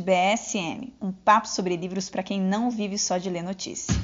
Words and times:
BSM, 0.00 0.92
um 1.00 1.12
papo 1.12 1.48
sobre 1.48 1.76
livros 1.76 2.08
para 2.08 2.22
quem 2.22 2.40
não 2.40 2.70
vive 2.70 2.98
só 2.98 3.18
de 3.18 3.28
ler 3.28 3.42
notícia. 3.42 3.94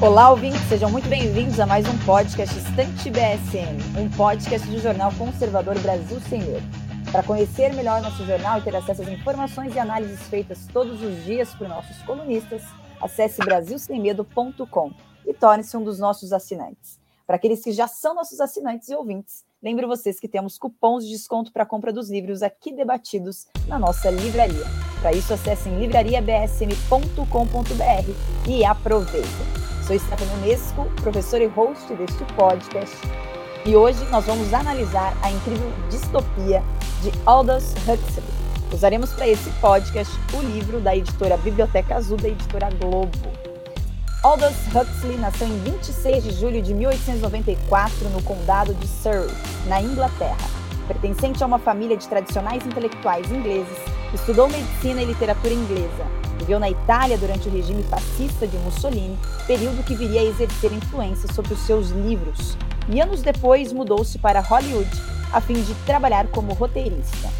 Olá, 0.00 0.30
ouvintes, 0.30 0.60
sejam 0.68 0.90
muito 0.90 1.08
bem-vindos 1.08 1.58
a 1.58 1.66
mais 1.66 1.86
um 1.88 1.98
podcast 2.04 2.56
Estante 2.56 3.10
BSM, 3.10 3.98
um 3.98 4.08
podcast 4.10 4.68
do 4.68 4.78
jornal 4.80 5.12
conservador 5.18 5.76
Brasil 5.80 6.20
Medo. 6.30 6.62
Para 7.10 7.22
conhecer 7.22 7.74
melhor 7.74 8.00
nosso 8.00 8.24
jornal 8.24 8.58
e 8.58 8.62
ter 8.62 8.76
acesso 8.76 9.02
às 9.02 9.08
informações 9.08 9.74
e 9.74 9.78
análises 9.78 10.20
feitas 10.28 10.66
todos 10.72 11.02
os 11.02 11.24
dias 11.24 11.52
por 11.54 11.66
nossos 11.66 12.00
colunistas, 12.02 12.62
acesse 13.00 13.40
brasilsemmedo.com 13.40 14.92
e 15.26 15.34
torne-se 15.34 15.76
um 15.76 15.82
dos 15.82 15.98
nossos 15.98 16.32
assinantes. 16.32 17.00
Para 17.26 17.36
aqueles 17.36 17.64
que 17.64 17.72
já 17.72 17.88
são 17.88 18.14
nossos 18.14 18.40
assinantes 18.40 18.88
e 18.88 18.94
ouvintes, 18.94 19.44
lembro 19.62 19.88
vocês 19.88 20.18
que 20.18 20.28
temos 20.28 20.58
cupons 20.58 21.04
de 21.04 21.12
desconto 21.12 21.52
para 21.52 21.66
compra 21.66 21.92
dos 21.92 22.10
livros 22.10 22.42
aqui 22.42 22.72
debatidos 22.72 23.46
na 23.66 23.78
nossa 23.78 24.10
livraria. 24.10 24.64
Para 25.00 25.12
isso, 25.12 25.32
acessem 25.32 25.78
livrariabsm.com.br 25.78 28.48
e 28.48 28.64
aproveitem. 28.64 29.68
Sou 29.86 29.98
Stephanie 29.98 30.34
Unesco, 30.42 30.84
professora 31.02 31.44
e 31.44 31.46
host 31.46 31.94
deste 31.94 32.24
podcast, 32.34 32.96
e 33.64 33.74
hoje 33.74 34.04
nós 34.10 34.26
vamos 34.26 34.52
analisar 34.52 35.16
a 35.22 35.30
incrível 35.30 35.70
distopia 35.90 36.62
de 37.02 37.10
Aldous 37.26 37.72
Huxley. 37.86 38.24
Usaremos 38.72 39.12
para 39.14 39.26
esse 39.26 39.50
podcast 39.60 40.12
o 40.36 40.42
livro 40.42 40.80
da 40.80 40.96
editora 40.96 41.36
Biblioteca 41.38 41.96
Azul 41.96 42.18
da 42.18 42.28
editora 42.28 42.68
Globo. 42.70 43.37
Aldous 44.20 44.56
Huxley 44.74 45.16
nasceu 45.16 45.46
em 45.46 45.56
26 45.60 46.24
de 46.24 46.32
julho 46.32 46.60
de 46.60 46.74
1894 46.74 48.08
no 48.10 48.20
condado 48.24 48.74
de 48.74 48.88
Surrey, 48.88 49.32
na 49.66 49.80
Inglaterra. 49.80 50.36
Pertencente 50.88 51.40
a 51.44 51.46
uma 51.46 51.60
família 51.60 51.96
de 51.96 52.08
tradicionais 52.08 52.66
intelectuais 52.66 53.30
ingleses, 53.30 53.78
estudou 54.12 54.48
medicina 54.48 55.00
e 55.02 55.04
literatura 55.04 55.54
inglesa. 55.54 56.04
Viveu 56.36 56.58
na 56.58 56.68
Itália 56.68 57.16
durante 57.16 57.48
o 57.48 57.52
regime 57.52 57.84
fascista 57.84 58.44
de 58.44 58.56
Mussolini, 58.58 59.16
período 59.46 59.84
que 59.84 59.94
viria 59.94 60.20
a 60.20 60.24
exercer 60.24 60.72
influência 60.72 61.32
sobre 61.32 61.54
os 61.54 61.60
seus 61.60 61.90
livros. 61.90 62.58
E 62.88 63.00
anos 63.00 63.22
depois 63.22 63.72
mudou-se 63.72 64.18
para 64.18 64.40
Hollywood, 64.40 64.90
a 65.32 65.40
fim 65.40 65.62
de 65.62 65.74
trabalhar 65.86 66.26
como 66.26 66.54
roteirista. 66.54 67.30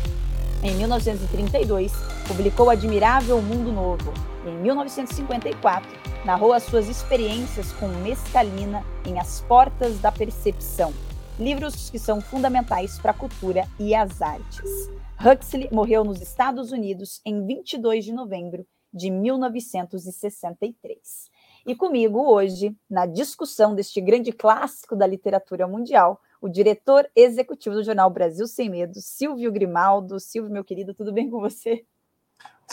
Em 0.62 0.76
1932, 0.76 1.92
publicou 2.28 2.70
Admirável 2.70 3.42
Mundo 3.42 3.72
Novo. 3.72 4.14
Em 4.46 4.54
1954, 4.58 6.07
narrou 6.24 6.52
as 6.52 6.64
suas 6.64 6.88
experiências 6.88 7.70
com 7.72 7.88
mescalina 7.88 8.84
em 9.06 9.18
As 9.18 9.40
Portas 9.42 9.98
da 10.00 10.10
Percepção, 10.10 10.92
livros 11.38 11.90
que 11.90 11.98
são 11.98 12.20
fundamentais 12.20 12.98
para 12.98 13.12
a 13.12 13.14
cultura 13.14 13.68
e 13.78 13.94
as 13.94 14.20
artes. 14.20 14.90
Huxley 15.20 15.68
morreu 15.72 16.04
nos 16.04 16.20
Estados 16.20 16.72
Unidos 16.72 17.20
em 17.24 17.46
22 17.46 18.04
de 18.04 18.12
novembro 18.12 18.66
de 18.92 19.10
1963. 19.10 21.30
E 21.66 21.74
comigo 21.74 22.20
hoje, 22.20 22.76
na 22.88 23.04
discussão 23.04 23.74
deste 23.74 24.00
grande 24.00 24.30
clássico 24.32 24.96
da 24.96 25.06
literatura 25.06 25.66
mundial, 25.66 26.20
o 26.40 26.48
diretor 26.48 27.06
executivo 27.14 27.74
do 27.74 27.84
jornal 27.84 28.08
Brasil 28.10 28.46
Sem 28.46 28.70
Medo, 28.70 29.00
Silvio 29.00 29.52
Grimaldo. 29.52 30.18
Silvio, 30.20 30.52
meu 30.52 30.64
querido, 30.64 30.94
tudo 30.94 31.12
bem 31.12 31.28
com 31.28 31.40
você? 31.40 31.84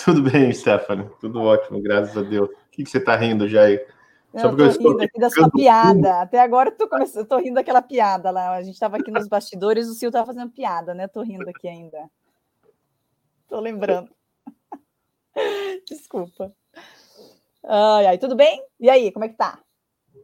Tudo 0.04 0.22
bem, 0.22 0.54
Stephanie. 0.54 1.10
Tudo 1.20 1.42
ótimo, 1.42 1.82
graças 1.82 2.16
a 2.18 2.22
Deus. 2.22 2.50
O 2.76 2.78
que, 2.78 2.84
que 2.84 2.90
você 2.90 2.98
está 2.98 3.16
rindo 3.16 3.48
já 3.48 3.64
aí? 3.64 3.80
Só 4.36 4.50
porque 4.50 4.64
eu 4.64 4.68
estou 4.68 4.92
rindo 4.92 5.04
aqui 5.04 5.18
da 5.18 5.30
sua 5.30 5.50
piada. 5.50 6.22
Até 6.22 6.42
agora 6.42 6.68
eu 6.68 6.76
tô, 6.76 6.90
começando, 6.90 7.24
eu 7.24 7.26
tô 7.26 7.38
rindo 7.38 7.56
daquela 7.56 7.82
piada 7.82 8.32
lá. 8.32 8.54
A 8.54 8.62
gente 8.62 8.74
estava 8.74 8.98
aqui 8.98 9.10
nos 9.10 9.30
bastidores, 9.30 9.88
o 9.88 9.94
Silvio 9.94 10.10
estava 10.10 10.26
fazendo 10.26 10.52
piada, 10.52 10.94
né? 10.94 11.08
Tô 11.08 11.22
rindo 11.22 11.50
aqui 11.50 11.70
ainda. 11.70 12.10
Tô 13.48 13.62
lembrando. 13.62 14.10
Desculpa. 15.88 16.52
Ai, 17.64 18.08
ai, 18.08 18.18
tudo 18.18 18.36
bem? 18.36 18.62
E 18.78 18.90
aí, 18.90 19.10
como 19.10 19.24
é 19.24 19.30
que 19.30 19.38
tá? 19.38 19.58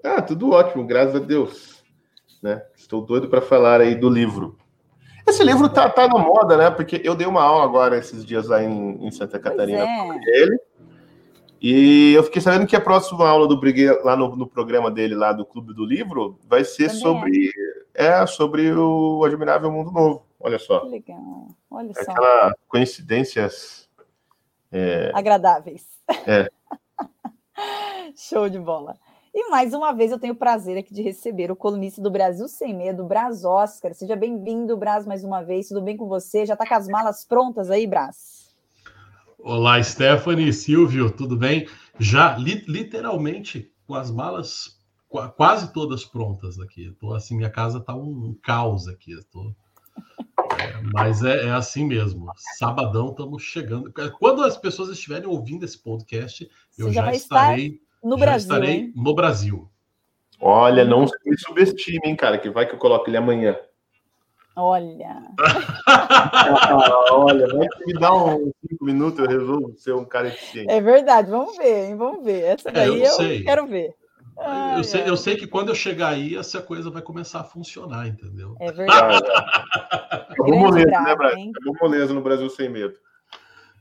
Ah, 0.04 0.22
tudo 0.22 0.52
ótimo, 0.52 0.86
graças 0.86 1.16
a 1.16 1.20
Deus. 1.20 1.82
Né? 2.44 2.62
Estou 2.76 3.06
doido 3.06 3.30
para 3.30 3.42
falar 3.42 3.80
aí 3.80 3.96
do 3.96 4.10
livro. 4.10 4.58
Esse 5.26 5.42
livro 5.42 5.70
tá, 5.70 5.90
tá 5.90 6.06
na 6.08 6.20
moda, 6.20 6.58
né? 6.58 6.70
Porque 6.70 7.02
eu 7.02 7.16
dei 7.16 7.28
uma 7.28 7.44
aula 7.44 7.64
agora 7.64 7.98
esses 7.98 8.26
dias 8.26 8.48
lá 8.48 8.62
em, 8.62 9.08
em 9.08 9.12
Santa 9.12 9.40
Catarina 9.40 9.86
é. 9.86 10.20
ele. 10.26 10.60
E 11.62 12.14
eu 12.14 12.24
fiquei 12.24 12.42
sabendo 12.42 12.66
que 12.66 12.76
a 12.76 12.82
próxima 12.82 13.30
aula 13.30 13.48
do 13.48 13.60
Briguet, 13.60 14.02
lá 14.04 14.16
no, 14.16 14.36
no, 14.36 14.48
programa 14.48 14.90
dele, 14.90 15.14
lá 15.14 15.32
do 15.32 15.46
Clube 15.46 15.76
do 15.76 15.86
Livro, 15.86 16.40
vai 16.48 16.64
ser 16.64 16.88
Também 16.88 17.00
sobre 17.00 17.52
é. 17.94 18.08
é. 18.08 18.26
sobre 18.26 18.74
o 18.74 19.24
Admirável 19.24 19.72
Mundo 19.72 19.92
Novo. 19.92 20.26
Olha 20.40 20.58
só. 20.58 20.80
Que 20.80 20.88
legal. 20.88 21.48
Olha 21.70 21.94
só. 21.94 22.02
Aquela 22.02 22.56
coincidências 22.68 23.88
é... 24.72 25.12
agradáveis. 25.14 25.86
É. 26.26 26.50
Show 28.18 28.50
de 28.50 28.58
bola. 28.58 28.98
E 29.32 29.52
mais 29.52 29.72
uma 29.76 29.94
vez 29.94 30.12
eu 30.12 30.20
tenho 30.20 30.34
o 30.34 30.38
prazer 30.38 30.80
aqui 30.80 30.92
de 30.92 31.04
receber 31.04 31.52
o 31.52 31.56
colunista 31.56 32.02
do 32.02 32.10
Brasil 32.10 32.48
Sem 32.48 32.76
Medo, 32.76 33.04
Braz 33.04 33.46
Oscar. 33.46 33.94
Seja 33.94 34.16
bem-vindo, 34.16 34.76
Braz, 34.76 35.06
mais 35.06 35.24
uma 35.24 35.44
vez. 35.44 35.68
Tudo 35.68 35.82
bem 35.82 35.96
com 35.96 36.08
você? 36.08 36.44
Já 36.44 36.54
está 36.54 36.66
com 36.66 36.74
as 36.74 36.88
malas 36.88 37.24
prontas 37.24 37.70
aí, 37.70 37.86
Braz? 37.86 38.41
Olá, 39.44 39.82
Stephanie, 39.82 40.54
Silvio, 40.54 41.10
tudo 41.12 41.36
bem? 41.36 41.68
Já 42.00 42.38
li 42.38 42.64
literalmente 42.68 43.74
com 43.88 43.96
as 43.96 44.12
malas 44.12 44.80
qu 45.10 45.18
quase 45.30 45.74
todas 45.74 46.06
prontas 46.06 46.60
aqui. 46.60 46.96
Tô 47.00 47.12
assim, 47.14 47.36
minha 47.36 47.50
casa 47.50 47.80
está 47.80 47.96
um, 47.96 48.04
um, 48.04 48.38
caos 48.44 48.88
aqui. 48.88 49.16
Tô... 49.32 49.52
É, 50.60 50.80
mas 50.94 51.24
é, 51.24 51.48
é, 51.48 51.52
assim 51.52 51.86
mesmo. 51.86 52.32
Sabadão 52.60 53.10
estamos 53.10 53.42
chegando. 53.42 53.92
Quando 54.20 54.44
as 54.44 54.58
pessoas 54.58 54.90
estiverem 54.90 55.28
ouvindo 55.28 55.66
esse 55.66 55.82
podcast, 55.82 56.48
Você 56.70 56.84
eu 56.84 56.94
já, 56.94 57.06
já 57.06 57.14
estarei. 57.14 57.66
Estar 57.66 58.08
no 58.08 58.18
Já 58.20 58.26
Brasil. 58.26 58.48
Estarei 58.48 58.76
hein? 58.76 58.94
no 58.96 59.16
Brasil. 59.16 59.70
Olha, 60.40 60.86
não 60.86 61.06
me 61.26 61.38
subestime, 61.38 62.02
hein, 62.06 62.16
cara, 62.16 62.38
que 62.38 62.50
vai 62.50 62.68
que 62.68 62.76
eu 62.76 62.80
coloco 62.80 63.10
ele 63.10 63.18
amanhã. 63.18 63.58
Olha. 64.56 65.24
ah, 65.88 67.06
olha, 67.12 67.48
vai 67.48 67.68
me 67.86 67.94
dar 67.94 68.14
uns 68.14 68.52
cinco 68.68 68.86
minutos, 68.86 69.20
eu 69.20 69.28
resolvo 69.28 69.74
ser 69.78 69.94
um 69.94 70.06
cara 70.06 70.28
eficiente. 70.28 70.72
É 70.72 70.82
verdade, 70.82 71.32
vamos 71.32 71.58
ver, 71.58 71.90
hein? 71.90 71.96
Vamos 71.96 72.24
ver. 72.24 72.44
Essa 72.44 72.70
é, 72.70 72.72
daí 72.72 73.02
é, 73.02 73.08
eu, 73.08 73.22
eu 73.22 73.44
quero 73.44 73.68
ver. 73.68 73.96
Ai, 74.40 74.80
eu, 74.80 74.84
sei, 74.84 75.04
eu 75.08 75.18
sei 75.18 75.36
que 75.36 75.48
quando 75.48 75.70
eu 75.70 75.76
chegar 75.76 76.10
aí, 76.10 76.36
essa 76.36 76.62
coisa 76.62 76.90
vai 76.90 77.02
começar 77.02 77.42
a 77.42 77.44
funcionar, 77.44 78.08
entendeu? 78.08 78.56
É 78.60 78.72
verdade. 78.72 79.24
Acabou 80.12 80.58
moleza, 80.58 81.02
né, 81.02 81.16
Brasil? 81.16 81.52
Acabou 81.52 81.78
moleza 81.82 82.14
no 82.14 82.22
Brasil 82.22 82.50
sem 82.50 82.70
medo. 82.70 82.96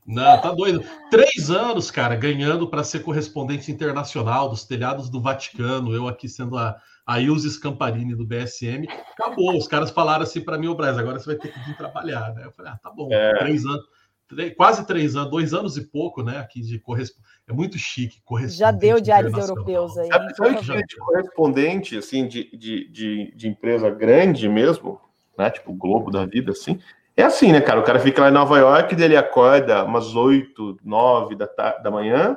Não, 0.07 0.41
tá 0.41 0.53
doido. 0.53 0.85
Três 1.11 1.51
anos, 1.51 1.91
cara, 1.91 2.17
ganhando 2.17 2.69
para 2.69 2.85
ser 2.85 3.01
correspondente 3.01 3.71
internacional 3.71 4.49
dos 4.49 4.65
telhados 4.65 5.09
do 5.09 5.21
Vaticano, 5.21 5.95
eu 5.95 6.09
aqui 6.09 6.29
sendo 6.29 6.59
a, 6.59 6.77
a 7.11 7.19
Ilse 7.19 7.51
Scamparini 7.51 8.15
do 8.15 8.25
BSM. 8.25 8.87
Acabou, 9.19 9.57
os 9.57 9.67
caras 9.67 9.91
falaram 9.91 10.23
assim 10.23 10.41
para 10.41 10.57
mim, 10.57 10.69
o 10.69 10.77
Brasil, 10.77 11.01
agora 11.01 11.19
você 11.19 11.27
vai 11.27 11.37
ter 11.37 11.53
que 11.53 11.59
vir 11.67 11.77
trabalhar, 11.77 12.33
né? 12.35 12.45
Eu 12.45 12.53
falei, 12.53 12.71
ah, 12.71 12.79
tá 12.81 12.89
bom, 12.89 13.09
é. 13.11 13.37
três 13.39 13.67
anos, 13.67 13.85
três, 14.29 14.55
quase 14.55 14.87
três 14.87 15.17
anos, 15.17 15.29
dois 15.29 15.53
anos 15.53 15.77
e 15.77 15.81
pouco, 15.81 16.23
né? 16.23 16.39
Aqui 16.39 16.61
de 16.61 16.79
correspondente. 16.79 17.35
É 17.49 17.53
muito 17.53 17.77
chique, 17.77 18.23
correspondente. 18.25 18.61
Já 18.61 18.71
deu 18.71 19.01
diários 19.01 19.37
europeus 19.37 19.99
aí. 19.99 20.07
Sabe, 20.07 20.37
sabe 20.37 20.57
que 20.57 20.87
de 20.87 20.97
correspondente, 20.97 21.99
assim, 21.99 22.29
de, 22.29 22.49
de, 22.57 22.89
de, 22.89 23.35
de 23.35 23.49
empresa 23.49 23.91
grande 23.91 24.49
mesmo, 24.49 25.01
né? 25.37 25.51
Tipo 25.51 25.73
Globo 25.73 26.13
da 26.13 26.25
vida, 26.25 26.53
assim 26.53 26.79
é 27.17 27.25
assim, 27.25 27.53
né, 27.53 27.61
cara? 27.61 27.81
O 27.81 27.83
cara 27.83 27.99
fica 27.99 28.23
lá 28.23 28.29
em 28.29 28.33
Nova 28.33 28.57
York, 28.57 28.95
dele 28.95 29.17
acorda 29.17 29.85
umas 29.85 30.15
8, 30.15 30.79
9 30.83 31.35
da, 31.35 31.47
da 31.83 31.91
manhã, 31.91 32.37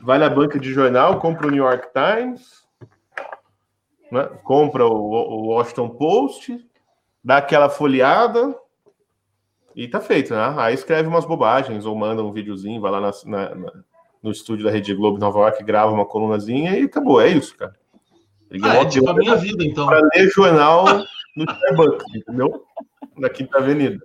vai 0.00 0.16
na 0.16 0.30
banca 0.30 0.60
de 0.60 0.72
jornal, 0.72 1.18
compra 1.18 1.48
o 1.48 1.50
New 1.50 1.64
York 1.64 1.88
Times, 1.92 2.67
né? 4.10 4.24
compra 4.44 4.86
o, 4.86 4.92
o 4.92 5.46
Washington 5.48 5.88
Post, 5.90 6.64
dá 7.22 7.38
aquela 7.38 7.68
folheada 7.68 8.54
e 9.74 9.86
tá 9.88 10.00
feito, 10.00 10.34
né? 10.34 10.54
Aí 10.58 10.74
escreve 10.74 11.08
umas 11.08 11.24
bobagens 11.24 11.86
ou 11.86 11.94
manda 11.94 12.22
um 12.22 12.32
videozinho, 12.32 12.80
vai 12.80 12.90
lá 12.90 13.00
na, 13.00 13.10
na, 13.24 13.54
na, 13.54 13.72
no 14.22 14.30
estúdio 14.30 14.64
da 14.64 14.70
Rede 14.70 14.94
Globo 14.94 15.18
Nova 15.18 15.40
York, 15.40 15.62
grava 15.64 15.92
uma 15.92 16.06
colunazinha 16.06 16.78
e 16.78 16.84
acabou. 16.84 17.20
É 17.20 17.28
isso, 17.28 17.56
cara. 17.56 17.74
Ah, 18.62 18.76
é 18.78 18.84
tipo 18.86 19.08
a 19.10 19.14
minha 19.14 19.36
vida, 19.36 19.62
então. 19.62 19.86
Para 19.86 20.00
ler 20.14 20.28
jornal 20.30 20.84
no 21.36 21.44
Starbucks, 21.44 22.14
entendeu? 22.14 22.64
na 23.18 23.28
Quinta 23.28 23.58
Avenida. 23.58 23.98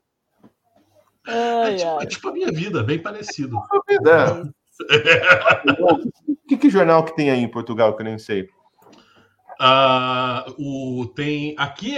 Ai, 1.26 1.76
é, 1.76 1.78
tipo, 1.78 2.02
é, 2.02 2.06
tipo, 2.06 2.30
a 2.30 2.34
minha 2.34 2.52
vida, 2.52 2.84
bem 2.84 3.00
parecido. 3.00 3.58
É. 3.90 4.54
que, 6.48 6.58
que 6.58 6.70
jornal 6.70 7.06
que 7.06 7.16
tem 7.16 7.30
aí 7.30 7.40
em 7.40 7.48
Portugal 7.48 7.96
que 7.96 8.02
eu 8.02 8.06
nem 8.06 8.18
sei? 8.18 8.50
Uh, 9.60 11.02
o, 11.02 11.06
tem 11.08 11.56
aqui, 11.58 11.98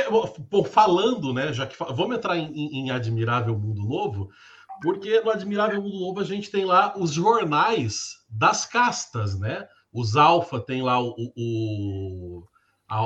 por 0.50 0.68
falando, 0.68 1.34
né? 1.34 1.54
Já 1.54 1.66
que 1.66 1.78
vamos 1.78 2.18
entrar 2.18 2.38
em, 2.38 2.52
em, 2.54 2.92
Admirável 2.92 3.58
Mundo 3.58 3.82
Novo, 3.84 4.30
porque 4.82 5.22
no 5.22 5.32
Admirável 5.32 5.82
Mundo 5.82 6.00
Novo 6.00 6.20
a 6.20 6.24
gente 6.24 6.52
tem 6.52 6.66
lá 6.66 6.94
os 6.98 7.12
jornais 7.12 8.18
das 8.30 8.66
castas, 8.66 9.40
né? 9.40 9.68
Os 9.92 10.18
Alfa 10.18 10.60
tem 10.60 10.82
lá 10.82 11.02
o, 11.02 11.16
o, 11.38 12.44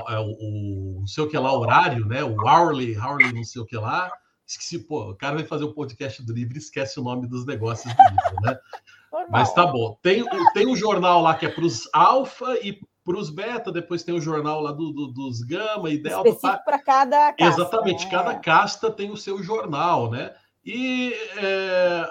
é 0.09 0.19
o, 0.19 0.31
o, 0.39 0.97
não 1.01 1.07
sei 1.07 1.23
o 1.23 1.29
que 1.29 1.37
lá, 1.37 1.55
horário, 1.55 2.05
né? 2.05 2.23
O 2.23 2.35
hourly, 2.41 2.97
hourly 2.97 3.31
não 3.31 3.43
sei 3.43 3.61
o 3.61 3.65
que 3.65 3.77
lá. 3.77 4.11
Esqueci, 4.45 4.79
pô, 4.79 5.11
o 5.11 5.15
cara 5.15 5.35
vai 5.35 5.45
fazer 5.45 5.65
o 5.65 5.73
podcast 5.73 6.23
do 6.23 6.33
livro 6.33 6.55
e 6.55 6.57
esquece 6.57 6.99
o 6.99 7.03
nome 7.03 7.27
dos 7.27 7.45
negócios 7.45 7.93
do 7.93 8.01
livro, 8.01 8.41
né? 8.41 8.57
Mas 9.29 9.53
tá 9.53 9.65
bom. 9.65 9.97
Tem, 10.01 10.25
tem 10.53 10.67
um 10.67 10.75
jornal 10.75 11.21
lá 11.21 11.35
que 11.35 11.45
é 11.45 11.49
para 11.49 11.63
os 11.63 11.87
alfa 11.93 12.57
e 12.63 12.79
para 13.03 13.17
os 13.17 13.29
beta, 13.29 13.71
depois 13.71 14.03
tem 14.03 14.13
o 14.13 14.21
jornal 14.21 14.61
lá 14.61 14.71
do, 14.71 14.91
do 14.91 15.07
dos 15.07 15.41
gama 15.41 15.89
e 15.89 15.97
delta. 15.97 16.29
Específico 16.29 16.63
para 16.63 16.79
cada 16.79 17.33
casta. 17.33 17.61
Exatamente, 17.61 18.05
né? 18.05 18.11
cada 18.11 18.35
casta 18.35 18.91
tem 18.91 19.11
o 19.11 19.17
seu 19.17 19.41
jornal, 19.41 20.11
né? 20.11 20.33
E, 20.65 21.13
é, 21.37 22.05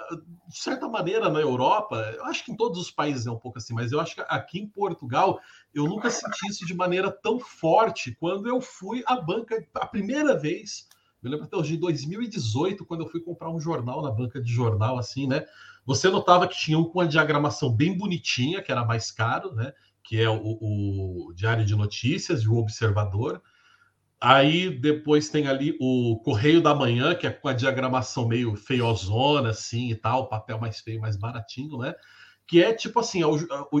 de 0.47 0.57
certa 0.57 0.87
maneira, 0.87 1.29
na 1.29 1.39
Europa, 1.39 1.95
eu 2.17 2.25
acho 2.25 2.43
que 2.43 2.51
em 2.51 2.55
todos 2.55 2.79
os 2.79 2.91
países 2.91 3.27
é 3.27 3.31
um 3.31 3.37
pouco 3.37 3.59
assim, 3.59 3.73
mas 3.73 3.91
eu 3.91 3.99
acho 3.99 4.15
que 4.15 4.21
aqui 4.27 4.59
em 4.59 4.67
Portugal, 4.67 5.39
eu 5.73 5.85
nunca 5.85 6.09
senti 6.09 6.47
isso 6.49 6.65
de 6.65 6.73
maneira 6.73 7.11
tão 7.11 7.39
forte 7.39 8.15
quando 8.19 8.49
eu 8.49 8.59
fui 8.59 9.03
à 9.05 9.15
banca 9.15 9.63
a 9.75 9.85
primeira 9.85 10.37
vez. 10.37 10.87
Eu 11.21 11.29
lembro 11.29 11.45
até 11.45 11.55
hoje, 11.55 11.73
de 11.73 11.77
2018, 11.77 12.85
quando 12.85 13.01
eu 13.01 13.09
fui 13.09 13.21
comprar 13.21 13.49
um 13.49 13.59
jornal 13.59 14.01
na 14.01 14.11
banca 14.11 14.41
de 14.41 14.51
jornal, 14.51 14.97
assim, 14.97 15.27
né? 15.27 15.45
Você 15.85 16.09
notava 16.09 16.47
que 16.47 16.57
tinha 16.57 16.77
um 16.77 16.85
com 16.85 17.01
a 17.01 17.05
diagramação 17.05 17.71
bem 17.71 17.97
bonitinha, 17.97 18.61
que 18.61 18.71
era 18.71 18.83
mais 18.85 19.11
caro, 19.11 19.53
né? 19.53 19.73
Que 20.09 20.19
é 20.19 20.27
o, 20.27 20.57
o 20.59 21.31
Diário 21.35 21.63
de 21.63 21.75
Notícias 21.75 22.41
e 22.41 22.49
o 22.49 22.55
Observador. 22.55 23.39
Aí 24.19 24.71
depois 24.71 25.29
tem 25.29 25.47
ali 25.47 25.77
o 25.79 26.19
Correio 26.25 26.63
da 26.63 26.73
Manhã, 26.73 27.13
que 27.13 27.27
é 27.27 27.29
com 27.29 27.47
a 27.47 27.53
diagramação 27.53 28.27
meio 28.27 28.55
feiozona, 28.55 29.51
assim 29.51 29.91
e 29.91 29.95
tal, 29.95 30.27
papel 30.27 30.59
mais 30.59 30.79
feio, 30.79 30.99
mais 30.99 31.15
baratinho, 31.15 31.77
né? 31.77 31.93
Que 32.47 32.63
é 32.63 32.73
tipo 32.73 32.99
assim, 32.99 33.21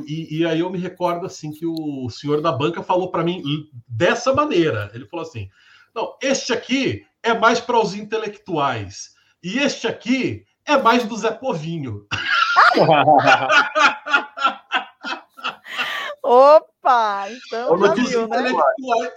e, 0.05 0.37
e 0.37 0.45
aí 0.45 0.59
eu 0.59 0.69
me 0.69 0.77
recordo 0.77 1.25
assim 1.25 1.51
que 1.51 1.65
o 1.65 2.07
senhor 2.11 2.43
da 2.43 2.51
banca 2.51 2.83
falou 2.83 3.09
para 3.09 3.23
mim 3.23 3.41
dessa 3.87 4.31
maneira. 4.31 4.91
Ele 4.93 5.07
falou 5.07 5.25
assim: 5.25 5.49
não, 5.95 6.15
este 6.21 6.53
aqui 6.53 7.07
é 7.23 7.33
mais 7.33 7.59
para 7.59 7.81
os 7.81 7.95
intelectuais, 7.95 9.15
e 9.41 9.57
este 9.57 9.87
aqui 9.87 10.45
é 10.63 10.77
mais 10.77 11.05
do 11.05 11.17
Zé 11.17 11.31
Povinho. 11.31 12.05
Opa! 16.23 17.27
Então 17.29 17.77
já 17.77 17.93
viu, 17.93 18.27
né? 18.27 18.51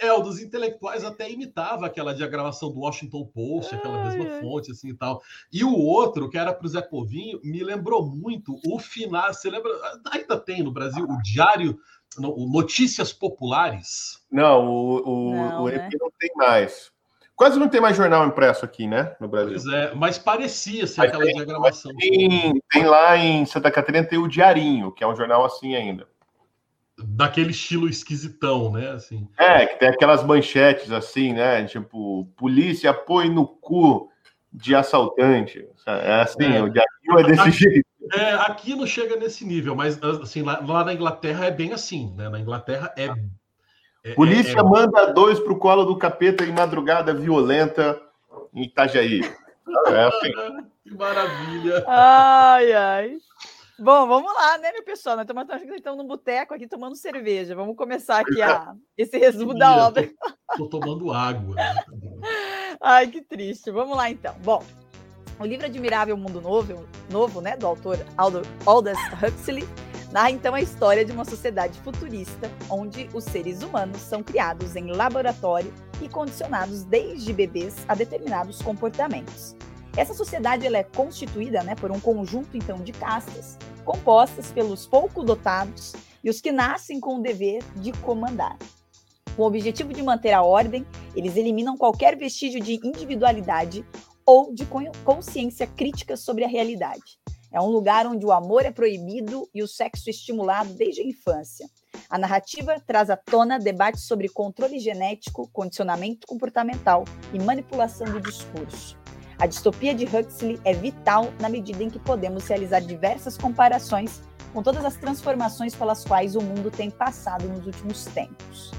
É, 0.01 0.13
o 0.13 0.21
dos 0.21 0.41
intelectuais 0.41 1.05
até 1.05 1.31
imitava 1.31 1.87
aquela 1.87 2.15
diagramação 2.15 2.71
do 2.71 2.81
Washington 2.81 3.25
Post, 3.27 3.75
aquela 3.75 3.99
ai, 3.99 4.17
mesma 4.17 4.35
ai. 4.35 4.41
fonte, 4.41 4.71
assim 4.71 4.91
e 4.91 4.95
tal. 4.95 5.23
E 5.53 5.65
o 5.65 5.75
outro, 5.75 6.29
que 6.29 6.39
era 6.39 6.53
para 6.53 6.67
o 6.67 6.69
Zé 6.69 6.83
Povinho, 6.83 7.41
me 7.43 7.63
lembrou 7.63 8.05
muito 8.05 8.59
o 8.67 8.79
final. 8.79 9.33
Você 9.33 9.51
lembra? 9.51 9.73
Ainda 10.13 10.39
tem 10.39 10.63
no 10.63 10.73
Brasil 10.73 11.05
o 11.05 11.23
Diário. 11.23 11.79
o 12.19 12.47
Notícias 12.49 13.13
Populares. 13.13 14.21
Não, 14.31 14.67
o, 14.67 15.31
o, 15.31 15.35
não, 15.35 15.65
o 15.65 15.69
né? 15.69 15.89
não 16.01 16.11
tem 16.19 16.31
mais. 16.37 16.93
Quase 17.35 17.59
não 17.59 17.69
tem 17.69 17.81
mais 17.81 17.97
jornal 17.97 18.25
impresso 18.27 18.65
aqui, 18.65 18.87
né, 18.87 19.17
no 19.19 19.27
Brasil. 19.27 19.55
Pois 19.55 19.67
é, 19.67 19.95
mas 19.95 20.19
parecia 20.19 20.87
ser 20.87 21.01
mas 21.01 21.09
aquela 21.09 21.25
tem, 21.25 21.35
diagramação. 21.35 21.93
Tem, 21.97 22.63
tem, 22.71 22.85
lá 22.85 23.17
em 23.17 23.45
Santa 23.47 23.71
Catarina, 23.71 24.07
tem 24.07 24.19
o 24.19 24.29
Diarinho, 24.29 24.93
que 24.93 25.03
é 25.03 25.09
um 25.09 25.17
jornal 25.17 25.45
assim 25.45 25.75
ainda. 25.75 26.07
Daquele 27.05 27.51
estilo 27.51 27.89
esquisitão, 27.89 28.73
né? 28.73 28.91
Assim. 28.91 29.29
É, 29.39 29.67
que 29.67 29.79
tem 29.79 29.89
aquelas 29.89 30.25
manchetes 30.25 30.91
assim, 30.91 31.33
né? 31.33 31.65
Tipo, 31.65 32.27
polícia 32.37 32.93
põe 32.93 33.29
no 33.29 33.47
cu 33.47 34.11
de 34.53 34.75
assaltante. 34.75 35.67
É 35.87 36.21
assim, 36.21 36.45
é. 36.45 36.63
o 36.63 36.69
Diarinho 36.69 37.19
é 37.19 37.23
desse 37.25 37.41
aqui, 37.41 37.53
jeito. 37.53 37.87
É, 38.13 38.35
aqui 38.35 38.75
não 38.75 38.87
chega 38.87 39.17
nesse 39.17 39.45
nível, 39.45 39.75
mas 39.75 40.03
assim, 40.03 40.43
lá, 40.43 40.63
lá 40.67 40.85
na 40.85 40.93
Inglaterra 40.93 41.47
é 41.47 41.51
bem 41.51 41.73
assim, 41.73 42.15
né? 42.17 42.29
Na 42.29 42.39
Inglaterra 42.39 42.93
é 42.97 43.09
é, 44.05 44.15
Polícia 44.15 44.57
é, 44.57 44.61
é... 44.61 44.63
manda 44.63 45.13
dois 45.13 45.39
para 45.39 45.53
o 45.53 45.59
colo 45.59 45.85
do 45.85 45.97
capeta 45.97 46.45
em 46.45 46.53
madrugada 46.53 47.15
violenta 47.15 48.01
em 48.55 48.65
Itajaí. 48.65 49.21
É 49.87 50.05
assim. 50.05 50.33
que 50.83 50.93
maravilha. 50.97 51.85
Ai, 51.87 52.73
ai. 52.73 53.17
Bom, 53.83 54.07
vamos 54.07 54.33
lá, 54.33 54.59
né, 54.59 54.71
meu 54.71 54.85
pessoal? 54.85 55.17
Nós 55.17 55.25
estamos, 55.29 55.45
estamos 55.75 55.99
no 55.99 56.07
boteco 56.07 56.55
aqui 56.55 56.69
tomando 56.69 56.95
cerveja. 56.95 57.57
Vamos 57.57 57.75
começar 57.75 58.21
aqui 58.21 58.41
a, 58.41 58.77
esse 58.97 59.19
resumo 59.19 59.55
da 59.59 59.89
obra. 59.89 60.09
Estou 60.53 60.69
tomando 60.69 61.13
água. 61.13 61.57
Né? 61.57 61.75
Ai, 62.81 63.09
que 63.09 63.21
triste. 63.21 63.73
Vamos 63.73 63.97
lá, 63.97 64.09
então. 64.09 64.37
Bom, 64.45 64.63
o 65.41 65.45
livro 65.45 65.67
Admirável 65.67 66.17
Mundo 66.17 66.41
Novo, 66.41 66.87
novo 67.11 67.41
né, 67.41 67.57
do 67.57 67.67
autor 67.67 67.99
Aldous 68.17 68.99
Huxley, 69.21 69.65
narra 70.13 70.31
então 70.31 70.55
a 70.55 70.61
história 70.61 71.05
de 71.05 71.11
uma 71.11 71.25
sociedade 71.25 71.77
futurista 71.81 72.49
onde 72.71 73.11
os 73.13 73.25
seres 73.25 73.65
humanos 73.65 74.01
são 74.01 74.23
criados 74.23 74.77
em 74.77 74.93
laboratório 74.93 75.75
e 76.01 76.09
condicionados 76.09 76.85
desde 76.85 77.33
bebês 77.33 77.85
a 77.89 77.97
determinados 77.97 78.63
comportamentos. 78.63 79.57
Essa 79.97 80.15
sociedade 80.15 80.65
ela 80.65 80.79
é 80.79 80.85
constituída 80.85 81.65
né, 81.65 81.75
por 81.75 81.91
um 81.91 81.99
conjunto 81.99 82.57
então 82.57 82.79
de 82.79 82.93
castas 82.93 83.59
compostas 83.85 84.51
pelos 84.51 84.87
pouco 84.87 85.23
dotados 85.23 85.93
e 86.23 86.31
os 86.31 86.41
que 86.41 86.53
nascem 86.53 87.01
com 87.01 87.17
o 87.17 87.23
dever 87.23 87.63
de 87.77 87.93
comandar. 87.93 88.57
Com 89.37 89.43
o 89.43 89.47
objetivo 89.47 89.93
de 89.93 90.03
manter 90.03 90.33
a 90.33 90.43
ordem, 90.43 90.87
eles 91.15 91.37
eliminam 91.37 91.77
qualquer 91.77 92.17
vestígio 92.17 92.61
de 92.61 92.75
individualidade 92.87 93.85
ou 94.27 94.53
de 94.53 94.67
consciência 95.05 95.67
crítica 95.67 96.17
sobre 96.17 96.45
a 96.45 96.49
realidade. 96.49 97.19
É 97.51 97.61
um 97.61 97.69
lugar 97.69 98.07
onde 98.07 98.25
o 98.25 98.33
amor 98.33 98.65
é 98.65 98.71
proibido 98.71 99.49
e 99.55 99.63
o 99.63 99.69
sexo 99.69 100.09
estimulado 100.09 100.73
desde 100.73 101.03
a 101.03 101.05
infância. 101.05 101.69
A 102.09 102.19
narrativa 102.19 102.81
traz 102.87 103.11
à 103.11 103.17
tona 103.17 103.59
debates 103.59 104.05
sobre 104.05 104.29
controle 104.29 104.79
genético, 104.79 105.51
condicionamento 105.53 106.27
comportamental 106.27 107.05
e 107.33 107.39
manipulação 107.39 108.07
do 108.07 108.21
discurso. 108.21 109.02
A 109.43 109.47
distopia 109.49 109.93
de 109.93 110.05
Huxley 110.05 110.61
é 110.65 110.73
vital 110.73 111.33
na 111.41 111.49
medida 111.49 111.83
em 111.83 111.91
que 111.91 111.99
podemos 111.99 112.47
realizar 112.47 112.79
diversas 112.79 113.37
comparações 113.37 114.23
com 114.53 114.63
todas 114.63 114.85
as 114.85 114.95
transformações 114.95 115.75
pelas 115.75 116.05
quais 116.05 116.37
o 116.37 116.41
mundo 116.41 116.71
tem 116.71 116.93
passado 116.93 117.49
nos 117.49 117.67
últimos 117.67 118.05
tempos. 118.05 118.71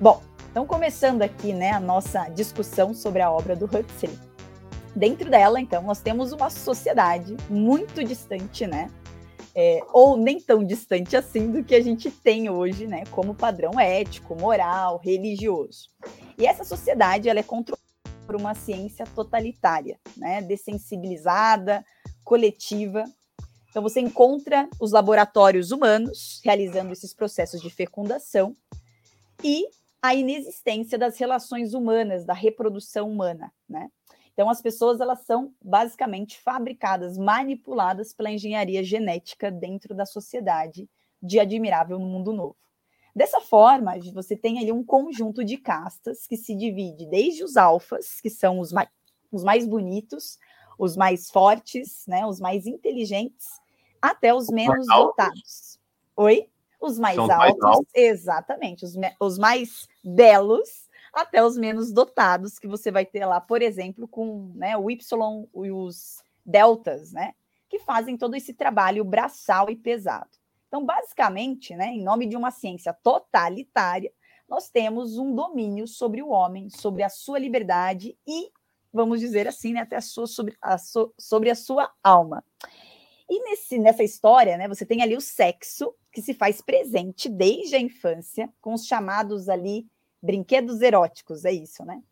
Bom, 0.00 0.22
então 0.50 0.64
começando 0.64 1.20
aqui 1.20 1.52
né, 1.52 1.72
a 1.72 1.78
nossa 1.78 2.26
discussão 2.30 2.94
sobre 2.94 3.20
a 3.20 3.30
obra 3.30 3.54
do 3.54 3.66
Huxley. 3.66 4.18
Dentro 4.96 5.28
dela, 5.28 5.60
então, 5.60 5.82
nós 5.82 6.00
temos 6.00 6.32
uma 6.32 6.48
sociedade 6.48 7.36
muito 7.50 8.02
distante, 8.02 8.66
né? 8.66 8.90
É, 9.54 9.82
ou 9.92 10.16
nem 10.16 10.40
tão 10.40 10.64
distante 10.64 11.18
assim 11.18 11.52
do 11.52 11.62
que 11.62 11.74
a 11.74 11.82
gente 11.82 12.10
tem 12.10 12.48
hoje, 12.48 12.86
né? 12.86 13.04
Como 13.10 13.34
padrão 13.34 13.78
ético, 13.78 14.34
moral, 14.40 14.98
religioso. 15.04 15.90
E 16.38 16.46
essa 16.46 16.64
sociedade, 16.64 17.28
ela 17.28 17.40
é 17.40 17.42
controlada 17.42 17.77
por 18.28 18.36
uma 18.36 18.54
ciência 18.54 19.06
totalitária, 19.14 19.98
né? 20.14 20.42
Dessensibilizada, 20.42 21.82
coletiva. 22.22 23.02
Então, 23.70 23.82
você 23.82 24.00
encontra 24.00 24.68
os 24.78 24.92
laboratórios 24.92 25.70
humanos 25.70 26.38
realizando 26.44 26.92
esses 26.92 27.14
processos 27.14 27.58
de 27.62 27.70
fecundação 27.70 28.54
e 29.42 29.64
a 30.02 30.14
inexistência 30.14 30.98
das 30.98 31.16
relações 31.16 31.72
humanas, 31.72 32.26
da 32.26 32.34
reprodução 32.34 33.10
humana, 33.10 33.50
né? 33.66 33.88
Então, 34.34 34.50
as 34.50 34.60
pessoas 34.60 35.00
elas 35.00 35.24
são 35.24 35.54
basicamente 35.64 36.38
fabricadas, 36.38 37.16
manipuladas 37.16 38.12
pela 38.12 38.30
engenharia 38.30 38.84
genética 38.84 39.50
dentro 39.50 39.94
da 39.94 40.04
sociedade 40.04 40.86
de 41.20 41.40
admirável 41.40 41.98
no 41.98 42.06
mundo 42.06 42.34
novo. 42.34 42.56
Dessa 43.18 43.40
forma, 43.40 43.94
você 44.14 44.36
tem 44.36 44.60
ali 44.60 44.70
um 44.70 44.84
conjunto 44.84 45.44
de 45.44 45.56
castas 45.56 46.24
que 46.24 46.36
se 46.36 46.54
divide 46.54 47.04
desde 47.04 47.42
os 47.42 47.56
alfas, 47.56 48.20
que 48.20 48.30
são 48.30 48.60
os 48.60 48.70
mais, 48.70 48.88
os 49.32 49.42
mais 49.42 49.66
bonitos, 49.66 50.38
os 50.78 50.96
mais 50.96 51.28
fortes, 51.28 52.04
né, 52.06 52.24
os 52.24 52.38
mais 52.38 52.64
inteligentes, 52.64 53.48
até 54.00 54.32
os 54.32 54.46
menos 54.48 54.86
dotados. 54.86 55.80
Oi? 56.16 56.48
Os 56.80 56.96
mais 56.96 57.18
altos, 57.18 57.36
mais 57.36 57.60
altos, 57.60 57.92
exatamente, 57.92 58.84
os, 58.84 58.94
os 59.18 59.36
mais 59.36 59.88
belos 60.04 60.88
até 61.12 61.44
os 61.44 61.58
menos 61.58 61.92
dotados 61.92 62.56
que 62.56 62.68
você 62.68 62.92
vai 62.92 63.04
ter 63.04 63.26
lá, 63.26 63.40
por 63.40 63.62
exemplo, 63.62 64.06
com 64.06 64.52
né, 64.54 64.76
o 64.76 64.88
Y 64.88 64.96
e 65.64 65.72
os 65.72 66.22
deltas, 66.46 67.10
né, 67.10 67.34
que 67.68 67.80
fazem 67.80 68.16
todo 68.16 68.36
esse 68.36 68.54
trabalho 68.54 69.02
braçal 69.02 69.68
e 69.68 69.74
pesado. 69.74 70.38
Então, 70.68 70.84
basicamente, 70.84 71.74
né, 71.74 71.86
em 71.88 72.04
nome 72.04 72.26
de 72.26 72.36
uma 72.36 72.50
ciência 72.50 72.92
totalitária, 72.92 74.12
nós 74.48 74.70
temos 74.70 75.18
um 75.18 75.34
domínio 75.34 75.88
sobre 75.88 76.22
o 76.22 76.28
homem, 76.28 76.70
sobre 76.70 77.02
a 77.02 77.08
sua 77.08 77.38
liberdade 77.38 78.16
e, 78.26 78.50
vamos 78.92 79.18
dizer 79.18 79.48
assim, 79.48 79.72
né, 79.72 79.80
até 79.80 79.96
a 79.96 80.00
sua, 80.00 80.26
sobre, 80.26 80.56
a 80.60 80.78
so, 80.78 81.12
sobre 81.18 81.50
a 81.50 81.54
sua 81.54 81.90
alma. 82.02 82.44
E 83.28 83.42
nesse, 83.44 83.78
nessa 83.78 84.02
história, 84.02 84.56
né, 84.56 84.68
você 84.68 84.86
tem 84.86 85.02
ali 85.02 85.16
o 85.16 85.20
sexo 85.20 85.94
que 86.12 86.22
se 86.22 86.32
faz 86.32 86.62
presente 86.62 87.28
desde 87.28 87.76
a 87.76 87.80
infância, 87.80 88.52
com 88.60 88.72
os 88.72 88.86
chamados 88.86 89.48
ali 89.48 89.86
Brinquedos 90.20 90.82
eróticos, 90.82 91.44
é 91.44 91.52
isso, 91.52 91.84
né? 91.84 92.02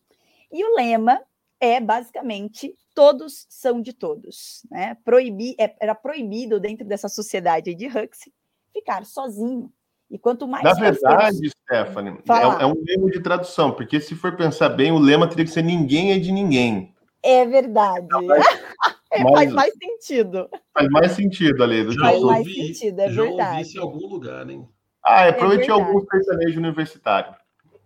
E 0.53 0.65
o 0.65 0.77
lema 0.77 1.21
é 1.59 1.81
basicamente 1.81 2.73
todos 2.95 3.47
são 3.49 3.83
de 3.83 3.93
todos, 3.93 4.65
né? 4.71 4.97
Proibir, 5.05 5.57
é, 5.59 5.75
era 5.81 5.95
proibido 5.95 6.61
dentro 6.61 6.87
dessa 6.87 7.09
sociedade 7.09 7.75
de 7.75 7.87
Huxley 7.87 8.33
ficar 8.77 9.05
sozinho. 9.05 9.73
E 10.11 10.19
quanto 10.19 10.47
mais. 10.47 10.63
Na 10.63 10.75
verdade, 10.75 11.51
Stephanie, 11.51 12.19
é, 12.29 12.63
é, 12.63 12.67
um 12.67 12.83
erro 12.87 13.11
de 13.11 13.21
tradução, 13.21 13.73
porque 13.73 14.01
se 14.01 14.15
for 14.15 14.37
pensar 14.37 14.69
bem, 14.69 14.93
o 14.93 14.99
lema 14.99 15.29
teria 15.29 15.45
que 15.45 15.51
ser 15.51 15.63
ninguém 15.63 16.13
é 16.13 16.19
de 16.19 16.31
ninguém. 16.31 16.95
É 17.23 17.45
verdade. 17.45 18.07
É, 19.09 19.23
mas, 19.23 19.33
faz 19.33 19.53
mais 19.53 19.73
sentido. 19.73 20.51
Faz 20.75 20.89
mais 20.91 21.13
sentido 21.13 21.63
ali. 21.63 21.85
Do 21.85 21.99
faz 21.99 22.21
mais 22.21 22.45
sentido, 22.45 23.01
é 23.01 23.09
já 23.09 23.23
verdade. 23.23 23.51
ouvi 23.51 23.63
isso 23.63 23.79
em 23.79 23.81
algum 23.81 24.07
lugar, 24.09 24.51
hein? 24.51 24.69
Ah, 25.03 25.25
é, 25.25 25.29
é 25.29 25.33
provavelmente 25.33 25.71
algum 25.71 26.05
sertanejo 26.11 26.59
universitário. 26.59 27.35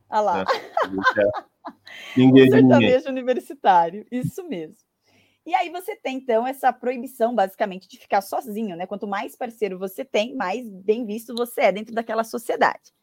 Olha 0.09 0.21
lá. 0.23 0.41
É. 0.41 1.45
Ninguém 2.17 2.49
um 2.49 2.51
de 2.51 2.63
ninguém. 2.63 2.79
sertanejo 2.79 3.09
universitário, 3.11 4.07
isso 4.11 4.43
mesmo. 4.49 4.79
E 5.51 5.55
aí 5.57 5.69
você 5.69 5.97
tem, 5.97 6.19
então, 6.19 6.47
essa 6.47 6.73
proibição, 6.73 7.35
basicamente, 7.35 7.89
de 7.89 7.99
ficar 7.99 8.21
sozinho, 8.21 8.77
né? 8.77 8.87
Quanto 8.87 9.09
mais 9.09 9.35
parceiro 9.35 9.81
você 9.81 10.05
tem, 10.05 10.37
mais 10.37 10.71
bem 10.71 11.05
visto 11.05 11.35
você 11.35 11.63
é 11.63 11.73
dentro 11.73 11.93
daquela 11.93 12.23
sociedade. 12.23 12.95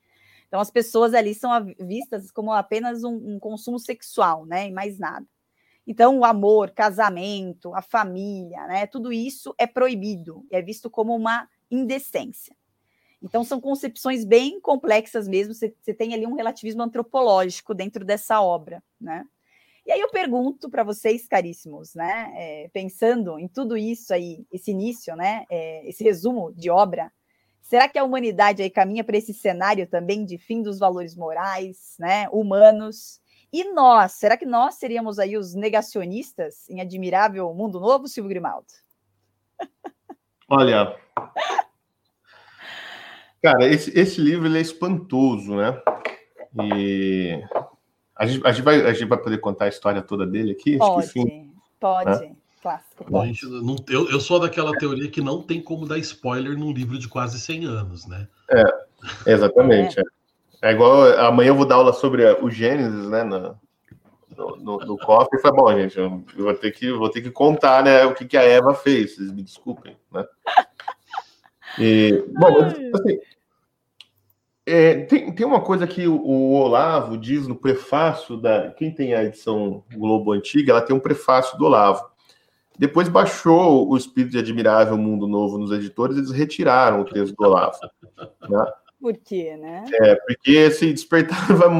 Então, 0.47 0.61
as 0.61 0.71
pessoas 0.71 1.13
ali 1.13 1.35
são 1.35 1.51
vistas 1.77 2.31
como 2.31 2.53
apenas 2.53 3.03
um, 3.03 3.35
um 3.35 3.37
consumo 3.37 3.77
sexual, 3.77 4.45
né? 4.45 4.69
E 4.69 4.71
mais 4.71 4.97
nada. 4.97 5.27
Então, 5.85 6.19
o 6.19 6.23
amor, 6.23 6.71
casamento, 6.71 7.75
a 7.75 7.81
família, 7.81 8.65
né? 8.65 8.87
Tudo 8.87 9.11
isso 9.11 9.53
é 9.57 9.67
proibido, 9.67 10.45
é 10.49 10.61
visto 10.61 10.89
como 10.89 11.13
uma 11.13 11.49
indecência. 11.69 12.55
Então, 13.21 13.43
são 13.43 13.59
concepções 13.59 14.23
bem 14.23 14.61
complexas 14.61 15.27
mesmo. 15.27 15.53
Você, 15.53 15.75
você 15.81 15.93
tem 15.93 16.13
ali 16.13 16.25
um 16.25 16.35
relativismo 16.35 16.81
antropológico 16.81 17.73
dentro 17.73 18.05
dessa 18.05 18.39
obra, 18.39 18.81
né? 19.01 19.25
E 19.87 19.91
aí 19.93 20.01
eu 20.01 20.09
pergunto 20.09 20.69
para 20.69 20.83
vocês, 20.83 21.29
caríssimos, 21.29 21.95
né? 21.95 22.33
É, 22.35 22.69
pensando 22.73 23.39
em 23.39 23.47
tudo 23.47 23.77
isso 23.77 24.13
aí, 24.13 24.45
esse 24.51 24.71
início, 24.71 25.15
né? 25.15 25.45
É, 25.49 25.87
esse 25.87 26.03
resumo 26.03 26.51
de 26.51 26.69
obra, 26.69 27.09
será 27.61 27.87
que 27.87 27.97
a 27.97 28.03
humanidade 28.03 28.61
aí 28.61 28.69
caminha 28.69 29.01
para 29.01 29.15
esse 29.15 29.33
cenário 29.33 29.87
também 29.87 30.25
de 30.25 30.37
fim 30.37 30.61
dos 30.61 30.77
valores 30.77 31.15
morais, 31.15 31.95
né? 31.97 32.27
Humanos? 32.33 33.21
E 33.51 33.63
nós, 33.71 34.11
será 34.11 34.35
que 34.35 34.45
nós 34.45 34.75
seríamos 34.75 35.19
aí 35.19 35.37
os 35.37 35.55
negacionistas 35.55 36.69
em 36.69 36.81
Admirável 36.81 37.53
Mundo 37.53 37.79
Novo, 37.79 38.09
Silvio 38.09 38.27
Grimaldo? 38.27 38.67
Olha, 40.49 40.97
cara, 43.41 43.65
esse, 43.69 43.97
esse 43.97 44.19
livro 44.19 44.53
é 44.53 44.59
espantoso, 44.59 45.55
né? 45.55 45.81
E 46.61 47.41
a 48.17 48.25
gente, 48.25 48.45
a, 48.45 48.51
gente 48.51 48.63
vai, 48.63 48.81
a 48.81 48.93
gente 48.93 49.05
vai 49.05 49.17
poder 49.17 49.37
contar 49.39 49.65
a 49.65 49.69
história 49.69 50.01
toda 50.01 50.25
dele 50.25 50.51
aqui? 50.51 50.77
Pode, 50.77 51.05
Acho 51.05 51.13
que 51.13 51.21
sim. 51.21 51.51
pode. 51.79 52.21
Né? 52.21 52.35
Clássico, 52.61 53.05
pode. 53.05 53.27
Gente, 53.27 53.45
não, 53.45 53.75
eu, 53.87 54.09
eu 54.09 54.19
sou 54.19 54.39
daquela 54.39 54.71
teoria 54.77 55.09
que 55.09 55.21
não 55.21 55.41
tem 55.41 55.61
como 55.61 55.87
dar 55.87 55.97
spoiler 55.99 56.57
num 56.57 56.71
livro 56.71 56.97
de 56.97 57.07
quase 57.07 57.39
100 57.39 57.65
anos, 57.65 58.07
né? 58.07 58.27
É, 58.51 59.31
exatamente. 59.31 59.99
É. 59.99 60.03
É. 60.63 60.69
é 60.69 60.73
igual 60.73 61.03
amanhã 61.19 61.49
eu 61.49 61.55
vou 61.55 61.65
dar 61.65 61.75
aula 61.75 61.93
sobre 61.93 62.25
o 62.41 62.49
Gênesis, 62.49 63.07
né? 63.09 63.23
No, 63.23 63.57
no, 64.57 64.77
no 64.79 64.97
cofre. 64.97 65.37
E 65.37 65.41
foi 65.41 65.51
bom, 65.51 65.71
gente. 65.73 65.97
Eu 65.97 66.23
vou 66.37 66.53
ter 66.53 66.71
que, 66.71 66.91
vou 66.91 67.09
ter 67.09 67.21
que 67.21 67.31
contar, 67.31 67.83
né? 67.83 68.05
O 68.05 68.13
que, 68.13 68.25
que 68.25 68.37
a 68.37 68.43
Eva 68.43 68.73
fez. 68.73 69.15
Vocês 69.15 69.31
me 69.31 69.43
desculpem, 69.43 69.95
né? 70.11 70.25
E, 71.79 72.23
bom, 72.33 72.63
assim, 72.95 73.19
é, 74.67 74.99
tem, 75.05 75.31
tem 75.31 75.45
uma 75.45 75.61
coisa 75.61 75.87
que 75.87 76.05
o, 76.07 76.17
o, 76.17 76.51
Olavo 76.53 77.17
diz 77.17 77.47
no 77.47 77.55
prefácio 77.55 78.35
da. 78.35 78.71
Quem 78.71 78.93
tem 78.93 79.15
a 79.15 79.23
edição 79.23 79.81
Globo 79.95 80.33
Antiga, 80.33 80.73
ela 80.73 80.81
tem 80.81 80.93
um 80.93 80.99
prefácio 80.99 81.57
do 81.57 81.65
Olavo. 81.65 82.05
Depois 82.77 83.07
baixou 83.07 83.89
o 83.89 83.95
Espírito 83.95 84.33
de 84.33 84.39
Admirável 84.39 84.97
Mundo 84.97 85.25
Novo 85.25 85.57
nos 85.57 85.71
editores, 85.71 86.17
eles 86.17 86.31
retiraram 86.31 87.01
o 87.01 87.05
texto 87.05 87.33
do 87.33 87.45
Olavo. 87.45 87.79
Né? 88.49 88.65
Por 88.99 89.15
quê, 89.17 89.55
né? 89.55 89.85
É, 90.01 90.15
porque 90.15 90.69
se 90.71 90.91
despertava 90.91 91.71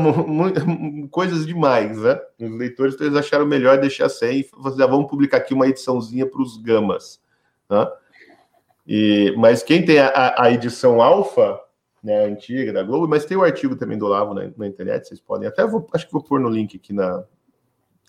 coisas 1.12 1.46
demais, 1.46 1.98
né? 1.98 2.20
Os 2.40 2.58
leitores 2.58 2.96
então, 2.96 3.08
eles 3.08 3.20
acharam 3.20 3.46
melhor 3.46 3.80
deixar 3.80 4.08
sem, 4.08 4.44
fazer, 4.44 4.84
ah, 4.84 4.88
vamos 4.88 5.10
publicar 5.10 5.38
aqui 5.38 5.54
uma 5.54 5.68
ediçãozinha 5.68 6.26
para 6.26 6.42
os 6.42 6.56
gamas. 6.58 7.22
Né? 7.70 7.88
E, 8.88 9.36
mas 9.38 9.62
quem 9.62 9.84
tem 9.84 10.00
a, 10.00 10.36
a 10.38 10.52
edição 10.52 11.02
alfa 11.02 11.60
né, 12.08 12.24
antiga 12.24 12.72
da 12.72 12.84
Globo, 12.84 13.06
mas 13.06 13.26
tem 13.26 13.36
o 13.36 13.44
artigo 13.44 13.76
também 13.76 13.98
do 13.98 14.06
Olavo 14.06 14.34
na, 14.34 14.50
na 14.56 14.66
internet, 14.66 15.10
vocês 15.10 15.20
podem, 15.20 15.46
até 15.46 15.68
vou, 15.68 15.86
acho 15.94 16.08
que 16.08 16.14
vou 16.14 16.24
pôr 16.24 16.40
no 16.40 16.48
link 16.48 16.78
aqui 16.78 16.94
na, 16.94 17.26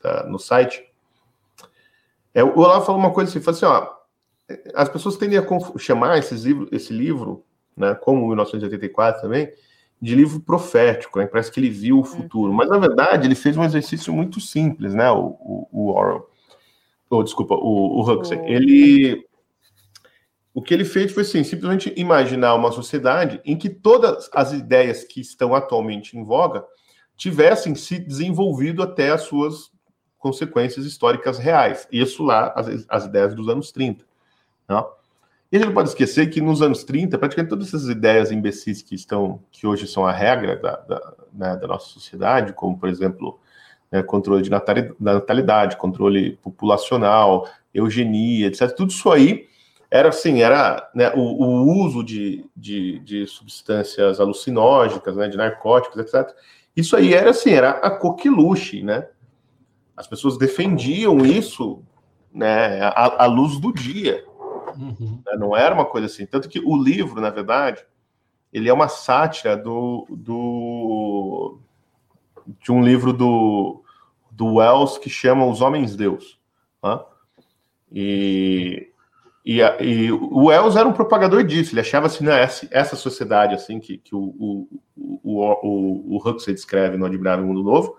tá, 0.01 0.25
no 0.29 0.39
site. 0.39 0.89
É, 2.33 2.45
o 2.45 2.57
Olavo 2.57 2.87
falou 2.87 3.01
uma 3.01 3.13
coisa 3.13 3.29
assim, 3.29 3.41
falou 3.41 3.57
assim, 3.57 3.67
ó, 3.67 4.57
as 4.73 4.89
pessoas 4.89 5.17
tendem 5.17 5.37
a 5.37 5.45
chamar 5.79 6.17
esses 6.17 6.45
livro, 6.45 6.69
esse 6.71 6.93
livro, 6.93 7.45
né, 7.77 7.93
como 7.97 8.25
1984 8.29 9.21
também, 9.21 9.53
de 10.01 10.15
livro 10.15 10.39
profético, 10.39 11.19
né, 11.19 11.27
parece 11.27 11.51
que 11.51 11.59
ele 11.59 11.69
viu 11.69 11.99
o 11.99 12.05
futuro, 12.05 12.53
mas 12.53 12.69
na 12.69 12.79
verdade 12.79 13.27
ele 13.27 13.35
fez 13.35 13.57
um 13.57 13.65
exercício 13.65 14.13
muito 14.13 14.41
simples, 14.41 14.95
né, 14.95 15.11
o, 15.11 15.37
o, 15.41 15.69
o 15.73 15.89
Orwell, 15.89 16.31
ou 17.11 17.19
oh, 17.19 17.23
desculpa, 17.25 17.57
o, 17.57 18.01
o 18.01 18.13
Huxley, 18.13 18.41
ele 18.47 19.28
o 20.59 20.61
que 20.61 20.75
ele 20.75 20.85
fez 20.85 21.13
foi 21.13 21.23
assim, 21.23 21.45
simplesmente 21.45 21.95
imaginar 21.97 22.53
uma 22.57 22.73
sociedade 22.73 23.41
em 23.45 23.57
que 23.57 23.71
todas 23.71 24.29
as 24.35 24.53
ideias 24.53 25.05
que 25.05 25.21
estão 25.21 25.55
atualmente 25.55 26.19
em 26.19 26.25
voga 26.25 26.65
tivessem 27.17 27.77
se 27.77 27.97
desenvolvido 27.97 28.83
até 28.83 29.11
as 29.11 29.23
suas 29.23 29.71
consequências 30.19 30.85
históricas 30.85 31.39
reais. 31.39 31.87
Isso 31.93 32.25
lá, 32.25 32.53
as, 32.57 32.85
as 32.89 33.05
ideias 33.05 33.37
dos 33.37 33.49
anos 33.49 33.71
30. 33.71 34.05
Não? 34.69 34.81
Né? 34.81 34.87
E 35.53 35.57
a 35.57 35.59
gente 35.61 35.69
não 35.69 35.75
pode 35.75 35.91
esquecer 35.91 36.29
que 36.29 36.41
nos 36.41 36.61
anos 36.61 36.83
30, 36.83 37.17
praticamente 37.19 37.51
todas 37.51 37.69
essas 37.69 37.89
ideias 37.89 38.33
imbecis 38.33 38.83
que 38.83 38.97
estão, 38.97 39.41
que 39.53 39.65
hoje 39.65 39.87
são 39.87 40.05
a 40.05 40.11
regra 40.11 40.57
da, 40.57 40.75
da, 40.75 41.15
né, 41.33 41.57
da 41.57 41.69
nossa 41.69 41.87
sociedade, 41.87 42.53
como, 42.53 42.77
por 42.77 42.89
exemplo, 42.89 43.39
né, 43.93 44.03
controle 44.03 44.43
de 44.43 44.51
natalidade, 44.51 45.77
controle 45.77 46.37
populacional, 46.43 47.49
eugenia, 47.73 48.49
etc., 48.49 48.75
tudo 48.75 48.91
isso 48.91 49.09
aí 49.09 49.47
era 49.91 50.11
assim, 50.11 50.43
era 50.43 50.91
né, 50.95 51.11
o, 51.15 51.21
o, 51.21 51.85
uso 51.85 52.05
de, 52.05 52.45
de, 52.55 52.99
de, 53.01 53.27
substâncias 53.27 54.21
alucinógenas, 54.21 55.17
né, 55.17 55.29
de 55.29 55.37
narcóticos, 55.37 55.99
etc. 55.99 56.35
Isso 56.77 56.95
aí 56.95 57.15
era 57.15 57.31
assim, 57.31 57.51
era 57.51 57.71
a 57.71 57.91
coqueluche, 57.91 58.83
né? 58.83 59.09
As 59.97 60.07
pessoas 60.07 60.37
defendiam 60.37 61.25
isso, 61.25 61.83
né, 62.33 62.83
à, 62.83 63.25
à 63.25 63.27
luz 63.27 63.59
do 63.59 63.73
dia. 63.73 64.25
Uhum. 64.77 65.23
Né, 65.25 65.37
não 65.39 65.57
era 65.57 65.75
uma 65.75 65.87
coisa 65.87 66.07
assim. 66.07 66.27
Tanto 66.27 66.49
que 66.49 66.61
o 66.61 66.77
livro, 66.77 67.21
na 67.21 67.31
verdade, 67.31 67.85
ele 68.53 68.69
é 68.69 68.73
uma 68.73 68.89
sátira 68.89 69.57
do, 69.57 70.07
do 70.11 71.59
de 72.61 72.73
um 72.73 72.83
livro 72.83 73.13
do, 73.13 73.83
do 74.31 74.55
Wells 74.55 74.99
que 74.99 75.11
chama 75.11 75.47
Os 75.47 75.61
Homens 75.61 75.97
Deus. 75.97 76.39
Né? 76.83 77.01
E 77.91 78.88
e, 79.51 79.63
e, 79.81 80.13
o 80.13 80.49
Wells 80.49 80.77
era 80.77 80.87
um 80.87 80.93
propagador 80.93 81.43
disso, 81.43 81.73
ele 81.73 81.81
achava 81.81 82.07
assim, 82.07 82.23
né, 82.23 82.43
essa, 82.71 82.97
sociedade 82.97 83.55
assim 83.55 83.81
que, 83.81 83.97
que 83.97 84.15
o, 84.15 84.21
o, 84.39 84.69
o, 85.25 86.17
o, 86.17 86.17
Huxley 86.19 86.55
descreve 86.55 86.99
no 86.99 87.07
Admirável 87.07 87.47
Mundo 87.47 87.63
Novo, 87.63 87.97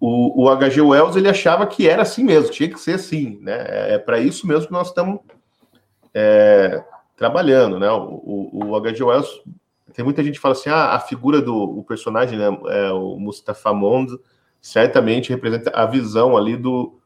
o, 0.00 0.44
o 0.44 0.48
H.G. 0.48 0.80
Wells 0.80 1.16
ele 1.16 1.28
achava 1.28 1.66
que 1.66 1.86
era 1.86 2.00
assim 2.00 2.24
mesmo, 2.24 2.50
tinha 2.50 2.70
que 2.70 2.80
ser 2.80 2.94
assim, 2.94 3.38
né? 3.42 3.62
É, 3.68 3.94
é 3.96 3.98
para 3.98 4.18
isso 4.18 4.46
mesmo 4.46 4.68
que 4.68 4.72
nós 4.72 4.88
estamos 4.88 5.20
é, 6.14 6.82
trabalhando, 7.14 7.78
né? 7.78 7.90
O, 7.90 8.50
o, 8.50 8.66
o 8.68 8.76
H.G. 8.76 9.04
Wells 9.04 9.42
tem 9.92 10.02
muita 10.02 10.24
gente 10.24 10.36
que 10.36 10.40
fala 10.40 10.52
assim, 10.52 10.70
ah, 10.70 10.94
a 10.94 10.98
figura 10.98 11.42
do 11.42 11.54
o 11.54 11.84
personagem, 11.84 12.38
né, 12.38 12.46
é, 12.68 12.90
o 12.90 13.18
Mustafa 13.18 13.74
Mond, 13.74 14.18
certamente 14.62 15.28
representa 15.28 15.70
a 15.74 15.84
visão 15.84 16.38
ali 16.38 16.56
do, 16.56 16.98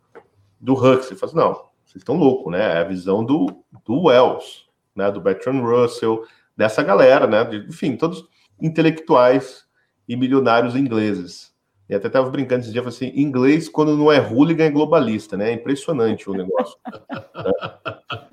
do 0.60 0.74
Huxley. 0.74 1.18
Fala 1.18 1.32
assim, 1.32 1.36
não, 1.36 1.67
vocês 1.88 2.02
estão 2.02 2.16
loucos, 2.16 2.52
né? 2.52 2.60
É 2.60 2.78
a 2.78 2.84
visão 2.84 3.24
do, 3.24 3.64
do 3.86 4.02
Wells, 4.04 4.66
né? 4.94 5.10
Do 5.10 5.22
Bertrand 5.22 5.62
Russell, 5.62 6.22
dessa 6.54 6.82
galera, 6.82 7.26
né? 7.26 7.44
De, 7.44 7.66
enfim, 7.66 7.96
todos 7.96 8.24
intelectuais 8.60 9.64
e 10.06 10.14
milionários 10.14 10.76
ingleses. 10.76 11.50
E 11.88 11.94
até 11.94 12.08
estava 12.08 12.28
brincando 12.28 12.60
esse 12.60 12.72
dia, 12.72 12.82
falei 12.82 12.94
assim, 12.94 13.18
inglês 13.18 13.66
quando 13.66 13.96
não 13.96 14.12
é 14.12 14.20
hooligan 14.20 14.64
é 14.64 14.70
globalista, 14.70 15.38
né? 15.38 15.50
É 15.50 15.54
impressionante 15.54 16.28
o 16.28 16.34
negócio. 16.34 16.76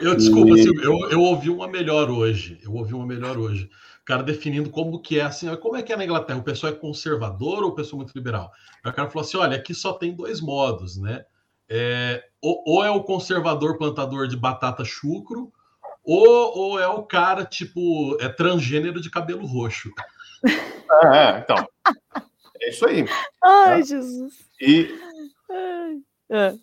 Eu, 0.00 0.16
desculpa, 0.16 0.56
e... 0.56 0.60
assim, 0.60 0.70
eu, 0.80 1.10
eu 1.10 1.20
ouvi 1.20 1.50
uma 1.50 1.66
melhor 1.66 2.08
hoje. 2.08 2.58
Eu 2.62 2.72
ouvi 2.72 2.94
uma 2.94 3.04
melhor 3.04 3.36
hoje. 3.36 3.68
O 4.00 4.04
cara 4.04 4.22
definindo 4.22 4.70
como 4.70 5.00
que 5.02 5.18
é 5.18 5.22
assim, 5.22 5.54
como 5.56 5.76
é 5.76 5.82
que 5.82 5.92
é 5.92 5.96
na 5.96 6.04
Inglaterra? 6.04 6.38
O 6.38 6.44
pessoal 6.44 6.72
é 6.72 6.76
conservador 6.76 7.64
ou 7.64 7.70
o 7.70 7.74
pessoal 7.74 8.00
é 8.00 8.04
muito 8.04 8.16
liberal? 8.16 8.52
Aí 8.82 8.90
o 8.90 8.94
cara 8.94 9.10
falou 9.10 9.26
assim: 9.26 9.36
olha, 9.36 9.56
aqui 9.56 9.74
só 9.74 9.92
tem 9.92 10.14
dois 10.14 10.40
modos, 10.40 10.96
né? 10.96 11.24
É, 11.72 12.24
ou, 12.42 12.62
ou, 12.66 12.84
é 12.84 12.90
o 12.90 13.04
conservador 13.04 13.78
plantador 13.78 14.26
de 14.26 14.36
batata 14.36 14.84
chucro, 14.84 15.52
ou, 16.02 16.58
ou 16.58 16.80
é 16.80 16.88
o 16.88 17.04
cara, 17.04 17.44
tipo, 17.44 18.16
é 18.20 18.28
transgênero 18.28 19.00
de 19.00 19.08
cabelo 19.08 19.46
roxo. 19.46 19.90
É, 21.14 21.38
então. 21.38 21.56
É 22.60 22.70
isso 22.70 22.86
aí. 22.86 23.06
Ai, 23.42 23.78
né? 23.78 23.82
Jesus. 23.84 24.34
E, 24.60 24.92
é. 26.28 26.54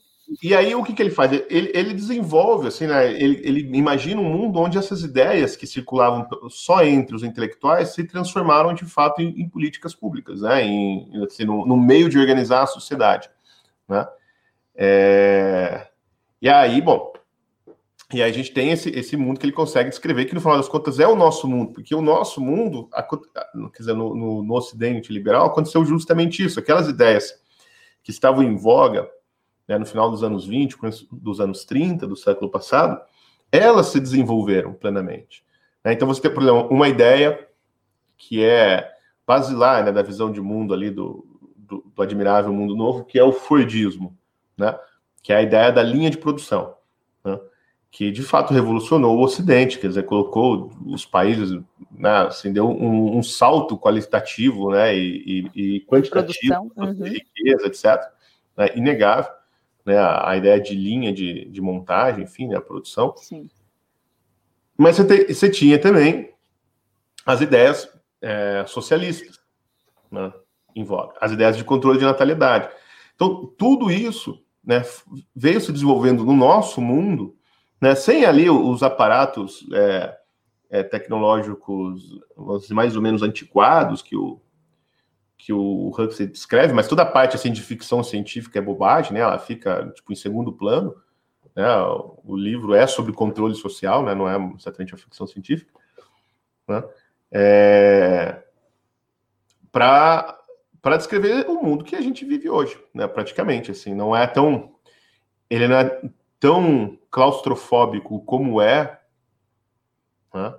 e 0.44 0.54
aí, 0.54 0.76
o 0.76 0.84
que, 0.84 0.94
que 0.94 1.02
ele 1.02 1.10
faz? 1.10 1.32
Ele, 1.32 1.72
ele 1.74 1.94
desenvolve, 1.94 2.68
assim, 2.68 2.86
né? 2.86 3.10
Ele, 3.14 3.40
ele 3.44 3.78
imagina 3.78 4.20
um 4.20 4.30
mundo 4.30 4.60
onde 4.60 4.78
essas 4.78 5.02
ideias 5.02 5.56
que 5.56 5.66
circulavam 5.66 6.28
só 6.50 6.84
entre 6.84 7.16
os 7.16 7.24
intelectuais 7.24 7.94
se 7.94 8.04
transformaram, 8.04 8.74
de 8.74 8.86
fato, 8.86 9.22
em, 9.22 9.42
em 9.42 9.48
políticas 9.48 9.96
públicas, 9.96 10.42
né? 10.42 10.64
Em, 10.64 11.24
assim, 11.24 11.46
no, 11.46 11.66
no 11.66 11.78
meio 11.78 12.10
de 12.10 12.20
organizar 12.20 12.64
a 12.64 12.68
sociedade, 12.68 13.30
né? 13.88 14.06
É... 14.78 15.88
E 16.42 16.48
aí, 16.48 16.80
bom, 16.80 17.12
e 18.14 18.22
aí 18.22 18.30
a 18.30 18.34
gente 18.34 18.54
tem 18.54 18.72
esse, 18.72 18.90
esse 18.92 19.18
mundo 19.18 19.40
que 19.40 19.46
ele 19.46 19.52
consegue 19.52 19.90
descrever, 19.90 20.26
que 20.26 20.36
no 20.36 20.40
final 20.40 20.56
das 20.56 20.70
contas 20.70 21.00
é 21.00 21.08
o 21.08 21.16
nosso 21.16 21.48
mundo, 21.48 21.74
porque 21.74 21.94
o 21.94 22.02
nosso 22.02 22.40
mundo, 22.40 22.90
quer 23.74 23.80
dizer, 23.80 23.94
no, 23.96 24.16
no, 24.16 24.44
no 24.44 24.54
Ocidente 24.54 25.12
liberal, 25.12 25.48
aconteceu 25.48 25.84
justamente 25.84 26.44
isso, 26.44 26.60
aquelas 26.60 26.88
ideias 26.88 27.34
que 28.04 28.12
estavam 28.12 28.44
em 28.44 28.56
voga 28.56 29.10
né, 29.68 29.78
no 29.78 29.86
final 29.86 30.10
dos 30.10 30.24
anos 30.24 30.46
20, 30.46 30.78
dos 31.12 31.42
anos 31.42 31.66
30 31.66 32.08
do 32.08 32.16
século 32.16 32.50
passado, 32.50 33.02
elas 33.52 33.88
se 33.88 34.00
desenvolveram 34.00 34.74
plenamente. 34.74 35.44
Né? 35.84 35.94
Então 35.94 36.08
você 36.08 36.22
tem, 36.22 36.34
por 36.34 36.42
exemplo, 36.44 36.70
uma 36.70 36.88
ideia 36.88 37.48
que 38.18 38.44
é 38.44 38.90
basilar 39.26 39.84
né, 39.84 39.92
da 39.92 40.02
visão 40.02 40.32
de 40.32 40.40
mundo 40.40 40.74
ali 40.74 40.90
do, 40.90 41.26
do, 41.56 41.92
do, 41.94 42.02
admirável 42.02 42.54
mundo 42.54 42.76
novo, 42.76 43.04
que 43.04 43.20
é 43.20 43.24
o 43.24 43.34
Fordismo, 43.34 44.17
né? 44.58 44.78
que 45.22 45.34
é 45.34 45.38
a 45.38 45.42
ideia 45.42 45.72
da 45.72 45.84
linha 45.84 46.10
de 46.10 46.18
produção, 46.18 46.76
né? 47.24 47.40
que 47.92 48.12
de 48.12 48.22
fato 48.22 48.54
revolucionou 48.54 49.18
o 49.18 49.24
Ocidente, 49.24 49.80
quer 49.80 49.88
dizer, 49.88 50.04
colocou 50.04 50.72
os 50.86 51.06
países, 51.06 51.60
né, 51.92 52.28
assim, 52.28 52.52
deu 52.52 52.70
um, 52.70 53.18
um 53.18 53.24
salto 53.24 53.78
qualitativo 53.78 54.72
né, 54.72 54.96
e, 54.96 55.50
e, 55.56 55.76
e 55.76 55.80
quantitativo, 55.82 56.72
uhum. 56.76 57.04
riqueza, 57.04 57.68
etc., 57.68 58.12
né, 58.56 58.70
inegável, 58.76 59.32
né, 59.86 59.98
a, 59.98 60.30
a, 60.30 60.38
ideia 60.38 60.60
de 60.60 60.76
linha 60.76 61.14
de, 61.14 61.46
de 61.46 61.62
montagem, 61.62 62.24
enfim, 62.24 62.48
né, 62.48 62.58
a 62.58 62.62
produção. 62.62 63.16
Sim. 63.18 63.50
Mas 64.78 64.98
você, 64.98 65.06
te, 65.06 65.34
você 65.34 65.50
tinha 65.50 65.80
também 65.80 66.34
as 67.26 67.42
ideias 67.42 67.90
é, 68.22 68.64
socialistas 68.68 69.40
né, 70.12 70.32
em 70.76 70.84
voga, 70.84 71.16
as 71.20 71.32
ideias 71.32 71.58
de 71.58 71.64
controle 71.64 71.98
de 71.98 72.06
natalidade. 72.06 72.70
Então, 73.16 73.52
tudo 73.58 73.90
isso 73.90 74.40
né, 74.68 74.84
veio 75.34 75.62
se 75.62 75.72
desenvolvendo 75.72 76.26
no 76.26 76.36
nosso 76.36 76.82
mundo, 76.82 77.38
né, 77.80 77.96
sem 77.96 78.26
ali 78.26 78.50
os 78.50 78.84
aparatos 78.84 79.66
é, 79.72 80.18
é, 80.70 80.84
tecnológicos 80.84 82.20
mais 82.70 82.98
ou 82.98 83.02
menos 83.02 83.24
antiquados 83.24 84.02
que 84.02 84.18
o, 84.18 84.42
que 85.38 85.54
o 85.54 85.90
Huxley 85.98 86.28
descreve, 86.28 86.74
mas 86.74 86.90
toda 86.90 87.04
a 87.04 87.06
parte 87.06 87.38
assim, 87.38 87.50
de 87.50 87.62
ficção 87.62 88.04
científica 88.04 88.60
é 88.60 88.62
bobagem, 88.62 89.14
né, 89.14 89.22
ela 89.22 89.40
fica 89.40 89.90
tipo, 89.96 90.12
em 90.12 90.16
segundo 90.16 90.52
plano. 90.52 90.94
Né, 91.56 91.66
o 92.24 92.36
livro 92.36 92.76
é 92.76 92.86
sobre 92.86 93.14
controle 93.14 93.56
social, 93.56 94.04
né, 94.04 94.14
não 94.14 94.30
é 94.30 94.36
exatamente 94.60 94.94
a 94.94 94.98
ficção 94.98 95.26
científica. 95.26 95.72
Né, 96.68 96.84
é, 97.32 98.44
para 99.72 100.37
descrever 100.96 101.50
o 101.50 101.62
mundo 101.62 101.84
que 101.84 101.96
a 101.96 102.02
gente 102.02 102.24
vive 102.24 102.50
hoje, 102.50 102.82
né, 102.94 103.08
praticamente, 103.08 103.72
assim, 103.72 103.94
não 103.94 104.16
é 104.16 104.26
tão 104.26 104.76
ele 105.50 105.68
não 105.68 105.78
é 105.78 106.02
tão 106.40 106.98
claustrofóbico 107.10 108.20
como 108.22 108.62
é, 108.62 109.00
né, 110.34 110.56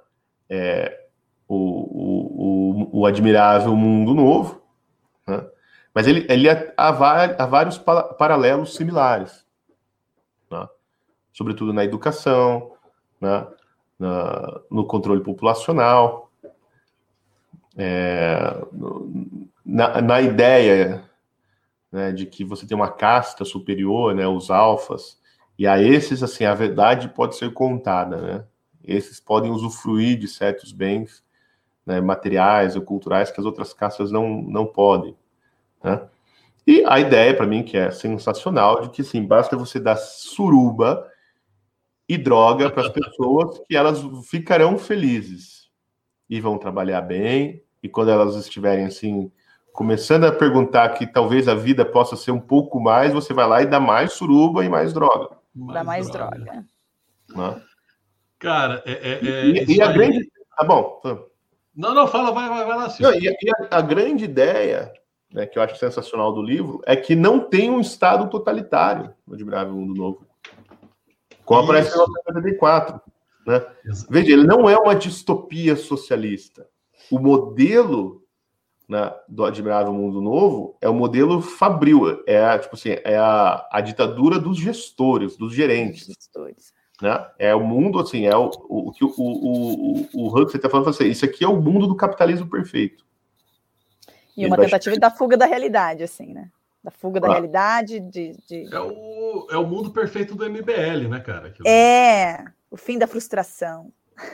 é 0.50 1.06
o, 1.47 1.56
o, 1.56 2.99
o, 2.99 3.00
o, 3.00 3.06
admirável 3.06 3.75
mundo 3.76 4.14
novo, 4.14 4.62
né, 5.26 5.47
mas 5.94 6.06
ele, 6.06 6.26
ele 6.28 6.50
há, 6.50 6.73
há 6.76 7.47
vários 7.47 7.78
paralelos 7.78 8.75
similares, 8.75 9.47
né, 10.50 10.69
sobretudo 11.32 11.73
na 11.73 11.84
educação, 11.84 12.73
né, 13.21 13.47
na, 13.99 14.60
no 14.71 14.84
controle 14.84 15.23
populacional, 15.23 16.27
é, 17.78 18.60
na, 19.64 20.02
na, 20.02 20.21
ideia 20.21 21.04
né, 21.93 22.10
de 22.10 22.26
que 22.26 22.45
você 22.45 22.67
tem 22.67 22.76
uma 22.76 22.91
casta 22.91 23.45
superior, 23.45 24.12
né, 24.14 24.26
os 24.26 24.50
alfas, 24.50 25.17
e 25.56 25.64
a 25.67 25.80
esses, 25.80 26.23
assim, 26.23 26.45
a 26.45 26.54
verdade 26.54 27.08
pode 27.08 27.36
ser 27.36 27.52
contada, 27.52 28.17
né? 28.17 28.45
Esses 28.84 29.21
podem 29.21 29.50
usufruir 29.50 30.19
de 30.19 30.28
certos 30.28 30.73
bens 30.73 31.23
né, 31.84 32.00
materiais 32.00 32.76
ou 32.76 32.82
culturais 32.82 33.30
que 33.30 33.41
as 33.41 33.47
outras 33.47 33.73
castas 33.73 34.10
não, 34.10 34.43
não 34.43 34.67
podem, 34.67 35.17
né? 35.82 36.08
E 36.67 36.84
a 36.86 37.00
ideia, 37.00 37.34
para 37.34 37.47
mim, 37.47 37.62
que 37.62 37.76
é 37.76 37.91
sensacional, 37.91 38.82
de 38.82 38.91
que, 38.91 39.02
sim, 39.02 39.25
basta 39.25 39.56
você 39.56 39.80
dar 39.80 39.97
suruba 39.97 41.08
e 42.08 42.19
droga 42.19 42.71
para 42.71 42.82
as 42.82 42.93
pessoas 42.93 43.58
que 43.67 43.76
elas 43.76 44.00
ficarão 44.28 44.78
felizes 44.78 45.71
e 46.28 46.41
vão 46.41 46.58
trabalhar 46.58 47.00
bem 47.00 47.62
e 47.82 47.88
quando 47.88 48.10
elas 48.10 48.34
estiverem 48.36 48.86
assim 48.86 49.30
começando 49.78 50.25
a 50.25 50.32
perguntar 50.32 50.88
que 50.91 51.06
talvez 51.06 51.47
a 51.47 51.54
vida 51.54 51.84
possa 51.84 52.17
ser 52.17 52.32
um 52.32 52.41
pouco 52.41 52.80
mais, 52.80 53.12
você 53.12 53.32
vai 53.32 53.47
lá 53.47 53.62
e 53.62 53.67
dá 53.67 53.78
mais 53.78 54.12
suruba 54.12 54.64
e 54.64 54.69
mais 54.69 54.93
droga. 54.93 55.36
Mais 55.54 55.75
dá 55.75 55.84
mais 55.84 56.10
droga. 56.10 56.36
droga. 56.36 56.64
Né? 57.28 57.62
Cara, 58.41 58.82
é, 58.84 58.93
é, 58.93 59.12
é 59.25 59.47
e, 59.47 59.76
e 59.76 59.80
a 59.80 59.93
grande. 59.93 60.28
Tá 60.56 60.64
bom. 60.64 61.00
Não, 61.76 61.95
não, 61.95 62.08
fala, 62.08 62.32
vai, 62.32 62.49
vai, 62.49 62.64
vai 62.64 62.76
lá. 62.76 62.95
Não, 62.99 63.14
e, 63.14 63.26
e 63.26 63.50
a, 63.71 63.78
a, 63.78 63.80
grande 63.80 64.25
ideia, 64.25 64.93
né, 65.32 65.47
que 65.47 65.56
eu 65.56 65.62
acho 65.62 65.76
sensacional 65.76 66.32
do 66.32 66.43
livro, 66.43 66.82
é 66.84 66.97
que 66.97 67.14
não 67.14 67.38
tem 67.38 67.71
um 67.71 67.80
Estado 67.80 68.28
totalitário 68.28 69.14
no 69.25 69.34
Admirável 69.34 69.75
Mundo 69.75 69.95
Novo. 69.95 70.26
Como 71.45 71.62
aparece 71.62 71.91
em 71.91 71.93
1974. 71.93 73.00
Né? 73.47 73.64
Veja, 74.10 74.32
ele 74.32 74.45
não 74.45 74.69
é 74.69 74.76
uma 74.76 74.97
distopia 74.97 75.76
socialista 75.76 76.67
o 77.10 77.18
modelo 77.18 78.23
né, 78.88 79.12
do 79.28 79.44
Admirável 79.44 79.92
Mundo 79.92 80.21
Novo 80.21 80.76
é 80.80 80.88
o 80.88 80.94
modelo 80.94 81.42
fabril, 81.42 82.23
é 82.26 82.42
a, 82.42 82.58
tipo 82.58 82.75
assim, 82.75 82.97
é 83.04 83.16
a, 83.16 83.68
a 83.71 83.80
ditadura 83.80 84.38
dos 84.38 84.58
gestores, 84.58 85.36
dos 85.36 85.52
gerentes. 85.52 86.06
Gestores. 86.06 86.73
Né? 87.00 87.26
É 87.38 87.54
o 87.54 87.60
mundo, 87.60 88.00
assim, 88.00 88.26
é 88.26 88.36
o, 88.36 88.50
o, 88.68 88.90
o, 88.90 89.12
o, 89.18 90.00
o, 90.02 90.08
o 90.14 90.26
Huxley 90.28 90.56
está 90.56 90.71
falando 90.71 90.88
assim, 90.88 91.06
isso 91.06 91.25
aqui 91.25 91.44
é 91.44 91.49
o 91.49 91.60
mundo 91.60 91.86
do 91.86 91.94
capitalismo 91.94 92.49
perfeito. 92.49 93.06
E 94.36 94.47
uma 94.47 94.56
tentativa 94.56 94.97
da 94.97 95.10
fuga 95.10 95.36
da 95.36 95.47
realidade, 95.47 96.02
assim, 96.02 96.32
né? 96.32 96.49
Da 96.82 96.92
fuga 96.92 97.21
da 97.21 97.28
ah. 97.28 97.32
realidade, 97.32 97.99
de, 97.99 98.36
de, 98.49 98.73
É, 98.73 98.80
o, 98.80 99.49
é 99.50 99.56
o 99.56 99.66
mundo 99.66 99.90
perfeito 99.90 100.34
do 100.34 100.49
MBL, 100.49 101.08
né, 101.08 101.21
cara? 101.21 101.49
Aquilo 101.49 101.68
é, 101.68 102.44
o 102.71 102.76
fim 102.76 102.97
da 102.97 103.06
frustração. 103.06 103.92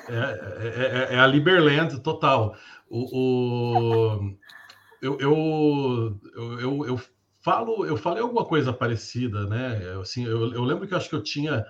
É, 0.09 0.15
é, 0.15 1.09
é, 1.13 1.15
é 1.15 1.19
a 1.19 1.27
Liberland 1.27 1.99
total. 2.01 2.57
O, 2.89 3.19
o 3.19 4.37
eu, 5.03 5.19
eu, 5.21 6.21
eu, 6.61 6.87
eu, 6.87 7.01
falo, 7.43 7.85
eu 7.85 7.97
falei 7.97 8.23
alguma 8.23 8.45
coisa 8.45 8.73
parecida, 8.73 9.47
né? 9.47 9.99
Assim, 10.01 10.25
eu, 10.25 10.53
eu 10.55 10.65
lembro 10.65 10.87
que 10.87 10.95
eu 10.95 10.99
acho 10.99 11.11
que 11.11 11.15
eu 11.15 11.23
tinha 11.23 11.65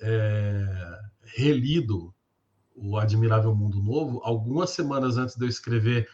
é, 0.00 0.98
relido 1.36 2.12
o 2.74 2.98
Admirável 2.98 3.54
Mundo 3.54 3.80
Novo 3.82 4.20
algumas 4.24 4.70
semanas 4.70 5.16
antes 5.16 5.36
de 5.36 5.44
eu 5.44 5.48
escrever 5.48 6.08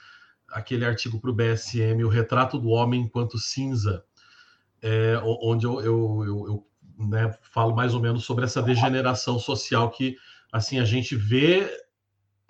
aquele 0.50 0.84
artigo 0.84 1.20
para 1.20 1.30
o 1.30 1.34
BSM, 1.34 2.04
o 2.04 2.08
Retrato 2.08 2.58
do 2.58 2.68
Homem 2.68 3.02
enquanto 3.02 3.38
Cinza, 3.38 4.04
é, 4.82 5.18
onde 5.24 5.66
eu, 5.66 5.80
eu, 5.80 6.24
eu, 6.24 6.46
eu 6.46 6.66
né, 7.06 7.34
falo 7.50 7.74
mais 7.74 7.94
ou 7.94 8.00
menos 8.00 8.24
sobre 8.24 8.44
essa 8.44 8.62
degeneração 8.62 9.38
social 9.38 9.90
que 9.90 10.16
assim 10.52 10.78
a 10.78 10.84
gente 10.84 11.14
vê 11.14 11.70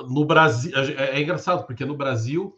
no 0.01 0.25
Brasil 0.25 0.73
é, 0.77 1.17
é, 1.17 1.21
engraçado 1.21 1.67
porque 1.67 1.85
no 1.85 1.97
Brasil 1.97 2.57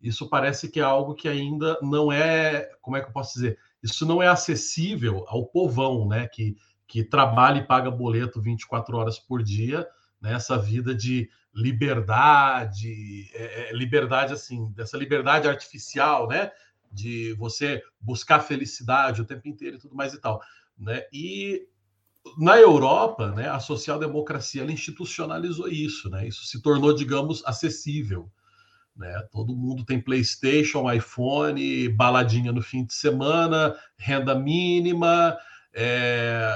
isso 0.00 0.28
parece 0.28 0.70
que 0.70 0.80
é 0.80 0.82
algo 0.82 1.14
que 1.14 1.28
ainda 1.28 1.78
não 1.82 2.10
é 2.10 2.70
como 2.80 2.96
é 2.96 3.00
que 3.00 3.08
eu 3.08 3.12
posso 3.12 3.34
dizer 3.34 3.58
isso 3.82 4.06
não 4.06 4.22
é 4.22 4.28
acessível 4.28 5.24
ao 5.28 5.46
povão 5.46 6.06
né 6.08 6.26
que 6.28 6.56
que 6.86 7.04
trabalha 7.04 7.58
e 7.58 7.66
paga 7.66 7.90
boleto 7.90 8.40
24 8.40 8.96
horas 8.96 9.18
por 9.18 9.42
dia 9.42 9.86
nessa 10.20 10.56
né? 10.56 10.62
vida 10.62 10.94
de 10.94 11.28
liberdade 11.54 13.30
é, 13.34 13.70
é, 13.70 13.72
liberdade 13.72 14.32
assim 14.32 14.70
dessa 14.72 14.96
liberdade 14.96 15.48
artificial 15.48 16.28
né 16.28 16.50
de 16.90 17.34
você 17.34 17.82
buscar 18.00 18.40
felicidade 18.40 19.20
o 19.20 19.26
tempo 19.26 19.46
inteiro 19.46 19.76
e 19.76 19.78
tudo 19.78 19.94
mais 19.94 20.14
e 20.14 20.20
tal 20.20 20.40
né 20.78 21.04
e 21.12 21.68
na 22.36 22.58
Europa, 22.58 23.30
né, 23.30 23.48
a 23.48 23.60
social-democracia 23.60 24.64
institucionalizou 24.64 25.68
isso, 25.68 26.10
né? 26.10 26.26
Isso 26.26 26.44
se 26.44 26.60
tornou, 26.60 26.92
digamos, 26.92 27.42
acessível. 27.46 28.30
Né? 28.96 29.22
Todo 29.30 29.56
mundo 29.56 29.84
tem 29.84 30.00
PlayStation, 30.00 30.90
iPhone, 30.92 31.88
baladinha 31.88 32.50
no 32.50 32.60
fim 32.60 32.84
de 32.84 32.92
semana, 32.92 33.76
renda 33.96 34.34
mínima, 34.34 35.38
é, 35.72 36.52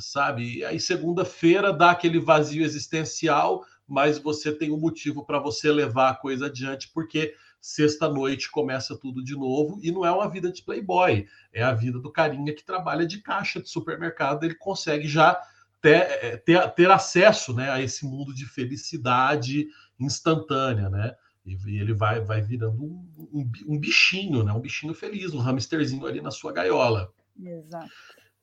sabe? 0.00 0.58
E 0.58 0.64
aí 0.64 0.78
segunda-feira 0.78 1.72
dá 1.72 1.92
aquele 1.92 2.20
vazio 2.20 2.62
existencial, 2.62 3.64
mas 3.86 4.18
você 4.18 4.52
tem 4.52 4.70
um 4.70 4.78
motivo 4.78 5.24
para 5.24 5.38
você 5.38 5.72
levar 5.72 6.10
a 6.10 6.14
coisa 6.14 6.46
adiante, 6.46 6.90
porque 6.92 7.34
sexta-noite 7.60 8.50
começa 8.50 8.96
tudo 8.96 9.22
de 9.22 9.34
novo 9.34 9.78
e 9.82 9.90
não 9.90 10.04
é 10.04 10.12
uma 10.12 10.28
vida 10.28 10.50
de 10.50 10.62
playboy, 10.62 11.26
é 11.52 11.62
a 11.62 11.72
vida 11.72 11.98
do 11.98 12.12
carinha 12.12 12.54
que 12.54 12.64
trabalha 12.64 13.06
de 13.06 13.20
caixa 13.20 13.60
de 13.60 13.68
supermercado, 13.68 14.44
ele 14.44 14.54
consegue 14.54 15.08
já 15.08 15.40
ter, 15.80 15.96
é, 15.96 16.36
ter, 16.36 16.68
ter 16.70 16.90
acesso 16.90 17.52
né, 17.52 17.70
a 17.70 17.80
esse 17.80 18.04
mundo 18.04 18.34
de 18.34 18.46
felicidade 18.46 19.68
instantânea, 19.98 20.88
né? 20.88 21.14
E, 21.44 21.80
ele 21.80 21.94
vai, 21.94 22.20
vai 22.20 22.42
virando 22.42 22.84
um, 22.84 23.28
um, 23.32 23.50
um, 23.66 23.78
bichinho, 23.78 24.42
né? 24.42 24.52
Um 24.52 24.60
bichinho 24.60 24.92
feliz, 24.92 25.32
um 25.32 25.40
hamsterzinho 25.40 26.06
ali 26.06 26.20
na 26.20 26.30
sua 26.30 26.52
gaiola. 26.52 27.12
Exato. 27.40 27.90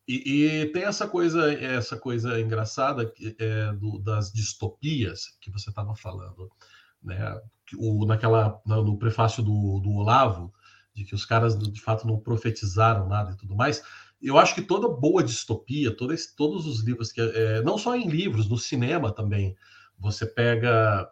E, 0.07 0.45
e, 0.45 0.65
tem 0.67 0.83
essa 0.83 1.07
coisa, 1.07 1.53
essa 1.53 1.97
coisa 1.97 2.39
engraçada 2.39 3.11
é, 3.37 3.73
do, 3.73 3.99
das 3.99 4.31
distopias 4.31 5.35
que 5.39 5.51
você 5.51 5.69
estava 5.69 5.95
falando, 5.95 6.51
né? 7.01 7.39
O, 7.77 8.05
naquela, 8.05 8.61
no 8.65 8.97
prefácio 8.97 9.41
do, 9.41 9.79
do 9.79 9.91
Olavo, 9.91 10.53
de 10.93 11.03
que 11.03 11.15
os 11.15 11.25
caras 11.25 11.57
de 11.57 11.81
fato 11.81 12.07
não 12.07 12.19
profetizaram 12.19 13.07
nada 13.07 13.31
e 13.31 13.37
tudo 13.37 13.55
mais. 13.55 13.83
Eu 14.21 14.37
acho 14.37 14.55
que 14.55 14.61
toda 14.61 14.87
boa 14.87 15.23
distopia, 15.23 15.95
todo 15.95 16.13
todos 16.37 16.65
os 16.65 16.83
livros 16.83 17.11
que 17.11 17.21
é, 17.21 17.61
não 17.61 17.77
só 17.77 17.95
em 17.95 18.07
livros, 18.07 18.49
no 18.49 18.57
cinema 18.57 19.11
também, 19.11 19.55
você 19.99 20.25
pega 20.25 21.09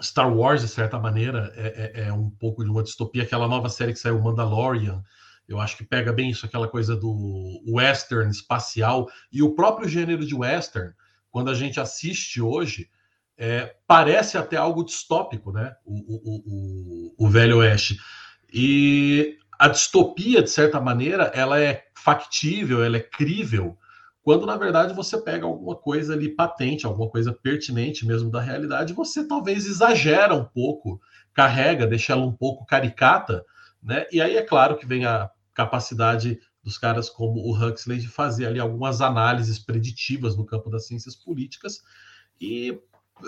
Star 0.00 0.32
Wars 0.32 0.62
de 0.62 0.68
certa 0.68 0.98
maneira 0.98 1.52
é, 1.56 1.92
é, 2.02 2.06
é 2.06 2.12
um 2.12 2.30
pouco 2.30 2.64
de 2.64 2.70
uma 2.70 2.82
distopia. 2.82 3.22
Aquela 3.22 3.48
nova 3.48 3.68
série 3.68 3.92
que 3.92 3.98
saiu, 3.98 4.20
Mandalorian, 4.20 5.02
eu 5.46 5.60
acho 5.60 5.76
que 5.76 5.84
pega 5.84 6.12
bem 6.12 6.30
isso, 6.30 6.46
aquela 6.46 6.68
coisa 6.68 6.96
do 6.96 7.62
western 7.68 8.30
espacial 8.30 9.08
e 9.30 9.42
o 9.42 9.54
próprio 9.54 9.88
gênero 9.88 10.24
de 10.26 10.34
western. 10.34 10.92
Quando 11.30 11.50
a 11.50 11.54
gente 11.54 11.78
assiste 11.78 12.40
hoje, 12.40 12.88
é, 13.36 13.74
parece 13.86 14.38
até 14.38 14.56
algo 14.56 14.84
distópico, 14.84 15.52
né? 15.52 15.74
O, 15.84 15.94
o, 15.94 17.14
o, 17.16 17.26
o 17.26 17.28
Velho 17.28 17.58
Oeste. 17.58 17.96
E 18.52 19.38
a 19.58 19.68
distopia, 19.68 20.42
de 20.42 20.50
certa 20.50 20.80
maneira, 20.80 21.24
ela 21.34 21.60
é 21.60 21.84
factível, 21.94 22.84
ela 22.84 22.96
é 22.96 23.00
crível, 23.00 23.76
quando 24.24 24.46
na 24.46 24.56
verdade 24.56 24.94
você 24.94 25.20
pega 25.20 25.44
alguma 25.44 25.76
coisa 25.76 26.14
ali 26.14 26.34
patente, 26.34 26.86
alguma 26.86 27.10
coisa 27.10 27.30
pertinente 27.30 28.06
mesmo 28.06 28.30
da 28.30 28.40
realidade, 28.40 28.94
você 28.94 29.28
talvez 29.28 29.66
exagera 29.66 30.34
um 30.34 30.46
pouco, 30.46 30.98
carrega, 31.34 31.86
deixa 31.86 32.14
ela 32.14 32.24
um 32.24 32.32
pouco 32.32 32.64
caricata, 32.64 33.44
né? 33.82 34.06
E 34.10 34.22
aí 34.22 34.34
é 34.34 34.42
claro 34.42 34.78
que 34.78 34.86
vem 34.86 35.04
a 35.04 35.30
capacidade 35.52 36.40
dos 36.62 36.78
caras 36.78 37.10
como 37.10 37.38
o 37.40 37.54
Huxley 37.54 37.98
de 37.98 38.08
fazer 38.08 38.46
ali 38.46 38.58
algumas 38.58 39.02
análises 39.02 39.58
preditivas 39.58 40.34
no 40.34 40.46
campo 40.46 40.70
das 40.70 40.86
ciências 40.86 41.14
políticas 41.14 41.82
e 42.40 42.80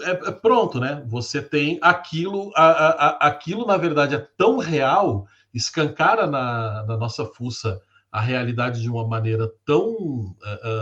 é, 0.03 0.11
é 0.11 0.33
pronto, 0.33 0.81
né? 0.81 1.05
Você 1.07 1.41
tem 1.41 1.79
aquilo, 1.81 2.53
a, 2.55 2.67
a, 2.67 3.29
aquilo 3.29 3.67
na 3.67 3.77
verdade 3.77 4.15
é 4.15 4.29
tão 4.37 4.59
real, 4.59 5.27
escancara 5.55 6.27
na, 6.27 6.85
na 6.85 6.97
nossa 6.97 7.25
fuça 7.25 7.81
a 8.11 8.21
realidade 8.21 8.81
de 8.81 8.91
uma 8.91 9.07
maneira 9.07 9.51
tão 9.65 9.91
uh, 9.91 10.35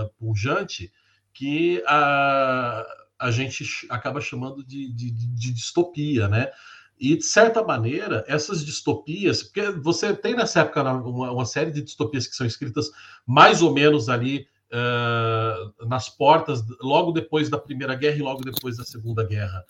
uh, 0.05 0.11
pujante 0.19 0.93
que 1.33 1.83
a, 1.87 2.85
a 3.19 3.31
gente 3.31 3.65
acaba 3.91 4.21
chamando 4.21 4.65
de, 4.65 4.93
de, 4.93 5.11
de, 5.11 5.53
distopia, 5.53 6.29
né? 6.29 6.51
E, 6.99 7.17
de 7.17 7.25
certa 7.25 7.63
maneira, 7.63 8.25
essas 8.29 8.65
distopias, 8.65 9.43
porque 9.43 9.69
você 9.71 10.15
tem 10.15 10.37
nessa 10.37 10.61
época 10.61 10.83
uma, 10.83 11.33
uma 11.33 11.45
série 11.45 11.73
de 11.73 11.83
distopias 11.83 12.27
que 12.27 12.37
são 12.37 12.47
escritas 12.47 12.91
mais 13.27 13.63
ou 13.63 13.73
menos 13.75 14.09
ali 14.09 14.47
nas 15.87 16.09
portas, 16.09 16.65
logo 16.81 17.13
depois 17.13 17.49
da 17.49 17.59
Primeira 17.59 17.95
Guerra 17.95 18.17
e 18.17 18.23
logo 18.23 18.43
depois 18.43 18.77
da 18.77 18.85
Segunda 18.85 19.25
Guerra, 19.25 19.65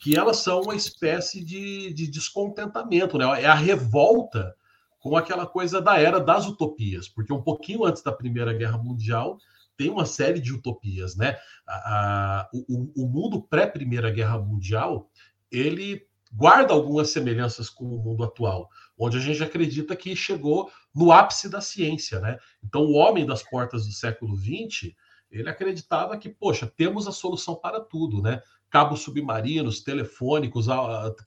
que 0.00 0.16
elas 0.16 0.38
são 0.38 0.62
uma 0.62 0.74
espécie 0.74 1.44
de, 1.44 1.92
de 1.92 2.06
descontentamento, 2.06 3.18
né? 3.18 3.42
É 3.42 3.46
a 3.46 3.54
revolta 3.54 4.54
com 5.00 5.16
aquela 5.16 5.46
coisa 5.46 5.80
da 5.80 5.98
era 5.98 6.18
das 6.18 6.46
utopias, 6.46 7.08
porque 7.08 7.32
um 7.32 7.42
pouquinho 7.42 7.84
antes 7.84 8.02
da 8.02 8.12
Primeira 8.12 8.52
Guerra 8.52 8.78
Mundial 8.78 9.38
tem 9.76 9.90
uma 9.90 10.06
série 10.06 10.40
de 10.40 10.52
utopias, 10.52 11.16
né? 11.16 11.36
A, 11.66 11.74
a, 11.74 12.50
o, 12.52 13.04
o 13.04 13.08
mundo 13.08 13.42
pré-Primeira 13.42 14.10
Guerra 14.10 14.38
Mundial 14.38 15.10
ele 15.50 16.06
guarda 16.34 16.72
algumas 16.72 17.10
semelhanças 17.10 17.70
com 17.70 17.84
o 17.84 18.02
mundo 18.02 18.24
atual, 18.24 18.68
onde 18.98 19.16
a 19.16 19.20
gente 19.20 19.42
acredita 19.42 19.94
que 19.94 20.16
chegou 20.16 20.70
no 20.94 21.12
ápice 21.12 21.48
da 21.48 21.60
ciência, 21.60 22.18
né? 22.20 22.38
Então, 22.62 22.82
o 22.82 22.94
homem 22.94 23.24
das 23.24 23.42
portas 23.42 23.86
do 23.86 23.92
século 23.92 24.36
XX, 24.36 24.92
ele 25.30 25.48
acreditava 25.48 26.16
que, 26.16 26.28
poxa, 26.28 26.70
temos 26.76 27.06
a 27.06 27.12
solução 27.12 27.54
para 27.54 27.80
tudo, 27.80 28.20
né? 28.20 28.42
Cabos 28.68 29.00
submarinos, 29.00 29.82
telefônicos, 29.82 30.66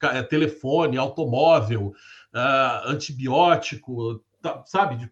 é, 0.02 0.22
telefone, 0.22 0.98
automóvel, 0.98 1.94
uh, 2.34 2.88
antibiótico, 2.88 4.22
sabe? 4.66 5.10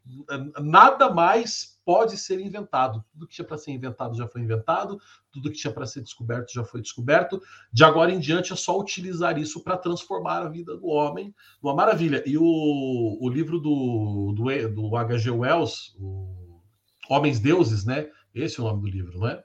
Nada 0.61 1.11
mais 1.11 1.79
pode 1.85 2.17
ser 2.17 2.41
inventado. 2.41 3.05
Tudo 3.13 3.27
que 3.27 3.35
tinha 3.35 3.47
para 3.47 3.59
ser 3.59 3.73
inventado 3.73 4.17
já 4.17 4.27
foi 4.27 4.41
inventado, 4.41 5.01
tudo 5.31 5.51
que 5.51 5.59
tinha 5.59 5.73
para 5.73 5.87
ser 5.87 6.03
descoberto 6.03 6.53
já 6.53 6.65
foi 6.65 6.81
descoberto. 6.81 7.41
De 7.73 7.85
agora 7.85 8.13
em 8.13 8.19
diante 8.19 8.53
é 8.53 8.57
só 8.57 8.79
utilizar 8.79 9.39
isso 9.39 9.63
para 9.63 9.77
transformar 9.77 10.43
a 10.43 10.49
vida 10.49 10.77
do 10.77 10.87
homem 10.87 11.35
numa 11.63 11.75
maravilha. 11.75 12.23
E 12.27 12.37
o, 12.37 12.45
o 12.45 13.29
livro 13.29 13.59
do, 13.59 14.33
do, 14.35 14.69
do 14.69 14.97
H.G. 14.97 15.31
Wells, 15.31 15.97
o 15.99 16.61
Homens 17.09 17.41
Deuses, 17.41 17.85
né? 17.85 18.11
Esse 18.35 18.61
é 18.61 18.63
o 18.63 18.67
nome 18.67 18.83
do 18.83 18.89
livro, 18.89 19.19
não 19.19 19.29
é? 19.29 19.45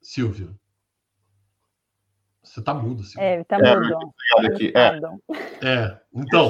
Silvio. 0.00 0.58
Você 2.42 2.62
tá 2.62 2.72
mudo, 2.72 3.02
Silvio. 3.02 3.22
É, 3.22 3.44
tá 3.44 3.58
mudo. 3.58 4.14
É, 4.74 4.80
é. 4.80 5.74
é 5.84 6.00
então. 6.14 6.48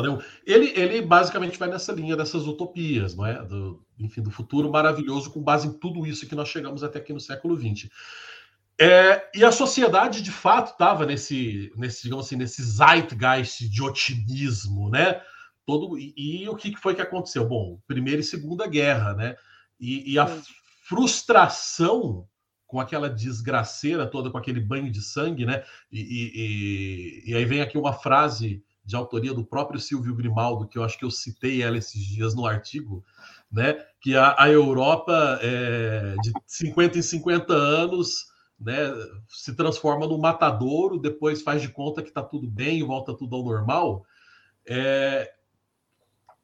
Deu... 0.00 0.22
ele, 0.46 0.72
ele 0.74 1.02
basicamente 1.02 1.58
vai 1.58 1.68
nessa 1.68 1.92
linha 1.92 2.16
dessas 2.16 2.46
utopias, 2.46 3.14
não 3.14 3.26
é? 3.26 3.44
Do, 3.44 3.84
enfim, 3.98 4.22
do 4.22 4.30
futuro 4.30 4.70
maravilhoso 4.70 5.30
com 5.30 5.42
base 5.42 5.68
em 5.68 5.72
tudo 5.72 6.06
isso 6.06 6.26
que 6.26 6.34
nós 6.34 6.48
chegamos 6.48 6.82
até 6.82 6.98
aqui 6.98 7.12
no 7.12 7.20
século 7.20 7.56
XX. 7.56 7.88
É, 8.78 9.30
e 9.34 9.44
a 9.44 9.52
sociedade, 9.52 10.20
de 10.20 10.32
fato, 10.32 10.72
estava 10.72 11.06
nesse, 11.06 11.72
nesse, 11.76 12.02
digamos 12.02 12.26
assim, 12.26 12.36
nesse 12.36 12.62
zeitgeist 12.62 13.68
de 13.68 13.82
otimismo, 13.82 14.90
né? 14.90 15.20
Todo, 15.64 15.96
e, 15.96 16.12
e, 16.16 16.48
o 16.48 16.56
que 16.56 16.76
foi 16.76 16.94
que 16.94 17.00
aconteceu? 17.00 17.46
Bom, 17.46 17.80
Primeira 17.86 18.20
e 18.20 18.24
Segunda 18.24 18.66
Guerra, 18.66 19.14
né? 19.14 19.36
E, 19.78 20.12
e 20.12 20.18
a 20.18 20.26
frustração 20.86 22.28
com 22.66 22.80
aquela 22.80 23.08
desgraceira 23.08 24.06
toda, 24.06 24.30
com 24.30 24.36
aquele 24.36 24.60
banho 24.60 24.90
de 24.90 25.00
sangue, 25.00 25.46
né? 25.46 25.62
E, 25.90 26.00
e, 26.00 27.30
e 27.30 27.36
aí 27.36 27.44
vem 27.44 27.60
aqui 27.60 27.78
uma 27.78 27.92
frase 27.92 28.64
de 28.84 28.96
autoria 28.96 29.32
do 29.32 29.44
próprio 29.44 29.80
Silvio 29.80 30.14
Grimaldo, 30.14 30.68
que 30.68 30.76
eu 30.76 30.84
acho 30.84 30.98
que 30.98 31.04
eu 31.04 31.10
citei 31.10 31.62
ela 31.62 31.78
esses 31.78 32.00
dias 32.00 32.34
no 32.34 32.46
artigo, 32.46 33.04
né? 33.50 33.82
Que 34.00 34.16
a, 34.16 34.34
a 34.38 34.50
Europa 34.50 35.38
é, 35.42 36.14
de 36.20 36.32
50 36.46 36.98
em 36.98 37.02
50 37.02 37.52
anos 37.52 38.26
né, 38.60 38.92
se 39.28 39.54
transforma 39.54 40.06
num 40.06 40.18
matadouro, 40.18 40.98
depois 40.98 41.42
faz 41.42 41.62
de 41.62 41.68
conta 41.68 42.02
que 42.02 42.08
está 42.08 42.22
tudo 42.22 42.48
bem 42.48 42.78
e 42.78 42.82
volta 42.82 43.16
tudo 43.16 43.36
ao 43.36 43.44
normal. 43.44 44.04
É, 44.66 45.30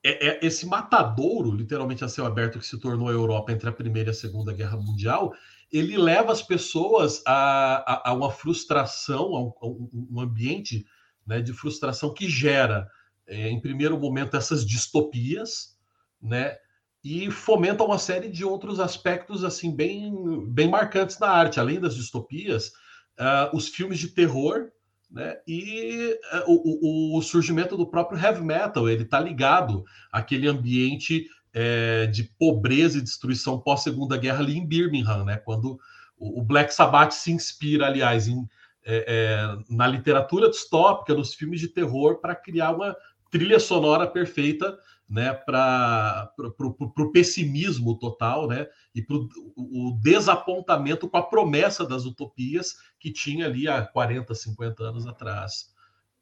é, 0.02 0.28
é, 0.28 0.46
esse 0.46 0.66
matadouro, 0.66 1.50
literalmente 1.50 2.04
a 2.04 2.08
céu 2.08 2.24
aberto, 2.24 2.58
que 2.58 2.66
se 2.66 2.78
tornou 2.78 3.08
a 3.08 3.12
Europa 3.12 3.52
entre 3.52 3.68
a 3.68 3.72
Primeira 3.72 4.10
e 4.10 4.12
a 4.12 4.14
Segunda 4.14 4.52
Guerra 4.52 4.76
Mundial, 4.76 5.32
ele 5.70 5.96
leva 5.96 6.32
as 6.32 6.42
pessoas 6.42 7.22
a, 7.26 7.76
a, 7.86 8.10
a 8.10 8.12
uma 8.12 8.30
frustração, 8.30 9.36
a 9.36 9.40
um, 9.42 9.52
a 9.60 9.66
um 9.66 10.20
ambiente 10.20 10.86
né, 11.30 11.40
de 11.40 11.52
frustração 11.52 12.12
que 12.12 12.28
gera, 12.28 12.90
é, 13.24 13.48
em 13.48 13.60
primeiro 13.60 13.96
momento, 13.96 14.36
essas 14.36 14.66
distopias, 14.66 15.76
né, 16.20 16.56
e 17.04 17.30
fomenta 17.30 17.84
uma 17.84 18.00
série 18.00 18.28
de 18.28 18.44
outros 18.44 18.80
aspectos 18.80 19.44
assim 19.44 19.74
bem, 19.74 20.12
bem 20.48 20.68
marcantes 20.68 21.20
na 21.20 21.28
arte, 21.28 21.60
além 21.60 21.78
das 21.78 21.94
distopias, 21.94 22.72
uh, 23.16 23.56
os 23.56 23.68
filmes 23.68 24.00
de 24.00 24.08
terror, 24.08 24.70
né, 25.08 25.36
e 25.46 26.18
uh, 26.46 26.52
o, 26.52 27.18
o, 27.18 27.22
surgimento 27.22 27.76
do 27.76 27.86
próprio 27.86 28.20
heavy 28.20 28.42
metal, 28.42 28.88
ele 28.88 29.04
está 29.04 29.20
ligado 29.20 29.84
àquele 30.10 30.48
ambiente 30.48 31.26
é, 31.52 32.06
de 32.06 32.24
pobreza 32.24 32.98
e 32.98 33.02
destruição 33.02 33.60
pós 33.60 33.82
Segunda 33.84 34.16
Guerra 34.16 34.40
ali 34.40 34.58
em 34.58 34.66
Birmingham, 34.66 35.24
né, 35.24 35.36
quando 35.36 35.78
o, 36.18 36.40
o 36.40 36.44
Black 36.44 36.74
Sabbath 36.74 37.12
se 37.12 37.30
inspira, 37.30 37.86
aliás, 37.86 38.26
em 38.26 38.46
é, 38.84 39.04
é, 39.06 39.74
na 39.74 39.86
literatura 39.86 40.48
distópica, 40.50 41.14
nos 41.14 41.34
filmes 41.34 41.60
de 41.60 41.68
terror, 41.68 42.20
para 42.20 42.34
criar 42.34 42.72
uma 42.72 42.96
trilha 43.30 43.60
sonora 43.60 44.06
perfeita 44.06 44.78
né, 45.08 45.32
para 45.32 46.32
o 46.38 47.10
pessimismo 47.12 47.98
total 47.98 48.46
né, 48.46 48.68
e 48.94 49.02
para 49.02 49.16
o 49.16 49.98
desapontamento 50.00 51.08
com 51.08 51.16
a 51.16 51.22
promessa 51.22 51.84
das 51.84 52.04
utopias 52.04 52.76
que 52.98 53.12
tinha 53.12 53.46
ali 53.46 53.66
há 53.66 53.82
40, 53.82 54.32
50 54.32 54.84
anos 54.84 55.06
atrás. 55.06 55.74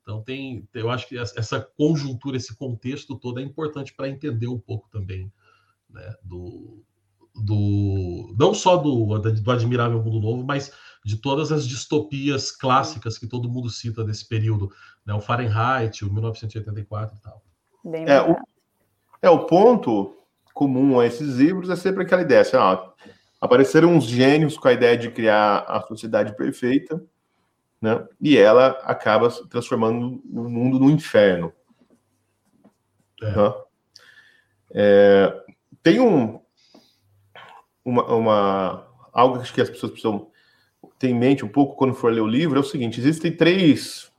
Então, 0.02 0.22
tem, 0.22 0.66
eu 0.72 0.88
acho 0.88 1.06
que 1.06 1.18
essa 1.18 1.60
conjuntura, 1.76 2.38
esse 2.38 2.56
contexto 2.56 3.14
todo 3.14 3.40
é 3.40 3.42
importante 3.42 3.92
para 3.94 4.08
entender 4.08 4.48
um 4.48 4.58
pouco 4.58 4.88
também 4.90 5.30
né, 5.90 6.14
do, 6.22 6.82
do 7.34 8.34
não 8.38 8.54
só 8.54 8.78
do, 8.78 9.18
do 9.18 9.50
Admirável 9.50 10.02
Mundo 10.02 10.18
Novo, 10.18 10.42
mas 10.44 10.72
de 11.08 11.16
todas 11.16 11.50
as 11.50 11.66
distopias 11.66 12.52
clássicas 12.52 13.16
que 13.16 13.26
todo 13.26 13.48
mundo 13.48 13.70
cita 13.70 14.04
desse 14.04 14.28
período, 14.28 14.70
né? 15.06 15.14
O 15.14 15.22
Fahrenheit, 15.22 16.04
o 16.04 16.12
1984 16.12 17.16
e 17.16 17.22
tal. 17.22 17.42
Bem 17.82 18.04
é, 18.06 18.20
o, 18.20 18.36
é, 19.22 19.30
o 19.30 19.46
ponto 19.46 20.14
comum 20.52 21.00
a 21.00 21.06
esses 21.06 21.36
livros 21.36 21.70
é 21.70 21.76
sempre 21.76 22.02
aquela 22.02 22.20
ideia, 22.20 22.42
assim, 22.42 22.58
ó, 22.58 22.90
apareceram 23.40 23.94
uns 23.94 24.04
gênios 24.04 24.58
com 24.58 24.68
a 24.68 24.72
ideia 24.74 24.98
de 24.98 25.10
criar 25.10 25.60
a 25.60 25.80
sociedade 25.80 26.36
perfeita, 26.36 27.02
né? 27.80 28.06
E 28.20 28.36
ela 28.36 28.68
acaba 28.82 29.30
se 29.30 29.48
transformando 29.48 30.22
o 30.30 30.50
mundo 30.50 30.78
no 30.78 30.90
inferno. 30.90 31.50
É. 33.22 33.30
Né? 33.34 33.54
É, 34.74 35.44
tem 35.82 36.00
um, 36.00 36.38
uma, 37.82 38.04
uma, 38.14 38.86
algo 39.10 39.42
que 39.42 39.60
as 39.62 39.70
pessoas 39.70 39.92
precisam 39.92 40.28
ter 40.98 41.08
em 41.08 41.14
mente 41.14 41.44
um 41.44 41.48
pouco 41.48 41.76
quando 41.76 41.94
for 41.94 42.12
ler 42.12 42.20
o 42.20 42.26
livro, 42.26 42.58
é 42.58 42.60
o 42.60 42.64
seguinte, 42.64 43.00
existem 43.00 43.32
três... 43.32 44.10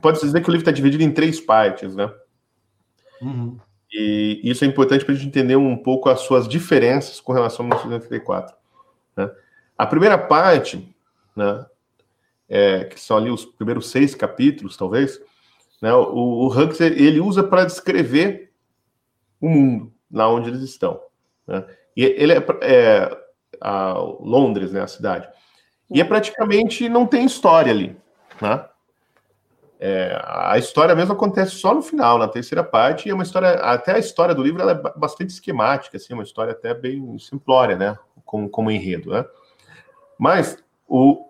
Pode-se 0.00 0.24
dizer 0.24 0.42
que 0.42 0.48
o 0.48 0.52
livro 0.52 0.62
está 0.62 0.70
dividido 0.70 1.02
em 1.02 1.10
três 1.10 1.40
partes, 1.40 1.96
né? 1.96 2.08
Uhum. 3.20 3.58
E 3.92 4.40
isso 4.44 4.64
é 4.64 4.68
importante 4.68 5.04
para 5.04 5.14
a 5.14 5.16
gente 5.16 5.28
entender 5.28 5.56
um 5.56 5.76
pouco 5.76 6.08
as 6.08 6.20
suas 6.20 6.48
diferenças 6.48 7.20
com 7.20 7.32
relação 7.32 7.64
ao 7.64 7.68
1984. 7.68 8.54
Né? 9.16 9.30
A 9.78 9.86
primeira 9.86 10.18
parte, 10.18 10.94
né, 11.34 11.66
é, 12.48 12.84
que 12.84 13.00
são 13.00 13.16
ali 13.16 13.30
os 13.30 13.44
primeiros 13.44 13.90
seis 13.90 14.14
capítulos, 14.14 14.76
talvez, 14.76 15.20
né, 15.80 15.92
o, 15.94 16.46
o 16.46 16.46
Huxley 16.48 16.92
ele 17.02 17.20
usa 17.20 17.42
para 17.42 17.64
descrever 17.64 18.52
o 19.40 19.48
mundo, 19.48 19.92
lá 20.12 20.28
onde 20.30 20.50
eles 20.50 20.62
estão. 20.62 21.00
Né? 21.46 21.64
E 21.96 22.04
ele 22.04 22.32
é, 22.32 22.46
é 22.62 23.25
a 23.60 23.94
Londres, 24.20 24.72
né, 24.72 24.82
a 24.82 24.86
cidade. 24.86 25.28
E 25.90 26.00
é 26.00 26.04
praticamente 26.04 26.88
não 26.88 27.06
tem 27.06 27.24
história 27.24 27.72
ali, 27.72 27.96
né? 28.40 28.64
É, 29.78 30.18
a 30.24 30.56
história 30.56 30.94
mesmo 30.94 31.12
acontece 31.12 31.52
só 31.52 31.74
no 31.74 31.82
final, 31.82 32.18
na 32.18 32.26
terceira 32.26 32.64
parte, 32.64 33.06
e 33.06 33.10
é 33.10 33.14
uma 33.14 33.22
história, 33.22 33.50
até 33.56 33.92
a 33.92 33.98
história 33.98 34.34
do 34.34 34.42
livro 34.42 34.66
é 34.66 34.74
bastante 34.96 35.30
esquemática, 35.30 35.98
assim, 35.98 36.14
uma 36.14 36.22
história 36.22 36.52
até 36.52 36.72
bem 36.72 37.18
simplória, 37.18 37.76
né, 37.76 37.98
como, 38.24 38.48
como 38.48 38.70
enredo, 38.70 39.10
né? 39.10 39.24
Mas 40.18 40.56
o, 40.88 41.26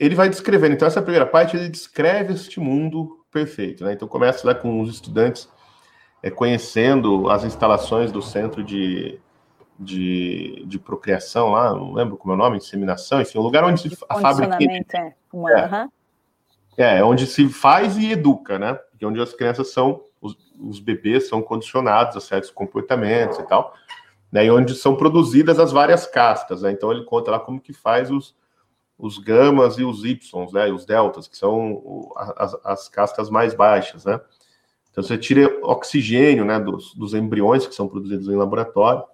ele 0.00 0.14
vai 0.14 0.30
descrevendo, 0.30 0.74
então 0.74 0.88
essa 0.88 1.02
primeira 1.02 1.26
parte 1.26 1.56
ele 1.56 1.68
descreve 1.68 2.32
este 2.32 2.58
mundo 2.58 3.24
perfeito, 3.30 3.84
né? 3.84 3.92
Então 3.92 4.08
começa 4.08 4.46
lá 4.46 4.54
com 4.54 4.80
os 4.80 4.88
estudantes 4.88 5.48
é, 6.22 6.30
conhecendo 6.30 7.28
as 7.28 7.44
instalações 7.44 8.10
do 8.10 8.22
centro 8.22 8.64
de, 8.64 9.20
de, 9.78 10.64
de 10.66 10.78
procriação 10.78 11.50
lá, 11.50 11.72
não 11.72 11.92
lembro 11.92 12.16
como 12.16 12.32
é 12.32 12.36
o 12.36 12.38
nome, 12.38 12.58
inseminação, 12.58 13.20
enfim, 13.20 13.38
o 13.38 13.42
lugar 13.42 13.64
onde 13.64 13.90
a 14.08 14.20
fábrica... 14.20 14.58
É, 14.60 15.60
é. 15.60 15.88
É, 16.76 16.98
é 16.98 17.04
onde 17.04 17.26
se 17.26 17.48
faz 17.48 17.96
e 17.96 18.12
educa, 18.12 18.58
né? 18.58 18.74
Porque 18.74 19.04
é 19.04 19.08
onde 19.08 19.20
as 19.20 19.32
crianças 19.32 19.70
são, 19.72 20.02
os, 20.20 20.36
os 20.60 20.80
bebês 20.80 21.28
são 21.28 21.40
condicionados 21.40 22.16
a 22.16 22.20
certos 22.20 22.50
comportamentos 22.50 23.38
e 23.38 23.42
tal, 23.44 23.74
né? 24.30 24.44
E 24.46 24.50
onde 24.50 24.74
são 24.74 24.96
produzidas 24.96 25.58
as 25.58 25.70
várias 25.72 26.06
castas, 26.06 26.62
né? 26.62 26.72
Então 26.72 26.90
ele 26.90 27.04
conta 27.04 27.30
lá 27.30 27.38
como 27.38 27.60
que 27.60 27.72
faz 27.72 28.10
os, 28.10 28.34
os 28.98 29.18
gamas 29.18 29.78
e 29.78 29.84
os 29.84 30.04
ys, 30.04 30.30
né? 30.52 30.68
E 30.68 30.72
os 30.72 30.84
deltas, 30.84 31.28
que 31.28 31.36
são 31.36 32.12
as, 32.36 32.56
as 32.64 32.88
castas 32.88 33.30
mais 33.30 33.54
baixas, 33.54 34.04
né? 34.04 34.20
Então 34.90 35.02
você 35.02 35.18
tira 35.18 35.58
oxigênio, 35.62 36.44
né? 36.44 36.58
Dos, 36.58 36.94
dos 36.94 37.14
embriões 37.14 37.66
que 37.66 37.74
são 37.74 37.86
produzidos 37.86 38.28
em 38.28 38.36
laboratório, 38.36 39.04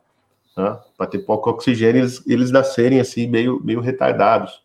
né? 0.60 0.78
Para 0.96 1.06
ter 1.06 1.20
pouco 1.20 1.50
oxigênio, 1.50 2.02
eles, 2.02 2.26
eles 2.26 2.50
nascerem 2.50 3.00
assim 3.00 3.26
meio, 3.26 3.60
meio 3.64 3.80
retardados 3.80 4.62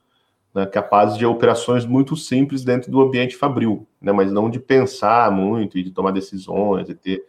né, 0.55 0.65
capazes 0.65 1.17
de 1.17 1.25
operações 1.25 1.85
muito 1.85 2.15
simples 2.15 2.63
dentro 2.63 2.89
do 2.89 3.01
ambiente 3.01 3.35
fabril, 3.35 3.85
né, 4.01 4.13
mas 4.13 4.31
não 4.31 4.49
de 4.49 4.57
pensar 4.57 5.29
muito 5.29 5.77
e 5.77 5.83
de 5.83 5.91
tomar 5.91 6.11
decisões 6.11 6.87
e 6.87 6.95
ter. 6.95 7.25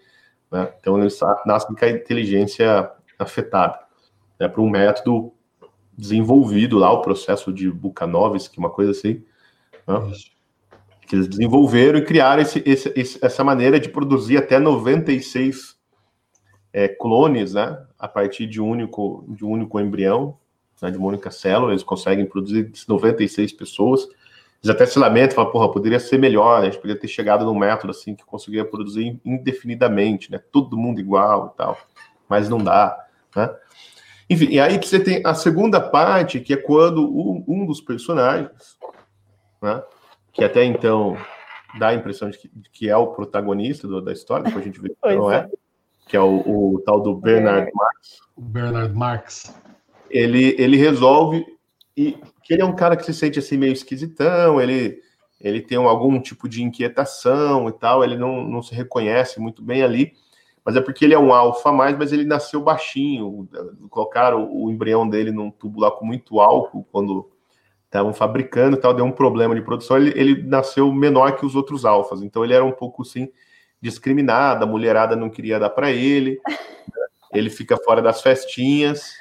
Né, 0.51 0.73
então, 0.79 0.97
eles 1.01 1.19
nascem 1.45 1.75
com 1.75 1.85
a 1.85 1.91
inteligência 1.91 2.89
afetada. 3.19 3.81
Né, 4.39 4.47
para 4.47 4.63
um 4.63 4.71
método 4.71 5.33
desenvolvido 5.99 6.79
lá, 6.79 6.93
o 6.93 7.03
processo 7.03 7.53
de 7.53 7.69
Bukhanovsky, 7.69 8.59
uma 8.59 8.71
coisa 8.71 8.93
assim, 8.93 9.25
né, 9.89 10.13
que 11.05 11.17
eles 11.17 11.27
desenvolveram 11.27 11.99
e 11.99 12.05
criaram 12.05 12.43
esse, 12.43 12.63
esse, 12.65 13.19
essa 13.21 13.43
maneira 13.43 13.81
de 13.81 13.89
produzir 13.89 14.37
até 14.37 14.61
96 14.61 15.76
é, 16.77 16.89
clones, 16.89 17.55
né, 17.55 17.83
a 17.99 18.07
partir 18.07 18.47
de 18.47 18.61
um 18.61 18.69
único, 18.69 19.25
de 19.29 19.47
um 19.47 19.51
único 19.51 19.81
embrião, 19.81 20.37
né, 20.83 20.91
de 20.91 20.99
uma 20.99 21.09
única 21.09 21.31
célula, 21.31 21.73
eles 21.73 21.83
conseguem 21.83 22.27
produzir 22.27 22.71
96 22.87 23.51
pessoas. 23.55 24.07
Eles 24.63 24.69
até 24.69 24.85
se 24.85 24.99
lamentam, 24.99 25.37
falam, 25.37 25.51
porra, 25.51 25.73
poderia 25.73 25.99
ser 25.99 26.19
melhor, 26.19 26.61
né? 26.61 26.67
a 26.67 26.71
gente 26.71 26.79
poderia 26.79 27.01
ter 27.01 27.09
chegado 27.09 27.47
num 27.47 27.59
método 27.59 27.93
assim 27.93 28.15
que 28.15 28.27
conseguia 28.27 28.63
produzir 28.63 29.19
indefinidamente, 29.25 30.31
né? 30.31 30.39
Todo 30.53 30.77
mundo 30.77 31.01
igual 31.01 31.51
e 31.55 31.57
tal, 31.57 31.79
mas 32.29 32.47
não 32.47 32.59
dá, 32.59 33.07
né? 33.35 33.49
Enfim, 34.29 34.49
e 34.51 34.61
aí 34.61 34.77
você 34.77 35.01
tem 35.01 35.23
a 35.25 35.33
segunda 35.33 35.81
parte, 35.81 36.41
que 36.41 36.53
é 36.53 36.57
quando 36.59 37.11
um 37.49 37.65
dos 37.65 37.81
personagens, 37.81 38.77
né? 39.63 39.83
Que 40.31 40.45
até 40.45 40.63
então 40.63 41.17
dá 41.79 41.89
a 41.89 41.95
impressão 41.95 42.29
de 42.29 42.37
que, 42.37 42.49
de 42.49 42.69
que 42.69 42.89
é 42.91 42.97
o 42.99 43.07
protagonista 43.07 43.89
do, 43.89 44.03
da 44.03 44.13
história, 44.13 44.45
depois 44.45 44.63
a 44.63 44.67
gente 44.67 44.81
vê 44.81 44.91
que 44.91 45.15
não 45.15 45.33
é. 45.33 45.39
é, 45.39 45.49
que 46.07 46.17
é 46.17 46.21
o, 46.21 46.75
o 46.75 46.83
tal 46.87 47.01
do 47.01 47.15
Bernard 47.15 47.71
Marx. 47.75 48.21
O 48.37 48.41
Bernard 48.41 48.95
Marx 48.95 49.55
ele, 50.11 50.55
ele 50.59 50.77
resolve 50.77 51.45
e 51.97 52.19
que 52.43 52.55
ele 52.55 52.63
é 52.63 52.65
um 52.65 52.77
cara 52.77 52.97
que 52.97 53.05
se 53.05 53.13
sente 53.13 53.39
assim 53.39 53.57
meio 53.57 53.73
esquisitão, 53.73 54.61
ele, 54.61 55.01
ele 55.41 55.61
tem 55.61 55.79
algum 55.79 56.21
tipo 56.21 56.49
de 56.49 56.63
inquietação 56.63 57.69
e 57.69 57.73
tal, 57.73 58.05
ele 58.05 58.17
não, 58.17 58.47
não 58.47 58.63
se 58.63 58.75
reconhece 58.75 59.41
muito 59.41 59.63
bem 59.63 59.83
ali, 59.83 60.13
mas 60.65 60.77
é 60.77 60.81
porque 60.81 61.05
ele 61.05 61.15
é 61.15 61.19
um 61.19 61.33
alfa 61.33 61.73
mais, 61.73 61.97
mas 61.97 62.13
ele 62.13 62.25
nasceu 62.25 62.61
baixinho, 62.61 63.49
colocaram 63.91 64.49
o 64.53 64.71
embrião 64.71 65.09
dele 65.09 65.33
num 65.33 65.51
tubo 65.51 65.81
lá 65.81 65.91
com 65.91 66.05
muito 66.05 66.41
álcool 66.41 66.87
quando 66.93 67.29
estavam 67.87 68.13
fabricando 68.13 68.77
e 68.77 68.81
tal, 68.81 68.93
deu 68.93 69.05
um 69.05 69.13
problema 69.13 69.55
de 69.55 69.63
produção, 69.63 69.97
ele, 69.97 70.13
ele 70.15 70.43
nasceu 70.43 70.93
menor 70.93 71.37
que 71.37 71.47
os 71.47 71.55
outros 71.57 71.85
alfas, 71.85 72.23
então 72.23 72.45
ele 72.45 72.55
era 72.55 72.65
um 72.65 72.73
pouco 72.73 73.03
assim 73.03 73.29
discriminado, 73.81 74.65
a 74.65 74.67
mulherada 74.67 75.15
não 75.15 75.31
queria 75.31 75.59
dar 75.59 75.71
para 75.71 75.91
ele, 75.91 76.41
ele 77.33 77.51
fica 77.51 77.77
fora 77.77 78.03
das 78.03 78.23
festinhas, 78.23 79.17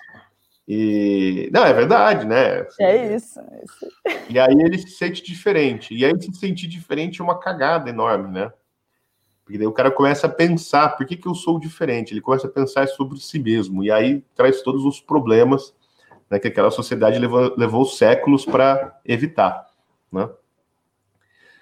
e 0.67 1.47
não, 1.53 1.63
é 1.63 1.71
verdade, 1.73 2.25
né? 2.25 2.61
Assim, 2.61 2.83
é 2.83 3.15
isso, 3.15 3.39
é 3.39 3.63
isso. 3.63 4.25
E 4.29 4.39
aí 4.39 4.53
ele 4.59 4.77
se 4.79 4.89
sente 4.89 5.23
diferente. 5.23 5.93
E 5.93 6.03
aí 6.03 6.11
se 6.19 6.33
sentir 6.33 6.67
diferente 6.67 7.21
é 7.21 7.23
uma 7.23 7.39
cagada 7.39 7.89
enorme, 7.89 8.31
né? 8.31 8.51
Porque 9.43 9.59
daí 9.59 9.67
o 9.67 9.71
cara 9.71 9.91
começa 9.91 10.25
a 10.25 10.29
pensar, 10.29 10.97
por 10.97 11.05
que, 11.05 11.15
que 11.15 11.27
eu 11.27 11.35
sou 11.35 11.59
diferente? 11.59 12.11
Ele 12.11 12.21
começa 12.21 12.47
a 12.47 12.49
pensar 12.49 12.87
sobre 12.87 13.19
si 13.19 13.37
mesmo. 13.37 13.83
E 13.83 13.91
aí 13.91 14.23
traz 14.33 14.63
todos 14.63 14.83
os 14.85 14.99
problemas 14.99 15.71
né, 16.27 16.39
que 16.39 16.47
aquela 16.47 16.71
sociedade 16.71 17.19
levou, 17.19 17.53
levou 17.55 17.85
séculos 17.85 18.43
para 18.43 18.99
evitar. 19.05 19.67
Né? 20.11 20.27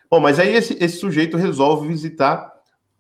Bom, 0.10 0.21
mas 0.21 0.39
aí 0.39 0.56
esse, 0.56 0.82
esse 0.82 0.95
sujeito 0.95 1.36
resolve 1.36 1.89
visitar 1.89 2.52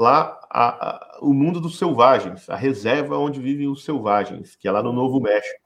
lá 0.03 0.39
a, 0.49 0.89
a, 0.89 1.19
o 1.21 1.33
mundo 1.33 1.59
dos 1.59 1.77
selvagens, 1.77 2.49
a 2.49 2.55
reserva 2.55 3.17
onde 3.17 3.39
vivem 3.39 3.67
os 3.67 3.83
selvagens, 3.83 4.55
que 4.55 4.67
é 4.67 4.71
lá 4.71 4.83
no 4.83 4.93
Novo 4.93 5.19
México 5.19 5.63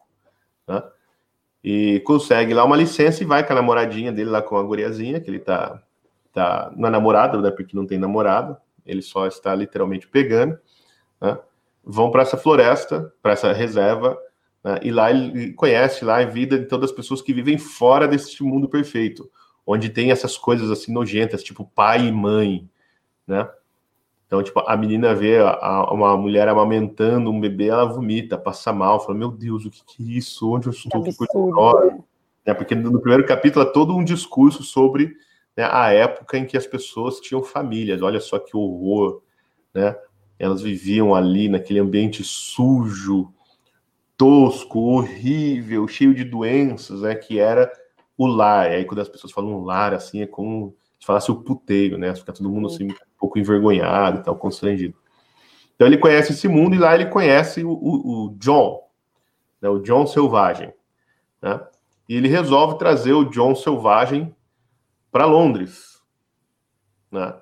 né? 0.67 0.83
E 1.63 1.99
consegue 2.01 2.53
lá 2.53 2.63
uma 2.63 2.75
licença 2.75 3.23
e 3.23 3.25
vai 3.25 3.45
com 3.45 3.53
a 3.53 3.55
namoradinha 3.55 4.11
dele 4.11 4.29
lá 4.29 4.41
com 4.41 4.57
a 4.57 4.63
guriazinha, 4.63 5.19
que 5.19 5.29
ele 5.29 5.39
tá, 5.39 5.81
tá 6.33 6.71
não 6.75 6.87
é 6.87 6.91
namorado, 6.91 7.41
né? 7.41 7.49
Porque 7.49 7.75
não 7.75 7.85
tem 7.85 7.97
namorado, 7.97 8.57
ele 8.85 9.01
só 9.01 9.25
está 9.25 9.55
literalmente 9.55 10.07
pegando, 10.07 10.57
né? 11.21 11.39
Vão 11.83 12.11
para 12.11 12.21
essa 12.21 12.37
floresta, 12.37 13.13
para 13.21 13.31
essa 13.31 13.53
reserva, 13.53 14.17
né? 14.61 14.79
e 14.83 14.91
lá 14.91 15.09
ele 15.09 15.53
conhece 15.53 16.03
lá 16.03 16.19
a 16.19 16.25
vida 16.25 16.59
de 16.59 16.65
todas 16.65 16.89
as 16.91 16.95
pessoas 16.95 17.21
que 17.21 17.33
vivem 17.33 17.57
fora 17.57 18.07
desse 18.07 18.43
mundo 18.43 18.67
perfeito, 18.67 19.29
onde 19.65 19.89
tem 19.89 20.11
essas 20.11 20.37
coisas 20.37 20.69
assim 20.69 20.91
nojentas, 20.91 21.43
tipo 21.43 21.65
pai 21.65 22.07
e 22.07 22.11
mãe, 22.11 22.69
né? 23.25 23.49
Então, 24.27 24.43
tipo, 24.43 24.59
a 24.59 24.75
menina 24.75 25.15
vê 25.15 25.39
a, 25.39 25.51
a, 25.51 25.93
uma 25.93 26.15
mulher 26.17 26.49
amamentando 26.49 27.31
um 27.31 27.39
bebê, 27.39 27.69
ela 27.69 27.85
vomita, 27.85 28.37
passa 28.37 28.73
mal, 28.73 28.99
fala, 28.99 29.17
meu 29.17 29.31
Deus, 29.31 29.65
o 29.65 29.71
que, 29.71 29.81
que 29.85 30.03
é 30.03 30.17
isso? 30.17 30.51
Onde 30.51 30.67
eu 30.67 30.73
estou? 30.73 31.01
Que 31.01 31.15
coisa 31.15 32.03
né? 32.45 32.53
Porque 32.53 32.75
no 32.75 32.99
primeiro 32.99 33.25
capítulo 33.25 33.65
é 33.65 33.71
todo 33.71 33.95
um 33.95 34.03
discurso 34.03 34.63
sobre 34.63 35.15
né, 35.55 35.67
a 35.69 35.91
época 35.91 36.37
em 36.37 36.45
que 36.45 36.57
as 36.57 36.67
pessoas 36.67 37.21
tinham 37.21 37.41
famílias. 37.41 38.01
Olha 38.01 38.19
só 38.19 38.37
que 38.37 38.55
horror, 38.55 39.21
né? 39.73 39.95
Elas 40.37 40.61
viviam 40.61 41.15
ali 41.15 41.49
naquele 41.49 41.79
ambiente 41.79 42.23
sujo, 42.23 43.33
tosco, 44.15 44.79
horrível, 44.79 45.87
cheio 45.87 46.13
de 46.13 46.25
doenças, 46.25 47.01
né? 47.01 47.15
Que 47.15 47.39
era 47.39 47.71
o 48.17 48.27
lar. 48.27 48.71
E 48.71 48.75
aí, 48.75 48.85
quando 48.85 48.99
as 48.99 49.09
pessoas 49.09 49.31
falam 49.31 49.63
lar, 49.63 49.93
assim, 49.93 50.21
é 50.21 50.27
como 50.27 50.75
se 50.99 51.05
falasse 51.05 51.31
o 51.31 51.41
puteiro, 51.41 51.97
né? 51.97 52.13
Fica 52.13 52.33
todo 52.33 52.49
mundo 52.49 52.67
assim 52.67 52.89
pouco 53.17 53.39
envergonhado 53.39 54.19
e 54.19 54.23
tal, 54.23 54.35
constrangido. 54.35 54.95
Então 55.75 55.87
ele 55.87 55.97
conhece 55.97 56.33
esse 56.33 56.47
mundo 56.47 56.75
e 56.75 56.79
lá 56.79 56.95
ele 56.95 57.05
conhece 57.05 57.63
o, 57.63 57.71
o, 57.71 58.25
o 58.25 58.35
John, 58.37 58.81
né, 59.61 59.69
o 59.69 59.79
John 59.79 60.07
Selvagem. 60.07 60.73
Né? 61.41 61.59
E 62.09 62.15
ele 62.15 62.27
resolve 62.27 62.77
trazer 62.77 63.13
o 63.13 63.25
John 63.25 63.53
Selvagem 63.53 64.35
para 65.11 65.25
Londres. 65.25 66.01
Né? 67.11 67.33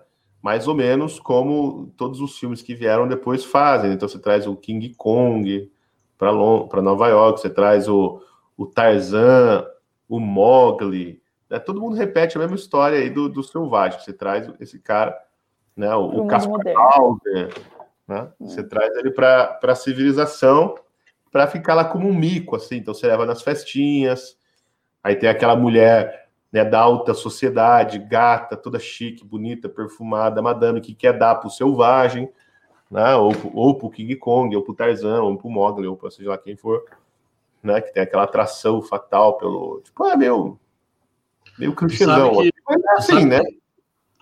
Mais 0.41 0.67
ou 0.67 0.75
menos 0.75 1.19
como 1.19 1.93
todos 1.95 2.19
os 2.19 2.37
filmes 2.37 2.61
que 2.61 2.75
vieram 2.75 3.07
depois 3.07 3.45
fazem. 3.45 3.93
Então 3.93 4.07
você 4.07 4.19
traz 4.19 4.45
o 4.45 4.55
King 4.55 4.93
Kong 4.95 5.71
para 6.17 6.81
Nova 6.81 7.07
York, 7.07 7.39
você 7.39 7.49
traz 7.49 7.87
o, 7.87 8.21
o 8.57 8.65
Tarzan, 8.65 9.65
o 10.09 10.19
Mowgli. 10.19 11.21
Né? 11.49 11.57
Todo 11.59 11.81
mundo 11.81 11.95
repete 11.95 12.37
a 12.37 12.39
mesma 12.39 12.55
história 12.55 12.99
aí 12.99 13.09
do, 13.09 13.29
do 13.29 13.43
Selvagem. 13.43 13.99
Você 13.99 14.13
traz 14.13 14.49
esse 14.59 14.79
cara 14.79 15.17
né? 15.75 15.93
O, 15.95 16.23
o 16.23 16.27
Caspar 16.27 16.59
Né? 18.07 18.31
Você 18.39 18.63
traz 18.63 18.95
ele 18.97 19.11
para 19.11 19.59
a 19.61 19.75
civilização 19.75 20.75
para 21.31 21.47
ficar 21.47 21.73
lá 21.73 21.83
como 21.83 22.07
um 22.07 22.13
mico, 22.13 22.55
assim. 22.55 22.77
Então 22.77 22.93
você 22.93 23.07
leva 23.07 23.25
nas 23.25 23.41
festinhas, 23.41 24.37
aí 25.03 25.15
tem 25.15 25.27
aquela 25.27 25.55
mulher 25.55 26.29
né, 26.51 26.63
da 26.63 26.79
alta 26.79 27.13
sociedade, 27.13 27.99
gata, 27.99 28.55
toda 28.55 28.79
chique, 28.79 29.25
bonita, 29.25 29.67
perfumada, 29.67 30.41
madame, 30.41 30.79
que 30.79 30.95
quer 30.95 31.17
dar 31.17 31.35
para 31.35 31.47
o 31.47 31.51
selvagem, 31.51 32.31
né? 32.89 33.13
ou, 33.15 33.33
ou 33.53 33.77
para 33.77 33.87
o 33.87 33.89
King 33.89 34.15
Kong, 34.15 34.55
ou 34.55 34.63
para 34.63 34.71
o 34.71 34.75
Tarzan, 34.75 35.21
ou 35.21 35.37
para 35.37 35.47
o 35.47 35.51
Mogli, 35.51 35.87
ou 35.87 35.97
para 35.97 36.09
seja 36.09 36.29
lá 36.29 36.37
quem 36.37 36.55
for, 36.55 36.85
né? 37.61 37.81
que 37.81 37.93
tem 37.93 38.03
aquela 38.03 38.23
atração 38.23 38.81
fatal 38.81 39.37
pelo. 39.37 39.81
Tipo, 39.83 40.05
é 40.05 40.15
meio. 40.15 40.57
meio 41.59 41.75
clichêzão. 41.75 42.41
Que, 42.41 42.47
é 42.47 42.91
assim, 42.93 43.25
né? 43.25 43.41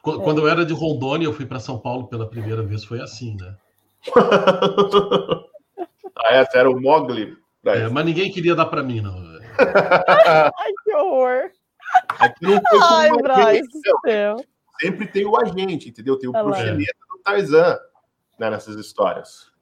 Quando 0.03 0.41
eu 0.41 0.49
era 0.49 0.65
de 0.65 0.73
Rondônia, 0.73 1.25
eu 1.25 1.33
fui 1.33 1.45
para 1.45 1.61
São 1.61 1.79
Paulo 1.79 2.07
pela 2.09 2.29
primeira 2.29 2.61
vez, 2.61 2.83
foi 2.83 2.99
assim, 2.99 3.37
né? 3.39 3.55
ah, 6.17 6.33
essa 6.33 6.57
era 6.57 6.69
o 6.69 6.77
Mogli. 6.77 7.37
É, 7.65 7.87
mas 7.87 8.05
ninguém 8.05 8.29
queria 8.29 8.53
dar 8.53 8.65
para 8.65 8.83
mim, 8.83 8.99
não. 8.99 9.15
Ai, 9.57 10.71
que 10.83 10.93
horror! 10.93 11.49
Aqui 12.19 12.45
não 12.45 12.61
foi 12.69 12.79
Ai, 12.81 13.09
Bryce, 13.11 14.45
Sempre 14.81 15.07
tem 15.07 15.25
o 15.25 15.39
agente, 15.39 15.87
entendeu? 15.87 16.19
Tem 16.19 16.29
o 16.29 16.35
ah, 16.35 16.43
proxeneta 16.43 16.97
do 17.09 17.19
Tarzan 17.23 17.79
né, 18.37 18.49
nessas 18.49 18.75
histórias. 18.75 19.53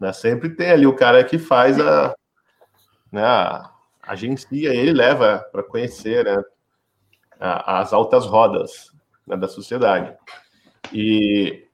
Né? 0.00 0.10
Sempre 0.14 0.56
tem 0.56 0.70
ali 0.70 0.86
o 0.86 0.96
cara 0.96 1.22
que 1.22 1.38
faz 1.38 1.78
a. 1.78 2.14
Né, 3.12 3.22
a 3.22 3.70
agencia, 4.04 4.72
ele 4.72 4.94
leva 4.94 5.46
para 5.52 5.62
conhecer 5.62 6.24
né, 6.24 6.42
as 7.38 7.92
altas 7.92 8.24
rodas 8.24 8.89
né, 9.30 9.36
da 9.36 9.48
sociedade. 9.48 10.14
E 10.92 11.64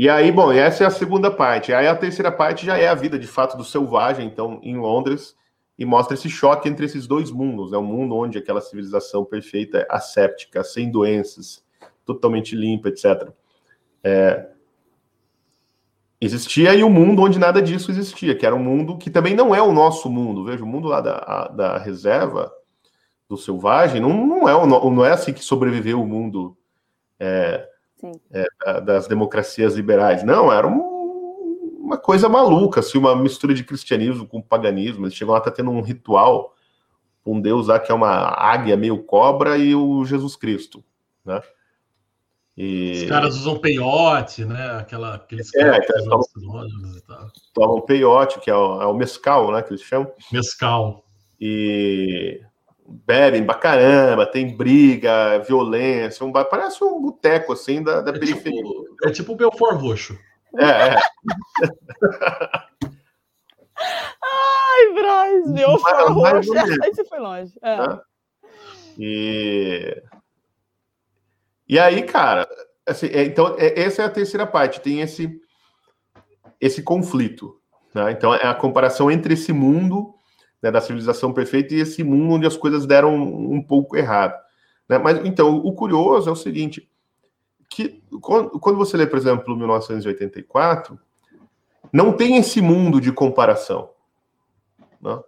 e 0.00 0.08
aí, 0.08 0.32
bom, 0.32 0.50
essa 0.50 0.84
é 0.84 0.86
a 0.86 0.90
segunda 0.90 1.30
parte. 1.30 1.74
Aí 1.74 1.86
a 1.86 1.94
terceira 1.94 2.32
parte 2.32 2.64
já 2.64 2.78
é 2.78 2.88
a 2.88 2.94
vida 2.94 3.18
de 3.18 3.26
fato 3.26 3.54
do 3.54 3.62
selvagem, 3.62 4.26
então, 4.26 4.58
em 4.62 4.78
Londres, 4.78 5.36
e 5.78 5.84
mostra 5.84 6.14
esse 6.14 6.28
choque 6.30 6.70
entre 6.70 6.86
esses 6.86 7.06
dois 7.06 7.30
mundos. 7.30 7.70
É 7.70 7.72
né? 7.72 7.78
um 7.78 7.84
mundo 7.84 8.16
onde 8.16 8.38
aquela 8.38 8.62
civilização 8.62 9.26
perfeita 9.26 9.76
é 9.76 9.86
asséptica, 9.90 10.64
sem 10.64 10.90
doenças, 10.90 11.62
totalmente 12.06 12.56
limpa, 12.56 12.88
etc. 12.88 13.28
É... 14.02 14.48
Existia 16.18 16.74
e 16.74 16.82
o 16.82 16.86
um 16.86 16.90
mundo 16.90 17.20
onde 17.22 17.38
nada 17.38 17.60
disso 17.60 17.90
existia, 17.90 18.34
que 18.34 18.46
era 18.46 18.54
um 18.54 18.62
mundo 18.62 18.96
que 18.96 19.10
também 19.10 19.34
não 19.34 19.54
é 19.54 19.60
o 19.60 19.70
nosso 19.70 20.08
mundo. 20.08 20.46
Veja, 20.46 20.64
o 20.64 20.66
mundo 20.66 20.88
lá 20.88 21.02
da, 21.02 21.48
da 21.48 21.76
reserva, 21.76 22.50
do 23.30 23.36
selvagem, 23.36 24.00
não, 24.00 24.26
não, 24.26 24.48
é, 24.48 24.66
não 24.66 25.04
é 25.04 25.12
assim 25.12 25.32
que 25.32 25.42
sobreviveu 25.42 26.02
o 26.02 26.06
mundo. 26.06 26.56
É, 27.18 27.68
é, 28.32 28.80
das 28.80 29.06
democracias 29.06 29.74
liberais. 29.74 30.24
Não, 30.24 30.52
era 30.52 30.66
um, 30.66 31.78
uma 31.78 31.98
coisa 31.98 32.28
maluca, 32.28 32.80
assim, 32.80 32.98
uma 32.98 33.14
mistura 33.14 33.54
de 33.54 33.62
cristianismo 33.62 34.26
com 34.26 34.40
paganismo. 34.40 35.04
Eles 35.04 35.14
chegam 35.14 35.34
lá, 35.34 35.40
tá 35.40 35.50
tendo 35.50 35.70
um 35.70 35.82
ritual, 35.82 36.54
um 37.24 37.40
deus 37.40 37.68
lá 37.68 37.78
que 37.78 37.92
é 37.92 37.94
uma 37.94 38.10
águia 38.10 38.76
meio 38.76 39.02
cobra 39.02 39.58
e 39.58 39.74
o 39.74 40.04
Jesus 40.04 40.34
Cristo, 40.34 40.82
né? 41.24 41.40
E... 42.56 43.02
Os 43.04 43.08
caras 43.08 43.36
usam 43.36 43.58
peiote, 43.58 44.44
né? 44.44 44.78
Aquela, 44.78 45.14
aqueles 45.14 45.54
é, 45.54 45.80
caras 45.80 46.04
tomam, 46.04 46.66
tomam 47.54 47.80
peiote, 47.82 48.40
que 48.40 48.50
é 48.50 48.56
o, 48.56 48.82
é 48.82 48.86
o 48.86 48.94
mescal, 48.94 49.52
né? 49.52 49.62
Que 49.62 49.70
eles 49.70 49.82
chamam. 49.82 50.10
Mescal. 50.32 51.04
E 51.40 52.40
bebem 52.90 53.44
pra 53.44 53.54
caramba, 53.54 54.26
tem 54.26 54.56
briga, 54.56 55.38
violência, 55.40 56.26
um, 56.26 56.32
parece 56.32 56.82
um 56.82 57.00
boteco 57.00 57.52
assim 57.52 57.82
da, 57.82 58.00
da 58.00 58.10
é 58.10 58.18
periferia. 58.18 58.62
Tipo, 58.62 58.96
é 59.04 59.10
tipo 59.10 59.32
o 59.32 59.36
Belfort 59.36 59.76
Roxo. 59.80 60.18
É, 60.58 60.64
é. 60.64 60.96
Ai, 64.22 64.92
Braz, 64.94 65.52
Belfort 65.52 66.08
Roxo. 66.08 66.52
Aí 66.82 66.94
você 66.94 67.04
foi 67.04 67.18
longe. 67.20 67.52
É. 67.62 67.76
Né? 67.76 68.00
E... 68.98 70.02
e 71.68 71.78
aí, 71.78 72.02
cara, 72.02 72.48
assim, 72.86 73.06
é, 73.06 73.24
então, 73.24 73.56
é, 73.58 73.80
essa 73.80 74.02
é 74.02 74.04
a 74.04 74.10
terceira 74.10 74.46
parte, 74.46 74.80
tem 74.80 75.00
esse, 75.00 75.40
esse 76.60 76.82
conflito. 76.82 77.58
Né? 77.94 78.12
Então, 78.12 78.34
é 78.34 78.46
a 78.46 78.54
comparação 78.54 79.10
entre 79.10 79.34
esse 79.34 79.52
mundo 79.52 80.14
né, 80.62 80.70
da 80.70 80.80
civilização 80.80 81.32
perfeita 81.32 81.74
e 81.74 81.80
esse 81.80 82.02
mundo 82.04 82.34
onde 82.34 82.46
as 82.46 82.56
coisas 82.56 82.86
deram 82.86 83.14
um, 83.14 83.62
pouco 83.62 83.96
errado. 83.96 84.38
Né? 84.88 84.98
Mas 84.98 85.24
então, 85.24 85.56
o 85.56 85.72
curioso 85.72 86.28
é 86.28 86.32
o 86.32 86.36
seguinte: 86.36 86.88
que 87.68 88.02
quando, 88.20 88.76
você 88.76 88.96
lê, 88.96 89.06
por 89.06 89.18
exemplo, 89.18 89.56
1984, 89.56 90.98
não 91.92 92.12
tem 92.12 92.36
esse 92.36 92.60
mundo 92.60 93.00
de 93.00 93.12
comparação. 93.12 93.90
Né? 95.00 95.18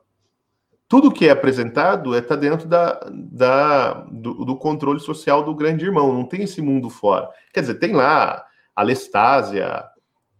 Tudo 0.88 1.11
que 1.11 1.27
é 1.27 1.31
apresentado 1.31 2.14
está 2.14 2.35
é, 2.35 2.37
dentro 2.37 2.68
da, 2.68 3.01
da, 3.11 3.92
do, 4.11 4.45
do, 4.45 4.57
controle 4.57 5.01
social 5.01 5.42
do 5.42 5.55
grande 5.55 5.87
irmão, 5.87 6.12
não 6.12 6.25
tem 6.25 6.42
esse 6.42 6.61
mundo 6.61 6.90
fora. 6.90 7.31
Quer 7.53 7.61
dizer, 7.61 7.75
tem 7.77 7.95
lá 7.95 8.45
a 8.77 8.83
Lestásia, 8.83 9.85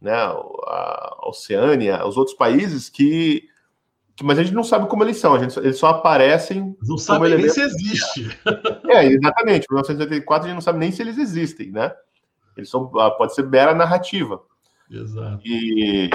né, 0.00 0.14
a 0.14 1.16
Oceânia, 1.22 2.07
os 2.07 2.18
outros 2.18 2.37
países 2.37 2.90
que 2.90 3.48
mas 4.20 4.38
a 4.38 4.42
gente 4.42 4.55
não 4.55 4.64
sabe 4.64 4.88
como 4.88 5.03
eles 5.03 5.16
são, 5.16 5.35
a 5.35 5.38
gente, 5.38 5.59
eles 5.59 5.79
só 5.79 5.88
aparecem. 5.88 6.77
Não 6.83 6.98
sabe 6.98 7.35
nem 7.35 7.48
se 7.48 7.61
existe. 7.61 8.38
É, 8.88 9.07
exatamente. 9.07 9.64
Em 9.64 9.72
1984 9.72 10.44
a 10.44 10.48
gente 10.48 10.55
não 10.57 10.61
sabe 10.61 10.79
nem 10.79 10.92
se 10.92 11.01
eles 11.01 11.16
existem, 11.16 11.70
né? 11.70 11.94
Eles 12.55 12.68
são, 12.68 12.90
ah, 12.98 13.11
pode 13.11 13.35
ser 13.35 13.48
mera 13.48 13.75
narrativa. 13.75 14.42
Exato. 14.90 15.40
E, 15.46 16.11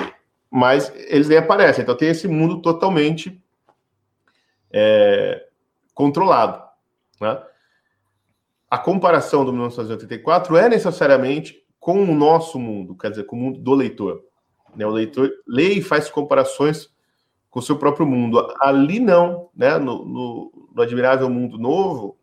mas 0.51 0.93
eles 0.95 1.27
nem 1.27 1.39
aparecem. 1.39 1.81
Então 1.81 1.97
tem 1.97 2.09
esse 2.09 2.27
mundo 2.27 2.61
totalmente 2.61 3.41
é, 4.71 5.47
controlado. 5.93 6.61
Né? 7.19 7.41
A 8.69 8.77
comparação 8.77 9.43
do 9.43 9.51
1984 9.51 10.55
é 10.55 10.69
necessariamente 10.69 11.65
com 11.79 12.03
o 12.03 12.15
nosso 12.15 12.59
mundo, 12.59 12.95
quer 12.95 13.09
dizer, 13.09 13.23
com 13.23 13.35
o 13.35 13.39
mundo 13.39 13.59
do 13.59 13.73
leitor. 13.73 14.23
Né? 14.75 14.85
O 14.85 14.91
leitor 14.91 15.31
lê 15.47 15.73
e 15.73 15.81
faz 15.81 16.11
comparações 16.11 16.95
com 17.49 17.61
seu 17.61 17.77
próprio 17.77 18.05
mundo. 18.05 18.53
Ali 18.59 18.99
não, 18.99 19.49
né? 19.55 19.77
No, 19.77 20.05
no, 20.05 20.69
no, 20.75 20.81
Admirável 20.81 21.29
Mundo 21.29 21.57
Novo, 21.57 22.17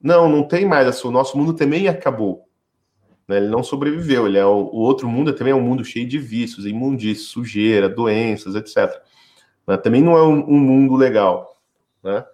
não, 0.00 0.28
não 0.28 0.42
tem 0.42 0.66
mais. 0.66 1.04
O 1.04 1.10
nosso 1.10 1.36
mundo 1.38 1.54
também 1.54 1.88
acabou. 1.88 2.48
Né? 3.28 3.36
Ele 3.36 3.48
não 3.48 3.62
sobreviveu. 3.62 4.26
Ele 4.26 4.38
é 4.38 4.46
o, 4.46 4.50
o 4.50 4.78
outro 4.78 5.08
mundo 5.08 5.32
também 5.32 5.52
é 5.52 5.56
um 5.56 5.60
mundo 5.60 5.84
cheio 5.84 6.06
de 6.06 6.18
vícios, 6.18 6.66
imundície, 6.66 7.24
sujeira, 7.24 7.88
doenças, 7.88 8.54
etc. 8.54 9.00
Né? 9.66 9.76
Também 9.76 10.02
não 10.02 10.16
é 10.16 10.22
um, 10.22 10.40
um, 10.40 10.58
mundo 10.58 10.96
legal, 10.96 11.60
né? 12.02 12.24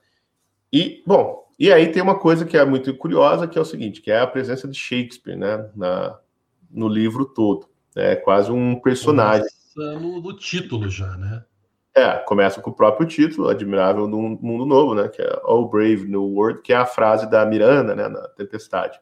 E 0.73 1.03
bom, 1.07 1.47
e 1.59 1.73
aí 1.73 1.91
tem 1.91 2.03
uma 2.03 2.19
coisa 2.19 2.45
que 2.45 2.57
é 2.57 2.65
muito 2.65 2.95
curiosa, 2.95 3.47
que 3.47 3.59
é 3.59 3.61
o 3.61 3.65
seguinte, 3.65 4.03
que 4.03 4.11
é 4.11 4.21
a 4.21 4.27
presença 4.27 4.69
de 4.69 4.79
Shakespeare, 4.79 5.37
né? 5.37 5.71
Na, 5.75 6.19
no 6.71 6.89
livro 6.89 7.25
todo. 7.25 7.69
É 7.97 8.15
quase 8.15 8.53
um 8.53 8.79
personagem. 8.81 9.47
No, 9.77 10.21
no 10.21 10.37
título 10.37 10.89
já, 10.89 11.17
né? 11.17 11.45
É, 11.99 12.17
começa 12.19 12.61
com 12.61 12.71
o 12.71 12.73
próprio 12.73 13.09
título, 13.09 13.49
Admirável 13.49 14.07
no 14.07 14.39
Mundo 14.41 14.65
Novo, 14.65 14.95
né? 14.95 15.09
Que 15.09 15.21
é 15.21 15.41
All 15.43 15.69
Brave 15.69 16.07
New 16.07 16.23
World, 16.23 16.63
que 16.63 16.73
é 16.73 16.77
a 16.77 16.87
frase 16.87 17.29
da 17.29 17.45
Miranda, 17.45 17.93
né? 17.97 18.07
Na 18.07 18.21
Tempestade. 18.29 19.01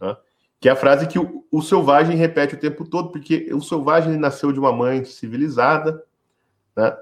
Né? 0.00 0.16
Que 0.58 0.68
é 0.68 0.72
a 0.72 0.76
frase 0.76 1.06
que 1.06 1.20
o, 1.20 1.46
o, 1.52 1.62
selvagem 1.62 2.16
repete 2.16 2.56
o 2.56 2.58
tempo 2.58 2.84
todo, 2.84 3.12
porque 3.12 3.48
o 3.54 3.60
selvagem 3.60 4.16
nasceu 4.16 4.50
de 4.50 4.58
uma 4.58 4.72
mãe 4.72 5.04
civilizada, 5.04 6.02
né? 6.76 6.96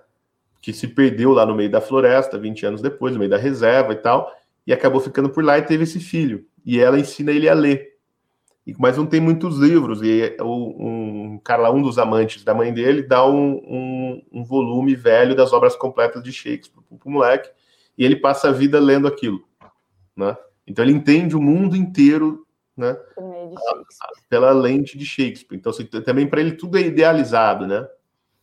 Que 0.61 0.75
se 0.75 0.87
perdeu 0.87 1.33
lá 1.33 1.47
no 1.47 1.55
meio 1.55 1.71
da 1.71 1.81
floresta, 1.81 2.39
20 2.39 2.67
anos 2.67 2.83
depois, 2.83 3.15
no 3.15 3.19
meio 3.19 3.31
da 3.31 3.39
reserva 3.39 3.95
e 3.95 3.97
tal, 3.97 4.31
e 4.67 4.75
acabou 4.75 5.01
ficando 5.01 5.31
por 5.31 5.43
lá 5.43 5.57
e 5.57 5.63
teve 5.63 5.85
esse 5.85 6.01
filho. 6.01 6.45
E 6.67 6.79
ela 6.79 7.01
ensina 7.01 7.33
ele 7.33 7.49
a 7.49 7.55
ler 7.55 7.92
mas 8.79 8.97
não 8.97 9.07
tem 9.07 9.21
muitos 9.21 9.59
livros. 9.59 10.01
E 10.03 10.37
um 10.41 11.39
cara 11.43 11.63
lá, 11.63 11.71
um 11.71 11.83
dos 11.83 11.99
amantes 11.99 12.45
da 12.45 12.55
mãe 12.55 12.73
dele, 12.73 13.03
dá 13.03 13.27
um, 13.27 13.55
um, 13.55 14.23
um 14.33 14.45
volume 14.45 14.95
velho 14.95 15.35
das 15.35 15.53
obras 15.53 15.75
completas 15.75 16.23
de 16.23 16.33
Shakespeare 16.33 16.83
para 16.99 17.09
o 17.09 17.11
moleque, 17.11 17.51
e 17.99 18.05
ele 18.05 18.17
passa 18.17 18.49
a 18.49 18.53
vida 18.53 18.79
lendo 18.79 19.09
aquilo. 19.09 19.43
Né? 20.17 20.37
Então 20.67 20.85
ele 20.85 20.93
entende 20.93 21.37
o 21.37 21.41
mundo 21.43 21.75
inteiro 21.75 22.47
né? 22.77 22.97
pela 24.29 24.53
lente 24.53 24.97
de 24.97 25.05
Shakespeare. 25.05 25.59
Então, 25.59 25.71
assim, 25.71 25.85
também 25.85 26.27
para 26.27 26.41
ele 26.41 26.53
tudo 26.53 26.79
é 26.79 26.83
idealizado, 26.83 27.67
né? 27.67 27.87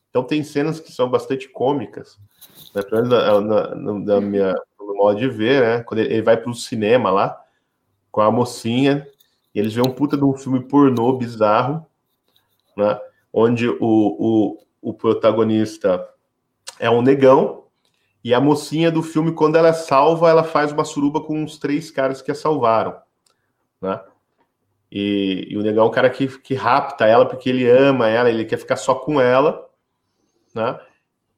Então 0.10 0.24
tem 0.24 0.44
cenas 0.44 0.80
que 0.80 0.92
são 0.92 1.10
bastante 1.10 1.48
cômicas, 1.48 2.20
né? 2.74 2.82
Pelo 2.82 3.04
menos 3.04 3.10
na, 3.10 3.76
na, 3.76 3.96
na 4.00 4.22
minha, 4.22 4.56
no 4.80 4.96
modo 4.96 5.20
de 5.20 5.30
ver, 5.30 5.62
né? 5.62 5.84
Quando 5.84 6.00
ele 6.00 6.22
vai 6.22 6.36
para 6.36 6.50
o 6.50 6.56
cinema 6.56 7.12
lá 7.12 7.40
com 8.12 8.22
a 8.22 8.32
mocinha 8.32 9.08
e 9.54 9.60
eles 9.60 9.74
veem 9.74 9.88
um 9.88 9.92
puta 9.92 10.16
de 10.16 10.24
um 10.24 10.38
filme 10.38 10.62
pornô 10.62 11.14
bizarro, 11.14 11.86
né? 12.76 13.00
Onde 13.32 13.68
o, 13.68 13.78
o, 13.80 14.58
o 14.82 14.94
protagonista 14.94 16.08
é 16.80 16.90
um 16.90 17.02
negão 17.02 17.64
e 18.24 18.34
a 18.34 18.40
mocinha 18.40 18.92
do 18.92 19.02
filme, 19.02 19.32
quando 19.32 19.56
ela 19.56 19.74
salva, 19.74 20.30
ela 20.30 20.44
faz 20.44 20.72
uma 20.72 20.84
suruba 20.84 21.22
com 21.22 21.44
os 21.44 21.58
três 21.58 21.90
caras 21.90 22.22
que 22.22 22.32
a 22.32 22.36
salvaram, 22.36 22.98
né? 23.82 24.02
E, 24.92 25.48
e, 25.50 25.58
o 25.58 25.62
negão 25.62 25.86
é 25.86 25.88
um 25.88 25.92
cara 25.92 26.10
que, 26.10 26.28
que 26.40 26.56
rapta 26.56 27.06
ela 27.06 27.26
porque 27.26 27.48
ele 27.50 27.70
ama 27.70 28.10
ela, 28.10 28.30
ele 28.30 28.44
quer 28.44 28.58
ficar 28.58 28.76
só 28.76 28.96
com 28.96 29.22
ela, 29.22 29.70
né? 30.54 30.80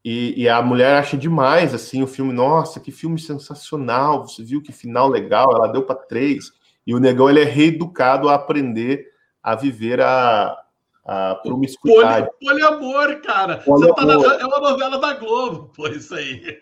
E, 0.04 0.42
e, 0.42 0.50
a 0.50 0.62
mulher 0.62 0.96
acha 0.98 1.16
demais 1.16 1.74
assim 1.74 2.02
o 2.02 2.08
filme. 2.08 2.34
Nossa, 2.34 2.80
que 2.80 2.92
filme 2.92 3.20
sensacional! 3.20 4.28
Você 4.28 4.44
viu 4.44 4.62
que 4.62 4.72
final 4.72 5.08
legal? 5.08 5.54
Ela 5.54 5.68
deu 5.68 5.84
para 5.84 5.96
três. 5.96 6.52
E 6.86 6.96
o 6.96 7.00
negão 7.00 7.30
ele 7.30 7.42
é 7.42 7.46
reeducado 7.46 8.30
a 8.30 8.36
aprender 8.36 9.12
a 9.42 9.56
viver 9.56 10.00
a, 10.02 10.58
a 11.04 11.36
promiscuidade. 11.36 12.30
Poli, 12.40 12.62
poliamor, 12.62 13.22
cara. 13.22 13.58
Poliamor. 13.58 13.96
Tá 13.96 14.06
na, 14.06 14.14
é 14.14 14.46
uma 14.46 14.60
novela 14.60 15.00
da 15.00 15.14
Globo, 15.14 15.72
pô, 15.76 15.88
isso 15.88 16.14
aí. 16.14 16.62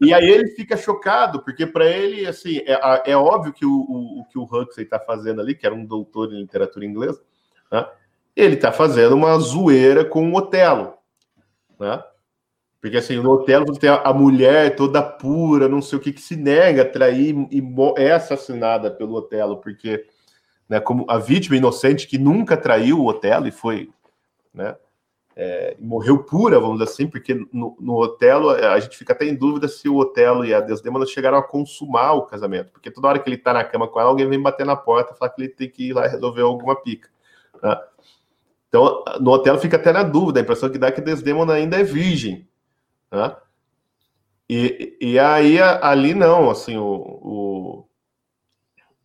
E 0.00 0.12
aí 0.12 0.28
ele 0.28 0.48
fica 0.50 0.76
chocado, 0.76 1.42
porque 1.42 1.66
para 1.66 1.86
ele, 1.86 2.26
assim, 2.26 2.58
é, 2.66 3.12
é 3.12 3.16
óbvio 3.16 3.52
que 3.52 3.64
o, 3.64 3.70
o, 3.70 4.20
o 4.20 4.24
que 4.26 4.38
o 4.38 4.44
Huxley 4.44 4.84
está 4.84 4.98
fazendo 4.98 5.40
ali, 5.40 5.54
que 5.54 5.66
era 5.66 5.74
um 5.74 5.84
doutor 5.84 6.32
em 6.32 6.40
literatura 6.40 6.84
inglesa, 6.84 7.22
né? 7.70 7.86
ele 8.34 8.54
está 8.54 8.72
fazendo 8.72 9.14
uma 9.14 9.38
zoeira 9.38 10.04
com 10.04 10.30
o 10.30 10.36
Otelo, 10.36 10.94
né? 11.78 12.02
Porque 12.82 12.96
assim, 12.96 13.14
no 13.14 13.30
Otelo 13.30 13.64
você 13.66 13.78
tem 13.78 13.90
a 13.90 14.12
mulher 14.12 14.74
toda 14.74 15.00
pura, 15.00 15.68
não 15.68 15.80
sei 15.80 15.96
o 15.96 16.00
que, 16.00 16.12
que 16.12 16.20
se 16.20 16.34
nega 16.34 16.82
a 16.82 16.88
trair 16.88 17.32
e 17.48 17.62
é 17.96 18.10
assassinada 18.10 18.90
pelo 18.90 19.14
Otelo, 19.14 19.58
porque 19.58 20.04
né, 20.68 20.80
como 20.80 21.06
a 21.08 21.16
vítima 21.16 21.56
inocente 21.56 22.08
que 22.08 22.18
nunca 22.18 22.56
traiu 22.56 22.98
o 22.98 23.06
Otelo 23.06 23.46
e 23.46 23.52
foi, 23.52 23.88
né, 24.52 24.74
é, 25.36 25.76
morreu 25.78 26.24
pura, 26.24 26.58
vamos 26.58 26.80
dizer 26.80 26.90
assim, 26.90 27.06
porque 27.06 27.34
no, 27.52 27.76
no 27.78 27.94
Otelo 27.98 28.50
a 28.50 28.80
gente 28.80 28.98
fica 28.98 29.12
até 29.12 29.26
em 29.26 29.36
dúvida 29.36 29.68
se 29.68 29.88
o 29.88 29.98
Otelo 29.98 30.44
e 30.44 30.52
a 30.52 30.60
Desdemona 30.60 31.06
chegaram 31.06 31.38
a 31.38 31.42
consumar 31.42 32.14
o 32.14 32.22
casamento, 32.22 32.72
porque 32.72 32.90
toda 32.90 33.06
hora 33.06 33.20
que 33.20 33.30
ele 33.30 33.38
tá 33.38 33.52
na 33.52 33.62
cama 33.62 33.86
com 33.86 34.00
ela, 34.00 34.08
alguém 34.08 34.28
vem 34.28 34.42
bater 34.42 34.66
na 34.66 34.74
porta 34.74 35.14
e 35.14 35.16
falar 35.16 35.30
que 35.30 35.40
ele 35.40 35.50
tem 35.50 35.70
que 35.70 35.90
ir 35.90 35.92
lá 35.92 36.08
resolver 36.08 36.42
alguma 36.42 36.74
pica. 36.74 37.08
Né? 37.62 37.80
Então, 38.68 39.04
no 39.20 39.30
Otelo 39.30 39.60
fica 39.60 39.76
até 39.76 39.92
na 39.92 40.02
dúvida, 40.02 40.40
a 40.40 40.42
impressão 40.42 40.68
que 40.68 40.78
dá 40.78 40.88
é 40.88 40.90
que 40.90 41.00
Desdemona 41.00 41.52
ainda 41.52 41.78
é 41.78 41.84
virgem. 41.84 42.50
Né? 43.12 43.36
E, 44.48 44.96
e 45.00 45.18
aí 45.18 45.60
ali 45.60 46.14
não, 46.14 46.50
assim, 46.50 46.76
o, 46.76 47.84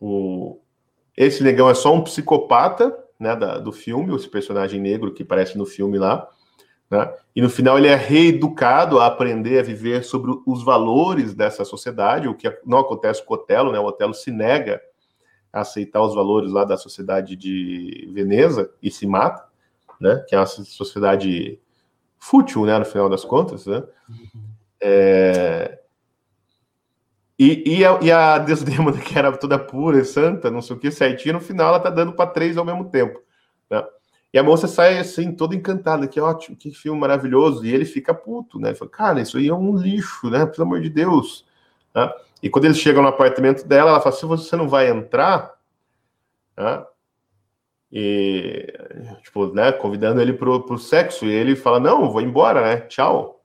o 0.00 0.60
esse 1.16 1.42
negão 1.42 1.68
é 1.68 1.74
só 1.74 1.94
um 1.94 2.02
psicopata, 2.02 2.96
né, 3.18 3.34
da, 3.34 3.58
do 3.58 3.72
filme, 3.72 4.14
esse 4.14 4.28
personagem 4.28 4.80
negro 4.80 5.12
que 5.12 5.24
aparece 5.24 5.58
no 5.58 5.66
filme 5.66 5.98
lá, 5.98 6.28
né? 6.90 7.12
E 7.34 7.42
no 7.42 7.50
final 7.50 7.76
ele 7.76 7.88
é 7.88 7.94
reeducado 7.94 8.98
a 8.98 9.06
aprender 9.06 9.58
a 9.58 9.62
viver 9.62 10.04
sobre 10.04 10.32
os 10.46 10.64
valores 10.64 11.34
dessa 11.34 11.64
sociedade, 11.64 12.28
o 12.28 12.34
que 12.34 12.50
não 12.64 12.78
acontece 12.78 13.24
com 13.24 13.34
o 13.34 13.36
Otelo, 13.36 13.72
né? 13.72 13.78
O 13.78 13.84
Otelo 13.84 14.14
se 14.14 14.30
nega 14.30 14.80
a 15.52 15.60
aceitar 15.60 16.02
os 16.02 16.14
valores 16.14 16.52
lá 16.52 16.64
da 16.64 16.76
sociedade 16.76 17.36
de 17.36 18.08
Veneza 18.12 18.72
e 18.82 18.90
se 18.90 19.06
mata, 19.06 19.44
né? 20.00 20.24
Que 20.28 20.34
é 20.34 20.38
uma 20.38 20.46
sociedade 20.46 21.60
fútil, 22.18 22.64
né? 22.64 22.78
No 22.78 22.84
final 22.84 23.08
das 23.08 23.24
contas, 23.24 23.66
né? 23.66 23.82
É... 24.80 25.78
E, 27.38 27.78
e, 27.78 27.84
a, 27.84 27.98
e 28.02 28.10
a 28.10 28.38
Desdemona, 28.38 28.98
que 29.00 29.16
era 29.16 29.36
toda 29.36 29.58
pura 29.58 29.98
e 29.98 30.04
santa, 30.04 30.50
não 30.50 30.60
sei 30.60 30.76
o 30.76 30.78
que, 30.78 30.90
certinho, 30.90 31.34
no 31.34 31.40
final 31.40 31.68
ela 31.68 31.80
tá 31.80 31.88
dando 31.88 32.12
para 32.12 32.30
três 32.30 32.56
ao 32.56 32.64
mesmo 32.64 32.90
tempo. 32.90 33.20
Né? 33.70 33.84
E 34.32 34.38
a 34.38 34.42
moça 34.42 34.66
sai 34.66 34.98
assim, 34.98 35.32
toda 35.32 35.54
encantada, 35.54 36.06
que 36.08 36.20
ótimo, 36.20 36.56
que 36.56 36.70
filme 36.72 37.00
maravilhoso. 37.00 37.64
E 37.64 37.72
ele 37.72 37.84
fica 37.84 38.12
puto, 38.12 38.58
né? 38.58 38.70
Ele 38.70 38.76
fala, 38.76 38.90
cara, 38.90 39.20
isso 39.20 39.38
aí 39.38 39.48
é 39.48 39.54
um 39.54 39.76
lixo, 39.76 40.28
né? 40.28 40.44
Pelo 40.46 40.64
amor 40.64 40.80
de 40.80 40.90
Deus. 40.90 41.46
Né? 41.94 42.10
E 42.42 42.50
quando 42.50 42.66
eles 42.66 42.78
chegam 42.78 43.02
no 43.02 43.08
apartamento 43.08 43.66
dela, 43.66 43.90
ela 43.90 44.00
fala: 44.00 44.14
se 44.14 44.26
você 44.26 44.56
não 44.56 44.68
vai 44.68 44.90
entrar, 44.90 45.54
né? 46.56 46.84
E 47.90 48.72
tipo, 49.22 49.46
né, 49.54 49.72
convidando 49.72 50.20
ele 50.20 50.32
pro, 50.32 50.64
pro 50.64 50.78
sexo, 50.78 51.26
e 51.26 51.30
ele 51.30 51.56
fala: 51.56 51.80
não, 51.80 52.10
vou 52.10 52.20
embora, 52.20 52.62
né? 52.62 52.80
Tchau. 52.82 53.42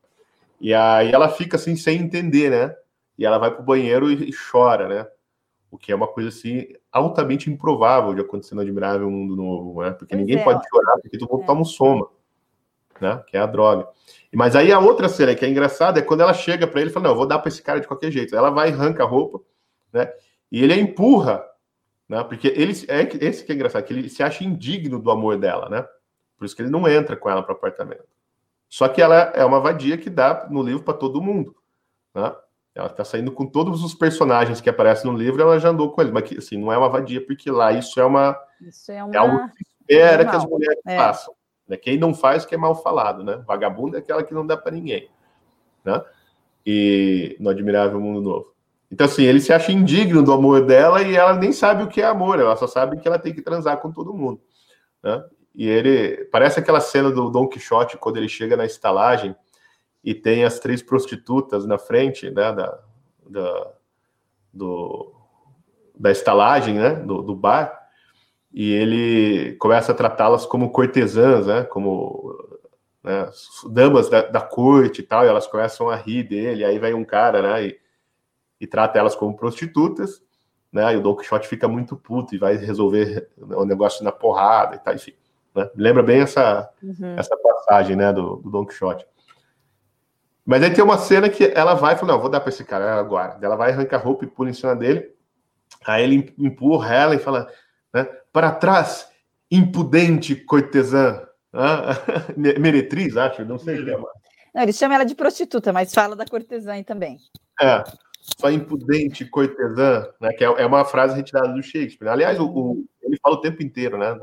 E 0.59 0.73
aí 0.73 1.11
ela 1.11 1.29
fica 1.29 1.57
assim, 1.57 1.75
sem 1.75 1.99
entender, 1.99 2.49
né? 2.49 2.75
e 3.17 3.25
ela 3.25 3.37
vai 3.37 3.51
para 3.51 3.61
o 3.61 3.65
banheiro 3.65 4.11
e, 4.11 4.29
e, 4.29 4.33
chora, 4.33 4.87
né? 4.87 5.07
O 5.69 5.77
que 5.77 5.91
é 5.91 5.95
uma 5.95 6.07
coisa 6.07 6.29
assim 6.29 6.67
altamente 6.91 7.49
improvável 7.49 8.13
de 8.13 8.21
acontecer 8.21 8.53
no 8.53 8.61
Admirável 8.61 9.09
Mundo 9.09 9.35
Novo, 9.35 9.81
né? 9.81 9.91
Porque 9.91 10.15
pois 10.15 10.19
ninguém 10.19 10.39
é, 10.39 10.43
pode 10.43 10.61
chorar, 10.67 10.97
porque 11.01 11.17
todo 11.17 11.31
mundo 11.31 11.43
é. 11.43 11.45
toma 11.47 11.61
um 11.61 11.65
soma, 11.65 12.07
né? 12.99 13.23
Que 13.27 13.37
é 13.37 13.39
a 13.39 13.45
droga. 13.45 13.87
Mas 14.33 14.55
aí 14.55 14.71
a 14.71 14.79
outra 14.79 15.09
cena 15.09 15.35
que 15.35 15.45
é 15.45 15.49
engraçada 15.49 15.99
é 15.99 16.03
quando 16.03 16.21
ela 16.21 16.33
chega 16.33 16.67
para 16.67 16.81
ele 16.81 16.89
e 16.89 16.93
fala: 16.93 17.05
Não, 17.05 17.11
eu 17.11 17.17
vou 17.17 17.27
dar 17.27 17.39
para 17.39 17.49
esse 17.49 17.61
cara 17.61 17.79
de 17.79 17.87
qualquer 17.87 18.11
jeito. 18.11 18.35
Ela 18.35 18.49
vai 18.49 18.69
e 18.69 18.73
arranca 18.73 19.03
a 19.03 19.07
roupa, 19.07 19.39
né? 19.91 20.11
E 20.51 20.63
ele 20.63 20.73
a 20.73 20.77
empurra, 20.77 21.43
né? 22.13 22.23
Porque 22.23 22.47
ele 22.49 22.73
é 22.87 23.25
esse 23.25 23.43
que 23.43 23.51
é 23.51 23.55
engraçado, 23.55 23.83
que 23.83 23.91
ele 23.91 24.07
se 24.07 24.21
acha 24.21 24.43
indigno 24.43 24.99
do 24.99 25.09
amor 25.09 25.35
dela, 25.35 25.67
né? 25.67 25.83
Por 26.37 26.45
isso 26.45 26.55
que 26.55 26.61
ele 26.61 26.69
não 26.69 26.87
entra 26.87 27.17
com 27.17 27.27
ela 27.27 27.41
para 27.41 27.53
o 27.53 27.57
apartamento. 27.57 28.05
Só 28.69 28.87
que 28.87 29.01
ela 29.01 29.15
é 29.35 29.43
uma 29.43 29.59
vadia 29.59 29.97
que 29.97 30.11
dá 30.11 30.47
no 30.47 30.61
livro 30.61 30.83
para 30.83 30.93
todo 30.93 31.21
mundo, 31.21 31.55
né? 32.13 32.31
Ela 32.75 32.87
está 32.87 33.03
saindo 33.03 33.31
com 33.31 33.47
todos 33.47 33.83
os 33.83 33.95
personagens 33.95 34.61
que 34.61 34.69
aparecem 34.69 35.11
no 35.11 35.17
livro, 35.17 35.41
ela 35.41 35.59
já 35.59 35.69
andou 35.69 35.91
com 35.91 36.01
eles, 36.01 36.13
mas 36.13 36.23
que, 36.23 36.37
assim, 36.37 36.55
não 36.55 36.71
é 36.71 36.77
uma 36.77 36.89
vadia, 36.89 37.25
porque 37.25 37.49
lá 37.49 37.71
isso 37.71 37.99
é 37.99 38.05
uma. 38.05 38.39
Isso 38.61 38.91
é, 38.91 39.03
uma... 39.03 39.15
é 39.15 39.17
algo 39.17 39.49
que 39.49 39.63
espera 39.79 40.23
que 40.23 40.35
as 40.35 40.45
mulheres 40.45 40.81
é. 40.85 40.95
façam. 40.95 41.33
Né? 41.67 41.77
Quem 41.77 41.97
não 41.97 42.13
faz, 42.13 42.45
que 42.45 42.53
é 42.53 42.57
mal 42.59 42.75
falado, 42.75 43.23
né? 43.23 43.43
Vagabundo 43.47 43.95
é 43.95 43.99
aquela 43.99 44.23
que 44.23 44.35
não 44.35 44.45
dá 44.45 44.55
para 44.55 44.71
ninguém. 44.71 45.09
Né? 45.83 45.99
E 46.63 47.35
no 47.39 47.49
Admirável 47.49 47.99
Mundo 47.99 48.21
Novo. 48.21 48.52
Então, 48.93 49.05
assim, 49.05 49.23
ele 49.23 49.39
se 49.39 49.51
acha 49.51 49.71
indigno 49.71 50.21
do 50.21 50.31
amor 50.31 50.67
dela 50.67 51.01
e 51.01 51.15
ela 51.15 51.33
nem 51.33 51.51
sabe 51.51 51.81
o 51.81 51.87
que 51.87 51.99
é 51.99 52.05
amor, 52.05 52.39
ela 52.39 52.55
só 52.55 52.67
sabe 52.67 52.99
que 52.99 53.07
ela 53.07 53.17
tem 53.17 53.33
que 53.33 53.41
transar 53.41 53.77
com 53.79 53.91
todo 53.91 54.13
mundo. 54.13 54.39
Né? 55.01 55.23
E 55.55 55.67
ele. 55.67 56.25
Parece 56.25 56.59
aquela 56.59 56.79
cena 56.79 57.09
do 57.09 57.27
Don 57.31 57.47
Quixote 57.47 57.97
quando 57.97 58.17
ele 58.17 58.29
chega 58.29 58.55
na 58.55 58.67
estalagem 58.67 59.35
e 60.03 60.13
tem 60.13 60.43
as 60.43 60.59
três 60.59 60.83
prostitutas 60.83 61.65
na 61.65 61.79
frente, 61.79 62.29
né, 62.29 62.53
da, 62.53 62.79
da, 63.27 63.71
do, 64.53 65.11
da 65.97 66.11
estalagem, 66.11 66.75
né, 66.75 66.93
do, 66.93 67.23
do 67.23 67.35
bar, 67.35 67.75
e 68.53 68.73
ele 68.73 69.55
começa 69.55 69.91
a 69.91 69.95
tratá-las 69.95 70.45
como 70.45 70.71
cortesãs, 70.71 71.47
né, 71.47 71.63
como 71.63 72.37
né, 73.03 73.27
damas 73.71 74.07
da, 74.07 74.21
da, 74.21 74.41
corte 74.41 74.99
e 74.99 75.03
tal, 75.03 75.25
e 75.25 75.29
elas 75.29 75.47
começam 75.47 75.89
a 75.89 75.95
rir 75.95 76.21
dele, 76.23 76.63
aí 76.63 76.77
vai 76.77 76.93
um 76.93 77.05
cara, 77.05 77.41
né, 77.41 77.67
e, 77.67 77.82
e 78.63 78.67
trata 78.67 78.97
elas 78.97 79.13
como 79.13 79.35
prostitutas, 79.35 80.21
né, 80.71 80.93
e 80.93 80.97
o 80.97 81.01
Don 81.01 81.15
Quixote 81.15 81.47
fica 81.47 81.67
muito 81.67 81.97
puto 81.97 82.33
e 82.33 82.37
vai 82.37 82.55
resolver 82.55 83.29
o 83.37 83.65
negócio 83.65 84.03
na 84.03 84.11
porrada 84.11 84.75
e 84.75 84.79
tal, 84.79 84.95
enfim, 84.95 85.13
né, 85.53 85.69
lembra 85.75 86.01
bem 86.01 86.21
essa, 86.21 86.69
uhum. 86.81 87.15
essa 87.17 87.35
passagem, 87.35 87.97
né, 87.97 88.13
do, 88.13 88.37
do 88.37 88.49
Don 88.49 88.65
Quixote. 88.65 89.05
Mas 90.45 90.63
aí 90.63 90.73
tem 90.73 90.83
uma 90.83 90.97
cena 90.97 91.29
que 91.29 91.51
ela 91.55 91.73
vai 91.73 91.93
e 91.93 91.97
fala: 91.97 92.11
Não, 92.11 92.19
vou 92.19 92.29
dar 92.29 92.41
para 92.41 92.49
esse 92.49 92.65
cara 92.65 92.99
agora. 92.99 93.37
Ela 93.41 93.55
vai 93.55 93.71
arrancar 93.71 93.95
a 93.95 94.03
roupa 94.03 94.25
e 94.25 94.27
pula 94.27 94.49
em 94.49 94.53
cima 94.53 94.75
dele. 94.75 95.09
Aí 95.85 96.03
ele 96.03 96.33
empurra 96.37 96.93
ela 96.93 97.15
e 97.15 97.19
fala: 97.19 97.49
né, 97.93 98.03
Para 98.29 98.51
trás, 98.51 99.07
impudente 99.49 100.35
cortesã. 100.35 101.25
Ah, 101.53 101.95
meretriz, 102.35 103.15
acho, 103.15 103.45
não 103.45 103.57
sei 103.57 103.79
o 103.79 103.85
que 103.85 103.91
é. 103.91 103.97
Não, 104.53 104.61
ele 104.61 104.73
chama 104.73 104.95
ela 104.95 105.05
de 105.05 105.15
prostituta, 105.15 105.71
mas 105.71 105.93
fala 105.93 106.13
da 106.13 106.25
cortesã 106.25 106.83
também. 106.83 107.19
É, 107.61 107.83
só 108.39 108.49
impudente 108.49 109.25
cortesã, 109.25 110.07
né, 110.19 110.31
que 110.33 110.43
é, 110.43 110.47
é 110.47 110.65
uma 110.65 110.85
frase 110.85 111.15
retirada 111.15 111.49
do 111.53 111.61
Shakespeare. 111.61 112.09
Aliás, 112.09 112.39
o, 112.39 112.45
o, 112.45 112.85
ele 113.01 113.17
fala 113.21 113.35
o 113.35 113.41
tempo 113.41 113.61
inteiro, 113.61 113.97
né, 113.97 114.17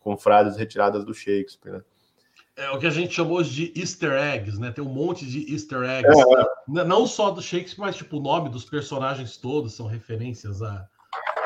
com 0.00 0.16
frases 0.16 0.56
retiradas 0.56 1.04
do 1.04 1.12
Shakespeare. 1.12 1.72
Né? 1.72 1.82
é 2.56 2.70
o 2.70 2.78
que 2.78 2.86
a 2.86 2.90
gente 2.90 3.14
chamou 3.14 3.42
de 3.42 3.72
easter 3.76 4.12
eggs, 4.12 4.60
né? 4.60 4.70
Tem 4.70 4.84
um 4.84 4.88
monte 4.88 5.26
de 5.26 5.52
easter 5.52 5.82
eggs. 5.82 6.16
É, 6.16 6.80
é. 6.80 6.84
Não 6.84 7.06
só 7.06 7.30
do 7.30 7.42
Shakespeare, 7.42 7.84
mas 7.84 7.96
tipo, 7.96 8.18
o 8.18 8.22
nome 8.22 8.48
dos 8.48 8.64
personagens 8.64 9.36
todos 9.36 9.74
são 9.74 9.86
referências 9.86 10.62
a, 10.62 10.86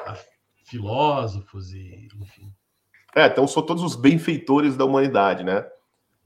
a 0.07 0.17
filósofos 0.65 1.73
e 1.73 2.09
enfim. 2.21 2.53
É, 3.15 3.27
então 3.27 3.49
são 3.49 3.63
todos 3.63 3.83
os 3.83 3.97
benfeitores 3.97 4.77
da 4.77 4.85
humanidade, 4.85 5.43
né? 5.43 5.67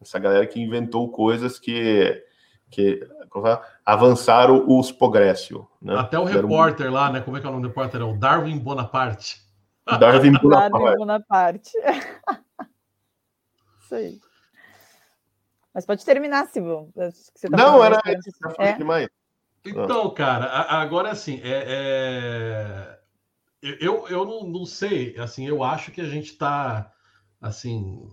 Essa 0.00 0.18
galera 0.18 0.46
que 0.46 0.60
inventou 0.60 1.12
coisas 1.12 1.60
que, 1.60 2.20
que 2.72 3.06
avançaram 3.84 4.64
os 4.66 4.90
progresso. 4.90 5.68
Né? 5.80 5.94
Até 5.94 6.18
o 6.18 6.24
repórter 6.24 6.90
lá, 6.90 7.12
né? 7.12 7.20
Como 7.20 7.36
é 7.36 7.40
que 7.40 7.46
é 7.46 7.48
o 7.48 7.52
nome 7.52 7.62
do 7.62 7.68
repórter? 7.68 8.00
É 8.00 8.04
o 8.04 8.16
Darwin 8.16 8.58
Bonaparte. 8.58 9.42
Darwin 10.00 10.32
Bonaparte. 10.32 10.72
Darwin 10.72 10.96
Bonaparte. 10.96 11.70
Isso 13.84 13.94
aí. 13.94 14.18
Mas 15.74 15.86
pode 15.86 16.04
terminar, 16.04 16.46
Silvio. 16.46 16.90
Tá 16.94 17.10
não, 17.50 17.84
era 17.84 18.00
é. 18.58 18.72
demais. 18.72 19.08
Então, 19.64 20.10
cara, 20.10 20.46
agora 20.46 21.10
assim, 21.10 21.40
é, 21.42 22.98
é... 23.62 23.76
eu, 23.80 24.08
eu 24.08 24.24
não, 24.24 24.44
não, 24.44 24.66
sei, 24.66 25.16
assim, 25.18 25.46
eu 25.46 25.62
acho 25.62 25.92
que 25.92 26.00
a 26.00 26.08
gente 26.08 26.32
está, 26.32 26.92
assim, 27.40 28.08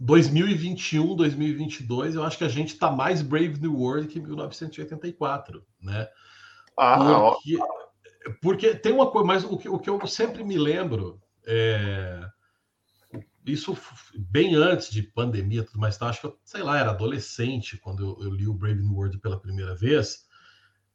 2021, 0.00 1.14
2022, 1.14 2.14
eu 2.14 2.24
acho 2.24 2.38
que 2.38 2.44
a 2.44 2.48
gente 2.48 2.72
está 2.72 2.90
mais 2.90 3.20
Brave 3.20 3.60
New 3.60 3.78
World 3.78 4.08
que 4.08 4.18
1984, 4.18 5.62
né? 5.78 6.08
Ah, 6.74 7.34
porque, 7.34 7.58
porque 8.40 8.74
tem 8.74 8.92
uma 8.92 9.10
coisa, 9.10 9.26
mas 9.26 9.44
o 9.44 9.58
que, 9.58 9.68
o 9.68 9.78
que 9.78 9.90
eu 9.90 10.06
sempre 10.06 10.42
me 10.42 10.56
lembro, 10.56 11.20
é, 11.46 12.26
isso 13.44 13.76
bem 14.16 14.54
antes 14.54 14.90
de 14.90 15.02
pandemia, 15.02 15.64
tudo 15.64 15.78
mais, 15.78 15.98
tá? 15.98 16.08
acho 16.08 16.22
que 16.22 16.26
eu, 16.28 16.38
sei 16.44 16.62
lá, 16.62 16.78
era 16.78 16.90
adolescente 16.92 17.76
quando 17.76 18.02
eu, 18.02 18.24
eu 18.24 18.34
li 18.34 18.48
o 18.48 18.54
Brave 18.54 18.80
New 18.80 18.94
World 18.94 19.18
pela 19.18 19.38
primeira 19.38 19.74
vez, 19.74 20.24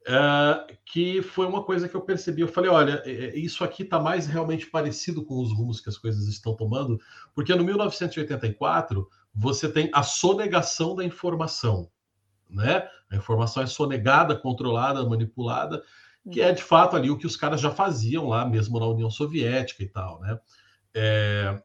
é, 0.08 0.78
que 0.86 1.24
foi 1.24 1.48
uma 1.48 1.64
coisa 1.64 1.90
que 1.90 1.96
eu 1.96 2.02
percebi. 2.02 2.42
Eu 2.42 2.48
falei, 2.48 2.70
olha, 2.70 3.02
é, 3.06 3.12
é, 3.12 3.38
isso 3.38 3.64
aqui 3.64 3.82
está 3.82 4.00
mais 4.00 4.28
realmente 4.28 4.68
parecido 4.68 5.26
com 5.26 5.42
os 5.42 5.52
rumos 5.52 5.82
que 5.82 5.90
as 5.90 5.98
coisas 5.98 6.28
estão 6.28 6.56
tomando, 6.56 7.00
porque 7.34 7.54
no 7.56 7.64
1984 7.64 9.10
você 9.34 9.68
tem 9.68 9.90
a 9.92 10.04
sonegação 10.04 10.96
da 10.96 11.04
informação, 11.04 11.90
né? 12.48 12.88
A 13.10 13.16
informação 13.16 13.64
é 13.64 13.68
sonegada, 13.68 14.36
controlada, 14.36 15.04
manipulada, 15.04 15.84
que 16.32 16.40
é 16.40 16.52
de 16.52 16.64
fato 16.64 16.96
ali 16.96 17.10
o 17.10 17.18
que 17.18 17.28
os 17.28 17.36
caras 17.36 17.60
já 17.60 17.72
faziam 17.72 18.28
lá, 18.28 18.48
mesmo 18.48 18.80
na 18.80 18.86
União 18.86 19.10
Soviética 19.10 19.82
e 19.82 19.88
tal, 19.88 20.20
né? 20.22 20.40
É... 20.94 21.62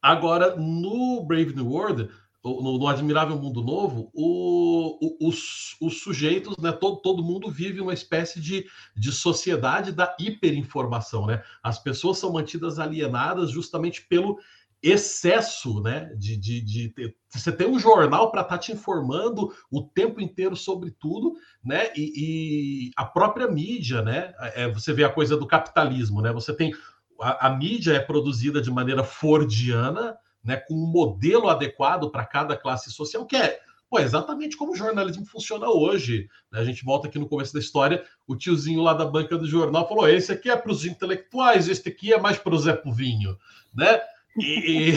Agora, 0.00 0.54
no 0.56 1.24
Brave 1.24 1.54
New 1.54 1.66
World, 1.66 2.10
no, 2.44 2.78
no 2.78 2.86
Admirável 2.86 3.38
Mundo 3.38 3.62
Novo, 3.62 4.10
o, 4.12 4.98
o, 5.00 5.28
os, 5.28 5.76
os, 5.80 6.02
sujeitos, 6.02 6.56
né, 6.58 6.70
todo, 6.72 6.98
todo 6.98 7.24
mundo 7.24 7.50
vive 7.50 7.80
uma 7.80 7.94
espécie 7.94 8.38
de, 8.38 8.66
de 8.94 9.10
sociedade 9.10 9.90
da 9.90 10.14
hiperinformação. 10.20 11.26
Né? 11.26 11.42
As 11.62 11.78
pessoas 11.78 12.18
são 12.18 12.32
mantidas 12.32 12.78
alienadas 12.78 13.50
justamente 13.50 14.06
pelo 14.06 14.38
excesso 14.82 15.80
né, 15.80 16.12
de, 16.14 16.36
de, 16.36 16.60
de, 16.60 16.88
de 16.88 17.16
você 17.30 17.50
tem 17.50 17.66
um 17.66 17.78
jornal 17.78 18.30
para 18.30 18.42
estar 18.42 18.54
tá 18.56 18.58
te 18.58 18.70
informando 18.70 19.50
o 19.70 19.82
tempo 19.82 20.20
inteiro 20.20 20.54
sobre 20.54 20.90
tudo, 20.90 21.34
né? 21.64 21.90
E, 21.96 22.12
e 22.14 22.90
a 22.94 23.04
própria 23.04 23.48
mídia, 23.48 24.02
né? 24.02 24.34
É, 24.54 24.70
você 24.70 24.92
vê 24.92 25.02
a 25.02 25.12
coisa 25.12 25.36
do 25.36 25.46
capitalismo, 25.46 26.20
né? 26.20 26.30
Você 26.32 26.54
tem 26.54 26.74
a, 27.20 27.46
a 27.46 27.56
mídia 27.56 27.94
é 27.94 27.98
produzida 27.98 28.60
de 28.60 28.70
maneira 28.70 29.02
fordiana, 29.02 30.16
né, 30.44 30.56
com 30.56 30.74
um 30.74 30.86
modelo 30.86 31.48
adequado 31.48 32.10
para 32.10 32.26
cada 32.26 32.56
classe 32.56 32.90
social, 32.92 33.24
que 33.26 33.36
é 33.36 33.60
pô, 33.94 34.00
exatamente 34.00 34.56
como 34.56 34.72
o 34.72 34.76
jornalismo 34.76 35.24
funciona 35.24 35.68
hoje. 35.68 36.28
Né? 36.50 36.58
A 36.58 36.64
gente 36.64 36.84
volta 36.84 37.06
aqui 37.06 37.18
no 37.18 37.28
começo 37.28 37.54
da 37.54 37.60
história, 37.60 38.04
o 38.26 38.34
tiozinho 38.34 38.82
lá 38.82 38.92
da 38.92 39.04
banca 39.04 39.38
do 39.38 39.46
jornal 39.46 39.88
falou: 39.88 40.08
esse 40.08 40.32
aqui 40.32 40.50
é 40.50 40.56
para 40.56 40.72
os 40.72 40.84
intelectuais, 40.84 41.68
este 41.68 41.88
aqui 41.88 42.12
é 42.12 42.20
mais 42.20 42.36
para 42.36 42.54
o 42.54 42.58
Zé 42.58 42.74
Povinho, 42.74 43.38
né? 43.72 44.00
E, 44.36 44.90
e 44.90 44.94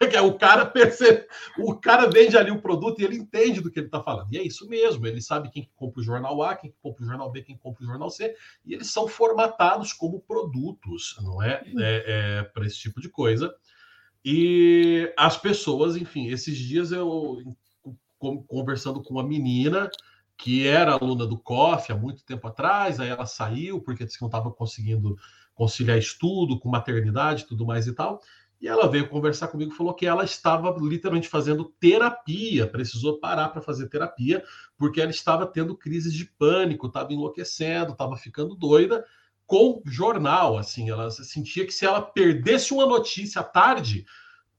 o 0.24 0.38
cara 0.38 0.64
percebe, 0.64 1.26
o 1.58 1.74
cara 1.74 2.08
vende 2.08 2.36
ali 2.38 2.50
o 2.50 2.62
produto 2.62 3.00
e 3.00 3.04
ele 3.04 3.16
entende 3.16 3.60
do 3.60 3.70
que 3.70 3.78
ele 3.78 3.86
está 3.88 4.02
falando. 4.02 4.32
E 4.32 4.38
é 4.38 4.42
isso 4.42 4.66
mesmo, 4.66 5.06
ele 5.06 5.20
sabe 5.20 5.50
quem 5.50 5.70
compra 5.76 6.00
o 6.00 6.04
jornal 6.04 6.42
A, 6.42 6.56
quem 6.56 6.74
compra 6.82 7.04
o 7.04 7.06
jornal 7.06 7.30
B, 7.30 7.42
quem 7.42 7.58
compra 7.58 7.84
o 7.84 7.86
jornal 7.86 8.08
C, 8.08 8.34
e 8.64 8.72
eles 8.72 8.90
são 8.90 9.06
formatados 9.06 9.92
como 9.92 10.20
produtos, 10.20 11.16
não 11.20 11.42
é? 11.42 11.62
é, 11.78 12.38
é 12.38 12.42
para 12.42 12.64
esse 12.64 12.78
tipo 12.78 13.02
de 13.02 13.10
coisa. 13.10 13.54
E 14.24 15.12
as 15.16 15.36
pessoas, 15.36 15.96
enfim, 15.96 16.28
esses 16.28 16.56
dias 16.56 16.92
eu 16.92 17.38
conversando 18.46 19.02
com 19.02 19.14
uma 19.14 19.22
menina 19.22 19.90
que 20.36 20.66
era 20.66 20.92
aluna 20.92 21.26
do 21.26 21.38
COF 21.38 21.92
há 21.92 21.96
muito 21.96 22.24
tempo 22.24 22.46
atrás, 22.48 22.98
aí 22.98 23.08
ela 23.08 23.26
saiu 23.26 23.80
porque 23.80 24.04
disse 24.04 24.16
que 24.16 24.22
não 24.22 24.28
estava 24.28 24.50
conseguindo 24.50 25.16
conciliar 25.54 25.98
estudo 25.98 26.58
com 26.58 26.68
maternidade, 26.68 27.46
tudo 27.46 27.66
mais 27.66 27.86
e 27.86 27.92
tal. 27.92 28.20
E 28.60 28.68
ela 28.68 28.88
veio 28.88 29.08
conversar 29.08 29.48
comigo, 29.48 29.72
falou 29.72 29.94
que 29.94 30.06
ela 30.06 30.24
estava 30.24 30.74
literalmente 30.78 31.28
fazendo 31.28 31.72
terapia, 31.80 32.66
precisou 32.66 33.18
parar 33.18 33.48
para 33.48 33.62
fazer 33.62 33.88
terapia, 33.88 34.44
porque 34.76 35.00
ela 35.00 35.10
estava 35.10 35.46
tendo 35.46 35.76
crises 35.76 36.12
de 36.12 36.26
pânico, 36.26 36.86
estava 36.86 37.12
enlouquecendo, 37.12 37.92
estava 37.92 38.16
ficando 38.16 38.54
doida, 38.54 39.04
com 39.50 39.82
jornal, 39.84 40.56
assim, 40.56 40.90
ela 40.90 41.10
sentia 41.10 41.66
que 41.66 41.72
se 41.72 41.84
ela 41.84 42.00
perdesse 42.00 42.72
uma 42.72 42.86
notícia 42.86 43.40
à 43.40 43.42
tarde, 43.44 44.06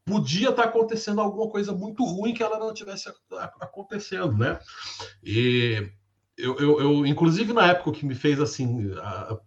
podia 0.03 0.49
estar 0.49 0.65
acontecendo 0.65 1.21
alguma 1.21 1.49
coisa 1.49 1.71
muito 1.71 2.03
ruim 2.03 2.33
que 2.33 2.43
ela 2.43 2.59
não 2.59 2.73
tivesse 2.73 3.09
acontecendo, 3.61 4.37
né? 4.37 4.59
E 5.23 5.89
eu, 6.37 6.59
eu, 6.59 6.81
eu 6.81 7.05
inclusive 7.05 7.53
na 7.53 7.67
época 7.67 7.93
que 7.93 8.05
me 8.05 8.13
fez 8.13 8.41
assim 8.41 8.91
a, 8.97 9.37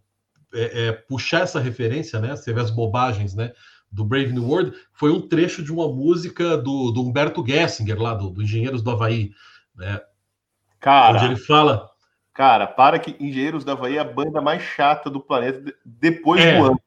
é, 0.55 0.87
é, 0.87 0.93
puxar 0.93 1.43
essa 1.43 1.61
referência, 1.61 2.19
né? 2.21 2.35
Você 2.35 2.51
vê 2.51 2.63
as 2.63 2.71
bobagens, 2.71 3.35
né? 3.35 3.53
Do 3.93 4.03
Brave 4.03 4.33
New 4.33 4.49
World 4.49 4.73
foi 4.95 5.11
um 5.11 5.29
trecho 5.29 5.63
de 5.63 5.71
uma 5.71 5.87
música 5.93 6.57
do, 6.57 6.91
do 6.91 7.03
Humberto 7.03 7.45
Gessinger 7.47 8.01
lá 8.01 8.15
do, 8.15 8.31
do 8.31 8.43
Engenheiros 8.43 8.81
do 8.81 8.91
Havaí, 8.91 9.31
né? 9.77 10.01
Cara, 10.81 11.19
onde 11.19 11.27
ele 11.27 11.37
fala 11.37 11.94
Cara, 12.35 12.67
para 12.67 12.99
que 12.99 13.17
Engenheiros 13.25 13.65
da 13.65 13.73
Havaí 13.73 13.97
é 13.97 14.01
a 14.01 14.05
banda 14.05 14.41
mais 14.41 14.61
chata 14.61 15.09
do 15.09 15.21
planeta 15.21 15.73
depois 15.85 16.45
é, 16.45 16.59
do 16.59 16.65
ano. 16.65 16.81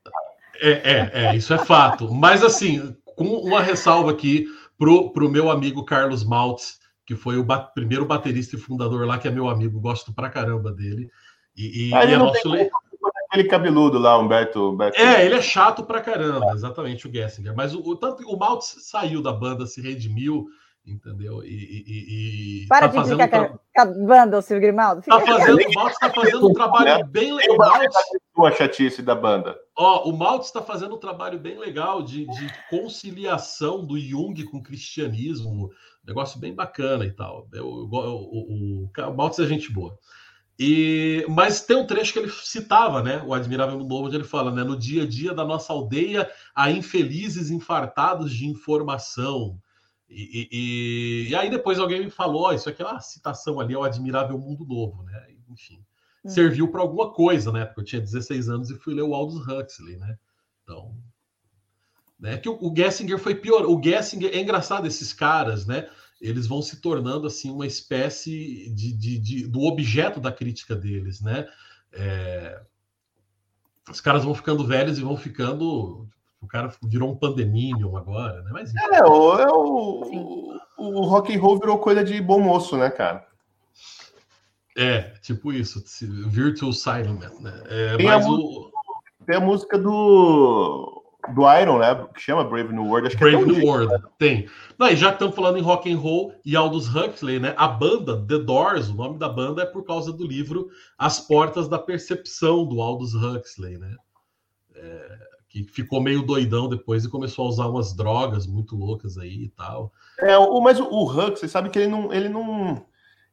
É, 0.59 0.69
é, 0.69 1.11
é, 1.13 1.35
isso 1.37 1.53
é 1.53 1.57
fato. 1.57 2.13
Mas 2.13 2.43
assim, 2.43 2.93
com 3.15 3.23
uma 3.23 3.61
ressalva 3.61 4.11
aqui 4.11 4.45
pro, 4.77 5.09
pro 5.11 5.31
meu 5.31 5.49
amigo 5.49 5.85
Carlos 5.85 6.25
Maltz, 6.25 6.79
que 7.05 7.15
foi 7.15 7.37
o 7.37 7.43
ba 7.43 7.59
primeiro 7.59 8.05
baterista 8.05 8.57
e 8.57 8.59
fundador 8.59 9.07
lá, 9.07 9.17
que 9.17 9.29
é 9.29 9.31
meu 9.31 9.49
amigo, 9.49 9.79
gosto 9.79 10.13
pra 10.13 10.29
caramba 10.29 10.73
dele. 10.73 11.09
E, 11.55 11.87
e, 11.87 11.93
ah, 11.93 12.03
e 12.03 12.13
é 12.13 12.17
nosso 12.17 12.49
le... 12.49 12.69
aquele 13.29 13.47
cabeludo 13.47 13.97
lá, 13.97 14.19
Humberto, 14.19 14.71
Humberto. 14.71 14.99
É, 14.99 15.25
ele 15.25 15.35
é 15.35 15.41
chato 15.41 15.83
pra 15.83 16.01
caramba, 16.01 16.51
exatamente, 16.53 17.07
o 17.07 17.11
Gessinger. 17.11 17.55
Mas 17.55 17.73
o, 17.73 17.79
o 17.79 17.95
tanto 17.95 18.21
o 18.27 18.37
Maltz 18.37 18.75
saiu 18.81 19.21
da 19.21 19.31
banda, 19.31 19.65
se 19.65 19.81
redimiu 19.81 20.45
entendeu? 20.87 21.43
E, 21.43 21.47
e, 21.47 22.63
e 22.63 22.67
para 22.67 22.87
tá 22.87 23.01
de 23.01 23.09
ficar 23.09 23.27
tra... 23.27 23.59
acabando, 23.75 24.41
Silvio 24.41 24.61
Grimaldo. 24.61 25.01
Tá 25.01 25.19
fazendo, 25.19 25.59
o 25.59 25.73
Maltz 25.73 25.93
está 25.93 26.09
fazendo 26.09 26.49
um 26.49 26.53
trabalho 26.53 27.05
bem 27.05 27.33
legal. 27.33 27.81
A 28.37 28.51
chatice 28.51 29.01
da 29.01 29.13
banda. 29.13 29.55
Ó, 29.75 30.09
o 30.09 30.17
Maltz 30.17 30.47
está 30.47 30.61
fazendo 30.61 30.95
um 30.95 30.99
trabalho 30.99 31.39
bem 31.39 31.57
legal 31.57 32.01
de, 32.01 32.25
de, 32.25 32.53
conciliação 32.69 33.85
do 33.85 33.99
Jung 33.99 34.41
com 34.45 34.57
o 34.57 34.63
cristianismo, 34.63 35.69
negócio 36.05 36.39
bem 36.39 36.53
bacana 36.53 37.05
e 37.05 37.11
tal. 37.11 37.47
Eu, 37.53 37.65
eu, 37.65 37.89
o, 37.91 38.87
o, 38.87 39.09
o 39.09 39.15
Maltz 39.15 39.39
é 39.39 39.45
gente 39.45 39.71
boa. 39.71 39.97
E, 40.59 41.23
mas 41.29 41.61
tem 41.61 41.77
um 41.77 41.85
trecho 41.85 42.13
que 42.13 42.19
ele 42.19 42.31
citava, 42.31 43.03
né? 43.03 43.21
O 43.23 43.33
Admirável 43.33 43.77
Novo, 43.77 44.07
onde 44.07 44.15
ele 44.15 44.23
fala, 44.23 44.51
né? 44.51 44.63
No 44.63 44.77
dia 44.77 45.03
a 45.03 45.07
dia 45.07 45.33
da 45.33 45.45
nossa 45.45 45.71
aldeia, 45.71 46.27
há 46.55 46.71
infelizes 46.71 47.51
infartados 47.51 48.31
de 48.31 48.47
informação 48.47 49.59
e, 50.09 50.47
e, 50.51 51.29
e, 51.29 51.35
aí 51.35 51.49
depois 51.49 51.79
alguém 51.79 52.05
me 52.05 52.09
falou, 52.09 52.53
isso 52.53 52.69
aqui 52.69 52.81
é 52.81 52.85
uma 52.85 52.99
citação 53.01 53.59
ali, 53.59 53.73
é 53.73 53.77
o 53.77 53.83
Admirável 53.83 54.37
Mundo 54.37 54.65
Novo, 54.65 55.03
né? 55.03 55.27
Enfim, 55.49 55.83
hum. 56.23 56.29
serviu 56.29 56.69
para 56.69 56.81
alguma 56.81 57.11
coisa, 57.11 57.51
né? 57.51 57.65
Porque 57.65 57.81
eu 57.81 57.85
tinha 57.85 58.01
16 58.01 58.49
anos 58.49 58.69
e 58.69 58.75
fui 58.75 58.93
ler 58.93 59.01
o 59.01 59.13
Aldous 59.13 59.45
Huxley, 59.45 59.97
né? 59.97 60.17
Então, 60.63 60.95
né? 62.19 62.37
Que 62.37 62.47
o, 62.47 62.57
o 62.61 62.73
Gessinger 62.75 63.19
foi 63.19 63.35
pior. 63.35 63.65
O 63.65 63.81
Gessinger 63.81 64.33
é 64.33 64.39
engraçado 64.39 64.87
esses 64.87 65.11
caras, 65.11 65.65
né? 65.65 65.89
Eles 66.21 66.47
vão 66.47 66.61
se 66.61 66.81
tornando 66.81 67.27
assim 67.27 67.51
uma 67.51 67.67
espécie 67.67 68.73
de, 68.73 68.93
de, 68.93 69.19
de 69.19 69.47
do 69.47 69.61
objeto 69.61 70.19
da 70.19 70.31
crítica 70.31 70.75
deles, 70.75 71.21
né? 71.21 71.47
É... 71.91 72.61
Os 73.89 74.01
caras 74.01 74.23
vão 74.23 74.33
ficando 74.33 74.65
velhos 74.65 74.97
e 74.97 75.01
vão 75.01 75.15
ficando 75.15 76.07
o 76.41 76.47
cara 76.47 76.71
virou 76.83 77.11
um 77.11 77.15
pandeminium 77.15 77.97
agora, 77.97 78.41
né? 78.43 78.49
Mas, 78.53 78.73
é, 78.75 79.03
o, 79.03 79.39
é 79.39 79.47
o, 79.51 80.59
o, 80.77 81.01
rock 81.01 81.35
and 81.35 81.41
roll 81.41 81.59
virou 81.59 81.79
coisa 81.79 82.03
de 82.03 82.21
bom 82.21 82.39
moço, 82.39 82.77
né, 82.77 82.89
cara? 82.89 83.25
É, 84.77 85.01
tipo 85.21 85.51
isso, 85.51 85.83
Virtual 86.27 86.71
Silent, 86.71 87.39
né? 87.39 87.63
É, 87.65 87.97
tem, 87.97 88.05
mas 88.05 88.25
a 88.25 88.29
o... 88.29 88.71
tem 89.25 89.37
a 89.37 89.39
música 89.39 89.77
do, 89.79 91.03
do 91.33 91.59
Iron, 91.59 91.79
né? 91.79 92.07
Que 92.13 92.21
chama 92.21 92.43
Brave 92.43 92.71
New 92.71 92.85
World. 92.85 93.07
Acho 93.07 93.17
que 93.17 93.23
é 93.23 93.31
Brave 93.31 93.43
é 93.43 93.53
New 93.55 93.65
World, 93.65 93.91
né? 93.91 93.99
tem. 94.19 94.47
Não, 94.77 94.87
e 94.87 94.95
já 94.95 95.07
que 95.07 95.15
estamos 95.15 95.35
falando 95.35 95.57
em 95.57 95.63
rock 95.63 95.91
and 95.91 95.97
roll 95.97 96.35
e 96.45 96.55
Aldous 96.55 96.93
Huxley, 96.93 97.39
né? 97.39 97.55
A 97.57 97.67
banda 97.67 98.23
The 98.27 98.37
Doors, 98.37 98.89
o 98.89 98.93
nome 98.93 99.17
da 99.17 99.27
banda 99.27 99.63
é 99.63 99.65
por 99.65 99.83
causa 99.83 100.13
do 100.13 100.25
livro 100.25 100.69
As 100.95 101.19
Portas 101.19 101.67
da 101.67 101.79
Percepção 101.79 102.63
do 102.63 102.79
Aldous 102.79 103.15
Huxley, 103.15 103.79
né? 103.79 103.95
É, 104.75 105.19
que 105.63 105.71
ficou 105.71 106.01
meio 106.01 106.21
doidão 106.21 106.67
depois 106.67 107.03
e 107.03 107.09
começou 107.09 107.45
a 107.45 107.49
usar 107.49 107.67
umas 107.67 107.95
drogas 107.95 108.45
muito 108.45 108.75
loucas 108.75 109.17
aí 109.17 109.43
e 109.43 109.49
tal. 109.49 109.91
É, 110.19 110.37
o, 110.37 110.59
mas 110.61 110.79
o, 110.79 110.85
o 110.85 111.05
Huck, 111.05 111.39
você 111.39 111.47
sabe 111.47 111.69
que 111.69 111.79
ele 111.79 111.87
não, 111.87 112.13
ele 112.13 112.29
não, 112.29 112.83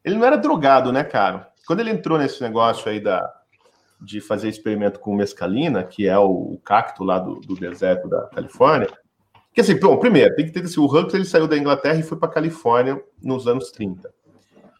ele 0.04 0.16
não 0.16 0.26
era 0.26 0.36
drogado, 0.36 0.92
né, 0.92 1.02
cara? 1.02 1.48
Quando 1.66 1.80
ele 1.80 1.90
entrou 1.90 2.18
nesse 2.18 2.42
negócio 2.42 2.90
aí 2.90 3.00
da, 3.00 3.32
de 4.00 4.20
fazer 4.20 4.48
experimento 4.48 5.00
com 5.00 5.14
mescalina, 5.14 5.82
que 5.82 6.06
é 6.06 6.18
o, 6.18 6.54
o 6.54 6.60
cacto 6.64 7.02
lá 7.04 7.18
do, 7.18 7.40
do, 7.40 7.54
deserto 7.54 8.08
da 8.08 8.22
Califórnia, 8.28 8.88
que 9.52 9.60
assim, 9.60 9.78
bom, 9.78 9.96
primeiro, 9.98 10.34
tem 10.34 10.46
que 10.46 10.52
ter 10.52 10.64
assim, 10.64 10.80
o 10.80 10.86
Huck 10.86 11.14
ele 11.14 11.24
saiu 11.24 11.46
da 11.46 11.56
Inglaterra 11.56 11.98
e 11.98 12.02
foi 12.02 12.18
para 12.18 12.28
Califórnia 12.28 13.00
nos 13.22 13.46
anos 13.46 13.70
30. 13.70 14.12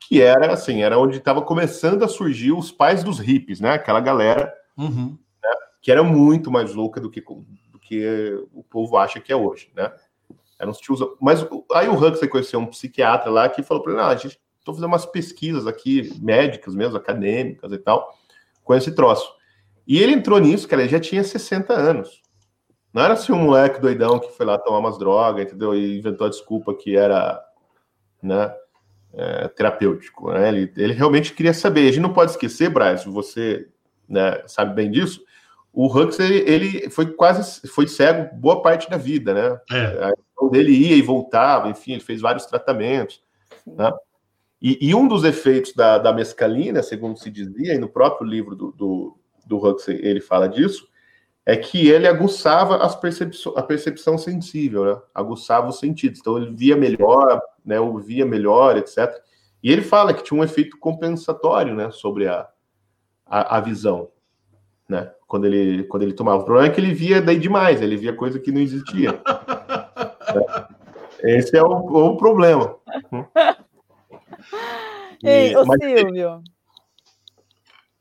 Que 0.06 0.20
era 0.20 0.52
assim, 0.52 0.82
era 0.82 0.98
onde 0.98 1.16
estava 1.16 1.40
começando 1.40 2.02
a 2.02 2.08
surgir 2.08 2.52
os 2.52 2.70
pais 2.70 3.02
dos 3.02 3.18
hippies, 3.18 3.60
né? 3.60 3.70
Aquela 3.70 4.00
galera 4.00 4.52
uhum 4.76 5.16
que 5.84 5.92
era 5.92 6.02
muito 6.02 6.50
mais 6.50 6.74
louca 6.74 6.98
do 6.98 7.10
que, 7.10 7.20
do 7.20 7.78
que 7.78 8.42
o 8.54 8.64
povo 8.64 8.96
acha 8.96 9.20
que 9.20 9.30
é 9.30 9.36
hoje, 9.36 9.70
né? 9.76 9.92
Eram 10.58 10.70
os 10.70 10.78
tios. 10.78 10.98
Mas 11.20 11.46
aí 11.74 11.86
o 11.90 11.94
Huxley 11.94 12.26
conheceu 12.26 12.58
um 12.58 12.66
psiquiatra 12.66 13.30
lá 13.30 13.50
que 13.50 13.62
falou 13.62 13.82
para 13.82 13.92
ele: 13.92 14.00
ah, 14.00 14.06
a 14.06 14.16
gente 14.16 14.40
estou 14.58 14.74
fazendo 14.74 14.86
umas 14.86 15.04
pesquisas 15.04 15.66
aqui, 15.66 16.10
médicas 16.22 16.74
mesmo, 16.74 16.96
acadêmicas 16.96 17.70
e 17.70 17.76
tal, 17.76 18.18
com 18.64 18.74
esse 18.74 18.92
troço. 18.92 19.30
E 19.86 20.02
ele 20.02 20.14
entrou 20.14 20.38
nisso, 20.38 20.66
cara, 20.66 20.80
ele 20.80 20.90
já 20.90 20.98
tinha 20.98 21.22
60 21.22 21.74
anos. 21.74 22.22
Não 22.90 23.02
era 23.02 23.12
assim 23.12 23.32
um 23.32 23.44
moleque 23.44 23.78
doidão 23.78 24.18
que 24.18 24.32
foi 24.32 24.46
lá 24.46 24.56
tomar 24.56 24.78
umas 24.78 24.98
drogas, 24.98 25.44
entendeu? 25.44 25.74
E 25.74 25.98
inventou 25.98 26.26
a 26.26 26.30
desculpa 26.30 26.72
que 26.72 26.96
era, 26.96 27.44
né, 28.22 28.50
é, 29.12 29.48
terapêutico, 29.48 30.32
né? 30.32 30.48
Ele, 30.48 30.72
ele 30.78 30.94
realmente 30.94 31.34
queria 31.34 31.52
saber. 31.52 31.82
A 31.82 31.92
gente 31.92 32.00
não 32.00 32.14
pode 32.14 32.30
esquecer, 32.30 32.70
Braz, 32.70 33.04
você 33.04 33.68
né, 34.08 34.42
sabe 34.46 34.74
bem 34.74 34.90
disso, 34.90 35.22
o 35.74 35.86
Huxley, 35.86 36.38
ele, 36.46 36.46
ele 36.46 36.90
foi 36.90 37.12
quase, 37.12 37.66
foi 37.68 37.88
cego 37.88 38.34
boa 38.36 38.62
parte 38.62 38.88
da 38.88 38.96
vida, 38.96 39.34
né? 39.34 39.60
É. 39.72 40.04
A 40.04 40.14
dele 40.50 40.72
ia 40.72 40.94
e 40.94 41.02
voltava, 41.02 41.68
enfim, 41.68 41.92
ele 41.92 42.00
fez 42.00 42.20
vários 42.20 42.46
tratamentos, 42.46 43.22
né? 43.66 43.92
E, 44.62 44.78
e, 44.80 44.94
um 44.94 45.06
dos 45.06 45.24
efeitos 45.24 45.74
da, 45.74 45.98
da 45.98 46.12
mescalina, 46.12 46.82
segundo 46.82 47.18
se 47.18 47.30
dizia, 47.30 47.74
e 47.74 47.78
no 47.78 47.88
próprio 47.88 48.26
livro 48.26 48.54
do, 48.54 48.72
do, 48.72 49.18
do 49.44 49.58
Huxley 49.58 50.00
ele 50.02 50.20
fala 50.20 50.48
disso, 50.48 50.88
é 51.44 51.54
que 51.56 51.88
ele 51.88 52.06
aguçava 52.06 52.76
as 52.78 52.96
percepção, 52.96 53.52
a 53.56 53.62
percepção 53.62 54.16
sensível, 54.16 54.84
né? 54.84 54.98
aguçava 55.14 55.68
os 55.68 55.78
sentidos. 55.78 56.20
Então 56.20 56.38
ele 56.38 56.54
via 56.54 56.76
melhor, 56.76 57.42
né? 57.64 57.78
ouvia 57.78 58.24
melhor, 58.24 58.78
etc. 58.78 59.12
E 59.62 59.70
ele 59.70 59.82
fala 59.82 60.14
que 60.14 60.22
tinha 60.22 60.40
um 60.40 60.44
efeito 60.44 60.78
compensatório 60.78 61.74
né? 61.74 61.90
sobre 61.90 62.26
a, 62.26 62.48
a, 63.26 63.58
a 63.58 63.60
visão, 63.60 64.08
né? 64.88 65.10
quando, 65.26 65.46
ele, 65.46 65.82
quando 65.84 66.04
ele 66.04 66.12
tomava. 66.12 66.42
O 66.42 66.44
problema 66.44 66.68
é 66.68 66.74
que 66.74 66.80
ele 66.80 66.94
via 66.94 67.20
daí 67.20 67.38
demais, 67.38 67.82
ele 67.82 67.96
via 67.96 68.14
coisa 68.14 68.38
que 68.38 68.52
não 68.52 68.60
existia. 68.60 69.20
Esse 71.24 71.56
é 71.56 71.62
o, 71.62 71.66
o 71.68 72.16
problema. 72.16 72.76
Ei, 75.24 75.56
ô 75.56 75.64
Silvio. 75.64 76.42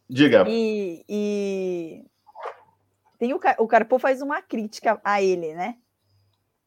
Diga. 0.10 0.46
E, 0.48 1.04
e, 1.08 2.06
tem 3.18 3.34
o, 3.34 3.40
o 3.60 3.68
Carpo 3.68 3.98
faz 3.98 4.22
uma 4.22 4.42
crítica 4.42 5.02
a 5.04 5.22
ele, 5.22 5.54
né? 5.54 5.78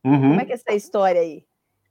Uhum. 0.03 0.31
Como 0.31 0.41
é 0.41 0.45
que 0.45 0.53
é 0.53 0.55
essa 0.55 0.73
história 0.73 1.21
aí? 1.21 1.45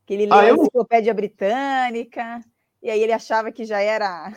Que 0.05 0.15
ele 0.15 0.25
leu 0.25 0.33
ah, 0.33 0.45
eu... 0.45 0.55
a 0.55 0.57
enciclopédia 0.57 1.13
britânica 1.13 2.41
e 2.85 2.89
aí 2.91 3.01
ele 3.01 3.11
achava 3.11 3.51
que 3.51 3.65
já 3.65 3.81
era 3.81 4.31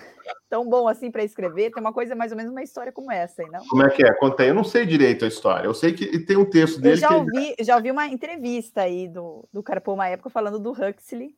tão 0.49 0.67
bom 0.67 0.89
assim 0.89 1.11
para 1.11 1.23
escrever. 1.23 1.71
Tem 1.71 1.83
uma 1.83 1.93
coisa 1.93 2.15
mais 2.15 2.33
ou 2.33 2.37
menos 2.39 2.51
uma 2.51 2.63
história 2.63 2.91
como 2.91 3.13
essa 3.13 3.43
aí, 3.43 3.51
não? 3.51 3.61
Como 3.69 3.83
é 3.83 3.91
que 3.91 4.03
é? 4.03 4.11
Conta 4.15 4.43
aí. 4.43 4.49
Eu 4.49 4.55
não 4.55 4.65
sei 4.65 4.87
direito 4.87 5.27
a 5.27 5.29
história. 5.29 5.67
Eu 5.67 5.75
sei 5.75 5.93
que 5.93 6.19
tem 6.21 6.39
um 6.39 6.49
texto 6.49 6.81
dele. 6.81 6.95
Eu 6.95 6.99
já 6.99 7.15
ouvi, 7.15 7.55
ele... 7.57 7.57
já 7.61 7.77
ouvi 7.77 7.91
uma 7.91 8.07
entrevista 8.07 8.81
aí 8.81 9.07
do, 9.07 9.47
do 9.53 9.63
Carpo 9.63 9.93
uma 9.93 10.09
época 10.09 10.31
falando 10.31 10.59
do 10.59 10.71
Huxley 10.71 11.37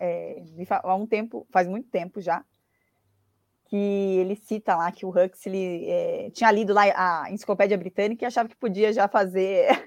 é, 0.00 0.42
há 0.82 0.94
um 0.94 1.06
tempo, 1.06 1.46
faz 1.50 1.68
muito 1.68 1.90
tempo 1.90 2.22
já, 2.22 2.42
que 3.66 3.76
ele 3.76 4.34
cita 4.36 4.76
lá 4.76 4.90
que 4.90 5.04
o 5.04 5.10
Huxley 5.10 5.84
é, 5.90 6.30
tinha 6.30 6.50
lido 6.50 6.72
lá 6.72 6.84
a 6.94 7.30
enciclopédia 7.30 7.76
britânica 7.76 8.24
e 8.24 8.26
achava 8.26 8.48
que 8.48 8.56
podia 8.56 8.94
já 8.94 9.08
fazer 9.08 9.85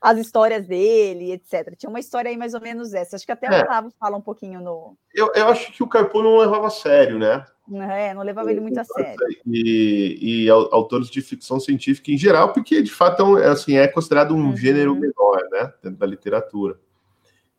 as 0.00 0.18
histórias 0.18 0.66
dele, 0.66 1.32
etc. 1.32 1.74
Tinha 1.76 1.90
uma 1.90 2.00
história 2.00 2.30
aí 2.30 2.36
mais 2.36 2.54
ou 2.54 2.60
menos 2.60 2.92
essa. 2.94 3.16
Acho 3.16 3.26
que 3.26 3.32
até 3.32 3.46
é. 3.46 3.62
o 3.62 3.64
Olavo 3.64 3.92
fala 3.98 4.16
um 4.16 4.20
pouquinho 4.20 4.60
no. 4.60 4.96
Eu, 5.14 5.32
eu 5.34 5.48
acho 5.48 5.72
que 5.72 5.82
o 5.82 5.88
Carpo 5.88 6.22
não 6.22 6.38
levava 6.38 6.66
a 6.66 6.70
sério, 6.70 7.18
né? 7.18 7.44
É, 7.90 8.12
não 8.12 8.22
levava 8.22 8.50
ele 8.50 8.60
muito 8.60 8.78
a 8.78 8.84
sério. 8.84 9.16
E, 9.46 10.44
e 10.44 10.50
autores 10.50 11.08
de 11.08 11.22
ficção 11.22 11.60
científica 11.60 12.10
em 12.10 12.18
geral, 12.18 12.52
porque 12.52 12.82
de 12.82 12.90
fato 12.90 13.38
é, 13.38 13.48
assim, 13.48 13.76
é 13.76 13.86
considerado 13.86 14.34
um 14.34 14.48
uhum. 14.48 14.56
gênero 14.56 14.94
menor, 14.94 15.40
né? 15.50 15.72
Dentro 15.82 15.98
da 15.98 16.06
literatura. 16.06 16.78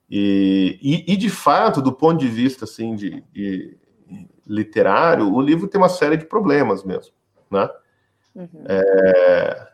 E, 0.09 0.77
e, 0.81 1.13
e, 1.13 1.17
de 1.17 1.29
fato, 1.29 1.81
do 1.81 1.91
ponto 1.91 2.19
de 2.19 2.27
vista 2.27 2.65
assim, 2.65 2.95
de, 2.95 3.23
de, 3.31 3.77
literário, 4.45 5.33
o 5.33 5.41
livro 5.41 5.67
tem 5.67 5.81
uma 5.81 5.89
série 5.89 6.17
de 6.17 6.25
problemas 6.25 6.83
mesmo. 6.83 7.13
Né? 7.49 7.69
Uhum. 8.35 8.63
É... 8.67 9.72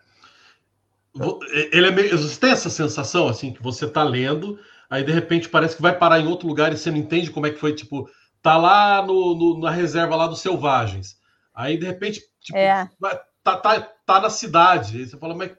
Ele 1.72 1.88
é 1.88 1.92
meio... 1.92 2.18
Você 2.18 2.40
tem 2.40 2.52
essa 2.52 2.70
sensação 2.70 3.28
assim 3.28 3.52
que 3.54 3.62
você 3.62 3.86
está 3.86 4.04
lendo, 4.04 4.60
aí 4.90 5.04
de 5.04 5.12
repente 5.12 5.50
parece 5.50 5.76
que 5.76 5.82
vai 5.82 5.98
parar 5.98 6.20
em 6.20 6.28
outro 6.28 6.48
lugar 6.48 6.72
e 6.72 6.78
você 6.78 6.92
não 6.92 6.98
entende 6.98 7.32
como 7.32 7.48
é 7.48 7.52
que 7.52 7.60
foi, 7.60 7.74
tipo, 7.74 8.10
tá 8.42 8.58
lá 8.58 9.02
no, 9.06 9.36
no 9.36 9.60
na 9.60 9.72
reserva 9.72 10.16
lá 10.16 10.28
dos 10.28 10.42
selvagens. 10.42 11.18
Aí 11.54 11.78
de 11.78 11.86
repente, 11.86 12.22
tipo, 12.40 12.58
é. 12.58 12.90
tá, 13.44 13.58
tá, 13.58 13.82
tá 14.06 14.22
na 14.22 14.30
cidade. 14.30 14.98
Aí 14.98 15.06
você 15.06 15.18
fala, 15.18 15.36
mas 15.36 15.52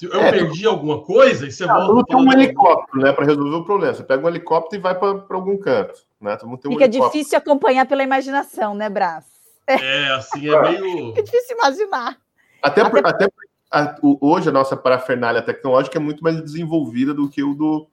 eu 0.00 0.20
é, 0.20 0.30
perdi 0.30 0.66
alguma 0.66 1.02
coisa, 1.02 1.46
e 1.46 1.52
você 1.52 1.66
volta. 1.66 2.04
Tem 2.06 2.16
um 2.16 2.32
helicóptero, 2.32 3.02
né, 3.02 3.12
para 3.12 3.26
resolver 3.26 3.56
o 3.56 3.64
problema. 3.64 3.94
Você 3.94 4.02
pega 4.02 4.24
um 4.24 4.28
helicóptero 4.28 4.80
e 4.80 4.82
vai 4.82 4.98
para 4.98 5.36
algum 5.36 5.58
canto, 5.58 6.00
né? 6.20 6.38
Um 6.44 6.56
Fica 6.56 6.88
difícil 6.88 7.36
acompanhar 7.36 7.86
pela 7.86 8.02
imaginação, 8.02 8.74
né, 8.74 8.88
Brás? 8.88 9.24
É, 9.66 10.08
assim, 10.14 10.48
é 10.48 10.62
meio. 10.62 11.14
É 11.18 11.22
difícil 11.22 11.56
imaginar. 11.56 12.16
Até, 12.62 12.80
até... 12.80 12.90
Por, 12.90 13.06
até 13.06 13.28
a, 13.72 13.96
o, 14.02 14.18
hoje 14.20 14.48
a 14.48 14.52
nossa 14.52 14.76
parafernália 14.76 15.42
tecnológica 15.42 15.98
é 15.98 16.00
muito 16.00 16.22
mais 16.22 16.40
desenvolvida 16.40 17.14
do 17.14 17.28
que 17.28 17.42
o 17.42 17.54
do 17.54 17.88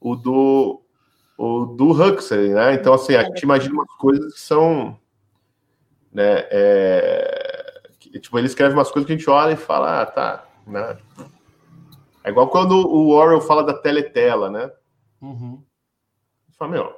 o 0.00 0.14
do 0.14 0.82
o 1.38 1.64
do 1.66 1.90
Huxley, 1.90 2.50
né? 2.50 2.74
Então 2.74 2.92
assim 2.92 3.14
a 3.14 3.24
gente 3.24 3.42
imagina 3.42 3.74
umas 3.74 3.90
coisas 3.96 4.34
que 4.34 4.40
são, 4.40 4.98
né? 6.12 6.46
É, 6.50 7.82
que, 7.98 8.20
tipo 8.20 8.38
ele 8.38 8.46
escreve 8.46 8.74
umas 8.74 8.90
coisas 8.90 9.06
que 9.06 9.12
a 9.12 9.16
gente 9.16 9.30
olha 9.30 9.52
e 9.52 9.56
fala, 9.56 10.02
ah, 10.02 10.06
tá, 10.06 10.46
né? 10.66 10.98
É 12.22 12.30
igual 12.30 12.48
quando 12.48 12.72
o 12.72 13.10
Orwell 13.10 13.40
fala 13.40 13.62
da 13.62 13.74
teletela, 13.74 14.50
né? 14.50 14.70
Uhum. 15.22 15.62
Fala, 16.58 16.70
meu, 16.70 16.92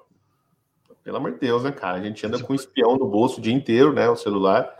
pelo 1.05 1.17
amor 1.17 1.33
de 1.33 1.39
Deus, 1.39 1.63
né, 1.63 1.73
cara? 1.73 1.99
A 1.99 2.03
gente 2.03 2.27
anda 2.27 2.43
com 2.43 2.53
um 2.53 2.57
espião 2.57 2.97
no 2.97 3.07
bolso 3.07 3.39
o 3.39 3.43
dia 3.43 3.53
inteiro, 3.53 3.93
né? 3.93 4.09
O 4.09 4.17
celular, 4.17 4.75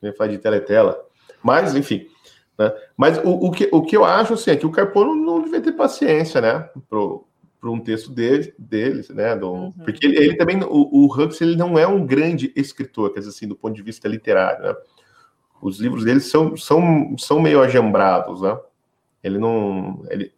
vem 0.00 0.12
falar 0.12 0.30
de 0.30 0.38
teletela. 0.38 1.02
Mas, 1.42 1.74
enfim. 1.74 2.11
Né? 2.58 2.72
Mas 2.96 3.18
o, 3.18 3.30
o, 3.30 3.50
que, 3.50 3.68
o 3.72 3.82
que 3.82 3.96
eu 3.96 4.04
acho 4.04 4.34
assim, 4.34 4.50
é 4.50 4.56
que 4.56 4.66
o 4.66 4.70
Carpono 4.70 5.14
não 5.14 5.42
devia 5.42 5.60
ter 5.60 5.72
paciência, 5.72 6.40
né? 6.40 6.68
para 6.88 7.70
um 7.70 7.78
texto 7.78 8.10
dele, 8.10 8.52
deles, 8.58 9.08
né? 9.10 9.36
Do, 9.36 9.52
uhum. 9.52 9.72
Porque 9.84 10.04
ele, 10.04 10.16
ele, 10.16 10.34
também, 10.34 10.60
o, 10.64 10.88
o 10.90 11.06
Huxley, 11.06 11.50
ele 11.50 11.56
não 11.56 11.78
é 11.78 11.86
um 11.86 12.04
grande 12.04 12.52
escritor, 12.56 13.12
quer 13.12 13.20
dizer 13.20 13.30
assim, 13.30 13.46
do 13.46 13.54
ponto 13.54 13.74
de 13.74 13.82
vista 13.82 14.08
literário, 14.08 14.64
né? 14.64 14.74
os 15.62 15.78
livros 15.78 16.04
dele 16.04 16.18
são, 16.18 16.56
são, 16.56 17.16
são 17.16 17.40
meio 17.40 17.62
agembrados, 17.62 18.42
né? 18.42 18.58
Ele 19.22 19.38
não, 19.38 20.04
ele, 20.10 20.34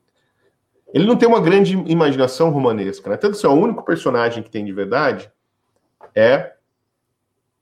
ele 0.92 1.06
não 1.06 1.16
tem 1.16 1.26
uma 1.26 1.40
grande 1.40 1.74
imaginação 1.90 2.50
romanesca, 2.50 3.08
né? 3.08 3.16
Tanto 3.16 3.38
assim, 3.38 3.46
o 3.46 3.52
único 3.52 3.82
personagem 3.82 4.42
que 4.42 4.50
tem 4.50 4.62
de 4.62 4.72
verdade 4.72 5.32
é 6.14 6.52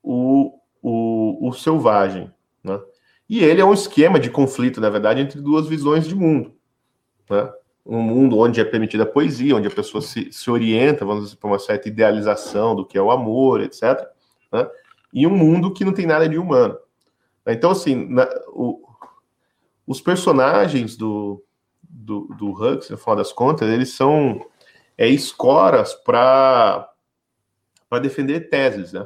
o, 0.03 0.59
o, 0.81 1.47
o 1.47 1.53
selvagem, 1.53 2.29
né? 2.61 2.81
E 3.29 3.43
ele 3.43 3.61
é 3.61 3.65
um 3.65 3.73
esquema 3.73 4.19
de 4.19 4.29
conflito, 4.29 4.81
na 4.81 4.89
verdade, 4.89 5.21
entre 5.21 5.41
duas 5.41 5.67
visões 5.67 6.07
de 6.07 6.15
mundo, 6.15 6.53
né? 7.29 7.51
Um 7.85 8.01
mundo 8.01 8.37
onde 8.37 8.61
é 8.61 8.63
permitida 8.63 9.03
a 9.03 9.07
poesia, 9.07 9.55
onde 9.55 9.67
a 9.67 9.71
pessoa 9.71 10.01
se, 10.01 10.31
se 10.31 10.49
orienta, 10.49 11.03
vamos 11.03 11.25
dizer, 11.25 11.35
para 11.35 11.49
uma 11.49 11.59
certa 11.59 11.89
idealização 11.89 12.75
do 12.75 12.85
que 12.85 12.97
é 12.97 13.01
o 13.01 13.11
amor, 13.11 13.59
etc. 13.59 14.07
Né? 14.51 14.69
E 15.13 15.27
um 15.27 15.35
mundo 15.35 15.73
que 15.73 15.83
não 15.83 15.93
tem 15.93 16.05
nada 16.05 16.27
de 16.29 16.37
humano. 16.37 16.77
Então, 17.45 17.71
assim, 17.71 18.07
na, 18.07 18.25
o, 18.47 18.81
os 19.85 19.99
personagens 19.99 20.95
do, 20.95 21.43
do, 21.81 22.21
do 22.37 22.51
Hux, 22.51 22.89
no 22.89 22.97
final 22.97 23.17
das 23.17 23.33
contas, 23.33 23.69
eles 23.69 23.89
são 23.89 24.45
é, 24.97 25.07
escoras 25.07 25.93
para 25.93 26.89
defender 28.01 28.49
teses, 28.49 28.93
né? 28.93 29.05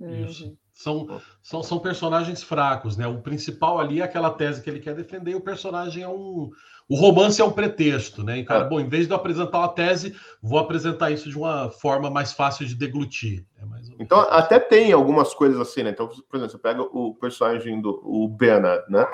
Isso. 0.00 0.46
Uhum. 0.46 0.56
São, 0.78 1.20
são, 1.42 1.60
são 1.60 1.80
personagens 1.80 2.40
fracos, 2.40 2.96
né? 2.96 3.04
O 3.04 3.20
principal 3.20 3.80
ali 3.80 4.00
é 4.00 4.04
aquela 4.04 4.30
tese 4.30 4.62
que 4.62 4.70
ele 4.70 4.78
quer 4.78 4.94
defender, 4.94 5.32
e 5.32 5.34
o 5.34 5.40
personagem 5.40 6.04
é 6.04 6.08
um. 6.08 6.50
O 6.88 6.94
romance 6.94 7.40
é 7.40 7.44
um 7.44 7.50
pretexto, 7.50 8.22
né? 8.22 8.38
E, 8.38 8.44
cara, 8.44 8.64
é. 8.64 8.68
bom, 8.68 8.78
em 8.78 8.88
vez 8.88 9.08
de 9.08 9.12
eu 9.12 9.16
apresentar 9.16 9.58
uma 9.58 9.68
tese, 9.68 10.14
vou 10.40 10.56
apresentar 10.56 11.10
isso 11.10 11.28
de 11.28 11.36
uma 11.36 11.68
forma 11.68 12.08
mais 12.08 12.32
fácil 12.32 12.64
de 12.64 12.76
deglutir. 12.76 13.44
É 13.60 13.64
então, 13.98 14.20
até 14.30 14.60
tem 14.60 14.92
algumas 14.92 15.34
coisas 15.34 15.60
assim, 15.60 15.82
né? 15.82 15.90
Então, 15.90 16.06
por 16.06 16.36
exemplo, 16.36 16.52
você 16.52 16.58
pega 16.58 16.80
o 16.80 17.12
personagem 17.12 17.80
do 17.80 18.00
o 18.04 18.28
Bernard, 18.28 18.84
né? 18.88 19.04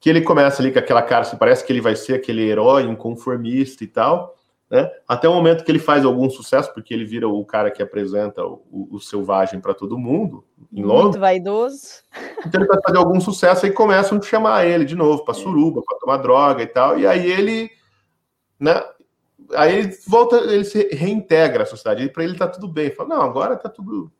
Que 0.00 0.10
ele 0.10 0.22
começa 0.22 0.60
ali 0.60 0.72
com 0.72 0.80
aquela 0.80 1.02
cara, 1.02 1.20
assim, 1.20 1.36
parece 1.36 1.64
que 1.64 1.72
ele 1.72 1.80
vai 1.80 1.94
ser 1.94 2.14
aquele 2.14 2.42
herói 2.42 2.82
inconformista 2.82 3.84
e 3.84 3.86
tal. 3.86 4.36
Né? 4.70 4.90
Até 5.06 5.26
o 5.26 5.32
momento 5.32 5.64
que 5.64 5.70
ele 5.70 5.78
faz 5.78 6.04
algum 6.04 6.28
sucesso, 6.28 6.72
porque 6.74 6.92
ele 6.92 7.04
vira 7.04 7.26
o 7.26 7.44
cara 7.44 7.70
que 7.70 7.82
apresenta 7.82 8.44
o, 8.44 8.88
o 8.90 9.00
selvagem 9.00 9.60
para 9.60 9.72
todo 9.72 9.98
mundo 9.98 10.44
em 10.70 10.82
Londres. 10.82 11.04
Muito 11.04 11.20
vaidoso. 11.20 12.02
Então 12.44 12.60
ele 12.60 12.68
vai 12.68 12.78
fazer 12.82 12.98
algum 12.98 13.18
sucesso 13.18 13.66
e 13.66 13.72
começam 13.72 14.18
a 14.18 14.22
chamar 14.22 14.66
ele 14.66 14.84
de 14.84 14.94
novo 14.94 15.24
para 15.24 15.32
suruba, 15.32 15.82
para 15.82 15.98
tomar 15.98 16.18
droga 16.18 16.62
e 16.62 16.66
tal. 16.66 16.98
E 16.98 17.06
aí 17.06 17.30
ele, 17.30 17.70
né? 18.60 18.82
Aí 19.54 19.74
ele 19.74 19.96
volta, 20.06 20.36
ele 20.36 20.64
se 20.64 20.88
reintegra 20.94 21.62
à 21.62 21.66
sociedade. 21.66 22.10
Para 22.10 22.24
ele 22.24 22.36
tá 22.36 22.46
tudo 22.46 22.68
bem. 22.68 22.90
Fala, 22.90 23.08
não, 23.08 23.22
agora 23.22 23.56
tá 23.56 23.70
tudo. 23.70 24.12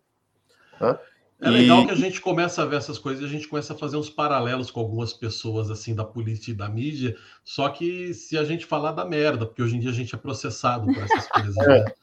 Né? 0.81 0.99
É 1.41 1.49
legal 1.49 1.87
que 1.87 1.93
a 1.93 1.97
gente 1.97 2.21
começa 2.21 2.63
a 2.63 2.65
ver 2.67 2.77
essas 2.77 2.99
coisas, 2.99 3.25
a 3.25 3.29
gente 3.29 3.47
começa 3.47 3.73
a 3.73 3.77
fazer 3.77 3.97
uns 3.97 4.11
paralelos 4.11 4.73
com 4.73 4.81
algumas 4.81 5.13
pessoas 5.13 5.71
assim 5.71 5.95
da 5.95 6.05
política 6.05 6.51
e 6.51 6.55
da 6.55 6.69
mídia, 6.69 7.17
só 7.45 7.69
que 7.69 8.13
se 8.13 8.37
a 8.37 8.43
gente 8.43 8.67
falar 8.67 8.91
da 8.91 9.05
merda, 9.05 9.47
porque 9.47 9.63
hoje 9.63 9.77
em 9.77 9.81
dia 9.81 9.91
a 9.91 9.95
gente 9.95 10.13
é 10.15 10.19
processado 10.19 10.87
por 10.87 11.01
essas 11.01 11.29
coisas. 11.31 11.55
Né? 11.55 11.79
É. 11.79 11.95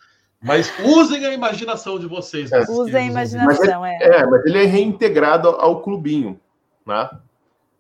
Mas 0.42 0.72
usem 0.86 1.26
a 1.26 1.34
imaginação 1.34 2.00
de 2.00 2.08
vocês. 2.08 2.50
É. 2.52 2.62
Usem 2.70 2.96
a 2.96 3.06
imaginação, 3.06 3.82
mas 3.82 4.02
é. 4.02 4.20
É, 4.20 4.26
mas 4.26 4.46
ele 4.46 4.64
é 4.64 4.66
reintegrado 4.66 5.50
ao 5.50 5.82
clubinho, 5.82 6.40
né? 6.86 7.10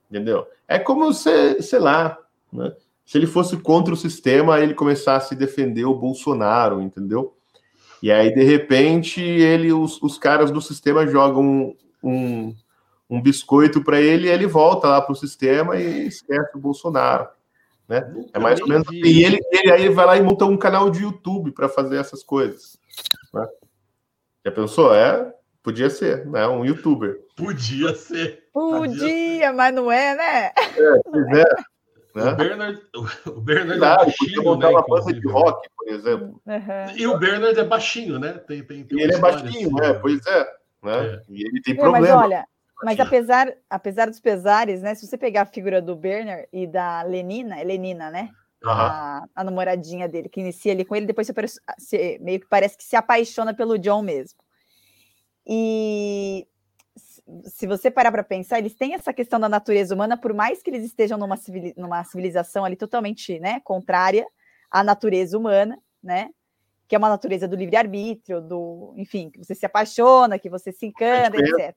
Entendeu? 0.09 0.45
É 0.67 0.77
como 0.77 1.13
se, 1.13 1.61
sei 1.61 1.79
lá, 1.79 2.17
né? 2.51 2.73
se 3.05 3.17
ele 3.17 3.27
fosse 3.27 3.55
contra 3.57 3.93
o 3.93 3.97
sistema, 3.97 4.59
ele 4.59 4.73
começasse 4.73 5.35
a 5.35 5.37
defender 5.37 5.85
o 5.85 5.95
Bolsonaro, 5.95 6.81
entendeu? 6.81 7.35
E 8.01 8.11
aí, 8.11 8.33
de 8.33 8.43
repente, 8.43 9.21
ele, 9.21 9.71
os, 9.71 10.01
os 10.01 10.17
caras 10.17 10.51
do 10.51 10.61
sistema 10.61 11.07
jogam 11.07 11.75
um, 12.03 12.55
um 13.09 13.21
biscoito 13.21 13.83
para 13.83 13.99
ele 13.99 14.27
e 14.27 14.31
ele 14.31 14.47
volta 14.47 14.87
lá 14.87 15.01
para 15.01 15.13
o 15.13 15.15
sistema 15.15 15.77
e 15.77 16.07
esquece 16.07 16.55
o 16.55 16.59
Bolsonaro. 16.59 17.27
Né? 17.87 18.03
é 18.33 18.39
mais 18.39 18.59
ou 18.61 18.67
menos 18.67 18.87
assim. 18.87 18.97
E 18.97 19.23
ele, 19.23 19.39
ele 19.51 19.71
aí 19.71 19.89
vai 19.89 20.05
lá 20.05 20.17
e 20.17 20.21
monta 20.21 20.45
um 20.45 20.57
canal 20.57 20.89
de 20.89 21.03
YouTube 21.03 21.51
para 21.51 21.69
fazer 21.69 21.97
essas 21.97 22.23
coisas. 22.23 22.77
Né? 23.33 23.47
Já 24.43 24.51
pensou? 24.51 24.93
É, 24.93 25.31
podia 25.61 25.89
ser, 25.89 26.25
né? 26.25 26.47
Um 26.47 26.65
youtuber. 26.65 27.19
Podia 27.35 27.93
ser. 27.93 28.45
Podia, 28.51 28.87
podia 28.87 29.53
mas 29.53 29.75
não 29.75 29.91
é, 29.91 30.15
né? 30.15 30.45
É, 30.45 30.99
pois 31.03 31.27
é. 31.37 31.45
Né? 32.15 32.31
O 32.31 32.35
Bernard, 32.35 32.81
o 33.25 33.41
Bernard 33.41 33.79
claro, 33.79 34.01
é 34.01 34.05
baixinho, 34.05 34.43
montar 34.43 34.67
né, 34.67 34.73
uma 34.73 34.85
banda 34.87 35.13
de 35.13 35.27
rock, 35.27 35.69
por 35.77 35.87
exemplo. 35.89 36.41
Uhum. 36.45 36.97
E 36.97 37.07
o 37.07 37.17
Bernard 37.19 37.59
é 37.59 37.63
baixinho, 37.63 38.17
né? 38.17 38.33
Tem, 38.47 38.63
tem, 38.63 38.85
tem 38.85 38.97
e 38.97 39.01
ele 39.03 39.15
é 39.15 39.19
baixinho, 39.19 39.49
assim, 39.49 39.73
né? 39.73 39.93
Pois 39.95 40.25
é. 40.25 40.43
Né? 40.81 41.05
É. 41.05 41.21
E 41.27 41.45
ele 41.45 41.61
tem 41.61 41.75
problema. 41.75 42.07
Mas 42.07 42.23
olha, 42.23 42.47
mas 42.81 42.99
apesar, 43.01 43.53
apesar 43.69 44.09
dos 44.09 44.21
pesares, 44.21 44.81
né? 44.81 44.95
Se 44.95 45.05
você 45.05 45.17
pegar 45.17 45.41
a 45.41 45.45
figura 45.45 45.81
do 45.81 45.93
Bernard 45.93 46.47
e 46.53 46.65
da 46.65 47.01
Lenina, 47.01 47.59
é 47.59 47.63
Lenina, 47.65 48.09
né? 48.09 48.29
Uhum. 48.63 48.71
A, 48.71 49.25
a, 49.35 49.43
namoradinha 49.43 50.07
dele, 50.07 50.29
que 50.29 50.39
inicia 50.39 50.71
ali 50.71 50.85
com 50.85 50.95
ele, 50.95 51.05
depois 51.05 51.27
você, 51.27 51.33
você 51.77 52.17
meio 52.21 52.39
que 52.39 52.47
parece 52.47 52.77
que 52.77 52.83
se 52.83 52.95
apaixona 52.95 53.53
pelo 53.53 53.77
John 53.77 54.01
mesmo. 54.01 54.39
E 55.45 56.47
se 57.45 57.65
você 57.65 57.89
parar 57.89 58.11
para 58.11 58.23
pensar, 58.23 58.59
eles 58.59 58.75
têm 58.75 58.93
essa 58.93 59.11
questão 59.11 59.39
da 59.39 59.49
natureza 59.49 59.95
humana, 59.95 60.15
por 60.15 60.33
mais 60.33 60.61
que 60.61 60.69
eles 60.69 60.83
estejam 60.83 61.17
numa, 61.17 61.37
numa 61.75 62.03
civilização 62.03 62.63
ali 62.63 62.75
totalmente 62.75 63.39
né, 63.39 63.59
contrária 63.63 64.27
à 64.69 64.83
natureza 64.83 65.37
humana, 65.37 65.77
né? 66.03 66.29
Que 66.87 66.95
é 66.95 66.99
uma 66.99 67.09
natureza 67.09 67.47
do 67.47 67.55
livre-arbítrio, 67.55 68.41
do, 68.41 68.93
enfim, 68.95 69.31
que 69.31 69.39
você 69.39 69.55
se 69.55 69.65
apaixona, 69.65 70.37
que 70.37 70.49
você 70.49 70.71
se 70.71 70.85
encanta, 70.85 71.35
etc. 71.37 71.75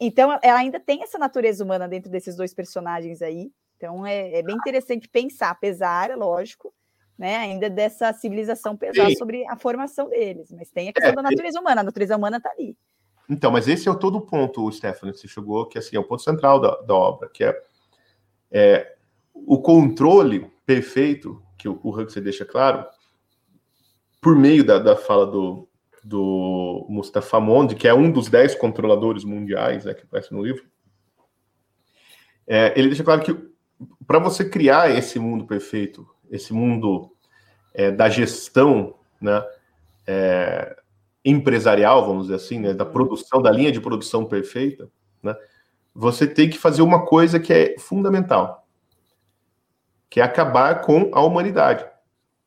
Então, 0.00 0.38
ela 0.42 0.60
ainda 0.60 0.78
tem 0.78 1.02
essa 1.02 1.18
natureza 1.18 1.64
humana 1.64 1.88
dentro 1.88 2.08
desses 2.08 2.36
dois 2.36 2.54
personagens 2.54 3.20
aí. 3.20 3.50
Então, 3.76 4.06
é, 4.06 4.38
é 4.38 4.42
bem 4.42 4.54
interessante 4.54 5.08
pensar, 5.08 5.50
apesar, 5.50 6.10
é 6.10 6.14
lógico, 6.14 6.72
né, 7.18 7.36
ainda 7.36 7.68
dessa 7.68 8.12
civilização 8.12 8.76
pesar 8.76 9.10
sobre 9.16 9.44
a 9.48 9.56
formação 9.56 10.08
deles. 10.08 10.52
Mas 10.52 10.70
tem 10.70 10.88
a 10.88 10.92
questão 10.92 11.12
é, 11.12 11.16
da 11.16 11.22
natureza 11.22 11.58
humana, 11.60 11.80
a 11.80 11.84
natureza 11.84 12.16
humana 12.16 12.36
está 12.36 12.50
ali. 12.50 12.76
Então, 13.28 13.50
mas 13.50 13.68
esse 13.68 13.88
é 13.88 13.94
todo 13.94 14.18
o 14.18 14.22
ponto, 14.22 14.70
Stephanie, 14.72 15.12
que 15.12 15.20
você 15.20 15.28
chegou, 15.28 15.66
que 15.66 15.78
assim, 15.78 15.96
é 15.96 16.00
o 16.00 16.04
ponto 16.04 16.22
central 16.22 16.60
da, 16.60 16.80
da 16.80 16.94
obra, 16.94 17.28
que 17.28 17.44
é, 17.44 17.62
é, 18.50 18.96
o 19.34 19.60
controle 19.60 20.50
perfeito, 20.64 21.42
que 21.58 21.68
o, 21.68 21.78
o 21.82 21.90
Huxley 21.90 22.24
deixa 22.24 22.44
claro, 22.44 22.86
por 24.20 24.34
meio 24.34 24.64
da, 24.64 24.78
da 24.78 24.96
fala 24.96 25.26
do, 25.26 25.68
do 26.02 26.86
Mustafa 26.88 27.38
Mond, 27.38 27.74
que 27.74 27.86
é 27.86 27.92
um 27.92 28.10
dos 28.10 28.28
dez 28.28 28.54
controladores 28.54 29.24
mundiais, 29.24 29.84
né, 29.84 29.92
que 29.92 30.04
aparece 30.04 30.32
no 30.32 30.42
livro, 30.42 30.64
é, 32.46 32.72
ele 32.78 32.88
deixa 32.88 33.04
claro 33.04 33.20
que 33.20 33.36
para 34.06 34.18
você 34.18 34.48
criar 34.48 34.90
esse 34.90 35.18
mundo 35.18 35.46
perfeito, 35.46 36.08
esse 36.30 36.52
mundo 36.52 37.12
é, 37.74 37.90
da 37.90 38.08
gestão, 38.08 38.94
né, 39.20 39.44
é, 40.06 40.76
empresarial, 41.24 42.06
vamos 42.06 42.24
dizer 42.24 42.36
assim, 42.36 42.58
né, 42.58 42.74
da 42.74 42.84
uhum. 42.84 42.92
produção, 42.92 43.42
da 43.42 43.50
linha 43.50 43.72
de 43.72 43.80
produção 43.80 44.24
perfeita, 44.24 44.88
né, 45.22 45.34
você 45.94 46.26
tem 46.26 46.48
que 46.48 46.58
fazer 46.58 46.82
uma 46.82 47.04
coisa 47.04 47.40
que 47.40 47.52
é 47.52 47.78
fundamental, 47.78 48.66
que 50.08 50.20
é 50.20 50.22
acabar 50.22 50.80
com 50.82 51.10
a 51.12 51.20
humanidade. 51.20 51.84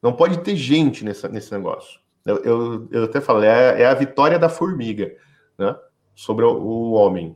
Não 0.02 0.14
pode 0.14 0.40
ter 0.40 0.56
gente 0.56 1.06
nessa, 1.06 1.28
nesse 1.28 1.52
negócio. 1.52 2.00
Eu, 2.26 2.38
eu, 2.44 2.88
eu 2.92 3.04
até 3.04 3.20
falo, 3.20 3.44
é, 3.44 3.82
é, 3.82 3.86
a 3.86 3.94
vitória 3.94 4.40
da 4.40 4.50
formiga 4.50 5.16
né, 5.58 5.76
sobre 6.16 6.46
o, 6.46 6.52
o 6.52 6.92
homem. 6.94 7.36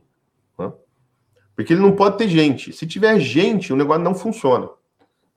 Né? 0.58 0.72
Porque 1.54 1.72
ele 1.72 1.82
não 1.82 1.92
pode 1.92 2.18
ter 2.18 2.28
gente. 2.28 2.72
Se 2.72 2.86
tiver 2.86 3.18
gente, 3.20 3.72
o 3.72 3.76
negócio 3.76 4.02
não 4.02 4.14
funciona. 4.14 4.68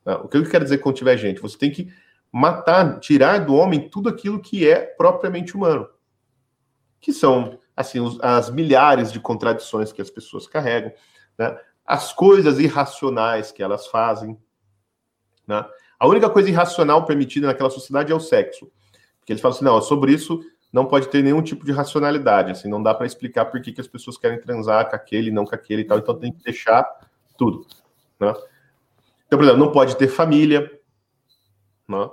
Né? 0.05 0.13
O 0.15 0.27
que 0.27 0.37
eu 0.37 0.49
quero 0.49 0.63
dizer 0.63 0.79
quando 0.79 0.95
tiver 0.95 1.17
gente? 1.17 1.41
Você 1.41 1.57
tem 1.57 1.71
que 1.71 1.91
matar, 2.31 2.99
tirar 2.99 3.45
do 3.45 3.55
homem 3.55 3.89
tudo 3.89 4.09
aquilo 4.09 4.39
que 4.39 4.67
é 4.67 4.81
propriamente 4.81 5.55
humano 5.55 5.87
que 6.99 7.13
são 7.13 7.57
assim 7.75 7.99
as 8.21 8.49
milhares 8.49 9.11
de 9.11 9.19
contradições 9.19 9.91
que 9.91 10.01
as 10.01 10.09
pessoas 10.09 10.47
carregam, 10.47 10.91
né? 11.37 11.57
as 11.85 12.13
coisas 12.13 12.59
irracionais 12.59 13.51
que 13.51 13.63
elas 13.63 13.87
fazem. 13.87 14.37
Né? 15.47 15.65
A 15.97 16.07
única 16.07 16.29
coisa 16.29 16.49
irracional 16.49 17.05
permitida 17.05 17.47
naquela 17.47 17.69
sociedade 17.69 18.11
é 18.11 18.15
o 18.15 18.19
sexo. 18.19 18.71
Porque 19.19 19.33
eles 19.33 19.41
falam 19.41 19.55
assim, 19.55 19.65
não, 19.65 19.81
sobre 19.81 20.13
isso 20.13 20.41
não 20.71 20.85
pode 20.85 21.07
ter 21.07 21.23
nenhum 21.23 21.41
tipo 21.41 21.65
de 21.65 21.71
racionalidade, 21.71 22.51
assim, 22.51 22.69
não 22.69 22.83
dá 22.83 22.93
para 22.93 23.07
explicar 23.07 23.45
por 23.45 23.59
que, 23.59 23.71
que 23.71 23.81
as 23.81 23.87
pessoas 23.87 24.19
querem 24.19 24.39
transar 24.39 24.87
com 24.87 24.95
aquele, 24.95 25.31
não 25.31 25.43
com 25.43 25.55
aquele 25.55 25.81
e 25.81 25.85
tal, 25.85 25.97
então 25.97 26.13
tem 26.13 26.31
que 26.31 26.43
deixar 26.43 26.87
tudo. 27.35 27.65
Né? 28.19 28.31
Então, 29.25 29.39
por 29.39 29.43
exemplo, 29.43 29.57
não 29.57 29.71
pode 29.71 29.97
ter 29.97 30.07
família, 30.07 30.71
né? 31.87 32.07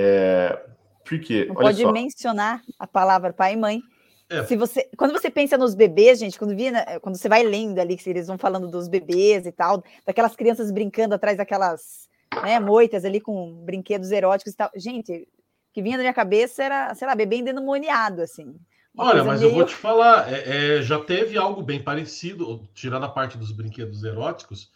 É, 0.00 0.64
porque, 1.04 1.46
não 1.46 1.54
pode 1.56 1.82
só. 1.82 1.90
mencionar 1.90 2.62
a 2.78 2.86
palavra 2.86 3.32
pai 3.32 3.54
e 3.54 3.56
mãe. 3.56 3.82
É. 4.30 4.44
Se 4.44 4.56
você, 4.56 4.88
quando 4.96 5.12
você 5.12 5.30
pensa 5.30 5.56
nos 5.56 5.74
bebês, 5.74 6.18
gente, 6.18 6.38
quando, 6.38 6.54
via, 6.54 7.00
quando 7.00 7.16
você 7.16 7.28
vai 7.28 7.42
lendo 7.42 7.78
ali, 7.78 7.96
que 7.96 8.08
eles 8.08 8.26
vão 8.26 8.38
falando 8.38 8.68
dos 8.68 8.86
bebês 8.86 9.46
e 9.46 9.50
tal, 9.50 9.82
daquelas 10.06 10.36
crianças 10.36 10.70
brincando 10.70 11.14
atrás 11.14 11.38
daquelas 11.38 12.08
né, 12.42 12.60
moitas 12.60 13.04
ali 13.04 13.20
com 13.20 13.64
brinquedos 13.64 14.12
eróticos 14.12 14.52
e 14.52 14.56
tal. 14.56 14.70
Gente, 14.76 15.12
o 15.12 15.26
que 15.72 15.82
vinha 15.82 15.96
na 15.96 16.02
minha 16.02 16.14
cabeça 16.14 16.62
era, 16.62 16.94
sei 16.94 17.08
lá, 17.08 17.14
bebê 17.14 17.36
endemoniado, 17.36 18.22
assim. 18.22 18.54
Olha, 18.96 19.24
mas 19.24 19.40
meio... 19.40 19.50
eu 19.50 19.54
vou 19.56 19.64
te 19.64 19.74
falar, 19.74 20.30
é, 20.32 20.76
é, 20.76 20.82
já 20.82 20.98
teve 21.00 21.38
algo 21.38 21.62
bem 21.62 21.82
parecido, 21.82 22.68
tirando 22.74 23.04
a 23.04 23.08
parte 23.08 23.38
dos 23.38 23.50
brinquedos 23.50 24.04
eróticos, 24.04 24.70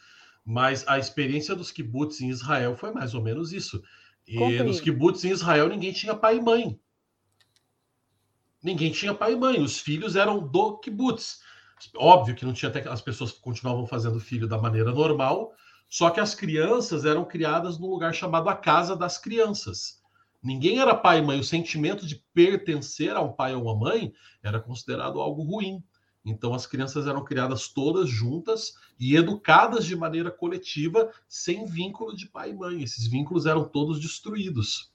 mas 0.44 0.86
a 0.88 0.98
experiência 0.98 1.54
dos 1.54 1.70
kibbutz 1.70 2.20
em 2.20 2.30
Israel 2.30 2.74
foi 2.76 2.90
mais 2.90 3.14
ou 3.14 3.22
menos 3.22 3.52
isso. 3.52 3.82
E 4.26 4.62
nos 4.62 4.80
kibbutz 4.80 5.24
em 5.24 5.30
Israel 5.30 5.68
ninguém 5.68 5.92
tinha 5.92 6.14
pai 6.14 6.36
e 6.36 6.40
mãe. 6.40 6.78
Ninguém 8.62 8.92
tinha 8.92 9.12
pai 9.12 9.32
e 9.32 9.36
mãe. 9.36 9.60
Os 9.60 9.78
filhos 9.78 10.14
eram 10.14 10.46
do 10.46 10.78
kibbutz. 10.78 11.40
Óbvio 11.96 12.34
que 12.34 12.44
não 12.44 12.52
tinha 12.52 12.68
até 12.68 12.88
as 12.88 13.00
pessoas 13.00 13.32
continuavam 13.32 13.86
fazendo 13.86 14.20
filho 14.20 14.46
da 14.46 14.56
maneira 14.56 14.92
normal, 14.92 15.52
só 15.88 16.10
que 16.10 16.20
as 16.20 16.34
crianças 16.34 17.04
eram 17.04 17.24
criadas 17.24 17.78
num 17.78 17.88
lugar 17.88 18.14
chamado 18.14 18.48
a 18.48 18.54
casa 18.54 18.94
das 18.94 19.18
crianças. 19.18 20.00
Ninguém 20.42 20.78
era 20.78 20.94
pai 20.94 21.18
e 21.18 21.22
mãe. 21.22 21.38
O 21.38 21.44
sentimento 21.44 22.06
de 22.06 22.16
pertencer 22.32 23.14
a 23.14 23.20
um 23.20 23.32
pai 23.32 23.54
ou 23.54 23.62
uma 23.62 23.76
mãe 23.76 24.12
era 24.42 24.60
considerado 24.60 25.20
algo 25.20 25.42
ruim. 25.42 25.82
Então 26.24 26.54
as 26.54 26.66
crianças 26.66 27.06
eram 27.06 27.24
criadas 27.24 27.68
todas 27.68 28.08
juntas 28.08 28.74
e 28.98 29.16
educadas 29.16 29.84
de 29.84 29.96
maneira 29.96 30.30
coletiva, 30.30 31.10
sem 31.28 31.66
vínculo 31.66 32.14
de 32.14 32.28
pai 32.28 32.50
e 32.50 32.54
mãe. 32.54 32.82
Esses 32.82 33.08
vínculos 33.08 33.46
eram 33.46 33.64
todos 33.64 34.00
destruídos. 34.00 34.92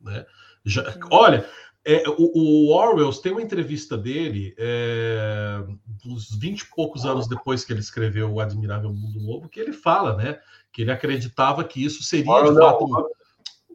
Né? 0.00 0.26
Já, 0.64 0.82
olha, 1.10 1.48
é, 1.84 2.02
o, 2.08 2.32
o, 2.34 2.72
Orwell 2.72 3.12
tem 3.12 3.32
uma 3.32 3.42
entrevista 3.42 3.96
dele, 3.96 4.54
é, 4.58 5.62
uns 6.04 6.34
20 6.34 6.60
e 6.60 6.66
poucos 6.70 7.04
anos 7.04 7.28
depois 7.28 7.64
que 7.64 7.72
ele 7.72 7.80
escreveu 7.80 8.32
O 8.32 8.40
Admirável 8.40 8.92
Mundo 8.92 9.20
Novo, 9.20 9.48
que 9.48 9.60
ele 9.60 9.72
fala, 9.72 10.16
né? 10.16 10.40
Que 10.72 10.82
ele 10.82 10.90
acreditava 10.90 11.62
que 11.62 11.84
isso 11.84 12.02
seria 12.02 12.30
Orwell, 12.30 12.54
de 12.54 12.60
fato. 12.60 12.88
Não. 12.88 13.06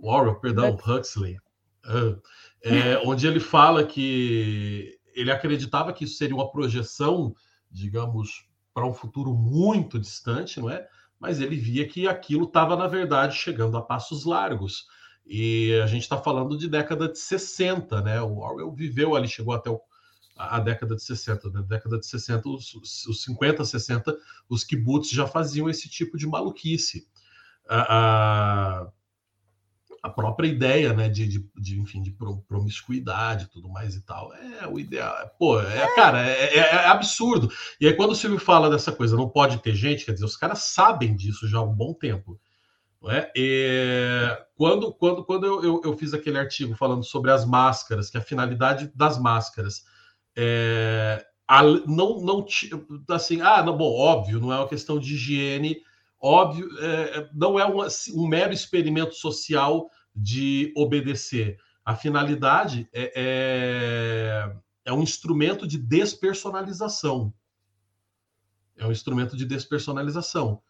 Orwell, 0.01 0.35
perdão, 0.39 0.75
Huxley. 0.75 1.37
Uh, 1.85 2.19
é, 2.61 3.01
onde 3.05 3.25
ele 3.25 3.39
fala 3.39 3.85
que 3.85 4.98
ele 5.19 5.31
acreditava 5.31 5.91
que 5.91 6.05
isso 6.05 6.15
seria 6.15 6.35
uma 6.35 6.51
projeção, 6.51 7.35
digamos, 7.69 8.45
para 8.73 8.85
um 8.85 8.93
futuro 8.93 9.33
muito 9.33 9.99
distante, 9.99 10.59
não 10.59 10.69
é? 10.69 10.87
Mas 11.19 11.41
ele 11.41 11.57
via 11.57 11.85
que 11.87 12.07
aquilo 12.07 12.45
estava, 12.45 12.77
na 12.77 12.87
verdade, 12.87 13.35
chegando 13.35 13.77
a 13.77 13.81
passos 13.81 14.23
largos. 14.23 14.87
E 15.25 15.77
a 15.83 15.85
gente 15.85 16.03
está 16.03 16.17
falando 16.17 16.57
de 16.57 16.69
década 16.69 17.09
de 17.09 17.19
60, 17.19 18.01
né? 18.01 18.21
O 18.21 18.37
Orwell 18.37 18.71
viveu 18.71 19.15
ali, 19.15 19.27
chegou 19.27 19.53
até 19.53 19.69
o, 19.69 19.81
a, 20.37 20.59
década 20.59 20.95
de 20.95 21.03
60, 21.03 21.49
né? 21.49 21.61
Década 21.67 21.99
de 21.99 22.05
60, 22.05 22.47
os, 22.47 22.73
os 23.05 23.23
50, 23.23 23.65
60, 23.65 24.17
os 24.47 24.63
kibbutz 24.63 25.09
já 25.09 25.27
faziam 25.27 25.69
esse 25.69 25.89
tipo 25.89 26.17
de 26.17 26.25
maluquice. 26.25 27.07
a, 27.67 28.87
a 30.01 30.09
própria 30.09 30.47
ideia, 30.47 30.93
né, 30.93 31.09
de, 31.09 31.27
de, 31.27 31.49
de, 31.55 31.79
enfim, 31.79 32.01
de 32.01 32.15
promiscuidade 32.47 33.45
e 33.45 33.47
tudo 33.47 33.69
mais 33.69 33.95
e 33.95 34.01
tal. 34.01 34.33
É 34.33 34.67
o 34.67 34.79
ideal. 34.79 35.17
É, 35.19 35.25
pô, 35.25 35.59
é, 35.61 35.79
é. 35.79 35.95
cara, 35.95 36.25
é, 36.25 36.55
é, 36.55 36.59
é, 36.59 36.85
absurdo. 36.87 37.51
E 37.79 37.87
aí, 37.87 37.93
quando 37.93 38.11
o 38.11 38.15
Silvio 38.15 38.39
fala 38.39 38.69
dessa 38.69 38.91
coisa, 38.91 39.15
não 39.15 39.29
pode 39.29 39.57
ter 39.59 39.75
gente, 39.75 40.05
quer 40.05 40.13
dizer, 40.13 40.25
os 40.25 40.37
caras 40.37 40.59
sabem 40.59 41.15
disso 41.15 41.47
já 41.47 41.59
há 41.59 41.63
um 41.63 41.73
bom 41.73 41.93
tempo. 41.93 42.39
Não 43.01 43.11
é? 43.11 43.31
E 43.35 44.37
quando 44.55 44.93
quando, 44.93 45.23
quando 45.23 45.45
eu, 45.45 45.63
eu, 45.63 45.81
eu, 45.85 45.97
fiz 45.97 46.13
aquele 46.13 46.37
artigo 46.37 46.75
falando 46.75 47.03
sobre 47.03 47.31
as 47.31 47.45
máscaras, 47.45 48.09
que 48.09 48.17
a 48.17 48.21
finalidade 48.21 48.91
das 48.93 49.17
máscaras 49.17 49.85
é 50.35 51.25
a, 51.49 51.63
não, 51.63 52.21
não 52.21 52.45
assim, 53.09 53.41
ah, 53.41 53.63
não, 53.63 53.75
bom, 53.75 53.91
óbvio, 53.91 54.39
não 54.39 54.53
é 54.53 54.57
uma 54.57 54.67
questão 54.67 54.99
de 54.99 55.15
higiene, 55.15 55.81
óbvio, 56.21 56.69
é, 56.79 57.29
não 57.33 57.59
é 57.59 57.65
um, 57.65 57.79
um 58.15 58.27
mero 58.27 58.53
experimento 58.53 59.13
social 59.15 59.89
de 60.15 60.73
obedecer. 60.75 61.57
A 61.85 61.95
finalidade 61.95 62.87
é, 62.93 63.11
é, 63.15 64.55
é 64.85 64.93
um 64.93 65.01
instrumento 65.01 65.65
de 65.67 65.77
despersonalização. 65.77 67.33
É 68.77 68.85
um 68.85 68.91
instrumento 68.91 69.35
de 69.35 69.45
despersonalização. 69.45 70.61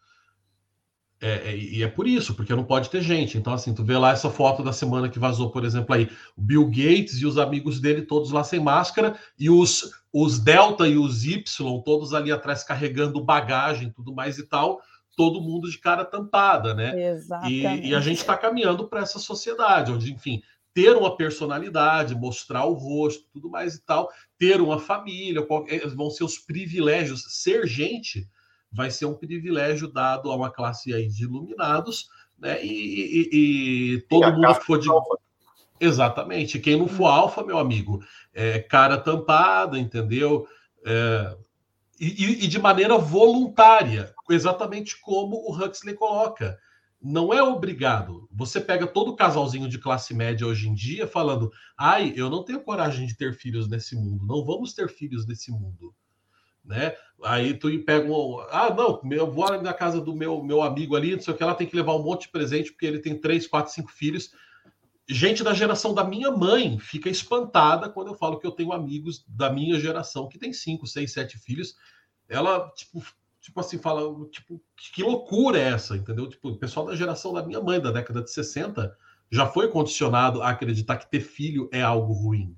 É, 1.22 1.50
é, 1.50 1.56
e 1.56 1.82
é 1.82 1.88
por 1.88 2.08
isso, 2.08 2.34
porque 2.34 2.54
não 2.54 2.64
pode 2.64 2.88
ter 2.88 3.02
gente. 3.02 3.36
Então, 3.36 3.52
assim, 3.52 3.74
tu 3.74 3.84
vê 3.84 3.98
lá 3.98 4.10
essa 4.10 4.30
foto 4.30 4.62
da 4.62 4.72
semana 4.72 5.08
que 5.08 5.18
vazou, 5.18 5.50
por 5.50 5.64
exemplo, 5.64 5.94
aí, 5.94 6.08
o 6.34 6.40
Bill 6.40 6.66
Gates 6.66 7.20
e 7.20 7.26
os 7.26 7.36
amigos 7.36 7.78
dele 7.78 8.02
todos 8.02 8.30
lá 8.30 8.42
sem 8.42 8.58
máscara, 8.58 9.18
e 9.38 9.50
os, 9.50 9.90
os 10.10 10.38
Delta 10.38 10.88
e 10.88 10.96
os 10.96 11.24
Y 11.24 11.44
todos 11.84 12.14
ali 12.14 12.32
atrás 12.32 12.64
carregando 12.64 13.22
bagagem, 13.22 13.90
tudo 13.90 14.14
mais 14.14 14.38
e 14.38 14.46
tal, 14.46 14.80
todo 15.16 15.40
mundo 15.40 15.70
de 15.70 15.78
cara 15.78 16.04
tampada, 16.04 16.74
né? 16.74 17.10
Exatamente. 17.10 17.86
E, 17.86 17.88
e 17.90 17.94
a 17.94 18.00
gente 18.00 18.18
está 18.18 18.36
caminhando 18.36 18.88
para 18.88 19.00
essa 19.00 19.18
sociedade, 19.18 19.92
onde, 19.92 20.12
enfim, 20.12 20.42
ter 20.72 20.96
uma 20.96 21.16
personalidade, 21.16 22.14
mostrar 22.14 22.64
o 22.64 22.74
rosto, 22.74 23.26
tudo 23.32 23.50
mais 23.50 23.74
e 23.74 23.84
tal, 23.84 24.08
ter 24.38 24.60
uma 24.60 24.78
família, 24.78 25.46
é, 25.68 25.86
vão 25.88 26.10
ser 26.10 26.24
os 26.24 26.38
privilégios, 26.38 27.24
ser 27.28 27.66
gente 27.66 28.28
vai 28.72 28.90
ser 28.90 29.06
um 29.06 29.14
privilégio 29.14 29.88
dado 29.88 30.30
a 30.30 30.36
uma 30.36 30.50
classe 30.50 30.94
aí 30.94 31.08
de 31.08 31.24
iluminados, 31.24 32.08
né? 32.38 32.64
E, 32.64 32.68
e, 32.68 33.94
e 33.94 34.00
todo 34.02 34.28
e 34.28 34.32
mundo 34.32 34.54
que 34.58 34.64
for 34.64 34.78
de. 34.78 34.88
Alfa. 34.88 35.18
Exatamente. 35.80 36.58
Quem 36.58 36.78
não 36.78 36.86
for 36.86 37.06
alfa, 37.06 37.42
meu 37.42 37.58
amigo, 37.58 38.00
é 38.32 38.60
cara 38.60 38.98
tampada, 38.98 39.78
entendeu? 39.78 40.46
É, 40.84 41.36
e, 42.00 42.44
e, 42.44 42.48
de 42.48 42.58
maneira 42.58 42.96
voluntária, 42.96 44.14
exatamente 44.30 44.98
como 45.00 45.36
o 45.36 45.54
Huxley 45.54 45.94
coloca. 45.94 46.58
Não 47.02 47.32
é 47.32 47.42
obrigado. 47.42 48.28
Você 48.32 48.60
pega 48.60 48.86
todo 48.86 49.16
casalzinho 49.16 49.68
de 49.68 49.78
classe 49.78 50.14
média 50.14 50.46
hoje 50.46 50.68
em 50.68 50.74
dia 50.74 51.06
falando: 51.06 51.50
ai, 51.76 52.12
eu 52.16 52.30
não 52.30 52.42
tenho 52.42 52.62
coragem 52.62 53.06
de 53.06 53.16
ter 53.16 53.34
filhos 53.34 53.68
nesse 53.68 53.94
mundo, 53.96 54.26
não 54.26 54.44
vamos 54.44 54.72
ter 54.72 54.88
filhos 54.88 55.26
nesse 55.26 55.50
mundo 55.50 55.94
né? 56.64 56.94
Aí 57.22 57.54
tu 57.54 57.68
pega 57.84 58.10
um, 58.10 58.40
ah, 58.50 58.72
não, 58.74 59.00
eu 59.10 59.30
vou 59.30 59.60
na 59.60 59.74
casa 59.74 60.00
do 60.00 60.14
meu, 60.14 60.42
meu 60.42 60.62
amigo 60.62 60.96
ali, 60.96 61.14
não 61.14 61.20
sei 61.20 61.34
o 61.34 61.36
que, 61.36 61.42
ela 61.42 61.54
tem 61.54 61.66
que 61.66 61.76
levar 61.76 61.94
um 61.94 62.02
monte 62.02 62.22
de 62.22 62.28
presente 62.30 62.70
porque 62.70 62.86
ele 62.86 62.98
tem 62.98 63.18
três, 63.18 63.46
quatro, 63.46 63.72
cinco 63.72 63.90
filhos. 63.90 64.30
Gente 65.12 65.42
da 65.42 65.52
geração 65.52 65.92
da 65.92 66.04
minha 66.04 66.30
mãe 66.30 66.78
fica 66.78 67.10
espantada 67.10 67.88
quando 67.88 68.08
eu 68.08 68.14
falo 68.14 68.38
que 68.38 68.46
eu 68.46 68.52
tenho 68.52 68.72
amigos 68.72 69.24
da 69.26 69.50
minha 69.50 69.78
geração 69.80 70.28
que 70.28 70.38
tem 70.38 70.52
cinco, 70.52 70.86
seis, 70.86 71.12
sete 71.12 71.36
filhos. 71.36 71.74
Ela, 72.28 72.70
tipo, 72.76 73.02
tipo 73.40 73.58
assim, 73.58 73.76
fala, 73.76 74.02
tipo, 74.30 74.62
que 74.94 75.02
loucura 75.02 75.58
é 75.58 75.72
essa, 75.72 75.96
entendeu? 75.96 76.28
Tipo, 76.28 76.50
o 76.50 76.58
pessoal 76.58 76.86
da 76.86 76.94
geração 76.94 77.32
da 77.32 77.44
minha 77.44 77.60
mãe, 77.60 77.80
da 77.80 77.90
década 77.90 78.22
de 78.22 78.30
60, 78.30 78.96
já 79.32 79.46
foi 79.46 79.66
condicionado 79.66 80.42
a 80.42 80.50
acreditar 80.50 80.96
que 80.96 81.10
ter 81.10 81.20
filho 81.20 81.68
é 81.72 81.82
algo 81.82 82.12
ruim. 82.12 82.56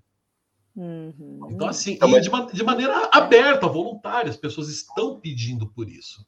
Uhum. 0.77 1.49
Então, 1.51 1.69
assim, 1.69 1.93
então, 1.93 2.11
de, 2.11 2.31
de, 2.53 2.63
maneira 2.63 3.09
aberta, 3.13 3.67
voluntária, 3.67 4.31
as 4.31 4.37
pessoas 4.37 4.69
estão 4.69 5.19
pedindo 5.19 5.67
por 5.67 5.89
isso. 5.89 6.27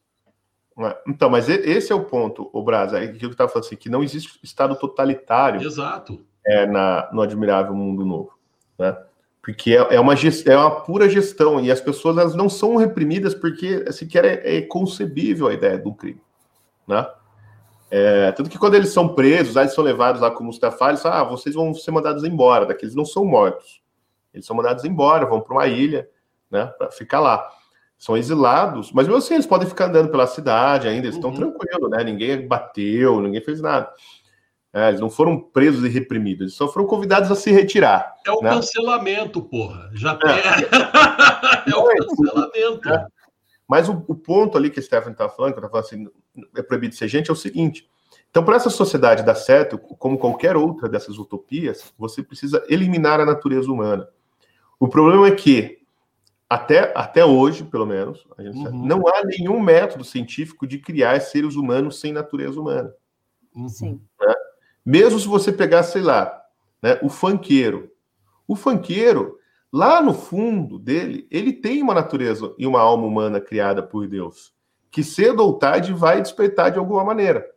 É, 0.78 0.96
então, 1.06 1.30
mas 1.30 1.48
esse 1.48 1.92
é 1.92 1.94
o 1.94 2.04
ponto, 2.04 2.50
o 2.52 2.62
Brasa, 2.62 2.98
é 2.98 3.08
que 3.08 3.24
eu 3.24 3.30
estava 3.30 3.48
falando 3.48 3.66
assim, 3.66 3.76
que 3.76 3.88
não 3.88 4.02
existe 4.02 4.38
Estado 4.42 4.76
totalitário 4.76 5.62
Exato. 5.62 6.20
É, 6.44 6.66
na, 6.66 7.08
no 7.12 7.22
Admirável 7.22 7.74
Mundo 7.74 8.04
Novo, 8.04 8.32
né? 8.78 8.96
Porque 9.40 9.76
é, 9.76 9.94
é, 9.94 10.00
uma, 10.00 10.14
é 10.14 10.56
uma 10.56 10.80
pura 10.82 11.08
gestão, 11.08 11.60
e 11.60 11.70
as 11.70 11.80
pessoas 11.80 12.18
elas 12.18 12.34
não 12.34 12.48
são 12.48 12.76
reprimidas 12.76 13.34
porque 13.34 13.92
sequer 13.92 14.24
é, 14.24 14.56
é 14.56 14.62
concebível 14.62 15.48
a 15.48 15.54
ideia 15.54 15.78
do 15.78 15.94
crime, 15.94 16.20
né? 16.88 17.06
É, 17.90 18.32
tanto 18.32 18.50
que 18.50 18.58
quando 18.58 18.74
eles 18.74 18.88
são 18.88 19.14
presos, 19.14 19.54
eles 19.54 19.72
são 19.72 19.84
levados 19.84 20.20
lá 20.20 20.30
como 20.30 20.48
Mustafa, 20.48 20.88
eles 20.88 21.02
falam, 21.02 21.18
ah, 21.18 21.24
vocês 21.24 21.54
vão 21.54 21.72
ser 21.72 21.92
mandados 21.92 22.24
embora, 22.24 22.66
daqueles 22.66 22.94
não 22.94 23.04
são 23.04 23.24
mortos. 23.24 23.80
Eles 24.32 24.44
são 24.44 24.56
mandados 24.56 24.84
embora, 24.84 25.26
vão 25.26 25.40
para 25.40 25.54
uma 25.54 25.66
ilha, 25.68 26.08
né, 26.50 26.66
para 26.76 26.90
ficar 26.90 27.20
lá. 27.20 27.48
São 27.98 28.16
exilados, 28.16 28.92
mas 28.92 29.06
mesmo 29.06 29.18
assim 29.18 29.34
eles 29.34 29.46
podem 29.46 29.68
ficar 29.68 29.86
andando 29.86 30.10
pela 30.10 30.26
cidade 30.26 30.88
ainda, 30.88 31.06
eles 31.06 31.16
uhum. 31.16 31.30
estão 31.30 31.52
tranquilos, 31.52 31.90
né? 31.90 32.04
Ninguém 32.04 32.46
bateu, 32.46 33.20
ninguém 33.20 33.40
fez 33.40 33.60
nada. 33.60 33.90
É, 34.72 34.88
eles 34.88 35.00
não 35.00 35.08
foram 35.08 35.40
presos 35.40 35.84
e 35.84 35.88
reprimidos, 35.88 36.40
eles 36.40 36.54
só 36.54 36.66
foram 36.66 36.86
convidados 36.86 37.30
a 37.30 37.36
se 37.36 37.50
retirar. 37.52 38.14
É 38.26 38.32
o 38.32 38.42
né? 38.42 38.50
cancelamento, 38.50 39.40
porra. 39.40 39.88
Já 39.94 40.18
é, 40.24 41.70
é. 41.70 41.76
o 41.76 41.84
cancelamento. 41.84 42.88
É. 42.88 43.06
Mas 43.68 43.88
o, 43.88 44.04
o, 44.08 44.14
ponto 44.14 44.58
ali 44.58 44.70
que 44.70 44.80
a 44.80 44.82
Stephanie 44.82 45.12
está 45.12 45.28
falando, 45.28 45.54
que 45.54 45.60
eu 45.60 45.70
falando 45.70 45.86
assim, 45.86 46.08
é 46.56 46.62
proibido 46.62 46.94
ser 46.94 47.08
gente, 47.08 47.30
é 47.30 47.32
o 47.32 47.36
seguinte: 47.36 47.88
então, 48.34 48.44
para 48.44 48.56
essa 48.56 48.68
sociedade 48.68 49.22
dar 49.22 49.36
certo, 49.36 49.78
como 49.78 50.18
qualquer 50.18 50.56
outra 50.56 50.88
dessas 50.88 51.18
utopias, 51.18 51.94
você 51.96 52.20
precisa 52.20 52.64
eliminar 52.68 53.20
a 53.20 53.24
natureza 53.24 53.70
humana. 53.70 54.08
O 54.80 54.88
problema 54.88 55.28
é 55.28 55.30
que, 55.30 55.83
até, 56.48 56.92
até 56.94 57.24
hoje, 57.24 57.64
pelo 57.64 57.86
menos, 57.86 58.24
uhum. 58.38 58.86
não 58.86 59.08
há 59.08 59.24
nenhum 59.24 59.58
método 59.60 60.04
científico 60.04 60.66
de 60.66 60.78
criar 60.78 61.20
seres 61.20 61.56
humanos 61.56 61.98
sem 61.98 62.12
natureza 62.12 62.60
humana. 62.60 62.94
Uhum. 63.54 63.68
Sim. 63.68 64.00
Né? 64.20 64.34
Mesmo 64.84 65.18
se 65.18 65.26
você 65.26 65.50
pegar, 65.50 65.82
sei 65.82 66.02
lá, 66.02 66.42
né, 66.82 66.98
o 67.02 67.08
fanqueiro. 67.08 67.90
O 68.46 68.54
fanqueiro, 68.54 69.38
lá 69.72 70.02
no 70.02 70.12
fundo 70.12 70.78
dele, 70.78 71.26
ele 71.30 71.52
tem 71.52 71.82
uma 71.82 71.94
natureza 71.94 72.54
e 72.58 72.66
uma 72.66 72.80
alma 72.80 73.06
humana 73.06 73.40
criada 73.40 73.82
por 73.82 74.06
Deus, 74.06 74.52
que 74.90 75.02
cedo 75.02 75.40
ou 75.40 75.58
tarde 75.58 75.92
vai 75.92 76.20
despertar 76.20 76.70
de 76.70 76.78
alguma 76.78 77.02
maneira. 77.02 77.50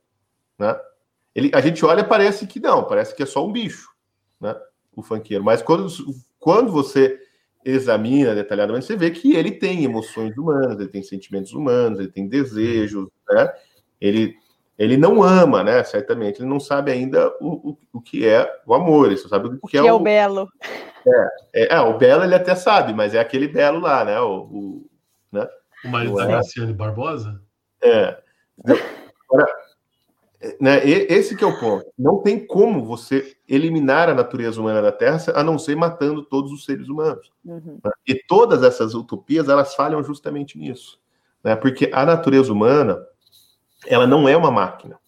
Né? 0.58 0.80
Ele, 1.36 1.52
a 1.54 1.60
gente 1.60 1.86
olha 1.86 2.04
parece 2.04 2.48
que 2.48 2.60
não, 2.60 2.86
parece 2.86 3.14
que 3.14 3.22
é 3.22 3.26
só 3.26 3.46
um 3.46 3.52
bicho, 3.52 3.92
né? 4.40 4.56
o 4.96 5.04
fanqueiro. 5.04 5.44
Mas 5.44 5.62
quando 5.62 5.88
quando 6.40 6.72
você 6.72 7.20
examina 7.70 8.34
detalhadamente, 8.34 8.86
você 8.86 8.96
vê 8.96 9.12
que 9.12 9.36
ele 9.36 9.52
tem 9.52 9.84
emoções 9.84 10.38
humanas, 10.38 10.80
ele 10.80 10.90
tem 10.90 11.04
sentimentos 11.04 11.52
humanos, 11.54 12.00
ele 12.00 12.08
tem 12.08 12.28
desejos, 12.28 13.10
né? 13.30 13.52
Ele, 14.00 14.36
ele 14.78 14.96
não 14.96 15.22
ama, 15.22 15.64
né? 15.64 15.84
Certamente, 15.84 16.42
ele 16.42 16.50
não 16.50 16.60
sabe 16.60 16.92
ainda 16.92 17.28
o, 17.42 17.72
o, 17.72 17.78
o 17.94 18.02
que 18.02 18.26
é 18.26 18.50
o 18.66 18.74
amor, 18.74 19.08
ele 19.08 19.18
só 19.18 19.28
sabe 19.28 19.48
o 19.48 19.52
que, 19.52 19.60
o 19.62 19.68
que 19.68 19.78
é, 19.78 19.86
é, 19.86 19.94
o... 19.94 20.00
belo. 20.00 20.48
É, 21.06 21.64
é, 21.64 21.76
é, 21.76 21.82
o 21.82 21.98
belo 21.98 22.24
ele 22.24 22.36
até 22.36 22.56
sabe, 22.56 22.94
mas 22.94 23.14
é 23.14 23.20
aquele 23.20 23.48
belo 23.48 23.80
lá, 23.80 24.06
né? 24.06 24.20
O, 24.22 24.44
o, 24.44 24.90
né? 25.32 25.46
o 25.84 25.90
marido 25.90 26.16
da 26.16 26.26
Graciane 26.26 26.74
Barbosa? 26.74 27.42
É. 27.84 28.18
Agora, 29.30 29.46
né, 30.62 30.86
esse 30.86 31.36
que 31.36 31.44
é 31.44 31.48
o 31.48 31.60
ponto. 31.60 31.92
Não 31.98 32.22
tem 32.22 32.46
como 32.46 32.86
você 32.86 33.36
eliminar 33.48 34.10
a 34.10 34.14
natureza 34.14 34.62
humana 34.62 34.82
da 34.82 34.92
Terra 34.92 35.18
a 35.34 35.44
não 35.44 35.58
ser 35.58 35.76
matando 35.76 36.24
todos 36.24 36.52
os 36.52 36.64
seres 36.64 36.88
humanos. 36.88 37.32
Uhum. 37.44 37.80
Né? 37.84 37.92
E 38.08 38.16
todas 38.28 38.62
essas 38.64 38.94
utopias 38.94 39.50
elas 39.50 39.74
falham 39.74 40.04
justamente 40.04 40.58
nisso, 40.58 41.00
né? 41.44 41.56
Porque 41.56 41.90
a 41.92 42.06
natureza 42.06 42.54
humana 42.54 43.04
ela 43.88 44.06
não 44.06 44.30
é 44.30 44.38
uma 44.38 44.52
máquina. 44.52 45.00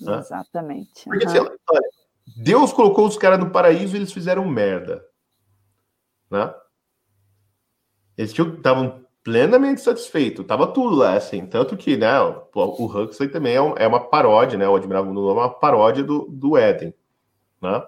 Né? 0.00 0.18
Exatamente. 0.18 1.04
Porque 1.04 1.26
uhum. 1.26 1.56
olha, 1.70 1.88
Deus 2.36 2.72
colocou 2.72 3.06
os 3.06 3.16
caras 3.16 3.38
no 3.38 3.50
paraíso 3.50 3.96
e 3.96 3.98
eles 3.98 4.12
fizeram 4.12 4.44
merda, 4.46 5.04
né? 6.30 6.54
Eles 8.18 8.32
estavam 8.38 9.04
plenamente 9.22 9.80
satisfeito. 9.80 10.44
Tava 10.44 10.66
tudo 10.66 10.96
lá, 10.96 11.14
assim. 11.14 11.46
Tanto 11.46 11.76
que, 11.76 11.96
né, 11.96 12.20
o, 12.20 12.86
Huxley 12.86 13.28
também 13.28 13.54
é, 13.54 13.62
um, 13.62 13.74
é, 13.76 13.86
uma 13.86 14.00
paródia, 14.00 14.58
né? 14.58 14.68
O 14.68 14.76
Admirável 14.76 15.12
Mundo 15.12 15.30
é 15.30 15.32
uma 15.32 15.48
paródia 15.48 16.02
do, 16.02 16.26
do 16.28 16.56
Éden, 16.56 16.94
né? 17.60 17.82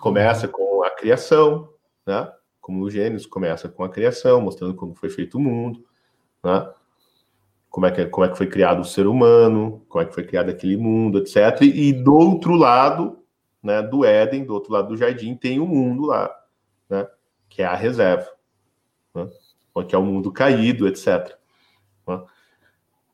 Começa 0.00 0.46
uhum. 0.46 0.52
com 0.52 0.84
a 0.84 0.90
criação, 0.90 1.68
né? 2.06 2.30
Como 2.60 2.82
o 2.82 2.90
Gênesis 2.90 3.26
começa 3.26 3.68
com 3.68 3.82
a 3.82 3.88
criação, 3.88 4.40
mostrando 4.40 4.74
como 4.74 4.94
foi 4.94 5.08
feito 5.08 5.38
o 5.38 5.40
mundo, 5.40 5.84
né? 6.44 6.70
Como 7.70 7.86
é, 7.86 7.90
que, 7.90 8.06
como 8.06 8.24
é 8.24 8.30
que 8.30 8.36
foi 8.36 8.46
criado 8.46 8.80
o 8.80 8.84
ser 8.84 9.06
humano, 9.06 9.84
como 9.88 10.02
é 10.02 10.06
que 10.06 10.14
foi 10.14 10.24
criado 10.24 10.50
aquele 10.50 10.76
mundo, 10.76 11.18
etc. 11.18 11.60
E, 11.62 11.88
e 11.88 11.92
do 11.92 12.14
outro 12.14 12.54
lado, 12.54 13.18
né, 13.62 13.82
do 13.82 14.04
Éden, 14.04 14.44
do 14.44 14.54
outro 14.54 14.72
lado 14.72 14.88
do 14.88 14.96
jardim, 14.96 15.34
tem 15.34 15.60
o 15.60 15.64
um 15.64 15.66
mundo 15.66 16.06
lá, 16.06 16.34
né? 16.88 17.06
Que 17.48 17.62
é 17.62 17.66
a 17.66 17.74
reserva. 17.74 18.28
Né? 19.14 19.28
Que 19.84 19.94
é 19.94 19.98
o 19.98 20.04
mundo 20.04 20.32
caído, 20.32 20.86
etc. 20.86 21.34
Né? 22.06 22.20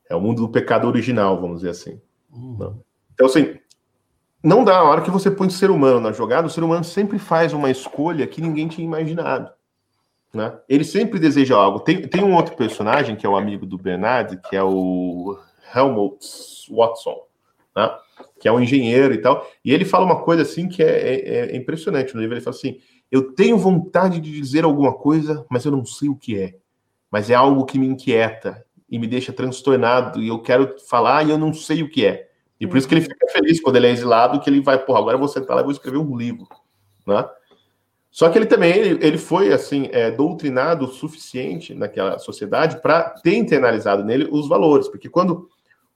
É 0.09 0.15
o 0.15 0.21
mundo 0.21 0.41
do 0.41 0.51
pecado 0.51 0.87
original, 0.87 1.39
vamos 1.39 1.57
dizer 1.57 1.69
assim. 1.69 2.01
Uhum. 2.31 2.79
Então, 3.13 3.27
assim, 3.27 3.57
não 4.43 4.63
dá. 4.63 4.77
A 4.77 4.83
hora 4.83 5.01
que 5.01 5.09
você 5.09 5.31
põe 5.31 5.47
o 5.47 5.51
ser 5.51 5.71
humano 5.71 5.99
na 5.99 6.11
jogada, 6.11 6.47
o 6.47 6.49
ser 6.49 6.63
humano 6.63 6.83
sempre 6.83 7.17
faz 7.17 7.53
uma 7.53 7.71
escolha 7.71 8.27
que 8.27 8.41
ninguém 8.41 8.67
tinha 8.67 8.85
imaginado. 8.85 9.51
Né? 10.33 10.53
Ele 10.69 10.83
sempre 10.83 11.17
deseja 11.17 11.55
algo. 11.55 11.79
Tem, 11.79 12.01
tem 12.07 12.23
um 12.23 12.35
outro 12.35 12.55
personagem 12.55 13.15
que 13.15 13.25
é 13.25 13.29
o 13.29 13.37
amigo 13.37 13.65
do 13.65 13.77
Bernard, 13.77 14.39
que 14.49 14.55
é 14.55 14.61
o 14.61 15.39
Helmut 15.73 16.19
Watson, 16.69 17.23
né? 17.75 17.89
que 18.39 18.47
é 18.47 18.51
um 18.51 18.59
engenheiro 18.59 19.13
e 19.13 19.17
tal. 19.17 19.47
E 19.63 19.73
ele 19.73 19.85
fala 19.85 20.05
uma 20.05 20.21
coisa 20.21 20.43
assim 20.43 20.67
que 20.67 20.83
é, 20.83 20.89
é, 20.89 21.51
é 21.51 21.55
impressionante 21.55 22.13
no 22.13 22.21
livro. 22.21 22.35
Ele 22.35 22.43
fala 22.43 22.55
assim: 22.55 22.79
eu 23.11 23.33
tenho 23.33 23.57
vontade 23.57 24.19
de 24.19 24.31
dizer 24.31 24.63
alguma 24.63 24.93
coisa, 24.93 25.45
mas 25.49 25.65
eu 25.65 25.71
não 25.71 25.85
sei 25.85 26.09
o 26.09 26.15
que 26.15 26.39
é. 26.39 26.55
Mas 27.09 27.29
é 27.29 27.35
algo 27.35 27.65
que 27.65 27.79
me 27.79 27.87
inquieta 27.87 28.65
e 28.89 28.99
me 28.99 29.07
deixa 29.07 29.33
transtornado 29.33 30.21
e 30.21 30.27
eu 30.27 30.39
quero 30.39 30.75
falar 30.87 31.25
e 31.25 31.29
eu 31.29 31.37
não 31.37 31.53
sei 31.53 31.83
o 31.83 31.89
que 31.89 32.05
é. 32.05 32.29
E 32.59 32.67
por 32.67 32.77
isso 32.77 32.87
que 32.87 32.93
ele 32.93 33.01
fica 33.01 33.27
feliz 33.31 33.59
quando 33.59 33.75
ele 33.75 33.87
é 33.87 33.91
exilado, 33.91 34.39
que 34.39 34.49
ele 34.49 34.61
vai, 34.61 34.77
porra, 34.83 34.99
agora 34.99 35.15
eu 35.15 35.19
vou 35.19 35.27
sentar 35.27 35.55
lá 35.55 35.61
e 35.61 35.65
vou 35.65 35.73
escrever 35.73 35.97
um 35.97 36.15
livro, 36.15 36.47
né? 37.05 37.27
Só 38.09 38.29
que 38.29 38.37
ele 38.37 38.45
também 38.45 38.71
ele, 38.73 39.05
ele 39.05 39.17
foi 39.17 39.51
assim 39.51 39.89
é, 39.91 40.09
doutrinado 40.09 40.85
o 40.85 40.87
suficiente 40.87 41.73
naquela 41.73 42.17
sociedade 42.17 42.81
para 42.81 43.09
ter 43.09 43.35
internalizado 43.35 44.05
nele 44.05 44.29
os 44.31 44.47
valores, 44.47 44.87
porque 44.87 45.09
quando 45.09 45.49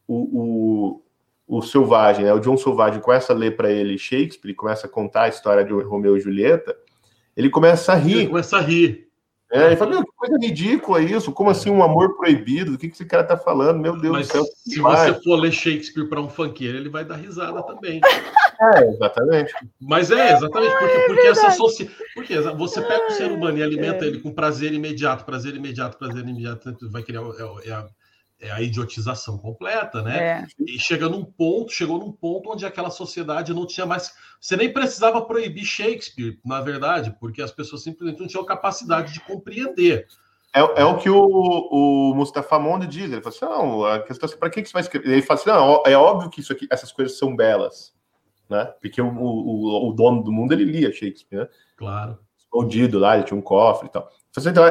o, 0.06 0.98
o, 1.48 1.58
o 1.58 1.62
selvagem, 1.62 2.26
né, 2.26 2.34
o 2.34 2.40
John 2.40 2.58
Selvagem 2.58 3.00
começa 3.00 3.32
a 3.32 3.36
ler 3.36 3.56
para 3.56 3.72
ele 3.72 3.98
Shakespeare, 3.98 4.54
começa 4.54 4.86
a 4.86 4.90
contar 4.90 5.24
a 5.24 5.30
história 5.30 5.64
de 5.64 5.72
Romeu 5.72 6.18
e 6.18 6.20
Julieta, 6.20 6.76
ele 7.40 7.50
começa 7.50 7.94
a 7.94 7.96
rir. 7.96 8.18
Ele 8.18 8.28
começa 8.28 8.58
a 8.58 8.62
rir. 8.62 9.08
É, 9.50 9.68
ele 9.68 9.78
fala, 9.78 9.92
meu, 9.92 10.04
que 10.04 10.12
coisa 10.12 10.38
ridícula 10.38 11.02
isso. 11.02 11.32
Como 11.32 11.50
assim 11.50 11.72
um 11.72 11.82
amor 11.82 12.18
proibido? 12.18 12.74
O 12.74 12.78
que, 12.78 12.90
que 12.90 12.94
esse 12.94 13.06
cara 13.06 13.24
tá 13.24 13.38
falando? 13.38 13.80
Meu 13.80 13.98
Deus 13.98 14.12
Mas 14.12 14.28
do 14.28 14.32
céu. 14.34 14.44
Se 14.44 14.80
você 14.80 15.14
for 15.24 15.38
ler 15.38 15.54
Shakespeare 15.54 16.08
para 16.08 16.20
um 16.20 16.30
funkeiro, 16.30 16.78
ele 16.78 16.90
vai 16.90 17.06
dar 17.06 17.16
risada 17.16 17.64
também. 17.64 18.02
É, 18.62 18.90
exatamente. 18.90 19.54
Mas 19.80 20.12
é, 20.12 20.34
exatamente, 20.34 20.74
porque, 20.78 20.94
é 20.94 21.08
porque 21.08 21.28
essa 21.28 21.52
socia... 21.52 21.90
porque 22.14 22.38
você 22.58 22.82
pega 22.82 23.08
o 23.08 23.12
ser 23.12 23.32
humano 23.32 23.58
e 23.58 23.64
alimenta 23.64 24.04
é. 24.04 24.10
ele 24.10 24.20
com 24.20 24.34
prazer 24.34 24.74
imediato, 24.74 25.24
prazer 25.24 25.56
imediato, 25.56 25.98
prazer 25.98 26.22
imediato, 26.22 26.76
vai 26.92 27.02
criar 27.02 27.22
é, 27.22 27.70
é 27.70 27.72
a, 27.72 27.88
é 28.40 28.52
a 28.52 28.62
idiotização 28.62 29.38
completa, 29.38 30.02
né? 30.02 30.18
É. 30.18 30.48
E 30.60 30.80
chega 30.80 31.10
num 31.10 31.24
ponto, 31.24 31.72
chegou 31.72 31.98
num 32.00 32.12
ponto 32.12 32.52
onde 32.52 32.66
aquela 32.66 32.90
sociedade 32.90 33.54
não 33.54 33.66
tinha 33.66 33.86
mais. 33.86 34.14
Você 34.40 34.56
nem 34.56 34.72
precisava 34.72 35.22
proibir 35.22 35.66
Shakespeare, 35.66 36.40
na 36.46 36.62
verdade, 36.62 37.16
porque 37.20 37.42
as 37.42 37.52
pessoas 37.52 37.84
simplesmente 37.84 38.20
não 38.20 38.28
tinham 38.28 38.46
capacidade 38.46 39.14
de 39.14 39.20
compreender. 39.20 40.08
É, 40.56 40.60
é 40.82 40.86
o 40.86 40.98
que 40.98 41.10
o, 41.10 41.22
o 41.22 42.14
Mustafa 42.16 42.58
Monde 42.58 42.88
diz. 42.88 43.12
Ele 43.12 43.22
fala 43.22 43.36
assim: 43.36 43.46
não, 43.46 43.86
a 43.86 44.00
questão 44.00 44.30
é 44.30 44.36
para 44.36 44.50
que, 44.50 44.62
que 44.62 44.70
você 44.70 44.74
vai 44.74 44.82
escrever? 44.82 45.12
Ele 45.12 45.22
fala 45.22 45.40
assim: 45.40 45.50
não, 45.50 45.84
é 45.86 45.98
óbvio 45.98 46.30
que 46.30 46.40
isso 46.40 46.54
aqui, 46.54 46.68
essas 46.72 46.92
coisas 46.92 47.18
são 47.18 47.36
belas 47.36 47.94
né? 48.50 48.66
Porque 48.82 49.02
o, 49.02 49.08
o, 49.08 49.90
o 49.90 49.94
dono 49.94 50.24
do 50.24 50.32
mundo 50.32 50.54
ele 50.54 50.66
lia 50.66 50.92
Shakespeare, 50.92 51.42
né? 51.42 51.48
Claro. 51.78 52.18
Escondido 52.38 52.98
lá, 52.98 53.16
ele 53.16 53.26
tinha 53.26 53.38
um 53.38 53.42
cofre 53.42 53.88
e 53.88 53.92
tal. 53.92 54.10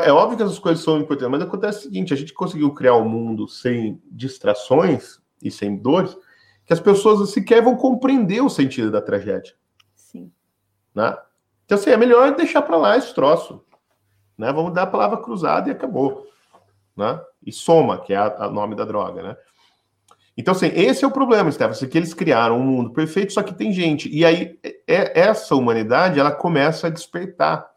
É 0.05 0.13
óbvio 0.13 0.37
que 0.37 0.43
essas 0.43 0.59
coisas 0.59 0.85
são 0.85 0.99
importantes, 0.99 1.33
mas 1.33 1.43
acontece 1.43 1.81
o 1.81 1.83
seguinte: 1.83 2.15
a 2.15 2.17
gente 2.17 2.33
conseguiu 2.33 2.73
criar 2.73 2.95
um 2.95 3.09
mundo 3.09 3.49
sem 3.49 4.01
distrações 4.11 5.21
e 5.43 5.51
sem 5.51 5.77
dores, 5.77 6.17
que 6.65 6.73
as 6.73 6.81
pessoas 6.81 7.31
sequer 7.31 7.63
vão 7.63 7.77
compreender 7.77 8.41
o 8.41 8.49
sentido 8.49 8.91
da 8.91 9.03
tragédia. 9.03 9.55
Sim. 9.95 10.31
Né? 10.95 11.17
Então, 11.65 11.77
assim, 11.77 11.91
é 11.91 11.97
melhor 11.97 12.35
deixar 12.37 12.63
para 12.63 12.77
lá 12.77 12.97
esse 12.97 13.13
troço. 13.15 13.63
Né? 14.37 14.53
Vamos 14.53 14.73
dar 14.73 14.83
a 14.83 14.87
palavra 14.87 15.19
cruzada 15.19 15.69
e 15.69 15.73
acabou. 15.73 16.27
Né? 16.97 17.21
E 17.45 17.53
soma, 17.53 18.01
que 18.01 18.15
é 18.15 18.21
o 18.21 18.51
nome 18.51 18.75
da 18.75 18.85
droga, 18.85 19.23
né? 19.23 19.37
Então, 20.37 20.53
assim, 20.53 20.69
esse 20.69 21.05
é 21.05 21.09
o 21.09 21.11
problema, 21.11 21.51
Stefan, 21.51 21.89
que 21.89 21.99
eles 21.99 22.15
criaram 22.15 22.59
um 22.59 22.65
mundo 22.65 22.93
perfeito, 22.93 23.33
só 23.33 23.43
que 23.43 23.53
tem 23.53 23.73
gente. 23.73 24.09
E 24.09 24.25
aí, 24.25 24.57
é, 24.87 25.21
essa 25.21 25.57
humanidade, 25.57 26.21
ela 26.21 26.31
começa 26.31 26.87
a 26.87 26.91
despertar, 26.91 27.69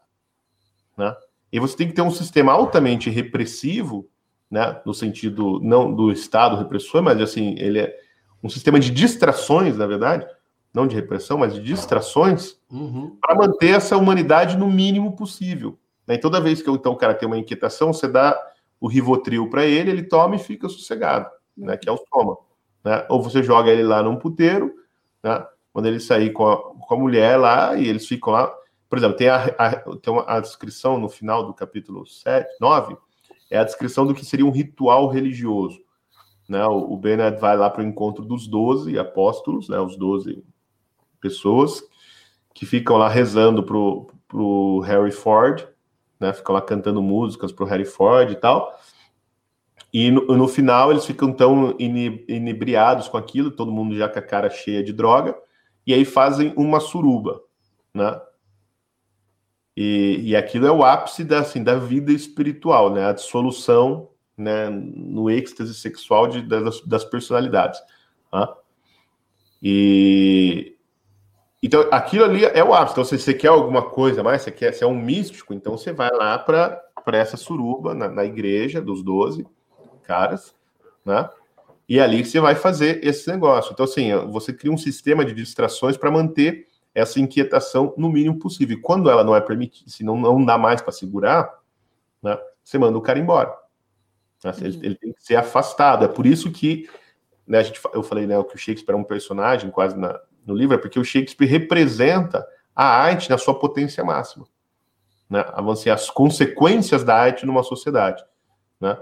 né? 0.96 1.12
E 1.52 1.60
você 1.60 1.76
tem 1.76 1.86
que 1.86 1.92
ter 1.92 2.02
um 2.02 2.10
sistema 2.10 2.52
altamente 2.52 3.10
repressivo, 3.10 4.08
né? 4.50 4.80
No 4.86 4.94
sentido, 4.94 5.60
não 5.62 5.92
do 5.92 6.10
Estado 6.10 6.56
repressor, 6.56 7.02
mas, 7.02 7.20
assim, 7.20 7.54
ele 7.58 7.78
é 7.78 7.96
um 8.42 8.48
sistema 8.48 8.80
de 8.80 8.90
distrações, 8.90 9.76
na 9.76 9.86
verdade, 9.86 10.26
não 10.74 10.86
de 10.86 10.96
repressão, 10.96 11.38
mas 11.38 11.54
de 11.54 11.62
distrações, 11.62 12.56
uhum. 12.70 13.16
para 13.20 13.34
manter 13.34 13.76
essa 13.76 13.96
humanidade 13.96 14.56
no 14.56 14.68
mínimo 14.68 15.14
possível. 15.14 15.78
Né? 16.06 16.14
E 16.14 16.18
toda 16.18 16.40
vez 16.40 16.62
que 16.62 16.70
então, 16.70 16.92
o 16.92 16.96
cara 16.96 17.14
tem 17.14 17.26
uma 17.26 17.38
inquietação, 17.38 17.92
você 17.92 18.08
dá 18.08 18.38
o 18.80 18.88
Rivotril 18.88 19.48
para 19.48 19.64
ele, 19.64 19.90
ele 19.90 20.02
toma 20.02 20.36
e 20.36 20.38
fica 20.38 20.68
sossegado, 20.68 21.30
né? 21.56 21.76
Que 21.76 21.88
é 21.88 21.92
o 21.92 22.00
soma. 22.12 22.36
Né? 22.84 23.06
Ou 23.08 23.22
você 23.22 23.42
joga 23.42 23.70
ele 23.70 23.84
lá 23.84 24.02
num 24.02 24.16
puteiro, 24.16 24.74
né? 25.22 25.46
quando 25.72 25.86
ele 25.86 26.00
sair 26.00 26.30
com 26.32 26.46
a, 26.48 26.56
com 26.56 26.94
a 26.94 26.98
mulher 26.98 27.36
lá 27.36 27.76
e 27.76 27.86
eles 27.86 28.06
ficam 28.06 28.32
lá. 28.32 28.52
Por 28.92 28.98
exemplo, 28.98 29.16
tem 29.16 29.30
a, 29.30 29.44
a, 29.56 29.76
tem 29.96 30.12
uma, 30.12 30.22
a 30.28 30.38
descrição 30.38 30.98
no 30.98 31.08
final 31.08 31.46
do 31.46 31.54
capítulo 31.54 32.06
7, 32.06 32.58
9, 32.60 32.94
é 33.50 33.56
a 33.56 33.64
descrição 33.64 34.06
do 34.06 34.12
que 34.12 34.22
seria 34.22 34.44
um 34.44 34.50
ritual 34.50 35.08
religioso. 35.08 35.80
Né? 36.46 36.62
O, 36.66 36.92
o 36.92 36.96
Bernard 36.98 37.40
vai 37.40 37.56
lá 37.56 37.70
para 37.70 37.82
o 37.82 37.86
encontro 37.86 38.22
dos 38.22 38.46
12 38.46 38.98
apóstolos, 38.98 39.66
né? 39.66 39.80
os 39.80 39.96
12 39.96 40.44
pessoas 41.22 41.82
que 42.52 42.66
ficam 42.66 42.98
lá 42.98 43.08
rezando 43.08 43.62
para 43.62 43.78
o 44.38 44.80
Harry 44.80 45.10
Ford, 45.10 45.66
né? 46.20 46.34
ficam 46.34 46.54
lá 46.54 46.60
cantando 46.60 47.00
músicas 47.00 47.50
para 47.50 47.64
o 47.64 47.68
Harry 47.68 47.86
Ford 47.86 48.30
e 48.30 48.36
tal. 48.36 48.78
E 49.90 50.10
no, 50.10 50.36
no, 50.36 50.46
final 50.46 50.90
eles 50.90 51.06
ficam 51.06 51.32
tão 51.32 51.74
inebriados 51.78 53.08
com 53.08 53.16
aquilo, 53.16 53.52
todo 53.52 53.72
mundo 53.72 53.96
já 53.96 54.06
com 54.06 54.18
a 54.18 54.22
cara 54.22 54.50
cheia 54.50 54.84
de 54.84 54.92
droga, 54.92 55.34
e 55.86 55.94
aí 55.94 56.04
fazem 56.04 56.52
uma 56.58 56.78
suruba, 56.78 57.40
né? 57.94 58.20
E, 59.76 60.20
e 60.22 60.36
aquilo 60.36 60.66
é 60.66 60.70
o 60.70 60.84
ápice 60.84 61.24
da, 61.24 61.40
assim, 61.40 61.62
da 61.62 61.76
vida 61.76 62.12
espiritual, 62.12 62.92
né? 62.92 63.06
A 63.06 63.12
dissolução 63.12 64.08
né, 64.36 64.68
no 64.70 65.30
êxtase 65.30 65.74
sexual 65.74 66.26
de, 66.26 66.42
das, 66.42 66.80
das 66.82 67.04
personalidades. 67.04 67.80
Né? 68.32 68.48
E 69.62 70.76
então 71.62 71.86
aquilo 71.92 72.24
ali 72.24 72.44
é 72.44 72.64
o 72.64 72.74
ápice. 72.74 72.94
Então, 72.94 73.04
se 73.04 73.18
você 73.18 73.32
quer 73.32 73.48
alguma 73.48 73.82
coisa 73.82 74.22
mais, 74.22 74.42
você 74.42 74.84
é 74.84 74.86
um 74.86 74.98
místico, 74.98 75.54
então 75.54 75.78
você 75.78 75.92
vai 75.92 76.10
lá 76.10 76.36
para 76.38 76.82
essa 77.12 77.36
suruba 77.36 77.94
na, 77.94 78.08
na 78.08 78.24
igreja 78.24 78.80
dos 78.80 79.02
doze 79.02 79.46
caras, 80.02 80.54
né? 81.04 81.30
E 81.88 81.98
é 81.98 82.02
ali 82.02 82.24
você 82.24 82.40
vai 82.40 82.54
fazer 82.54 83.04
esse 83.04 83.30
negócio. 83.30 83.72
Então, 83.72 83.84
assim, 83.84 84.12
você 84.30 84.52
cria 84.52 84.72
um 84.72 84.78
sistema 84.78 85.24
de 85.24 85.32
distrações 85.32 85.96
para 85.96 86.10
manter 86.10 86.66
essa 86.94 87.20
inquietação 87.20 87.94
no 87.96 88.08
mínimo 88.08 88.38
possível. 88.38 88.76
E 88.76 88.80
quando 88.80 89.10
ela 89.10 89.24
não 89.24 89.34
é 89.34 89.40
permitida, 89.40 89.90
se 89.90 90.04
não, 90.04 90.16
não 90.16 90.44
dá 90.44 90.58
mais 90.58 90.80
para 90.80 90.92
segurar, 90.92 91.58
né, 92.22 92.38
você 92.62 92.78
manda 92.78 92.96
o 92.96 93.02
cara 93.02 93.18
embora. 93.18 93.54
Né? 94.44 94.52
Ele, 94.60 94.78
ele, 94.82 94.94
tem 94.96 95.12
que 95.12 95.22
ser 95.22 95.36
afastado. 95.36 96.04
É 96.04 96.08
por 96.08 96.26
isso 96.26 96.50
que 96.50 96.88
né, 97.46 97.58
a 97.58 97.62
gente, 97.62 97.80
eu 97.94 98.02
falei 98.02 98.26
né, 98.26 98.42
que 98.44 98.54
o 98.54 98.58
Shakespeare 98.58 98.94
é 98.94 98.98
um 98.98 99.04
personagem 99.04 99.70
quase 99.70 99.96
na, 99.96 100.20
no 100.46 100.54
livro, 100.54 100.74
é 100.74 100.78
porque 100.78 100.98
o 100.98 101.04
Shakespeare 101.04 101.48
representa 101.48 102.46
a 102.74 102.84
arte 102.84 103.30
na 103.30 103.38
sua 103.38 103.58
potência 103.58 104.04
máxima. 104.04 104.46
Né? 105.28 105.44
Assim, 105.70 105.90
as 105.90 106.10
consequências 106.10 107.02
da 107.04 107.16
arte 107.16 107.46
numa 107.46 107.62
sociedade. 107.62 108.24
Né? 108.80 108.96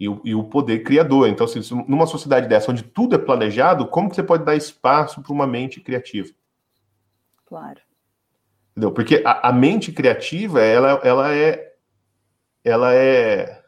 e 0.00 0.08
o, 0.08 0.20
e 0.24 0.34
o 0.34 0.44
poder 0.44 0.82
criador. 0.84 1.28
Então, 1.28 1.44
assim, 1.44 1.60
numa 1.88 2.06
sociedade 2.06 2.46
dessa, 2.46 2.70
onde 2.70 2.82
tudo 2.82 3.16
é 3.16 3.18
planejado, 3.18 3.88
como 3.88 4.08
que 4.08 4.14
você 4.14 4.22
pode 4.22 4.44
dar 4.44 4.54
espaço 4.54 5.22
para 5.22 5.32
uma 5.32 5.46
mente 5.46 5.80
criativa? 5.80 6.32
Claro. 7.48 7.80
Entendeu? 8.72 8.92
Porque 8.92 9.22
a, 9.24 9.48
a, 9.48 9.52
mente 9.52 9.90
criativa, 9.90 10.60
ela, 10.60 11.00
ela 11.02 11.34
é. 11.34 11.72
Ela 12.62 12.94
é. 12.94 13.62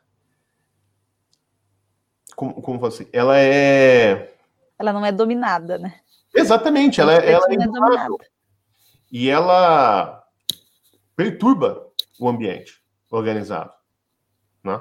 Como, 2.37 2.61
como 2.61 2.85
assim? 2.85 3.09
Ela 3.11 3.39
é. 3.39 4.35
Ela 4.79 4.93
não 4.93 5.05
é 5.05 5.11
dominada, 5.11 5.79
né? 5.79 5.95
Exatamente, 6.35 7.01
ela, 7.01 7.15
é, 7.15 7.33
ela 7.33 7.47
é, 7.49 7.55
é 7.55 7.57
dominada. 7.57 8.15
E 9.11 9.29
ela 9.31 10.23
perturba 11.17 11.87
o 12.21 12.29
ambiente 12.29 12.83
organizado. 13.11 13.73
Né? 14.63 14.81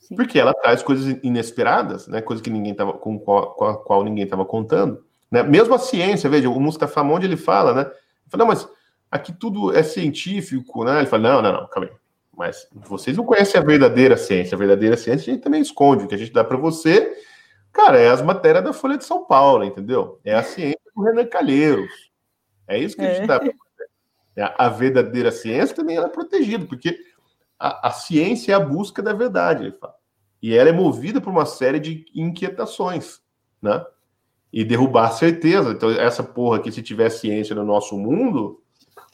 Sim. 0.00 0.16
Porque 0.16 0.38
ela 0.38 0.52
traz 0.52 0.82
coisas 0.82 1.18
inesperadas, 1.22 2.08
né? 2.08 2.20
Coisa 2.20 2.42
que 2.42 2.50
ninguém 2.50 2.74
tava, 2.74 2.94
com, 2.94 3.18
qual, 3.18 3.54
com 3.54 3.64
a 3.64 3.82
qual 3.82 4.04
ninguém 4.04 4.24
estava 4.24 4.44
contando. 4.44 5.04
Né? 5.30 5.42
Mesmo 5.42 5.74
a 5.74 5.78
ciência, 5.78 6.28
veja, 6.28 6.50
o 6.50 6.60
Mustafa 6.60 7.02
Monde, 7.02 7.26
ele 7.26 7.36
fala, 7.36 7.72
né? 7.72 7.90
Fala, 8.34 8.38
não, 8.38 8.46
mas 8.46 8.68
aqui 9.10 9.32
tudo 9.32 9.74
é 9.74 9.82
científico, 9.82 10.84
né? 10.84 10.98
Ele 10.98 11.06
fala, 11.06 11.22
não, 11.22 11.42
não, 11.42 11.52
não, 11.60 11.68
calma 11.68 11.88
aí. 11.88 11.96
Mas 12.36 12.66
vocês 12.72 13.16
não 13.16 13.24
conhecem 13.24 13.60
a 13.60 13.64
verdadeira 13.64 14.16
ciência. 14.16 14.56
A 14.56 14.58
verdadeira 14.58 14.96
ciência 14.96 15.30
a 15.30 15.34
gente 15.34 15.42
também 15.42 15.62
esconde. 15.62 16.04
O 16.04 16.08
que 16.08 16.16
a 16.16 16.18
gente 16.18 16.32
dá 16.32 16.42
para 16.42 16.56
você, 16.56 17.16
cara, 17.72 17.98
é 17.98 18.08
as 18.08 18.20
matérias 18.20 18.64
da 18.64 18.72
Folha 18.72 18.98
de 18.98 19.04
São 19.04 19.24
Paulo, 19.24 19.62
entendeu? 19.62 20.18
É 20.24 20.34
a 20.34 20.42
ciência 20.42 20.80
do 20.94 21.02
Renan 21.02 21.26
Calheiros. 21.26 22.10
É 22.66 22.76
isso 22.76 22.96
que 22.96 23.02
a 23.02 23.14
gente 23.14 23.22
é. 23.22 23.26
dá 23.26 23.38
para 23.38 23.52
você. 23.52 23.84
É, 24.36 24.54
a 24.58 24.68
verdadeira 24.68 25.30
ciência 25.30 25.76
também 25.76 25.96
é 25.96 26.08
protegida, 26.08 26.66
porque 26.66 26.98
a, 27.56 27.86
a 27.88 27.90
ciência 27.92 28.50
é 28.50 28.54
a 28.56 28.60
busca 28.60 29.00
da 29.00 29.12
verdade, 29.12 29.62
ele 29.62 29.76
fala. 29.78 29.94
E 30.42 30.56
ela 30.56 30.70
é 30.70 30.72
movida 30.72 31.20
por 31.20 31.30
uma 31.30 31.46
série 31.46 31.78
de 31.78 32.04
inquietações, 32.12 33.20
né? 33.62 33.84
E 34.54 34.64
derrubar 34.64 35.08
a 35.08 35.10
certeza. 35.10 35.70
Então, 35.70 35.90
essa 35.90 36.22
porra 36.22 36.60
que 36.60 36.70
se 36.70 36.80
tiver 36.80 37.10
ciência 37.10 37.56
no 37.56 37.64
nosso 37.64 37.98
mundo, 37.98 38.62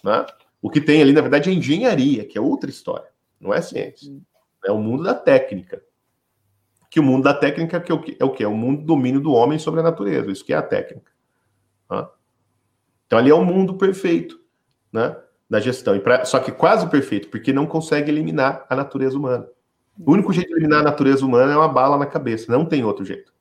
né? 0.04 0.26
O 0.60 0.68
que 0.68 0.80
tem 0.80 1.00
ali, 1.00 1.12
na 1.14 1.22
verdade, 1.22 1.48
é 1.48 1.52
engenharia, 1.54 2.26
que 2.26 2.36
é 2.36 2.40
outra 2.40 2.68
história. 2.68 3.08
Não 3.40 3.54
é 3.54 3.62
ciência. 3.62 4.12
É 4.66 4.70
o 4.70 4.78
mundo 4.78 5.02
da 5.02 5.14
técnica. 5.14 5.82
Que 6.90 7.00
o 7.00 7.02
mundo 7.02 7.24
da 7.24 7.32
técnica 7.32 7.78
é 7.78 7.94
o 7.94 8.00
que? 8.02 8.16
É 8.20 8.24
o, 8.24 8.30
que? 8.30 8.44
É 8.44 8.48
o 8.48 8.54
mundo 8.54 8.80
do 8.80 8.86
domínio 8.86 9.20
do 9.20 9.32
homem 9.32 9.58
sobre 9.58 9.80
a 9.80 9.82
natureza. 9.82 10.30
Isso 10.30 10.44
que 10.44 10.52
é 10.52 10.56
a 10.56 10.62
técnica. 10.62 11.10
Né? 11.90 12.06
Então, 13.06 13.18
ali 13.18 13.30
é 13.30 13.34
o 13.34 13.44
mundo 13.44 13.74
perfeito. 13.74 14.38
Né? 14.92 15.16
da 15.50 15.58
gestão. 15.58 15.98
Pra, 15.98 16.24
só 16.24 16.38
que 16.38 16.52
quase 16.52 16.86
perfeito, 16.88 17.28
porque 17.28 17.52
não 17.52 17.66
consegue 17.66 18.08
eliminar 18.08 18.64
a 18.70 18.76
natureza 18.76 19.18
humana. 19.18 19.48
O 19.98 20.12
único 20.12 20.32
jeito 20.32 20.48
de 20.48 20.54
eliminar 20.54 20.80
a 20.80 20.84
natureza 20.84 21.26
humana 21.26 21.52
é 21.52 21.56
uma 21.56 21.68
bala 21.68 21.98
na 21.98 22.06
cabeça, 22.06 22.50
não 22.50 22.64
tem 22.64 22.84
outro 22.84 23.04
jeito. 23.04 23.32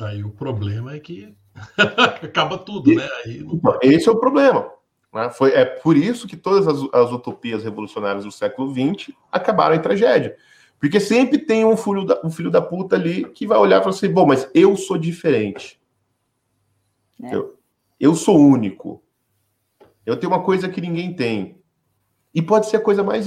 Aí 0.00 0.24
o 0.24 0.30
problema 0.30 0.94
é 0.94 0.98
que 0.98 1.36
acaba 2.22 2.58
tudo, 2.58 2.94
né? 2.94 3.08
Aí... 3.24 3.38
Então, 3.40 3.78
esse 3.82 4.08
é 4.08 4.12
o 4.12 4.18
problema. 4.18 4.70
Né? 5.12 5.30
Foi, 5.30 5.52
é 5.52 5.64
por 5.64 5.96
isso 5.96 6.26
que 6.26 6.36
todas 6.36 6.66
as, 6.66 6.78
as 6.92 7.12
utopias 7.12 7.64
revolucionárias 7.64 8.24
do 8.24 8.32
século 8.32 8.72
XX 8.72 9.14
acabaram 9.30 9.74
em 9.74 9.80
tragédia. 9.80 10.36
Porque 10.78 11.00
sempre 11.00 11.38
tem 11.38 11.64
um 11.64 11.76
filho, 11.76 12.04
da, 12.04 12.20
um 12.24 12.30
filho 12.30 12.50
da 12.50 12.62
puta 12.62 12.94
ali 12.94 13.24
que 13.30 13.46
vai 13.46 13.58
olhar 13.58 13.78
e 13.78 13.80
falar 13.80 13.94
assim: 13.94 14.08
bom, 14.08 14.26
mas 14.26 14.48
eu 14.54 14.76
sou 14.76 14.96
diferente. 14.96 15.80
É. 17.22 17.34
Eu, 17.34 17.58
eu 17.98 18.14
sou 18.14 18.38
único. 18.38 19.02
Eu 20.06 20.16
tenho 20.16 20.32
uma 20.32 20.42
coisa 20.42 20.68
que 20.68 20.80
ninguém 20.80 21.12
tem. 21.14 21.58
E 22.32 22.40
pode 22.40 22.68
ser 22.68 22.76
a 22.76 22.80
coisa 22.80 23.02
mais 23.02 23.26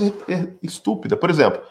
estúpida. 0.64 1.18
Por 1.18 1.30
exemplo, 1.30 1.62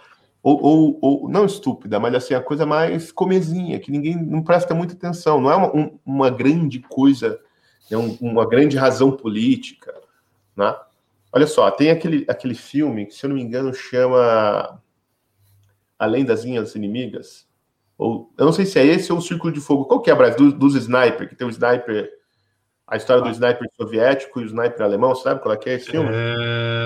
ou, 0.43 0.63
ou, 0.63 0.99
ou, 1.01 1.29
não 1.29 1.45
estúpida, 1.45 2.01
mas 2.01 2.15
assim, 2.15 2.35
a 2.35 2.41
coisa 2.41 2.65
mais 2.65 3.13
comezinha, 3.13 3.79
que 3.79 3.91
ninguém 3.91 4.17
não 4.17 4.43
presta 4.43 4.75
muita 4.75 4.95
atenção. 4.95 5.41
Não 5.41 5.51
é 5.51 5.57
uma, 5.57 5.77
um, 5.77 5.99
uma 6.05 6.31
grande 6.31 6.79
coisa, 6.79 7.39
é 7.91 7.97
um, 7.97 8.17
uma 8.21 8.49
grande 8.49 8.77
razão 8.77 9.13
política. 9.13 9.93
Né? 10.57 10.75
Olha 11.33 11.47
só, 11.47 11.71
tem 11.71 11.91
aquele, 11.91 12.25
aquele 12.29 12.55
filme 12.55 13.07
que, 13.07 13.15
se 13.15 13.25
eu 13.25 13.29
não 13.29 13.37
me 13.37 13.43
engano, 13.43 13.75
chama 13.75 14.81
Além 15.99 16.25
das 16.25 16.45
Linhas 16.45 16.75
Inimigas. 16.75 17.47
Ou, 17.99 18.33
eu 18.39 18.47
não 18.47 18.53
sei 18.53 18.65
se 18.65 18.79
é 18.79 18.87
esse 18.87 19.13
ou 19.13 19.19
o 19.19 19.23
Círculo 19.23 19.53
de 19.53 19.61
Fogo. 19.61 19.85
Qual 19.85 20.01
que 20.01 20.11
é, 20.11 20.15
Braz? 20.15 20.37
Dos, 20.37 20.55
dos 20.55 20.75
sniper, 20.75 21.29
que 21.29 21.35
tem 21.35 21.47
o 21.47 21.51
sniper 21.51 22.11
a 22.91 22.97
história 22.97 23.23
do 23.23 23.29
ah. 23.29 23.33
sniper 23.33 23.69
soviético 23.77 24.41
e 24.41 24.43
o 24.43 24.47
sniper 24.47 24.83
alemão, 24.83 25.15
sabe 25.15 25.41
qual 25.41 25.55
é 25.55 25.57
que 25.57 25.71
é 25.71 25.75
esse 25.75 25.93
filme? 25.93 26.09
É... 26.11 26.80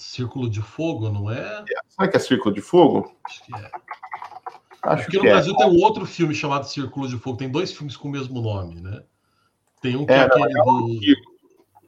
Círculo 0.00 0.48
de 0.48 0.60
Fogo, 0.60 1.10
não 1.10 1.30
é? 1.30 1.38
é. 1.38 1.64
Sabe 1.88 2.10
que 2.10 2.16
é 2.16 2.20
Círculo 2.20 2.54
de 2.54 2.60
Fogo? 2.60 3.14
Acho 3.24 3.44
que 3.44 3.54
é. 3.54 3.70
Acho 4.82 5.04
Porque 5.04 5.18
no 5.18 5.26
é. 5.26 5.30
Brasil 5.30 5.56
tem 5.56 5.66
um 5.66 5.82
outro 5.82 6.04
filme 6.04 6.34
chamado 6.34 6.66
Círculo 6.66 7.08
de 7.08 7.16
Fogo. 7.18 7.38
Tem 7.38 7.50
dois 7.50 7.72
filmes 7.72 7.96
com 7.96 8.08
o 8.08 8.10
mesmo 8.10 8.40
nome, 8.40 8.80
né? 8.80 9.02
Tem 9.80 9.96
um 9.96 10.04
que 10.04 10.12
é, 10.12 10.16
é 10.16 10.20
aquele 10.22 10.52
do, 10.52 11.00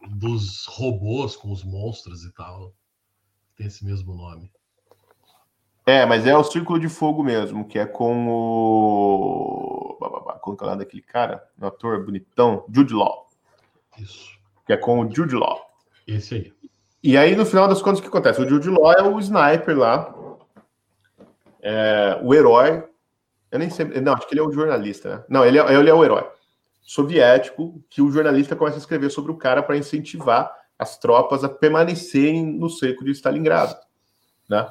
dos 0.08 0.66
robôs 0.66 1.36
com 1.36 1.50
os 1.50 1.64
monstros 1.64 2.24
e 2.24 2.32
tal. 2.32 2.74
Tem 3.56 3.66
esse 3.66 3.84
mesmo 3.84 4.14
nome. 4.14 4.50
É, 5.84 6.04
mas 6.04 6.26
é 6.26 6.36
o 6.36 6.42
Círculo 6.42 6.80
de 6.80 6.88
Fogo 6.88 7.22
mesmo, 7.22 7.66
que 7.66 7.78
é 7.78 7.86
com 7.86 8.28
o. 8.28 9.96
Como 10.40 10.56
é 10.60 10.62
o 10.62 10.66
nome 10.66 10.78
daquele 10.78 11.02
cara? 11.02 11.48
Um 11.60 11.66
ator 11.66 12.04
bonitão, 12.04 12.64
Jude 12.72 12.92
Law. 12.92 13.28
Isso. 13.98 14.36
Que 14.66 14.72
é 14.72 14.76
com 14.76 15.00
o 15.00 15.14
Jude 15.14 15.34
Law. 15.34 15.60
Esse 16.06 16.34
aí. 16.34 16.52
E 17.06 17.16
aí, 17.16 17.36
no 17.36 17.46
final 17.46 17.68
das 17.68 17.80
contas, 17.80 18.00
o 18.00 18.02
que 18.02 18.08
acontece? 18.08 18.42
O 18.42 18.48
Jude 18.48 18.68
Law 18.68 18.92
é 18.92 19.02
o 19.02 19.20
sniper 19.20 19.78
lá, 19.78 20.12
é, 21.62 22.18
o 22.20 22.34
herói. 22.34 22.82
Eu 23.48 23.60
nem 23.60 23.70
sei. 23.70 23.84
Não, 24.00 24.12
acho 24.12 24.26
que 24.26 24.34
ele 24.34 24.40
é 24.40 24.42
o 24.42 24.50
jornalista, 24.50 25.08
né? 25.08 25.24
Não, 25.28 25.44
ele 25.44 25.56
é, 25.56 25.72
ele 25.72 25.88
é 25.88 25.94
o 25.94 26.04
herói 26.04 26.24
soviético 26.82 27.80
que 27.88 28.02
o 28.02 28.10
jornalista 28.10 28.56
começa 28.56 28.76
a 28.76 28.80
escrever 28.80 29.08
sobre 29.10 29.30
o 29.30 29.36
cara 29.36 29.62
para 29.62 29.76
incentivar 29.76 30.52
as 30.76 30.98
tropas 30.98 31.44
a 31.44 31.48
permanecerem 31.48 32.44
no 32.44 32.68
cerco 32.68 33.04
de 33.04 33.12
Stalingrado, 33.12 33.76
né? 34.48 34.68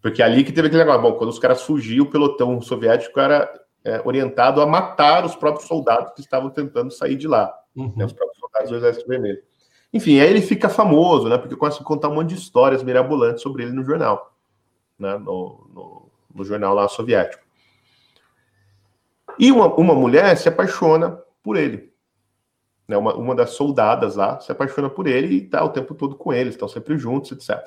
Porque 0.00 0.22
é 0.22 0.24
ali 0.24 0.44
que 0.44 0.52
teve 0.52 0.68
aquele 0.68 0.84
negócio, 0.84 1.02
bom, 1.02 1.14
quando 1.14 1.30
os 1.30 1.40
caras 1.40 1.62
fugiam, 1.62 2.06
o 2.06 2.10
pelotão 2.10 2.60
soviético 2.60 3.18
era 3.18 3.52
é, 3.84 4.00
orientado 4.04 4.60
a 4.60 4.66
matar 4.66 5.24
os 5.24 5.34
próprios 5.34 5.66
soldados 5.66 6.12
que 6.12 6.20
estavam 6.20 6.50
tentando 6.50 6.92
sair 6.92 7.16
de 7.16 7.26
lá, 7.26 7.52
uhum. 7.74 7.92
né, 7.96 8.04
os 8.04 8.12
próprios 8.12 8.38
soldados 8.38 8.70
do 8.70 8.76
Exército 8.76 9.08
Vermelho. 9.08 9.42
Enfim, 9.92 10.20
aí 10.20 10.28
ele 10.28 10.42
fica 10.42 10.68
famoso, 10.68 11.28
né? 11.28 11.38
Porque 11.38 11.56
começa 11.56 11.80
a 11.80 11.84
contar 11.84 12.08
um 12.08 12.14
monte 12.14 12.30
de 12.30 12.34
histórias 12.34 12.82
mirabolantes 12.82 13.42
sobre 13.42 13.62
ele 13.62 13.72
no 13.72 13.84
jornal, 13.84 14.34
né? 14.98 15.16
No, 15.16 15.66
no, 15.72 16.10
no 16.34 16.44
jornal 16.44 16.74
lá 16.74 16.88
soviético. 16.88 17.42
E 19.38 19.52
uma, 19.52 19.66
uma 19.74 19.94
mulher 19.94 20.36
se 20.36 20.48
apaixona 20.48 21.18
por 21.42 21.56
ele. 21.56 21.92
Né? 22.86 22.96
Uma, 22.96 23.14
uma 23.14 23.34
das 23.34 23.50
soldadas 23.50 24.16
lá 24.16 24.40
se 24.40 24.50
apaixona 24.50 24.90
por 24.90 25.06
ele 25.06 25.34
e 25.34 25.44
está 25.44 25.62
o 25.64 25.68
tempo 25.68 25.94
todo 25.94 26.16
com 26.16 26.32
ele, 26.32 26.50
estão 26.50 26.66
sempre 26.66 26.98
juntos, 26.98 27.32
etc. 27.32 27.64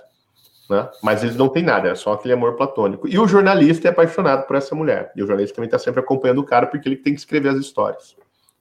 Né? 0.69 0.89
Mas 1.01 1.23
eles 1.23 1.35
não 1.35 1.47
têm 1.47 1.63
nada, 1.63 1.89
é 1.89 1.95
só 1.95 2.13
aquele 2.13 2.33
amor 2.33 2.55
platônico. 2.55 3.07
E 3.07 3.17
o 3.17 3.27
jornalista 3.27 3.87
é 3.87 3.91
apaixonado 3.91 4.45
por 4.45 4.55
essa 4.55 4.75
mulher. 4.75 5.11
E 5.15 5.23
o 5.23 5.27
jornalista 5.27 5.55
também 5.55 5.67
está 5.67 5.79
sempre 5.79 6.01
acompanhando 6.01 6.39
o 6.39 6.45
cara 6.45 6.67
porque 6.67 6.87
ele 6.87 6.97
tem 6.97 7.13
que 7.13 7.19
escrever 7.19 7.49
as 7.49 7.57
histórias. 7.57 8.15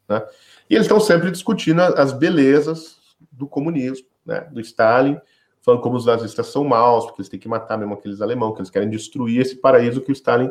Né? 0.09 0.23
E 0.69 0.75
eles 0.75 0.87
estão 0.87 1.01
sempre 1.01 1.31
discutindo 1.31 1.81
as 1.81 2.13
belezas 2.13 3.00
do 3.31 3.47
comunismo, 3.47 4.07
né? 4.25 4.41
do 4.51 4.61
Stalin, 4.61 5.18
falando 5.62 5.83
como 5.83 5.97
os 5.97 6.07
nazistas 6.07 6.47
são 6.47 6.64
maus, 6.64 7.05
porque 7.07 7.21
eles 7.21 7.29
têm 7.29 7.41
que 7.41 7.49
matar 7.49 7.77
mesmo 7.77 7.95
aqueles 7.95 8.21
alemães, 8.21 8.55
que 8.55 8.61
eles 8.61 8.71
querem 8.71 8.89
destruir 8.89 9.41
esse 9.41 9.57
paraíso 9.57 10.01
que 10.01 10.11
o 10.11 10.12
Stalin 10.12 10.51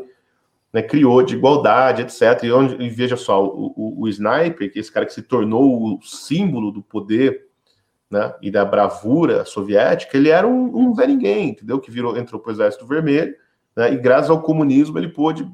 né, 0.72 0.82
criou 0.82 1.24
de 1.24 1.36
igualdade, 1.36 2.02
etc. 2.02 2.44
E, 2.44 2.52
onde, 2.52 2.76
e 2.84 2.90
veja 2.90 3.18
só, 3.18 3.44
o, 3.44 3.74
o, 3.76 4.02
o, 4.04 4.08
sniper, 4.08 4.72
que 4.72 4.78
é 4.78 4.82
esse 4.82 4.92
cara 4.92 5.06
que 5.06 5.14
se 5.14 5.24
tornou 5.24 5.98
o 5.98 6.02
símbolo 6.04 6.72
do 6.72 6.82
poder 6.82 7.48
né, 8.10 8.34
e 8.42 8.50
da 8.50 8.64
bravura 8.64 9.46
soviética, 9.46 10.18
ele 10.18 10.30
era 10.30 10.48
um, 10.48 10.76
um 10.76 10.96
Zé 10.96 11.08
Ninguém, 11.08 11.50
entendeu? 11.50 11.80
Que 11.80 11.92
virou, 11.92 12.18
entrou 12.18 12.40
para 12.40 12.50
o 12.50 12.54
Exército 12.54 12.86
Vermelho, 12.86 13.36
né, 13.76 13.94
e 13.94 13.98
graças 13.98 14.30
ao 14.30 14.42
comunismo 14.42 14.98
ele 14.98 15.10
pôde 15.10 15.48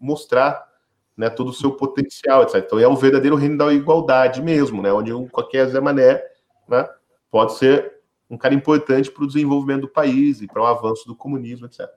mostrar 0.00 0.66
né, 1.16 1.30
todo 1.30 1.48
o 1.48 1.54
seu 1.54 1.72
potencial, 1.72 2.42
etc. 2.42 2.56
Então 2.56 2.78
é 2.78 2.88
o 2.88 2.96
verdadeiro 2.96 3.36
reino 3.36 3.56
da 3.56 3.72
igualdade 3.72 4.42
mesmo, 4.42 4.82
né, 4.82 4.92
onde 4.92 5.12
qualquer 5.30 5.68
Zé 5.68 5.80
Mané 5.80 6.22
né, 6.68 6.88
pode 7.30 7.54
ser 7.54 7.94
um 8.28 8.38
cara 8.38 8.54
importante 8.54 9.10
para 9.10 9.24
o 9.24 9.26
desenvolvimento 9.26 9.82
do 9.82 9.88
país 9.88 10.40
e 10.40 10.46
para 10.46 10.62
o 10.62 10.66
avanço 10.66 11.06
do 11.06 11.14
comunismo, 11.14 11.66
etc. 11.66 11.88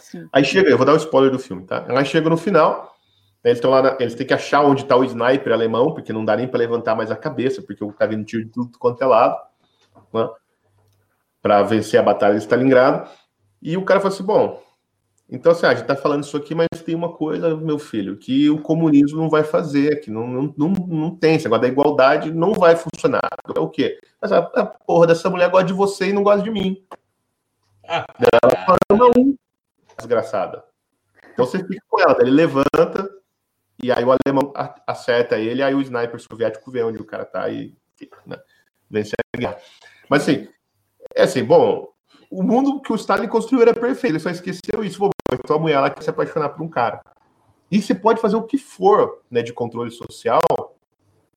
Sim. 0.00 0.28
Aí 0.32 0.44
chega, 0.44 0.70
eu 0.70 0.76
vou 0.76 0.86
dar 0.86 0.92
o 0.92 0.94
um 0.94 0.98
spoiler 0.98 1.30
do 1.30 1.38
filme, 1.38 1.64
tá? 1.64 1.84
Aí 1.88 2.04
chega 2.04 2.30
no 2.30 2.36
final, 2.36 2.94
né, 3.42 3.50
eles 3.50 3.58
estão 3.58 3.70
lá, 3.70 3.82
na, 3.82 3.96
eles 4.00 4.14
têm 4.14 4.26
que 4.26 4.34
achar 4.34 4.62
onde 4.62 4.82
está 4.82 4.96
o 4.96 5.04
sniper 5.04 5.52
alemão, 5.52 5.92
porque 5.92 6.12
não 6.12 6.24
dá 6.24 6.36
nem 6.36 6.48
para 6.48 6.58
levantar 6.58 6.94
mais 6.94 7.10
a 7.10 7.16
cabeça, 7.16 7.62
porque 7.62 7.84
o 7.84 7.92
tá 7.92 8.06
vindo 8.06 8.24
tiro 8.24 8.44
de 8.44 8.50
tudo 8.50 8.78
quanto 8.78 9.02
é 9.02 9.06
lado, 9.06 9.36
né? 10.12 10.28
Para 11.42 11.62
vencer 11.62 12.00
a 12.00 12.02
batalha 12.02 12.34
de 12.34 12.40
Stalingrado. 12.40 13.08
E 13.62 13.76
o 13.76 13.84
cara 13.84 14.00
fala 14.00 14.12
assim: 14.12 14.24
bom, 14.24 14.60
então 15.30 15.52
assim, 15.52 15.66
ah, 15.66 15.70
a 15.70 15.74
gente 15.74 15.86
tá 15.86 15.94
falando 15.94 16.24
isso 16.24 16.36
aqui, 16.36 16.54
mas 16.54 16.68
tem 16.84 16.94
uma 16.94 17.12
coisa, 17.12 17.54
meu 17.54 17.78
filho, 17.78 18.16
que 18.16 18.48
o 18.48 18.62
comunismo 18.62 19.20
não 19.20 19.28
vai 19.28 19.44
fazer, 19.44 20.00
que 20.00 20.10
não, 20.10 20.26
não, 20.26 20.54
não, 20.56 20.68
não 20.70 21.16
tem, 21.16 21.36
esse 21.36 21.44
negócio 21.44 21.62
da 21.62 21.68
igualdade 21.68 22.32
não 22.32 22.54
vai 22.54 22.76
funcionar. 22.76 23.28
É 23.54 23.60
o 23.60 23.68
quê? 23.68 24.00
Mas 24.20 24.32
a, 24.32 24.38
a 24.38 24.64
porra 24.64 25.08
dessa 25.08 25.28
mulher 25.28 25.50
gosta 25.50 25.66
de 25.66 25.74
você 25.74 26.08
e 26.08 26.12
não 26.14 26.22
gosta 26.22 26.42
de 26.42 26.50
mim. 26.50 26.82
Ah. 27.86 28.06
Ela 28.18 28.64
fala, 28.64 28.78
não, 28.90 29.36
desgraçada. 29.98 30.64
Então 31.32 31.44
você 31.44 31.58
fica 31.58 31.84
com 31.88 32.00
ela, 32.00 32.16
ele 32.20 32.30
levanta, 32.30 33.08
e 33.82 33.92
aí 33.92 34.04
o 34.04 34.10
alemão 34.10 34.52
acerta 34.86 35.38
ele, 35.38 35.62
aí 35.62 35.74
o 35.74 35.80
sniper 35.82 36.18
soviético 36.20 36.70
vê 36.70 36.82
onde 36.82 37.00
o 37.00 37.04
cara 37.04 37.24
tá 37.24 37.48
e 37.50 37.76
né, 38.26 38.38
vence 38.90 39.12
a 39.34 39.38
guerra. 39.38 39.58
Mas 40.08 40.22
assim, 40.22 40.48
é 41.14 41.22
assim, 41.22 41.44
bom, 41.44 41.92
o 42.30 42.42
mundo 42.42 42.80
que 42.80 42.92
o 42.92 42.96
Stalin 42.96 43.28
construiu 43.28 43.62
era 43.62 43.74
perfeito, 43.74 44.12
ele 44.12 44.20
só 44.20 44.30
esqueceu 44.30 44.84
isso. 44.84 44.98
Bom, 44.98 45.10
então 45.32 45.56
a 45.56 45.58
mulher 45.58 45.80
lá 45.80 45.90
quer 45.90 46.02
se 46.02 46.10
apaixonar 46.10 46.50
por 46.50 46.62
um 46.62 46.68
cara. 46.68 47.00
E 47.70 47.80
você 47.82 47.94
pode 47.94 48.20
fazer 48.20 48.36
o 48.36 48.42
que 48.42 48.56
for 48.56 49.22
né, 49.30 49.42
de 49.42 49.52
controle 49.52 49.90
social, 49.90 50.40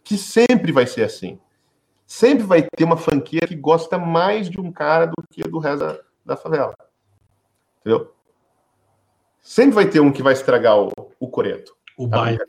que 0.04 0.18
sempre 0.18 0.72
vai 0.72 0.88
ser 0.88 1.04
assim. 1.04 1.40
Sempre 2.06 2.44
vai 2.44 2.64
ter 2.64 2.84
uma 2.84 2.98
franquia 2.98 3.42
que 3.48 3.56
gosta 3.56 3.98
mais 3.98 4.50
de 4.50 4.60
um 4.60 4.72
cara 4.72 5.06
do 5.06 5.24
que 5.30 5.42
do 5.44 5.60
resto 5.60 5.80
da, 5.80 6.00
da 6.26 6.38
favela. 6.38 6.76
Entendeu? 7.80 8.14
Sempre 9.42 9.76
vai 9.76 9.90
ter 9.90 10.00
um 10.00 10.12
que 10.12 10.22
vai 10.22 10.34
estragar 10.34 10.78
o, 10.78 10.92
o 11.20 11.28
coreto. 11.28 11.76
O 11.98 12.08
tá 12.08 12.18
baile. 12.18 12.40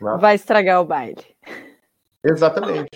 Vai 0.00 0.34
estragar 0.34 0.80
o 0.80 0.84
baile. 0.84 1.24
Exatamente. 2.24 2.90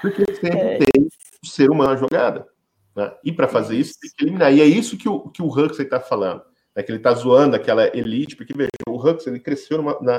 Porque 0.00 0.24
sempre 0.34 0.58
é. 0.58 0.78
tem 0.78 1.08
o 1.42 1.46
ser 1.46 1.70
humano 1.70 1.96
jogada. 1.96 2.46
Né? 2.94 3.12
E 3.24 3.32
para 3.32 3.48
fazer 3.48 3.76
isso, 3.76 3.94
tem 4.00 4.10
que 4.16 4.24
eliminar. 4.24 4.52
E 4.52 4.60
é 4.60 4.64
isso 4.64 4.96
que 4.96 5.08
o, 5.08 5.28
que 5.28 5.42
o 5.42 5.46
Huxley 5.46 5.86
está 5.86 6.00
falando. 6.00 6.42
Né? 6.74 6.82
Que 6.82 6.90
ele 6.90 6.98
está 6.98 7.12
zoando 7.12 7.56
aquela 7.56 7.86
elite, 7.96 8.36
porque 8.36 8.54
veja, 8.54 8.70
o 8.88 8.96
Huxley 8.96 9.34
ele 9.34 9.40
cresceu 9.40 9.78
numa, 9.78 9.98
na, 10.00 10.18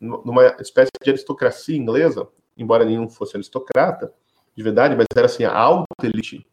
numa 0.00 0.46
espécie 0.60 0.90
de 1.02 1.10
aristocracia 1.10 1.76
inglesa, 1.76 2.26
embora 2.56 2.84
nenhum 2.84 3.08
fosse 3.08 3.36
aristocrata, 3.36 4.12
de 4.54 4.62
verdade, 4.62 4.96
mas 4.96 5.06
era 5.14 5.26
assim, 5.26 5.44
a 5.44 5.52
alta 5.54 5.86
elite 6.02 6.46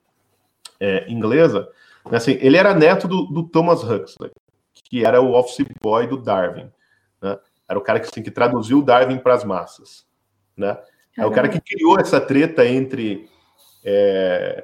é, 0.80 1.10
inglesa. 1.10 1.70
Assim, 2.06 2.38
ele 2.42 2.58
era 2.58 2.74
neto 2.74 3.08
do, 3.08 3.24
do 3.28 3.44
Thomas 3.44 3.82
Huxley 3.82 4.32
que 4.94 5.04
era 5.04 5.20
o 5.20 5.34
office 5.34 5.66
boy 5.82 6.06
do 6.06 6.18
Darwin. 6.18 6.72
Né? 7.20 7.40
Era 7.68 7.80
o 7.80 7.82
cara 7.82 8.00
que, 8.00 8.06
assim, 8.06 8.22
que 8.22 8.30
traduziu 8.30 8.78
o 8.78 8.84
Darwin 8.84 9.18
para 9.18 9.34
as 9.34 9.44
massas. 9.44 10.06
Né? 10.56 10.78
É 11.18 11.26
o 11.26 11.32
cara 11.32 11.50
que 11.50 11.60
criou 11.60 12.00
essa 12.00 12.22
treta 12.22 12.64
entre 12.64 13.28
é, 13.84 14.64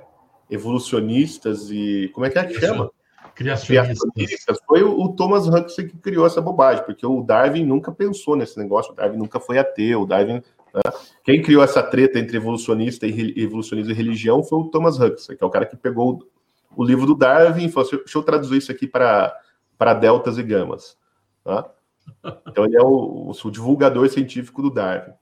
evolucionistas 0.50 1.70
e. 1.72 2.10
Como 2.14 2.26
é 2.26 2.30
que 2.30 2.40
é 2.40 2.46
que 2.46 2.60
chama? 2.60 2.92
Criacionistas. 3.36 4.12
Criacionistas. 4.12 4.58
Foi 4.68 4.84
o, 4.84 5.02
o, 5.02 5.16
Thomas 5.16 5.48
Huxley 5.48 5.88
que 5.88 5.98
criou 5.98 6.26
essa 6.26 6.42
bobagem, 6.42 6.84
porque 6.84 7.06
o 7.06 7.22
Darwin 7.22 7.66
nunca 7.66 7.92
pensou 7.92 8.36
nesse 8.36 8.58
negócio, 8.58 8.92
o 8.92 8.96
Darwin 8.96 9.18
nunca 9.18 9.40
foi 9.40 9.58
ateu, 9.58 10.02
o 10.02 10.06
Darwin 10.06 10.42
Né? 10.74 10.82
Quem 11.24 11.42
criou 11.42 11.64
essa 11.64 11.82
treta 11.82 12.20
entre 12.20 12.38
evolucionista 12.38 13.08
e 13.08 13.34
evolucionismo 13.42 13.92
e 13.92 13.96
religião 13.96 14.44
foi 14.44 14.60
o 14.60 14.66
Thomas 14.66 15.00
Huxley, 15.00 15.38
que 15.38 15.44
é 15.44 15.48
o 15.48 15.50
cara 15.50 15.66
que 15.66 15.78
pegou 15.78 16.28
o 16.76 16.84
livro 16.84 17.06
do 17.06 17.16
Darwin 17.16 17.66
e 17.66 17.70
falou 17.70 17.88
assim, 17.88 17.98
deixa 17.98 18.18
eu 18.18 18.24
traduzir 18.24 18.58
isso 18.58 18.72
aqui 18.72 18.88
para 18.88 19.94
deltas 20.00 20.38
e 20.38 20.44
gamas. 20.44 20.98
Tá? 21.44 21.70
Então 22.48 22.66
ele 22.66 22.76
é 22.76 22.82
o, 22.82 23.32
o, 23.32 23.52
divulgador 23.52 24.10
científico 24.10 24.62
do 24.62 24.70
Darwin. 24.70 25.14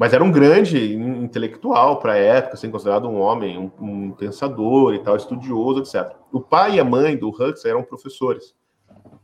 Mas 0.00 0.14
era 0.14 0.24
um 0.24 0.32
grande 0.32 0.94
intelectual 0.94 1.98
para 1.98 2.14
a 2.14 2.16
época, 2.16 2.56
sendo 2.56 2.72
considerado 2.72 3.06
um 3.06 3.20
homem, 3.20 3.58
um, 3.58 3.70
um, 3.78 4.10
pensador 4.12 4.94
e 4.94 4.98
tal, 5.00 5.14
estudioso, 5.14 5.80
etc. 5.80 6.16
O 6.32 6.40
pai 6.40 6.76
e 6.76 6.80
a 6.80 6.84
mãe 6.84 7.18
do 7.18 7.28
Huxley 7.28 7.70
eram 7.70 7.82
professores. 7.82 8.54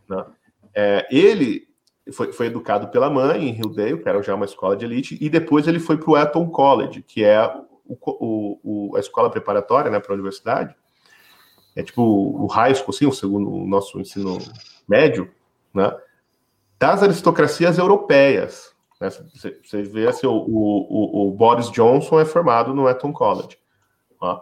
Né? 0.07 0.23
É, 0.75 1.09
ele 1.11 1.67
foi, 2.13 2.31
foi, 2.31 2.49
educado 2.49 2.89
pela 2.89 3.09
mãe 3.09 3.49
em 3.49 3.59
Hildale, 3.59 4.03
que 4.03 4.07
era 4.07 4.23
já 4.23 4.35
uma 4.35 4.45
escola 4.45 4.77
de 4.77 4.85
elite, 4.85 5.17
e 5.19 5.31
depois 5.31 5.67
ele 5.67 5.81
foi 5.81 5.97
para 5.97 6.11
o 6.11 6.19
Eton 6.19 6.47
College, 6.51 7.01
que 7.01 7.25
é 7.25 7.43
o, 7.87 8.59
o, 8.63 8.97
a 8.97 9.01
escola 9.01 9.31
preparatória 9.31 9.91
né, 9.91 9.99
para 9.99 10.13
a 10.13 10.15
universidade. 10.15 10.77
É 11.75 11.83
tipo 11.83 12.03
o 12.03 12.47
high 12.49 12.75
school, 12.75 12.91
assim, 12.91 13.07
o 13.07 13.13
segundo 13.13 13.51
o 13.51 13.67
nosso 13.67 13.99
ensino 13.99 14.37
médio, 14.87 15.33
né, 15.73 15.91
das 16.79 17.03
aristocracias 17.03 17.79
europeias. 17.79 18.76
Né? 19.01 19.11
Você, 19.11 19.61
você 19.63 19.83
vê 19.83 20.07
assim, 20.07 20.27
o, 20.27 20.33
o, 20.33 21.29
o, 21.29 21.31
Boris 21.33 21.71
Johnson 21.71 22.21
é 22.21 22.25
formado 22.25 22.75
no 22.75 22.89
Eton 22.89 23.13
College. 23.13 23.59
Ó, 24.21 24.41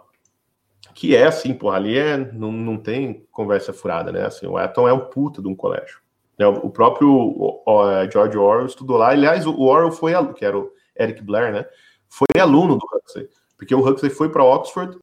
que 0.93 1.15
é 1.15 1.25
assim, 1.25 1.53
porra, 1.53 1.75
ali 1.75 1.97
é, 1.97 2.17
não, 2.17 2.51
não 2.51 2.77
tem 2.77 3.25
conversa 3.31 3.73
furada, 3.73 4.11
né? 4.11 4.25
Assim, 4.25 4.47
o 4.47 4.57
Eton 4.57 4.87
é 4.87 4.93
um 4.93 4.99
puta 4.99 5.41
de 5.41 5.47
um 5.47 5.55
colégio. 5.55 5.99
Né? 6.37 6.47
O 6.47 6.69
próprio 6.69 7.09
o, 7.09 7.89
é, 7.91 8.09
George 8.09 8.37
Orwell 8.37 8.65
estudou 8.65 8.97
lá. 8.97 9.09
Aliás, 9.09 9.45
o 9.45 9.59
Orwell 9.59 9.91
foi, 9.91 10.13
que 10.33 10.45
era 10.45 10.57
o 10.57 10.71
Eric 10.97 11.21
Blair, 11.21 11.51
né? 11.51 11.65
Foi 12.07 12.27
aluno 12.39 12.77
do 12.77 12.85
Huxley, 12.85 13.27
porque 13.57 13.75
o 13.75 13.85
Huxley 13.85 14.09
foi 14.09 14.29
para 14.29 14.43
Oxford. 14.43 14.97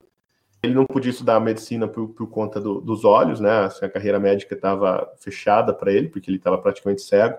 Ele 0.62 0.74
não 0.74 0.86
podia 0.86 1.10
estudar 1.10 1.40
medicina 1.40 1.88
por, 1.88 2.08
por 2.10 2.28
conta 2.28 2.60
do, 2.60 2.80
dos 2.80 3.04
olhos, 3.04 3.40
né? 3.40 3.64
Assim, 3.64 3.84
a 3.84 3.90
carreira 3.90 4.18
médica 4.18 4.54
estava 4.54 5.12
fechada 5.20 5.74
para 5.74 5.92
ele, 5.92 6.08
porque 6.08 6.30
ele 6.30 6.38
estava 6.38 6.56
praticamente 6.56 7.02
cego. 7.02 7.36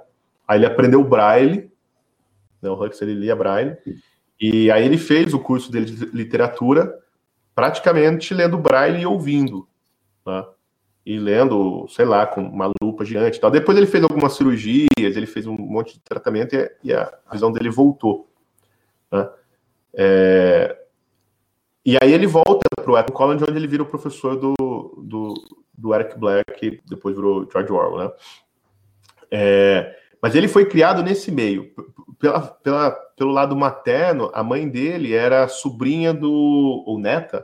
Aí 0.47 0.59
ele 0.59 0.65
aprendeu 0.65 1.03
Braille, 1.03 1.71
né? 2.63 2.69
o 2.69 2.83
Huxley 2.83 3.11
ele 3.11 3.19
lia 3.19 3.35
Braille, 3.35 3.77
e 4.39 4.71
aí 4.71 4.83
ele 4.83 4.97
fez 4.97 5.33
o 5.33 5.39
curso 5.39 5.71
dele 5.71 5.85
de 5.85 6.05
literatura 6.05 6.97
praticamente 7.53 8.33
lendo 8.33 8.57
Braille 8.57 9.01
e 9.01 9.05
ouvindo. 9.05 9.67
Né? 10.25 10.43
e 11.05 11.19
lendo, 11.19 11.85
sei 11.89 12.05
lá, 12.05 12.25
com 12.25 12.41
uma 12.41 12.71
lupa 12.81 13.03
gigante 13.03 13.39
tal. 13.39 13.51
Depois 13.51 13.77
ele 13.77 13.87
fez 13.87 14.03
algumas 14.03 14.33
cirurgias, 14.33 14.87
ele 14.97 15.25
fez 15.25 15.45
um 15.45 15.57
monte 15.57 15.93
de 15.93 15.99
tratamento 15.99 16.55
e, 16.55 16.71
e 16.83 16.93
a 16.93 17.11
visão 17.31 17.51
dele 17.51 17.69
voltou. 17.69 18.29
Né? 19.11 19.29
É... 19.93 20.77
E 21.85 21.97
aí 22.01 22.13
ele 22.13 22.25
volta 22.25 22.67
para 22.75 22.89
o 22.89 22.97
Eton 22.97 23.11
College, 23.13 23.43
onde 23.43 23.57
ele 23.57 23.67
vira 23.67 23.83
o 23.83 23.87
professor 23.87 24.37
do, 24.37 24.53
do, 25.03 25.33
do 25.77 25.93
Eric 25.93 26.17
Black, 26.17 26.53
que 26.53 26.81
depois 26.87 27.15
virou 27.15 27.49
George 27.51 27.71
Orwell, 27.71 28.05
né? 28.05 28.11
É... 29.29 29.95
Mas 30.23 30.35
ele 30.35 30.47
foi 30.47 30.65
criado 30.65 31.03
nesse 31.03 31.29
meio. 31.29 31.69
Pela, 32.17 32.39
pela, 32.39 32.91
pelo 32.91 33.31
lado 33.31 33.57
materno, 33.57 34.31
a 34.33 34.41
mãe 34.41 34.69
dele 34.69 35.13
era 35.13 35.49
sobrinha 35.49 36.13
do... 36.13 36.31
ou 36.31 36.97
neta, 36.97 37.41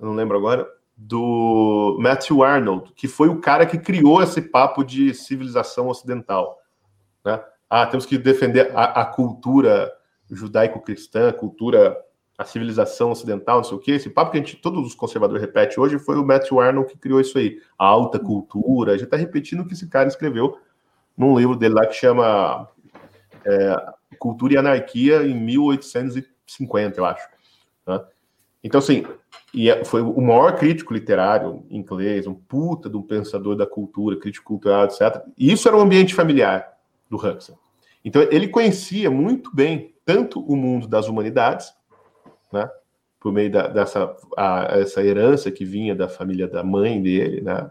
não 0.00 0.14
lembro 0.14 0.38
agora, 0.38 0.68
do 0.96 1.98
Matthew 1.98 2.44
Arnold, 2.44 2.92
que 2.94 3.08
foi 3.08 3.28
o 3.28 3.40
cara 3.40 3.66
que 3.66 3.76
criou 3.76 4.22
esse 4.22 4.40
papo 4.40 4.84
de 4.84 5.12
civilização 5.14 5.88
ocidental. 5.88 6.56
Né? 7.24 7.42
Ah, 7.68 7.84
temos 7.86 8.06
que 8.06 8.16
defender 8.16 8.70
a, 8.72 9.02
a 9.02 9.04
cultura 9.04 9.92
judaico-cristã, 10.30 11.30
a 11.30 11.32
cultura, 11.32 11.96
a 12.38 12.44
civilização 12.44 13.10
ocidental, 13.10 13.56
não 13.56 13.64
sei 13.64 13.76
o 13.76 13.80
quê. 13.80 13.92
Esse 13.92 14.10
papo 14.10 14.30
que 14.30 14.36
a 14.36 14.40
gente, 14.40 14.54
todos 14.58 14.86
os 14.86 14.94
conservadores 14.94 15.42
repetem 15.42 15.82
hoje 15.82 15.98
foi 15.98 16.16
o 16.16 16.24
Matthew 16.24 16.60
Arnold 16.60 16.88
que 16.88 16.98
criou 16.98 17.20
isso 17.20 17.36
aí. 17.36 17.60
A 17.76 17.84
alta 17.84 18.16
cultura. 18.20 18.92
A 18.92 18.96
gente 18.96 19.06
está 19.06 19.16
repetindo 19.16 19.62
o 19.62 19.66
que 19.66 19.74
esse 19.74 19.88
cara 19.88 20.06
escreveu 20.06 20.56
num 21.16 21.38
livro 21.38 21.56
dele 21.56 21.74
lá 21.74 21.86
que 21.86 21.94
chama 21.94 22.68
é, 23.44 23.92
Cultura 24.18 24.54
e 24.54 24.56
Anarquia 24.56 25.22
em 25.22 25.34
1850, 25.34 27.00
eu 27.00 27.04
acho. 27.04 27.28
Né? 27.86 28.04
Então, 28.62 28.78
assim, 28.78 29.04
e 29.54 29.70
é, 29.70 29.84
foi 29.84 30.02
o 30.02 30.20
maior 30.20 30.56
crítico 30.56 30.92
literário 30.92 31.64
inglês, 31.70 32.26
um 32.26 32.34
puta 32.34 32.90
de 32.90 32.96
um 32.96 33.02
pensador 33.02 33.56
da 33.56 33.66
cultura, 33.66 34.18
crítico 34.18 34.46
cultural, 34.46 34.84
etc. 34.84 35.22
E 35.38 35.52
isso 35.52 35.68
era 35.68 35.76
um 35.76 35.80
ambiente 35.80 36.14
familiar 36.14 36.76
do 37.08 37.16
Huxley. 37.16 37.56
Então, 38.04 38.22
ele 38.22 38.48
conhecia 38.48 39.10
muito 39.10 39.54
bem 39.54 39.94
tanto 40.04 40.40
o 40.40 40.54
mundo 40.54 40.86
das 40.86 41.08
humanidades, 41.08 41.72
né, 42.52 42.68
por 43.18 43.32
meio 43.32 43.50
da, 43.50 43.66
dessa 43.66 44.14
a, 44.36 44.78
essa 44.78 45.02
herança 45.02 45.50
que 45.50 45.64
vinha 45.64 45.94
da 45.94 46.08
família 46.08 46.46
da 46.46 46.62
mãe 46.62 47.02
dele, 47.02 47.40
né, 47.40 47.70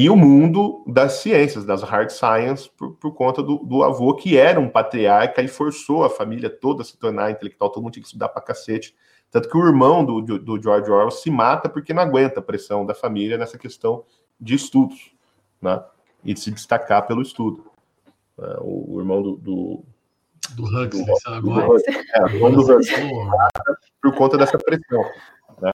e 0.00 0.08
o 0.08 0.14
mundo 0.14 0.84
das 0.86 1.14
ciências, 1.14 1.64
das 1.64 1.82
hard 1.82 2.10
science, 2.10 2.70
por, 2.70 2.94
por 2.98 3.12
conta 3.14 3.42
do, 3.42 3.56
do, 3.56 3.82
avô, 3.82 4.14
que 4.14 4.36
era 4.36 4.60
um 4.60 4.68
patriarca 4.68 5.42
e 5.42 5.48
forçou 5.48 6.04
a 6.04 6.08
família 6.08 6.48
toda 6.48 6.82
a 6.82 6.84
se 6.84 6.96
tornar 6.96 7.32
intelectual, 7.32 7.68
todo 7.68 7.82
mundo 7.82 7.94
tinha 7.94 8.02
que 8.02 8.06
estudar 8.06 8.28
pra 8.28 8.40
cacete. 8.40 8.94
Tanto 9.28 9.48
que 9.48 9.56
o 9.58 9.66
irmão 9.66 10.04
do, 10.04 10.38
do 10.38 10.62
George 10.62 10.88
Orwell 10.88 11.10
se 11.10 11.28
mata 11.32 11.68
porque 11.68 11.92
não 11.92 12.04
aguenta 12.04 12.38
a 12.38 12.42
pressão 12.44 12.86
da 12.86 12.94
família 12.94 13.36
nessa 13.36 13.58
questão 13.58 14.04
de 14.40 14.54
estudos, 14.54 15.10
né? 15.60 15.82
E 16.22 16.32
de 16.32 16.38
se 16.38 16.52
destacar 16.52 17.04
pelo 17.04 17.20
estudo. 17.20 17.68
É, 18.38 18.56
o, 18.60 18.94
o, 18.94 19.00
irmão 19.00 19.20
do. 19.20 19.36
Do, 19.36 19.84
do 20.54 20.62
Huxley, 20.62 21.04
do, 21.06 21.14
agora. 21.26 21.66
Do, 21.66 21.90
é, 21.90 22.22
o 22.22 22.28
irmão 22.28 22.52
do 22.52 22.60
Huxley 22.60 23.10
por 24.00 24.14
conta 24.14 24.38
dessa 24.38 24.56
pressão. 24.58 25.02
Né? 25.60 25.72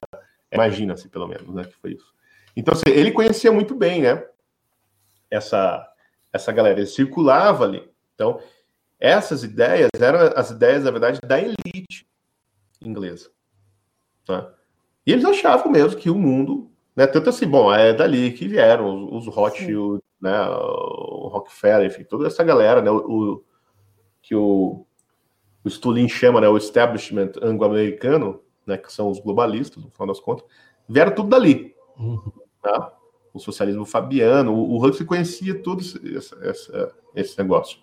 Imagina-se, 0.51 1.09
pelo 1.09 1.27
menos, 1.27 1.47
né, 1.53 1.63
que 1.63 1.75
foi 1.75 1.91
isso. 1.91 2.14
Então, 2.55 2.73
assim, 2.73 2.89
ele 2.89 3.11
conhecia 3.11 3.51
muito 3.51 3.75
bem, 3.75 4.01
né? 4.01 4.25
Essa, 5.29 5.85
essa 6.31 6.51
galera, 6.51 6.79
ele 6.79 6.87
circulava 6.87 7.65
ali. 7.65 7.89
Então, 8.13 8.39
essas 8.99 9.43
ideias 9.43 9.89
eram 9.99 10.31
as 10.35 10.51
ideias, 10.51 10.83
na 10.83 10.91
verdade, 10.91 11.19
da 11.25 11.39
elite 11.39 12.07
inglesa. 12.81 13.29
Né? 14.27 14.47
E 15.05 15.11
eles 15.11 15.25
achavam 15.25 15.71
mesmo 15.71 15.99
que 15.99 16.09
o 16.09 16.15
mundo, 16.15 16.71
né, 16.95 17.05
tanto 17.05 17.29
assim, 17.29 17.47
bom, 17.47 17.71
é 17.73 17.93
dali 17.93 18.31
que 18.31 18.47
vieram 18.47 19.07
os, 19.11 19.27
os 19.27 19.35
Rothschild, 19.35 20.01
né, 20.19 20.47
o 20.49 21.27
Rockefeller, 21.27 21.87
enfim, 21.87 22.03
toda 22.03 22.27
essa 22.27 22.43
galera, 22.43 22.81
né, 22.81 22.89
o, 22.89 22.97
o 22.97 23.43
que 24.21 24.33
o, 24.33 24.85
o 25.63 25.69
Stulin 25.69 26.07
chama, 26.07 26.41
né, 26.41 26.47
o 26.47 26.57
establishment 26.57 27.33
anglo-americano, 27.41 28.41
né, 28.65 28.77
que 28.77 28.91
são 28.91 29.09
os 29.09 29.19
globalistas, 29.19 29.83
no 29.83 29.91
final 29.91 30.07
das 30.07 30.19
contas, 30.19 30.45
vieram 30.87 31.13
tudo 31.13 31.29
dali. 31.29 31.75
Uhum. 31.97 32.31
Tá? 32.65 32.91
O 33.31 33.39
socialismo 33.39 33.85
fabiano, 33.85 34.51
o, 34.51 34.71
o 34.71 34.83
Huxley 34.83 35.05
conhecia 35.05 35.61
todo 35.61 35.81
esse, 35.81 35.99
esse, 36.07 36.71
esse 37.13 37.37
negócio. 37.37 37.77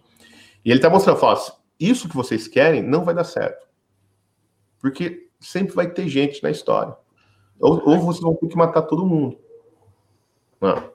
E 0.65 0.71
ele 0.71 0.79
está 0.79 0.91
mostrando, 0.91 1.21
fala, 1.21 1.39
isso 1.79 2.09
que 2.09 2.17
vocês 2.17 2.49
querem 2.49 2.83
não 2.83 3.05
vai 3.05 3.15
dar 3.15 3.23
certo. 3.23 3.69
Porque 4.81 5.29
sempre 5.39 5.73
vai 5.73 5.89
ter 5.89 6.09
gente 6.09 6.43
na 6.43 6.51
história. 6.51 6.97
Ou, 7.61 7.81
ou 7.89 8.01
vocês 8.01 8.23
vão 8.23 8.35
ter 8.35 8.49
que 8.49 8.57
matar 8.57 8.83
todo 8.83 9.07
mundo. 9.07 9.39
Não. 10.61 10.91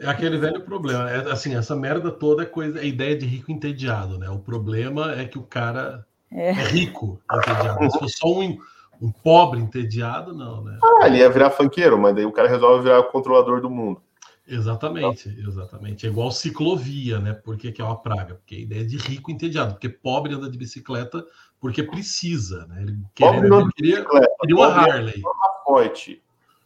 É 0.00 0.08
aquele 0.08 0.38
velho 0.38 0.62
problema. 0.62 1.08
É, 1.08 1.30
assim, 1.30 1.54
essa 1.54 1.76
merda 1.76 2.10
toda 2.10 2.42
é 2.42 2.46
coisa, 2.46 2.80
é 2.80 2.84
ideia 2.84 3.16
de 3.16 3.26
rico 3.26 3.52
entediado, 3.52 4.18
né? 4.18 4.28
O 4.28 4.40
problema 4.40 5.12
é 5.12 5.24
que 5.24 5.38
o 5.38 5.44
cara 5.44 6.04
é, 6.32 6.48
é 6.48 6.52
rico 6.52 7.20
entediado. 7.32 7.90
Se 7.92 7.98
for 8.00 8.08
só 8.08 8.40
um, 8.40 8.58
um 9.00 9.10
pobre 9.10 9.60
entediado, 9.60 10.34
não, 10.34 10.62
né? 10.62 10.78
Ah, 10.82 11.06
ele 11.06 11.18
ia 11.18 11.30
virar 11.30 11.50
funkeiro, 11.50 11.98
mas 11.98 12.14
daí 12.14 12.24
o 12.24 12.32
cara 12.32 12.48
resolve 12.48 12.84
virar 12.84 13.00
o 13.00 13.10
controlador 13.10 13.60
do 13.60 13.70
mundo. 13.70 14.00
Exatamente, 14.48 15.28
exatamente. 15.28 16.06
É 16.06 16.08
igual 16.08 16.30
ciclovia, 16.30 17.18
né? 17.18 17.32
Por 17.32 17.56
que, 17.56 17.72
que 17.72 17.82
é 17.82 17.84
uma 17.84 18.00
praga? 18.00 18.36
Porque 18.36 18.54
a 18.54 18.60
ideia 18.60 18.82
é 18.82 18.84
de 18.84 18.96
rico 18.96 19.30
entediado, 19.30 19.72
porque 19.74 19.88
pobre 19.88 20.34
anda 20.34 20.48
de 20.48 20.56
bicicleta 20.56 21.24
porque 21.58 21.82
precisa, 21.82 22.66
né? 22.66 22.82
Ele, 22.82 22.98
queria, 23.14 23.38
ele 23.38 23.72
queria, 23.72 24.04
queria 24.40 24.56
uma 24.56 24.66
Harley. 24.66 25.20
Barra 25.20 25.64
forte. 25.64 26.22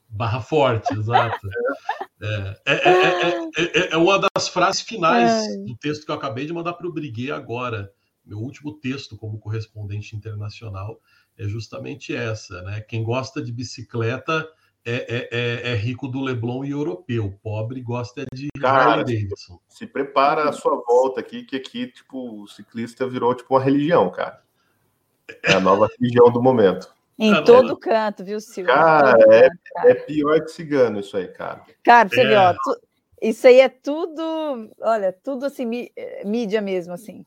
Barra 0.09 0.40
forte, 0.40 0.93
exato. 0.94 1.39
É, 2.23 2.61
é, 2.66 2.74
é, 3.57 3.94
é, 3.94 3.97
uma 3.97 4.20
das 4.35 4.47
frases 4.47 4.82
finais 4.82 5.57
do 5.65 5.74
texto 5.74 6.05
que 6.05 6.11
eu 6.11 6.15
acabei 6.15 6.44
de 6.44 6.52
mandar 6.52 6.74
para 6.74 6.86
o 6.86 6.93
Briguet 6.93 7.31
agora. 7.31 7.90
Meu 8.27 8.36
último 8.36 8.74
texto 8.74 9.16
como 9.16 9.39
correspondente 9.39 10.15
internacional 10.15 11.01
é 11.40 11.48
justamente 11.48 12.14
essa, 12.14 12.60
né? 12.62 12.82
Quem 12.82 13.02
gosta 13.02 13.42
de 13.42 13.50
bicicleta 13.50 14.46
é, 14.84 14.92
é, 14.92 15.28
é, 15.30 15.72
é, 15.72 15.74
rico 15.74 16.06
do 16.06 16.20
Leblon 16.20 16.64
e 16.64 16.70
europeu. 16.70 17.38
Pobre 17.42 17.80
gosta 17.80 18.24
de 18.32 18.48
Cara, 18.60 18.92
Harley 18.92 19.04
Davidson. 19.04 19.58
Se 19.68 19.86
prepara 19.86 20.48
a 20.48 20.52
sua 20.52 20.82
volta 20.86 21.20
aqui, 21.20 21.42
que 21.44 21.56
aqui, 21.56 21.86
tipo, 21.86 22.42
o 22.42 22.46
ciclista 22.46 23.06
virou 23.08 23.34
tipo 23.34 23.54
uma 23.54 23.62
religião, 23.62 24.10
cara. 24.10 24.42
É 25.42 25.54
a 25.54 25.60
nova 25.60 25.88
religião 25.98 26.30
do 26.30 26.42
momento. 26.42 26.92
Em 27.18 27.32
ah, 27.32 27.42
todo 27.42 27.76
canto, 27.76 28.24
viu, 28.24 28.40
Silvio? 28.40 28.72
Cara, 28.72 29.18
é, 29.30 29.42
canto, 29.42 29.58
cara. 29.74 29.90
é, 29.90 29.94
pior 29.94 30.40
que 30.40 30.48
cigano 30.50 31.00
isso 31.00 31.16
aí, 31.16 31.28
cara. 31.28 31.62
Cara, 31.84 32.08
você 32.08 32.20
é. 32.20 32.28
viu, 32.28 32.38
ó, 32.38 32.52
tu, 32.52 32.80
isso 33.22 33.46
aí 33.46 33.60
é 33.60 33.68
tudo, 33.68 34.70
olha, 34.80 35.12
tudo 35.12 35.44
assim, 35.46 35.66
mídia 36.24 36.60
mesmo, 36.60 36.92
assim. 36.92 37.24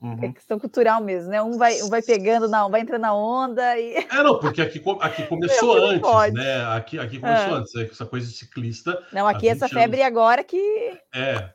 Uhum. 0.00 0.18
É 0.22 0.32
questão 0.32 0.58
cultural 0.58 1.02
mesmo, 1.02 1.30
né? 1.30 1.42
Um 1.42 1.58
vai, 1.58 1.82
um 1.82 1.90
vai 1.90 2.00
pegando, 2.00 2.48
não, 2.48 2.70
vai 2.70 2.80
entrando 2.80 3.02
na 3.02 3.14
onda 3.14 3.78
e. 3.78 3.96
É, 3.96 4.22
não, 4.22 4.38
porque 4.38 4.62
aqui, 4.62 4.82
aqui 5.00 5.26
começou 5.26 5.74
Meu, 5.74 5.84
antes, 5.90 6.00
pode. 6.00 6.34
né? 6.34 6.64
Aqui, 6.74 6.98
aqui 6.98 7.18
começou 7.18 7.54
ah. 7.54 7.58
antes, 7.58 7.74
essa 7.74 8.06
coisa 8.06 8.26
de 8.26 8.32
ciclista. 8.32 8.98
Não, 9.12 9.28
aqui 9.28 9.46
essa 9.46 9.68
febre 9.68 10.00
anos. 10.00 10.06
agora 10.06 10.42
que. 10.42 10.98
É. 11.14 11.50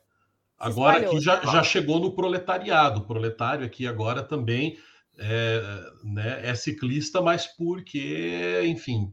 Agora 0.60 1.00
aqui 1.00 1.20
já, 1.20 1.42
já 1.42 1.64
chegou 1.64 2.00
no 2.00 2.16
proletariado. 2.16 3.00
O 3.00 3.06
proletário 3.06 3.66
aqui 3.66 3.88
agora 3.88 4.22
também 4.22 4.78
é, 5.18 5.62
né, 6.04 6.42
é 6.44 6.56
ciclista, 6.56 7.22
mas 7.22 7.48
porque, 7.48 8.62
enfim, 8.66 9.12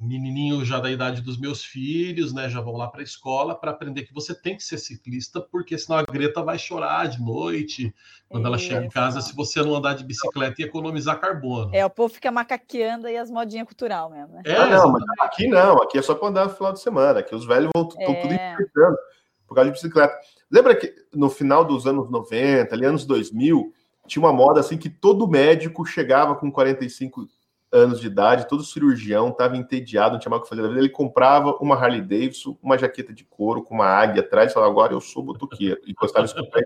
menininho 0.00 0.64
já 0.64 0.80
da 0.80 0.90
idade 0.90 1.20
dos 1.20 1.38
meus 1.38 1.62
filhos, 1.62 2.32
né, 2.32 2.48
já 2.48 2.60
vão 2.60 2.76
lá 2.76 2.88
para 2.88 3.00
a 3.00 3.04
escola 3.04 3.54
para 3.54 3.70
aprender 3.70 4.04
que 4.04 4.14
você 4.14 4.34
tem 4.34 4.56
que 4.56 4.62
ser 4.62 4.78
ciclista, 4.78 5.40
porque 5.40 5.76
senão 5.76 5.98
a 5.98 6.02
Greta 6.02 6.42
vai 6.42 6.58
chorar 6.58 7.06
de 7.06 7.20
noite 7.20 7.94
quando 8.28 8.46
ela 8.46 8.56
chega 8.56 8.84
em 8.84 8.88
casa 8.88 9.20
se 9.20 9.34
você 9.36 9.62
não 9.62 9.74
andar 9.74 9.94
de 9.94 10.04
bicicleta 10.04 10.62
e 10.62 10.64
economizar 10.64 11.20
carbono. 11.20 11.70
É, 11.74 11.84
o 11.84 11.90
povo 11.90 12.14
fica 12.14 12.30
macaqueando 12.30 13.06
aí 13.06 13.16
as 13.16 13.30
modinhas 13.30 13.66
cultural 13.66 14.08
mesmo, 14.08 14.34
né? 14.34 14.42
É, 14.46 14.56
ah, 14.56 14.66
não, 14.66 14.92
mas 14.92 15.02
aqui 15.20 15.46
não, 15.46 15.82
aqui 15.82 15.98
é 15.98 16.02
só 16.02 16.14
para 16.14 16.28
andar 16.28 16.44
no 16.46 16.54
final 16.54 16.72
de 16.72 16.80
semana, 16.80 17.20
aqui 17.20 17.34
os 17.34 17.44
velhos 17.44 17.70
vão 17.74 17.86
estão 17.86 18.02
é. 18.02 18.20
tudo 18.22 18.34
enfrentando 18.34 18.96
por 19.46 19.54
causa 19.54 19.70
de 19.70 19.74
bicicleta. 19.74 20.14
Lembra 20.50 20.74
que 20.74 20.94
no 21.14 21.28
final 21.28 21.64
dos 21.64 21.86
anos 21.86 22.10
90, 22.10 22.74
ali 22.74 22.86
anos 22.86 23.04
2000, 23.04 23.72
tinha 24.06 24.22
uma 24.22 24.32
moda 24.32 24.60
assim 24.60 24.78
que 24.78 24.88
todo 24.88 25.28
médico 25.28 25.84
chegava 25.84 26.34
com 26.34 26.50
45 26.50 27.28
anos 27.72 28.00
de 28.00 28.06
idade, 28.06 28.48
todo 28.48 28.64
cirurgião 28.64 29.28
estava 29.28 29.56
entediado, 29.56 30.12
não 30.12 30.18
tinha 30.18 30.30
mais 30.30 30.40
o 30.40 30.42
que 30.42 30.48
fazer 30.48 30.62
da 30.62 30.68
vida. 30.68 30.80
Ele 30.80 30.88
comprava 30.88 31.56
uma 31.60 31.76
Harley 31.76 32.00
Davidson, 32.00 32.56
uma 32.62 32.76
jaqueta 32.76 33.12
de 33.12 33.24
couro 33.24 33.62
com 33.62 33.74
uma 33.74 33.86
águia 33.86 34.22
atrás 34.22 34.50
e 34.50 34.54
falava: 34.54 34.72
Agora 34.72 34.92
eu 34.92 35.00
sou 35.00 35.22
botoqueiro. 35.22 35.80
E 35.86 35.92
gostava 35.92 36.26
de 36.26 36.32
escutar 36.32 36.62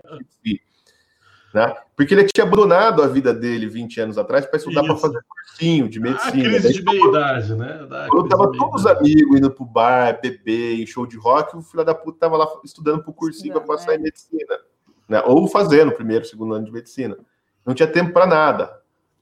né? 1.55 1.73
Porque 1.95 2.13
ele 2.13 2.25
tinha 2.25 2.45
abandonado 2.45 3.01
a 3.01 3.07
vida 3.07 3.33
dele 3.33 3.69
20 3.69 4.01
anos 4.01 4.17
atrás 4.17 4.45
para 4.45 4.57
estudar 4.57 4.83
para 4.83 4.97
fazer 4.97 5.21
cursinho 5.23 5.87
de 5.87 6.01
medicina. 6.01 6.29
A 6.29 6.49
crise 6.49 6.73
de 6.73 6.83
meia-idade, 6.83 7.55
né? 7.55 7.87
Quando 8.09 8.27
tava 8.27 8.51
todos 8.51 8.81
os 8.81 8.85
amigos 8.85 9.37
indo 9.37 9.49
pro 9.49 9.63
bar, 9.63 10.19
beber, 10.21 10.81
em 10.81 10.85
show 10.85 11.07
de 11.07 11.15
rock, 11.17 11.55
o 11.55 11.61
filho 11.61 11.85
da 11.85 11.95
puta 11.95 12.19
tava 12.19 12.35
lá 12.35 12.45
estudando 12.61 13.03
pro 13.03 13.13
cursinho 13.13 13.53
para 13.53 13.61
passar 13.61 13.93
é. 13.93 13.95
em 13.95 14.01
medicina. 14.01 14.59
Né? 15.07 15.23
Ou 15.25 15.47
fazendo 15.47 15.93
primeiro, 15.93 16.25
segundo 16.25 16.55
ano 16.55 16.65
de 16.65 16.73
medicina. 16.73 17.17
Não 17.65 17.73
tinha 17.73 17.87
tempo 17.87 18.11
para 18.11 18.27
nada. 18.27 18.77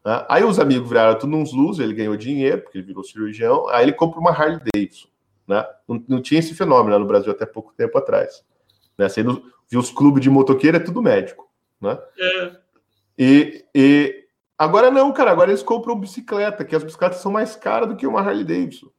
Né? 0.05 0.25
Aí 0.29 0.43
os 0.43 0.59
amigos 0.59 0.87
viraram 0.87 1.17
tudo 1.17 1.35
uns 1.35 1.53
luz, 1.53 1.79
ele 1.79 1.93
ganhou 1.93 2.17
dinheiro, 2.17 2.61
porque 2.61 2.77
ele 2.77 2.87
virou 2.87 3.03
cirurgião, 3.03 3.67
aí 3.69 3.83
ele 3.85 3.93
compra 3.93 4.19
uma 4.19 4.31
Harley 4.31 4.59
Davidson. 4.73 5.07
Né? 5.47 5.65
Não, 5.87 6.03
não 6.07 6.21
tinha 6.21 6.39
esse 6.39 6.53
fenômeno 6.53 6.99
no 6.99 7.05
Brasil 7.05 7.31
até 7.31 7.45
pouco 7.45 7.73
tempo 7.73 7.97
atrás. 7.97 8.43
Né? 8.97 9.07
Você 9.07 9.23
viu 9.23 9.79
os 9.79 9.91
clubes 9.91 10.21
de 10.21 10.29
motoqueiro, 10.29 10.77
é 10.77 10.79
tudo 10.79 11.01
médico. 11.01 11.49
Né? 11.81 11.97
É. 12.19 12.51
E, 13.17 13.65
e 13.75 14.25
agora 14.57 14.89
não, 14.89 15.11
cara, 15.11 15.31
agora 15.31 15.51
eles 15.51 15.63
compram 15.63 15.99
bicicleta, 15.99 16.65
que 16.65 16.75
as 16.75 16.83
bicicletas 16.83 17.19
são 17.19 17.31
mais 17.31 17.55
caras 17.55 17.87
do 17.87 17.95
que 17.95 18.07
uma 18.07 18.21
Harley 18.21 18.43
Davidson. 18.43 18.89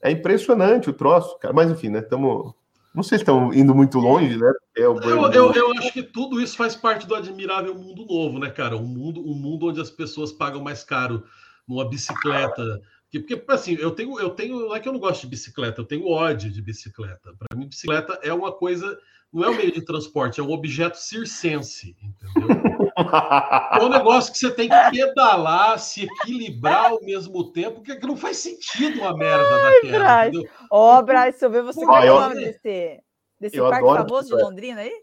É 0.00 0.10
impressionante 0.10 0.90
o 0.90 0.92
troço, 0.92 1.38
cara. 1.38 1.54
Mas 1.54 1.70
enfim, 1.70 1.88
né? 1.88 2.00
Estamos 2.00 2.54
não 2.94 3.02
sei 3.02 3.18
se 3.18 3.22
estão 3.22 3.52
indo 3.52 3.74
muito 3.74 3.98
longe, 3.98 4.36
né? 4.36 4.52
É 4.76 4.82
eu, 4.82 5.00
eu, 5.00 5.52
eu, 5.52 5.72
acho 5.72 5.92
que 5.92 6.02
tudo 6.02 6.40
isso 6.40 6.56
faz 6.56 6.76
parte 6.76 7.06
do 7.06 7.14
admirável 7.14 7.74
mundo 7.74 8.06
novo, 8.06 8.38
né, 8.38 8.50
cara? 8.50 8.76
Um 8.76 8.86
mundo, 8.86 9.20
um 9.20 9.34
mundo 9.34 9.66
onde 9.66 9.80
as 9.80 9.90
pessoas 9.90 10.32
pagam 10.32 10.62
mais 10.62 10.84
caro 10.84 11.24
numa 11.66 11.88
bicicleta. 11.88 12.80
Porque, 13.10 13.42
assim, 13.48 13.74
eu 13.74 13.90
tenho, 13.90 14.18
eu 14.20 14.30
tenho. 14.30 14.60
Não 14.60 14.74
é 14.74 14.80
que 14.80 14.88
eu 14.88 14.92
não 14.92 15.00
gosto 15.00 15.22
de 15.22 15.26
bicicleta, 15.26 15.80
eu 15.80 15.84
tenho 15.84 16.08
ódio 16.08 16.50
de 16.50 16.62
bicicleta. 16.62 17.34
Para 17.36 17.58
mim, 17.58 17.66
bicicleta 17.66 18.18
é 18.22 18.32
uma 18.32 18.52
coisa. 18.52 18.96
Não 19.34 19.42
é 19.42 19.50
um 19.50 19.56
meio 19.56 19.72
de 19.72 19.84
transporte, 19.84 20.38
é 20.38 20.42
um 20.44 20.52
objeto 20.52 20.96
circense, 20.96 21.96
entendeu? 22.00 22.92
É 22.96 23.82
um 23.82 23.88
negócio 23.88 24.32
que 24.32 24.38
você 24.38 24.48
tem 24.52 24.68
que 24.68 24.90
pedalar, 24.92 25.76
se 25.80 26.04
equilibrar 26.04 26.92
ao 26.92 27.02
mesmo 27.02 27.50
tempo, 27.50 27.82
que 27.82 27.98
não 28.06 28.16
faz 28.16 28.36
sentido 28.36 29.00
uma 29.00 29.16
merda 29.16 29.44
Ai, 29.44 29.82
daquela. 29.82 30.30
Ó, 30.70 30.96
oh, 30.96 31.02
Braz, 31.02 31.34
se 31.34 31.44
eu 31.44 31.50
ver 31.50 31.64
você, 31.64 31.84
qual 31.84 32.00
é 32.00 32.12
o 32.12 32.20
nome 32.20 32.36
desse, 32.36 33.02
desse 33.40 33.58
parque 33.58 33.84
famoso 33.84 34.28
de 34.28 34.40
Londrina 34.40 34.82
aí? 34.82 35.02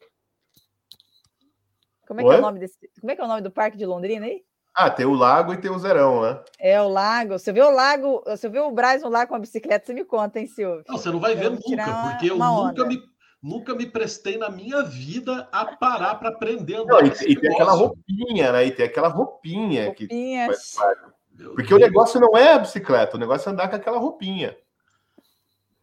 Como 2.07 2.21
é, 2.21 2.23
que 2.23 2.29
é 2.29 2.37
o 2.37 2.41
nome 2.41 2.59
desse, 2.59 2.77
como 3.01 3.11
é 3.11 3.15
que 3.15 3.21
é 3.21 3.25
o 3.25 3.27
nome 3.27 3.41
do 3.41 3.51
parque 3.51 3.77
de 3.77 3.85
Londrina 3.85 4.27
aí? 4.27 4.41
Ah, 4.73 4.89
tem 4.89 5.05
o 5.05 5.13
lago 5.13 5.53
e 5.53 5.57
tem 5.57 5.69
o 5.69 5.77
zerão, 5.77 6.21
né? 6.21 6.41
É, 6.57 6.81
o 6.81 6.87
lago. 6.87 7.37
Você 7.37 7.51
vê 7.51 7.61
o 7.61 7.69
lago, 7.69 8.23
você 8.25 8.47
vê 8.47 8.61
o 8.61 8.71
Braz 8.71 9.03
no 9.03 9.09
lago 9.09 9.27
com 9.27 9.35
a 9.35 9.39
bicicleta, 9.39 9.85
você 9.85 9.93
me 9.93 10.05
conta, 10.05 10.39
hein, 10.39 10.47
Silvio? 10.47 10.85
Não, 10.87 10.97
você 10.97 11.09
não 11.09 11.19
vai 11.19 11.35
ver 11.35 11.49
nunca, 11.49 12.09
porque 12.11 12.31
eu 12.31 12.37
nunca 12.37 12.85
me 12.85 13.11
nunca 13.41 13.73
me 13.73 13.85
prestei 13.85 14.37
na 14.37 14.49
minha 14.49 14.83
vida 14.83 15.47
a 15.51 15.65
parar 15.65 16.15
para 16.15 16.29
aprender 16.29 16.75
a 16.75 16.81
andar. 16.81 17.01
Não, 17.01 17.07
e, 17.07 17.31
e 17.31 17.35
tem 17.35 17.51
aquela 17.51 17.73
roupinha, 17.73 18.51
né? 18.51 18.65
E 18.65 18.71
tem 18.71 18.85
aquela 18.85 19.07
roupinha, 19.07 19.85
roupinha. 19.85 20.49
que 20.49 21.43
Porque 21.55 21.69
Deus. 21.69 21.71
o 21.71 21.77
negócio 21.79 22.19
não 22.19 22.37
é 22.37 22.53
a 22.53 22.59
bicicleta, 22.59 23.17
o 23.17 23.19
negócio 23.19 23.49
é 23.49 23.51
andar 23.51 23.69
com 23.69 23.75
aquela 23.75 23.97
roupinha. 23.97 24.55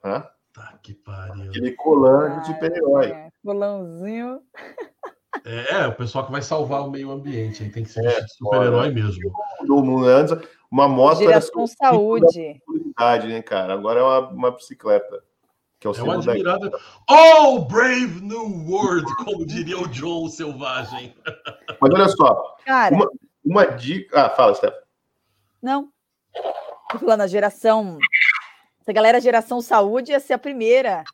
Hã? 0.05 0.25
Tá 0.53 0.79
que 0.83 0.95
pariu. 0.95 1.51
Aquele 1.51 1.73
colã 1.73 2.41
de 2.41 2.47
super-herói. 2.47 3.07
É, 3.07 3.31
colãozinho. 3.45 4.41
É, 5.45 5.75
é, 5.75 5.87
o 5.87 5.95
pessoal 5.95 6.27
que 6.27 6.33
vai 6.33 6.43
salvar 6.43 6.83
o 6.83 6.91
meio 6.91 7.11
ambiente, 7.11 7.63
aí 7.63 7.71
tem 7.71 7.85
que 7.85 7.91
ser 7.91 8.05
é, 8.05 8.27
super-herói 8.27 8.91
mesmo. 8.91 9.33
Uma 10.71 10.89
moto 10.89 11.23
era 11.23 11.41
com 11.51 11.67
saúde. 11.67 12.61
Né, 13.27 13.43
cara? 13.43 13.73
Agora 13.73 14.01
é 14.01 14.03
uma, 14.03 14.29
uma 14.31 14.51
bicicleta. 14.51 15.23
Que 15.81 15.87
é 15.87 15.91
o 15.91 15.95
é 15.95 16.03
um 16.03 16.11
admirável. 16.11 16.73
Oh, 17.09 17.61
brave 17.61 18.21
new 18.21 18.69
world, 18.69 19.07
como 19.17 19.47
diria 19.47 19.79
o 19.79 19.87
John 19.89 20.29
Selvagem. 20.29 21.15
Mas 21.81 21.95
olha 21.95 22.09
só. 22.09 22.57
Cara, 22.65 22.95
uma, 22.95 23.11
uma 23.45 23.65
dica. 23.65 24.27
Ah, 24.27 24.31
fala, 24.31 24.55
Steph. 24.55 24.75
Não. 25.63 25.91
Tô 26.91 26.99
falando, 26.99 27.21
a 27.21 27.27
geração. 27.29 27.99
Essa 28.81 28.93
galera, 28.93 29.21
geração 29.21 29.61
saúde, 29.61 30.11
ia 30.11 30.21
ser 30.21 30.33
a 30.33 30.39
primeira 30.39 31.05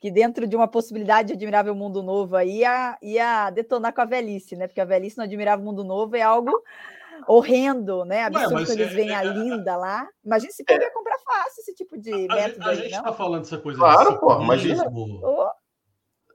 que, 0.00 0.10
dentro 0.10 0.46
de 0.46 0.56
uma 0.56 0.66
possibilidade 0.66 1.28
de 1.28 1.34
admirável 1.34 1.74
mundo 1.74 2.02
novo, 2.02 2.36
aí 2.36 2.60
ia, 2.60 2.98
ia 3.02 3.50
detonar 3.50 3.92
com 3.92 4.00
a 4.00 4.06
velhice, 4.06 4.56
né? 4.56 4.66
Porque 4.66 4.80
a 4.80 4.84
velhice 4.84 5.18
no 5.18 5.24
admirável 5.24 5.64
mundo 5.64 5.84
novo 5.84 6.16
é 6.16 6.22
algo 6.22 6.52
horrendo, 7.26 8.04
né? 8.04 8.24
Absurdo 8.24 8.56
Ué, 8.56 8.64
que 8.64 8.72
eles 8.72 8.92
é, 8.92 8.94
veem 8.94 9.10
é, 9.10 9.14
a 9.14 9.24
é, 9.24 9.28
linda 9.28 9.76
lá. 9.76 10.06
Imagina 10.24 10.52
se 10.52 10.64
poderia 10.64 10.92
comprar 10.92 11.18
fácil 11.18 11.60
esse 11.60 11.74
tipo 11.74 11.98
de 11.98 12.12
a, 12.12 12.34
método. 12.34 12.66
A, 12.66 12.70
a 12.70 12.74
gente 12.74 12.94
está 12.94 13.12
falando 13.12 13.42
dessa 13.42 13.58
coisa 13.58 13.78
claro, 13.78 14.18
pô, 14.18 14.40
imagina. 14.42 14.84
Oh. 14.88 15.50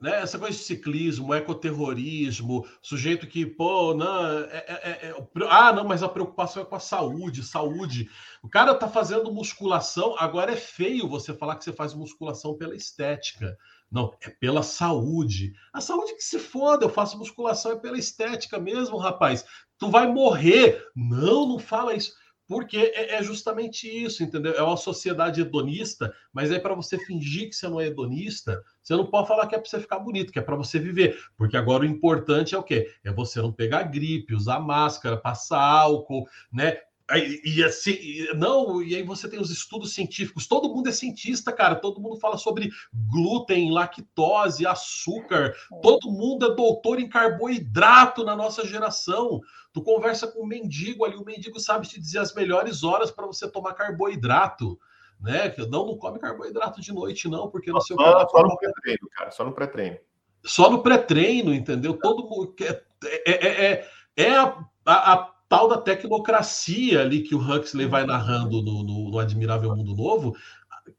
Né? 0.01 0.21
Essa 0.21 0.37
coisa 0.37 0.57
de 0.57 0.63
ciclismo, 0.63 1.33
ecoterrorismo, 1.33 2.65
sujeito 2.81 3.27
que, 3.27 3.45
pô, 3.45 3.93
não, 3.93 4.39
é, 4.39 4.65
é, 4.67 5.07
é, 5.07 5.15
ah, 5.49 5.73
não, 5.73 5.85
mas 5.85 6.03
a 6.03 6.09
preocupação 6.09 6.61
é 6.61 6.65
com 6.65 6.75
a 6.75 6.79
saúde, 6.79 7.43
saúde. 7.43 8.09
O 8.43 8.49
cara 8.49 8.75
tá 8.75 8.87
fazendo 8.87 9.33
musculação, 9.33 10.15
agora 10.19 10.51
é 10.51 10.55
feio 10.55 11.07
você 11.07 11.33
falar 11.33 11.55
que 11.55 11.63
você 11.63 11.73
faz 11.73 11.93
musculação 11.93 12.55
pela 12.55 12.75
estética. 12.75 13.57
Não, 13.91 14.13
é 14.21 14.29
pela 14.29 14.63
saúde. 14.63 15.53
A 15.73 15.79
saúde 15.79 16.15
que 16.15 16.23
se 16.23 16.39
foda, 16.39 16.85
eu 16.85 16.89
faço 16.89 17.17
musculação 17.17 17.71
é 17.71 17.75
pela 17.75 17.97
estética 17.97 18.59
mesmo, 18.59 18.97
rapaz. 18.97 19.45
Tu 19.77 19.89
vai 19.89 20.07
morrer. 20.07 20.83
Não, 20.95 21.47
não 21.47 21.59
fala 21.59 21.93
isso. 21.93 22.13
Porque 22.47 22.77
é, 22.77 23.15
é 23.15 23.23
justamente 23.23 23.87
isso, 23.87 24.23
entendeu? 24.23 24.53
É 24.53 24.61
uma 24.61 24.77
sociedade 24.77 25.41
hedonista, 25.41 26.13
mas 26.31 26.51
é 26.51 26.59
para 26.59 26.75
você 26.75 26.97
fingir 26.97 27.49
que 27.49 27.55
você 27.55 27.67
não 27.67 27.81
é 27.81 27.87
hedonista. 27.87 28.63
Você 28.83 28.95
não 28.95 29.07
pode 29.07 29.27
falar 29.27 29.47
que 29.47 29.55
é 29.55 29.57
para 29.57 29.67
você 29.67 29.79
ficar 29.79 29.97
bonito, 29.97 30.31
que 30.31 30.37
é 30.37 30.43
para 30.43 30.55
você 30.55 30.77
viver. 30.77 31.17
Porque 31.35 31.57
agora 31.57 31.83
o 31.83 31.87
importante 31.87 32.53
é 32.53 32.57
o 32.57 32.63
quê? 32.63 32.91
É 33.03 33.11
você 33.11 33.41
não 33.41 33.51
pegar 33.51 33.83
gripe, 33.83 34.35
usar 34.35 34.59
máscara, 34.59 35.17
passar 35.17 35.59
álcool, 35.59 36.27
né? 36.51 36.77
E, 37.13 37.63
assim, 37.63 38.25
não, 38.33 38.81
e 38.81 38.95
aí 38.95 39.03
você 39.03 39.29
tem 39.29 39.39
os 39.39 39.51
estudos 39.51 39.93
científicos, 39.93 40.47
todo 40.47 40.73
mundo 40.73 40.89
é 40.89 40.91
cientista, 40.91 41.51
cara, 41.51 41.75
todo 41.75 42.01
mundo 42.01 42.19
fala 42.19 42.35
sobre 42.35 42.71
glúten, 43.11 43.71
lactose, 43.71 44.65
açúcar, 44.65 45.55
é. 45.71 45.79
todo 45.81 46.09
mundo 46.09 46.51
é 46.51 46.55
doutor 46.55 46.99
em 46.99 47.07
carboidrato 47.07 48.23
na 48.23 48.35
nossa 48.35 48.65
geração. 48.65 49.39
Tu 49.71 49.83
conversa 49.83 50.25
com 50.25 50.43
um 50.43 50.47
mendigo 50.47 51.05
ali, 51.05 51.15
o 51.15 51.23
mendigo 51.23 51.59
sabe 51.59 51.87
te 51.87 51.99
dizer 51.99 52.19
as 52.19 52.33
melhores 52.33 52.83
horas 52.83 53.11
para 53.11 53.27
você 53.27 53.47
tomar 53.47 53.73
carboidrato, 53.73 54.79
né? 55.21 55.53
Não, 55.69 55.85
não 55.85 55.97
come 55.97 56.17
carboidrato 56.17 56.81
de 56.81 56.91
noite, 56.91 57.29
não, 57.29 57.51
porque 57.51 57.71
não 57.71 57.81
sei 57.81 57.95
só, 57.95 58.27
Só 58.27 58.41
no 58.41 58.57
pré-treino, 58.57 59.09
cara, 59.11 59.29
só 59.29 59.43
no 59.43 59.51
pré-treino. 59.51 59.97
Só 60.43 60.71
no 60.71 60.81
pré-treino, 60.81 61.53
entendeu? 61.53 61.99
Todo 61.99 62.27
mundo. 62.27 62.55
É, 62.61 63.31
é, 63.31 63.65
é, 63.65 63.87
é 64.17 64.35
a, 64.35 64.57
a 64.85 65.34
tal 65.47 65.67
da 65.67 65.77
tecnocracia 65.77 67.01
ali 67.01 67.21
que 67.21 67.35
o 67.35 67.39
Huxley 67.39 67.87
vai 67.87 68.05
narrando 68.05 68.61
no, 68.61 68.83
no, 68.83 69.09
no, 69.11 69.19
Admirável 69.19 69.75
Mundo 69.75 69.95
Novo, 69.95 70.35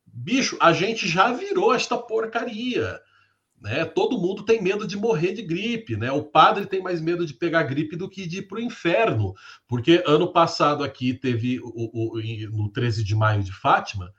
bicho, 0.06 0.56
a 0.60 0.72
gente 0.72 1.08
já 1.08 1.32
virou 1.32 1.74
esta 1.74 1.96
porcaria. 1.98 3.00
Né? 3.60 3.84
Todo 3.84 4.18
mundo 4.18 4.44
tem 4.44 4.62
medo 4.62 4.86
de 4.86 4.96
morrer 4.96 5.32
de 5.32 5.42
gripe, 5.42 5.96
né? 5.96 6.12
O 6.12 6.22
padre 6.22 6.66
tem 6.66 6.82
mais 6.82 7.00
medo 7.00 7.24
de 7.24 7.32
pegar 7.32 7.62
gripe 7.62 7.96
do 7.96 8.08
que 8.08 8.26
de 8.26 8.38
ir 8.38 8.42
para 8.42 8.58
o 8.58 8.62
inferno, 8.62 9.34
porque 9.66 10.02
ano 10.06 10.30
passado 10.30 10.84
aqui 10.84 11.14
teve 11.14 11.58
o, 11.62 12.16
o, 12.16 12.20
no 12.50 12.70
13 12.70 13.02
de 13.02 13.14
maio 13.14 13.42
de 13.42 13.52
Fátima, 13.52 14.12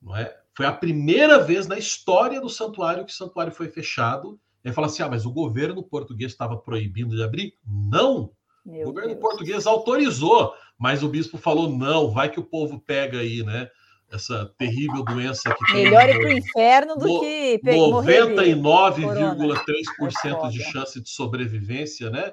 não 0.00 0.16
é? 0.16 0.34
Foi 0.56 0.66
a 0.66 0.72
primeira 0.72 1.38
vez 1.38 1.66
na 1.66 1.78
história 1.78 2.40
do 2.40 2.48
santuário 2.48 3.04
que 3.04 3.12
o 3.12 3.16
santuário 3.16 3.52
foi 3.52 3.68
fechado 3.68 4.38
Ele 4.64 4.74
fala 4.74 4.88
assim: 4.88 5.02
ah, 5.02 5.08
mas 5.08 5.24
o 5.24 5.32
governo 5.32 5.82
português 5.82 6.32
estava 6.32 6.56
proibindo 6.56 7.14
de 7.14 7.22
abrir? 7.22 7.54
Não! 7.64 8.32
Meu 8.70 8.82
o 8.82 8.92
governo 8.92 9.10
Deus. 9.10 9.20
português 9.20 9.66
autorizou, 9.66 10.54
mas 10.78 11.02
o 11.02 11.08
bispo 11.08 11.36
falou: 11.36 11.68
não, 11.68 12.08
vai 12.10 12.30
que 12.30 12.38
o 12.38 12.44
povo 12.44 12.78
pega 12.78 13.18
aí, 13.18 13.42
né? 13.42 13.68
Essa 14.12 14.46
terrível 14.58 15.02
doença 15.04 15.54
que 15.54 15.72
Melhor 15.72 16.08
ir 16.08 16.18
para 16.18 16.28
o 16.28 16.32
inferno 16.32 16.96
do 16.96 17.06
no, 17.06 17.20
que 17.20 17.60
99,3% 17.62 20.50
de 20.50 20.60
chance 20.64 21.00
de 21.00 21.08
sobrevivência, 21.08 22.10
né? 22.10 22.32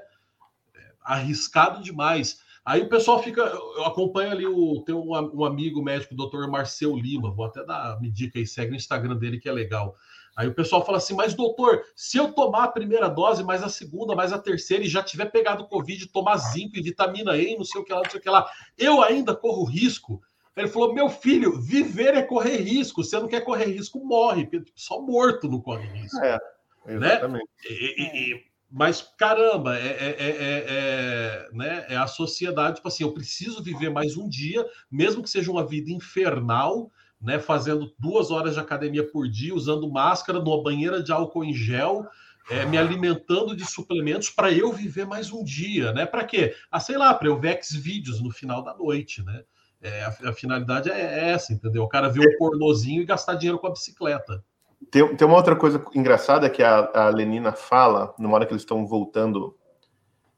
É, 0.76 0.92
arriscado 1.04 1.84
demais. 1.84 2.40
Aí 2.66 2.82
o 2.82 2.90
pessoal 2.90 3.22
fica. 3.24 3.42
Eu 3.42 3.86
acompanho 3.86 4.32
ali 4.32 4.46
o. 4.46 4.84
Tem 4.86 4.94
um, 4.94 5.12
um 5.12 5.46
amigo 5.46 5.82
médico, 5.82 6.14
o 6.14 6.18
doutor 6.18 6.46
Marcel 6.50 6.98
Lima, 6.98 7.32
vou 7.32 7.46
até 7.46 7.64
dar 7.64 7.98
me 8.02 8.12
dica 8.12 8.38
aí, 8.40 8.46
segue 8.46 8.72
no 8.72 8.76
Instagram 8.76 9.16
dele 9.16 9.40
que 9.40 9.48
é 9.48 9.52
legal. 9.52 9.96
Aí 10.38 10.48
o 10.48 10.54
pessoal 10.54 10.86
fala 10.86 11.00
assim, 11.00 11.16
mas 11.16 11.34
doutor, 11.34 11.84
se 11.96 12.16
eu 12.16 12.32
tomar 12.32 12.66
a 12.66 12.72
primeira 12.72 13.10
dose, 13.10 13.44
mais 13.44 13.64
a 13.64 13.70
segunda, 13.70 14.16
mais 14.16 14.32
a 14.32 14.38
terceira, 14.38 14.84
e 14.84 14.88
já 14.88 15.02
tiver 15.02 15.26
pegado 15.32 15.68
Covid, 15.68 16.08
tomar 16.10 16.38
zinco 16.38 16.78
e 16.78 16.82
vitamina 16.84 17.36
E, 17.36 17.58
não 17.58 17.64
sei 17.64 17.82
o 17.82 17.84
que 17.84 17.92
lá, 17.92 18.04
não 18.04 18.12
sei 18.12 18.20
o 18.20 18.24
que 18.24 18.30
lá, 18.30 18.48
eu 18.78 19.02
ainda 19.02 19.36
corro 19.36 19.64
risco? 19.64 20.22
Ele 20.56 20.68
falou, 20.68 20.94
meu 20.94 21.10
filho, 21.10 21.60
viver 21.60 22.14
é 22.14 22.22
correr 22.22 22.58
risco. 22.58 23.04
Você 23.04 23.20
não 23.20 23.28
quer 23.28 23.42
correr 23.42 23.66
risco, 23.66 24.04
morre. 24.04 24.48
Só 24.76 25.02
morto 25.02 25.50
não 25.50 25.60
corre 25.60 25.88
risco. 25.88 26.18
É, 26.24 26.40
né? 26.86 27.08
exatamente. 27.14 27.50
Né? 27.70 27.76
E, 27.76 28.34
e, 28.34 28.44
mas, 28.70 29.02
caramba, 29.18 29.78
é, 29.78 29.88
é, 29.88 30.16
é, 30.20 31.50
né? 31.52 31.86
é 31.90 31.96
a 31.96 32.06
sociedade, 32.06 32.76
tipo 32.76 32.88
assim, 32.88 33.04
eu 33.04 33.14
preciso 33.14 33.64
viver 33.64 33.90
mais 33.90 34.18
um 34.18 34.30
dia, 34.30 34.64
mesmo 34.90 35.24
que 35.24 35.30
seja 35.30 35.50
uma 35.52 35.66
vida 35.66 35.90
infernal, 35.90 36.92
né, 37.20 37.40
fazendo 37.40 37.92
duas 37.98 38.32
horas 38.32 38.54
de 38.54 38.60
academia 38.60 39.04
por 39.04 39.28
dia, 39.28 39.54
usando 39.54 39.92
máscara, 39.92 40.40
numa 40.40 40.62
banheira 40.62 41.02
de 41.02 41.12
álcool 41.12 41.44
em 41.44 41.54
gel, 41.54 42.06
é, 42.50 42.66
me 42.66 42.78
alimentando 42.78 43.56
de 43.56 43.66
suplementos 43.66 44.30
para 44.30 44.52
eu 44.52 44.72
viver 44.72 45.06
mais 45.06 45.32
um 45.32 45.44
dia, 45.44 45.92
né? 45.92 46.06
Para 46.06 46.24
quê? 46.24 46.56
Ah, 46.72 46.80
sei 46.80 46.98
lá, 46.98 47.14
para 47.14 47.28
eu 47.28 47.38
ver 47.38 47.60
vídeos 47.74 48.22
no 48.22 48.32
final 48.32 48.64
da 48.64 48.74
noite, 48.74 49.24
né? 49.24 49.44
É, 49.82 50.04
a, 50.04 50.30
a, 50.30 50.34
finalidade 50.34 50.90
é 50.90 51.30
essa, 51.30 51.54
entendeu? 51.54 51.84
O 51.84 51.90
cara 51.90 52.10
ver 52.10 52.22
um 52.22 52.38
pornozinho 52.38 53.02
e 53.02 53.06
gastar 53.06 53.36
dinheiro 53.36 53.60
com 53.60 53.68
a 53.68 53.72
bicicleta. 53.72 54.44
Tem, 54.90 55.16
tem 55.16 55.28
uma 55.28 55.38
outra 55.38 55.56
coisa 55.56 55.84
engraçada 55.94 56.50
que 56.50 56.64
a, 56.64 56.90
a 56.94 57.10
Lenina 57.10 57.52
fala, 57.52 58.14
numa 58.18 58.36
hora 58.36 58.46
que 58.46 58.54
eles 58.54 58.62
estão 58.62 58.88
voltando 58.88 59.56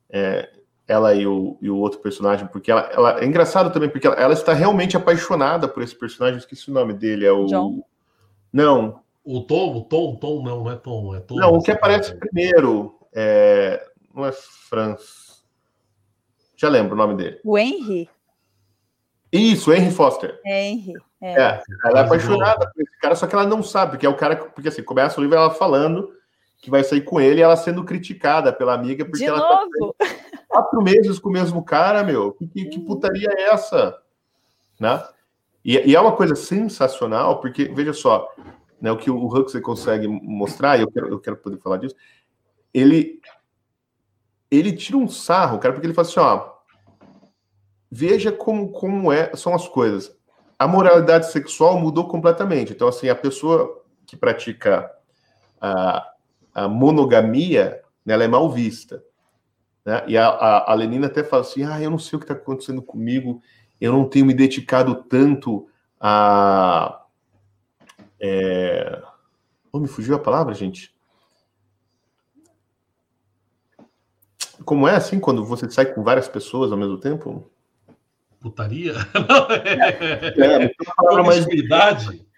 é, 0.10 0.50
ela 0.92 1.14
e 1.14 1.26
o, 1.26 1.58
e 1.62 1.70
o 1.70 1.78
outro 1.78 2.00
personagem, 2.00 2.48
porque 2.48 2.72
ela, 2.72 2.90
ela 2.92 3.22
é 3.22 3.26
engraçado 3.26 3.72
também, 3.72 3.90
porque 3.90 4.08
ela, 4.08 4.16
ela, 4.16 4.34
está 4.34 4.54
realmente 4.54 4.98
apaixonada 4.98 5.68
por 5.68 5.84
esse 5.84 5.96
personagem, 5.96 6.40
esqueci 6.40 6.70
o 6.70 6.74
nome 6.74 6.94
dele, 6.94 7.26
é 7.26 7.32
o. 7.32 7.46
John? 7.46 7.84
Não. 8.52 9.02
O 9.24 9.42
Tom, 9.42 9.78
o 9.78 9.84
Tom, 9.84 10.16
Tom, 10.16 10.44
não, 10.44 10.64
não 10.64 10.72
é 10.72 10.76
Tom, 10.76 11.16
é 11.16 11.20
Tom. 11.20 11.36
Não, 11.36 11.54
o 11.54 11.62
que 11.62 11.72
aparece 11.72 12.16
primeiro 12.16 12.96
é, 13.14 13.86
não 14.14 14.26
é 14.26 14.32
Franz. 14.32 15.44
Já 16.58 16.68
lembro 16.68 16.96
o 16.96 16.98
nome 16.98 17.16
dele. 17.16 17.40
O 17.44 17.58
Henry? 17.58 18.10
Isso, 19.32 19.72
Henry 19.72 19.92
Foster. 19.92 20.40
Henry. 20.44 20.94
É. 21.22 21.34
é 21.34 21.64
ela 21.86 22.00
é 22.00 22.04
apaixonada 22.04 22.70
por 22.74 22.82
esse 22.82 23.00
cara, 23.00 23.16
só 23.16 23.28
que 23.28 23.36
ela 23.36 23.46
não 23.46 23.62
sabe, 23.62 23.92
porque 23.92 24.06
é 24.06 24.10
o 24.10 24.16
cara. 24.16 24.36
Porque 24.36 24.70
assim, 24.70 24.82
começa 24.82 25.20
o 25.20 25.24
livro 25.24 25.38
ela 25.38 25.52
falando 25.52 26.12
que 26.58 26.70
vai 26.70 26.84
sair 26.84 27.02
com 27.02 27.22
ele 27.22 27.40
e 27.40 27.44
ela 27.44 27.56
sendo 27.56 27.84
criticada 27.84 28.52
pela 28.52 28.74
amiga 28.74 29.06
porque 29.06 29.24
De 29.24 29.30
ela 29.30 29.40
tá 29.40 29.66
novo? 29.80 29.96
Tá 29.98 30.06
quatro 30.50 30.82
meses 30.82 31.20
com 31.20 31.30
o 31.30 31.32
mesmo 31.32 31.64
cara, 31.64 32.04
meu. 32.04 32.34
Que, 32.34 32.66
que 32.66 32.80
putaria 32.80 33.30
é 33.32 33.54
essa? 33.54 33.98
Né? 34.78 35.02
E, 35.64 35.92
e, 35.92 35.96
é 35.96 36.02
uma 36.02 36.16
coisa 36.16 36.36
sensacional, 36.36 37.40
porque, 37.40 37.66
veja 37.66 37.94
só, 37.94 38.28
né, 38.82 38.92
o 38.92 38.98
que 38.98 39.12
o 39.12 39.28
Huxley 39.28 39.62
consegue 39.62 40.08
mostrar, 40.08 40.78
e 40.78 40.82
eu 40.82 40.92
quero, 40.92 41.08
eu 41.08 41.20
quero 41.20 41.38
poder 41.38 41.58
falar 41.60 41.78
disso, 41.78 41.96
ele, 42.74 43.22
ele 44.50 44.74
tira 44.74 44.98
um 44.98 45.08
sarro, 45.08 45.60
cara, 45.60 45.74
porque 45.74 45.86
ele 45.86 45.94
fala 45.94 46.08
assim, 46.08 46.20
ó, 46.20 46.54
veja 47.92 48.32
como, 48.32 48.72
como 48.72 49.12
é, 49.12 49.36
são 49.36 49.54
as 49.54 49.68
coisas. 49.68 50.16
A 50.58 50.68
moralidade 50.68 51.32
sexual 51.32 51.80
mudou 51.80 52.08
completamente. 52.08 52.74
Então, 52.74 52.88
assim, 52.88 53.08
a 53.10 53.16
pessoa 53.16 53.84
que 54.06 54.18
pratica 54.18 54.92
a, 55.62 56.14
a 56.54 56.68
monogamia, 56.68 57.82
né, 58.06 58.14
ela 58.14 58.24
é 58.24 58.28
mal 58.28 58.50
vista. 58.50 59.04
Né? 59.86 60.04
E 60.08 60.18
a, 60.18 60.28
a, 60.28 60.72
a 60.72 60.76
Lenina 60.76 61.08
até 61.08 61.24
fala 61.24 61.42
assim: 61.42 61.64
ah, 61.64 61.82
eu 61.82 61.90
não 61.90 62.00
sei 62.00 62.18
o 62.18 62.20
que 62.20 62.26
está 62.26 62.34
acontecendo 62.34 62.82
comigo, 62.82 63.42
eu 63.80 63.94
não 63.94 64.08
tenho 64.08 64.26
me 64.26 64.34
dedicado 64.34 64.96
tanto 65.04 65.68
a. 66.00 67.04
É... 68.20 69.02
Oh, 69.72 69.80
me 69.80 69.88
fugiu 69.88 70.16
a 70.16 70.20
palavra, 70.20 70.54
gente. 70.54 70.94
Como 74.66 74.88
é 74.88 74.96
assim 74.96 75.20
quando 75.20 75.46
você 75.46 75.70
sai 75.70 75.86
com 75.86 76.04
várias 76.04 76.28
pessoas 76.28 76.72
ao 76.72 76.78
mesmo 76.78 76.98
tempo? 76.98 77.50
Putaria? 78.40 78.94
é, 80.38 80.64
é, 80.64 80.66
é 80.66 80.72
uma 81.02 81.24
mais 81.24 81.46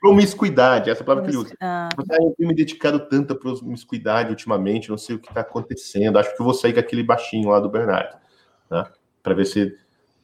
Promiscuidade, 0.01 0.89
essa 0.89 1.03
palavra 1.03 1.23
que 1.23 1.29
ele 1.29 1.37
usa. 1.37 1.55
Ah. 1.61 1.87
Eu 1.95 2.33
tenho 2.35 2.49
me 2.49 2.55
dedicado 2.55 2.99
tanto 3.07 3.33
à 3.33 3.35
promiscuidade 3.35 4.31
ultimamente, 4.31 4.89
não 4.89 4.97
sei 4.97 5.15
o 5.15 5.19
que 5.19 5.29
está 5.29 5.41
acontecendo. 5.41 6.17
Acho 6.17 6.35
que 6.35 6.41
eu 6.41 6.43
vou 6.43 6.55
sair 6.55 6.73
com 6.73 6.79
aquele 6.79 7.03
baixinho 7.03 7.49
lá 7.49 7.59
do 7.59 7.69
Bernardo, 7.69 8.17
né? 8.69 8.83
Para 9.21 9.35
ver 9.35 9.45
se 9.45 9.77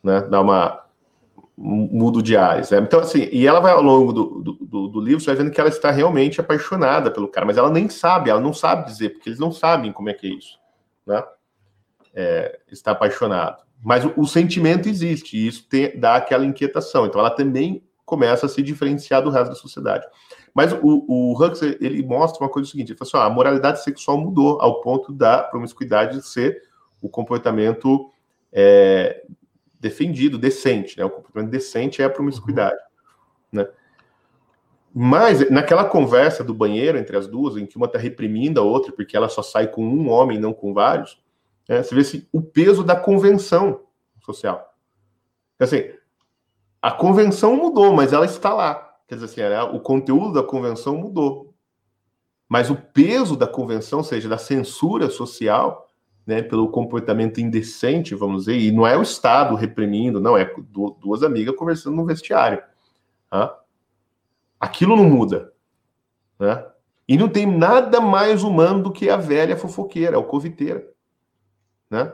né, 0.04 0.22
dá 0.22 0.42
uma 0.42 0.84
mudo 1.56 2.22
de 2.22 2.38
ares. 2.38 2.70
Né? 2.70 2.80
Então, 2.80 3.00
assim, 3.00 3.28
e 3.32 3.48
ela 3.48 3.60
vai 3.60 3.72
ao 3.72 3.82
longo 3.82 4.14
do, 4.14 4.26
do, 4.42 4.54
do, 4.54 4.88
do, 4.88 5.00
livro, 5.00 5.20
você 5.20 5.28
vai 5.28 5.36
vendo 5.36 5.52
que 5.52 5.60
ela 5.60 5.70
está 5.70 5.90
realmente 5.90 6.40
apaixonada 6.40 7.10
pelo 7.10 7.28
cara, 7.28 7.48
mas 7.48 7.58
ela 7.58 7.70
nem 7.70 7.90
sabe, 7.90 8.30
ela 8.30 8.40
não 8.40 8.54
sabe 8.54 8.86
dizer, 8.86 9.10
porque 9.10 9.30
eles 9.30 9.40
não 9.40 9.52
sabem 9.52 9.92
como 9.92 10.10
é 10.10 10.14
que 10.14 10.28
é 10.28 10.30
isso, 10.32 10.60
né? 11.06 11.24
É, 12.14 12.60
está 12.72 12.92
apaixonado. 12.92 13.64
Mas 13.84 14.06
o, 14.06 14.14
o 14.18 14.26
sentimento 14.26 14.88
existe, 14.88 15.38
e 15.38 15.48
isso 15.48 15.68
tem, 15.68 16.00
dá 16.00 16.16
aquela 16.16 16.46
inquietação. 16.46 17.06
Então, 17.06 17.20
ela 17.20 17.32
também 17.32 17.84
começa 18.08 18.46
a 18.46 18.50
se 18.50 18.64
diferenciar 18.64 19.22
do 19.22 19.30
resto 19.30 19.50
da 19.50 19.56
sociedade. 19.56 20.08
Mas 20.54 20.72
o, 20.72 21.06
o 21.08 21.34
Huxley, 21.34 21.78
ele 21.82 22.02
mostra 22.02 22.42
uma 22.42 22.50
coisa 22.50 22.72
seguinte, 22.72 22.94
ele 22.94 22.98
fala 22.98 23.10
assim, 23.10 23.18
ó, 23.18 23.22
a 23.22 23.36
moralidade 23.36 23.84
sexual 23.84 24.18
mudou 24.18 24.62
ao 24.62 24.80
ponto 24.80 25.12
da 25.12 25.44
promiscuidade 25.44 26.26
ser 26.26 26.64
o 27.02 27.10
comportamento 27.10 28.10
é, 28.52 29.26
defendido, 29.78 30.38
decente, 30.38 30.98
né? 30.98 31.04
O 31.04 31.10
comportamento 31.10 31.52
decente 31.52 32.02
é 32.02 32.06
a 32.06 32.10
promiscuidade, 32.10 32.80
uhum. 33.52 33.60
né? 33.60 33.68
Mas 34.96 35.52
naquela 35.52 35.84
conversa 35.84 36.46
do 36.46 36.54
banheiro 36.54 36.98
entre 36.98 37.18
as 37.18 37.28
duas, 37.28 37.58
em 37.58 37.66
que 37.66 37.76
uma 37.76 37.88
está 37.88 38.00
reprimindo 38.00 38.62
a 38.62 38.64
outra 38.64 38.94
porque 38.94 39.18
ela 39.18 39.28
só 39.28 39.44
sai 39.44 39.68
com 39.68 39.86
um 39.86 40.10
homem, 40.10 40.40
não 40.40 40.54
com 40.54 40.74
vários, 40.74 41.22
né? 41.68 41.84
você 41.84 41.94
vê 41.94 42.02
assim, 42.02 42.26
o 42.32 42.42
peso 42.42 42.86
da 42.86 42.96
convenção 42.96 43.82
social. 44.22 44.74
Assim, 45.60 45.92
a 46.88 46.92
convenção 46.92 47.54
mudou, 47.58 47.92
mas 47.92 48.14
ela 48.14 48.24
está 48.24 48.54
lá. 48.54 48.76
Quer 49.10 49.16
dizer 49.16 49.26
assim, 49.26 49.76
o 49.76 49.80
conteúdo 49.82 50.32
da 50.32 50.42
convenção 50.42 50.96
mudou. 50.96 51.54
Mas 52.48 52.70
o 52.70 52.78
peso 52.78 53.36
da 53.36 53.46
convenção, 53.46 54.00
ou 54.00 54.06
seja, 54.06 54.30
da 54.30 54.38
censura 54.38 55.10
social, 55.10 55.90
né, 56.26 56.42
pelo 56.42 56.70
comportamento 56.70 57.42
indecente, 57.42 58.16
vamos 58.16 58.46
dizer, 58.46 58.58
e 58.58 58.72
não 58.72 58.88
é 58.88 58.96
o 58.96 59.02
Estado 59.02 59.54
reprimindo, 59.54 60.22
não, 60.22 60.38
é 60.38 60.50
duas 61.02 61.24
amigas 61.24 61.58
conversando 61.58 61.98
no 61.98 62.06
vestiário. 62.06 62.64
Tá? 63.30 63.60
Aquilo 64.58 64.96
não 64.96 65.04
muda. 65.04 65.52
Né? 66.40 66.66
E 67.06 67.18
não 67.18 67.28
tem 67.28 67.46
nada 67.46 68.00
mais 68.00 68.44
humano 68.44 68.84
do 68.84 68.94
que 68.94 69.10
a 69.10 69.18
velha 69.18 69.58
fofoqueira, 69.58 70.18
a 70.18 70.24
coviteira. 70.24 70.88
Né? 71.90 72.14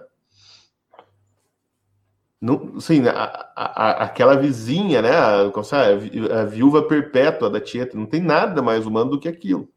Sim, 2.81 3.01
né, 3.01 3.09
a, 3.09 3.53
a, 3.55 4.03
aquela 4.03 4.35
vizinha, 4.35 5.01
né? 5.01 5.11
A, 5.11 6.41
a, 6.41 6.45
viúva 6.45 6.83
perpétua 6.83 7.49
da 7.49 7.61
Tieta, 7.61 7.97
não 7.97 8.05
tem 8.05 8.21
nada 8.21 8.61
mais 8.61 8.85
humano 8.85 9.11
do 9.11 9.19
que 9.19 9.29
aquilo, 9.29 9.69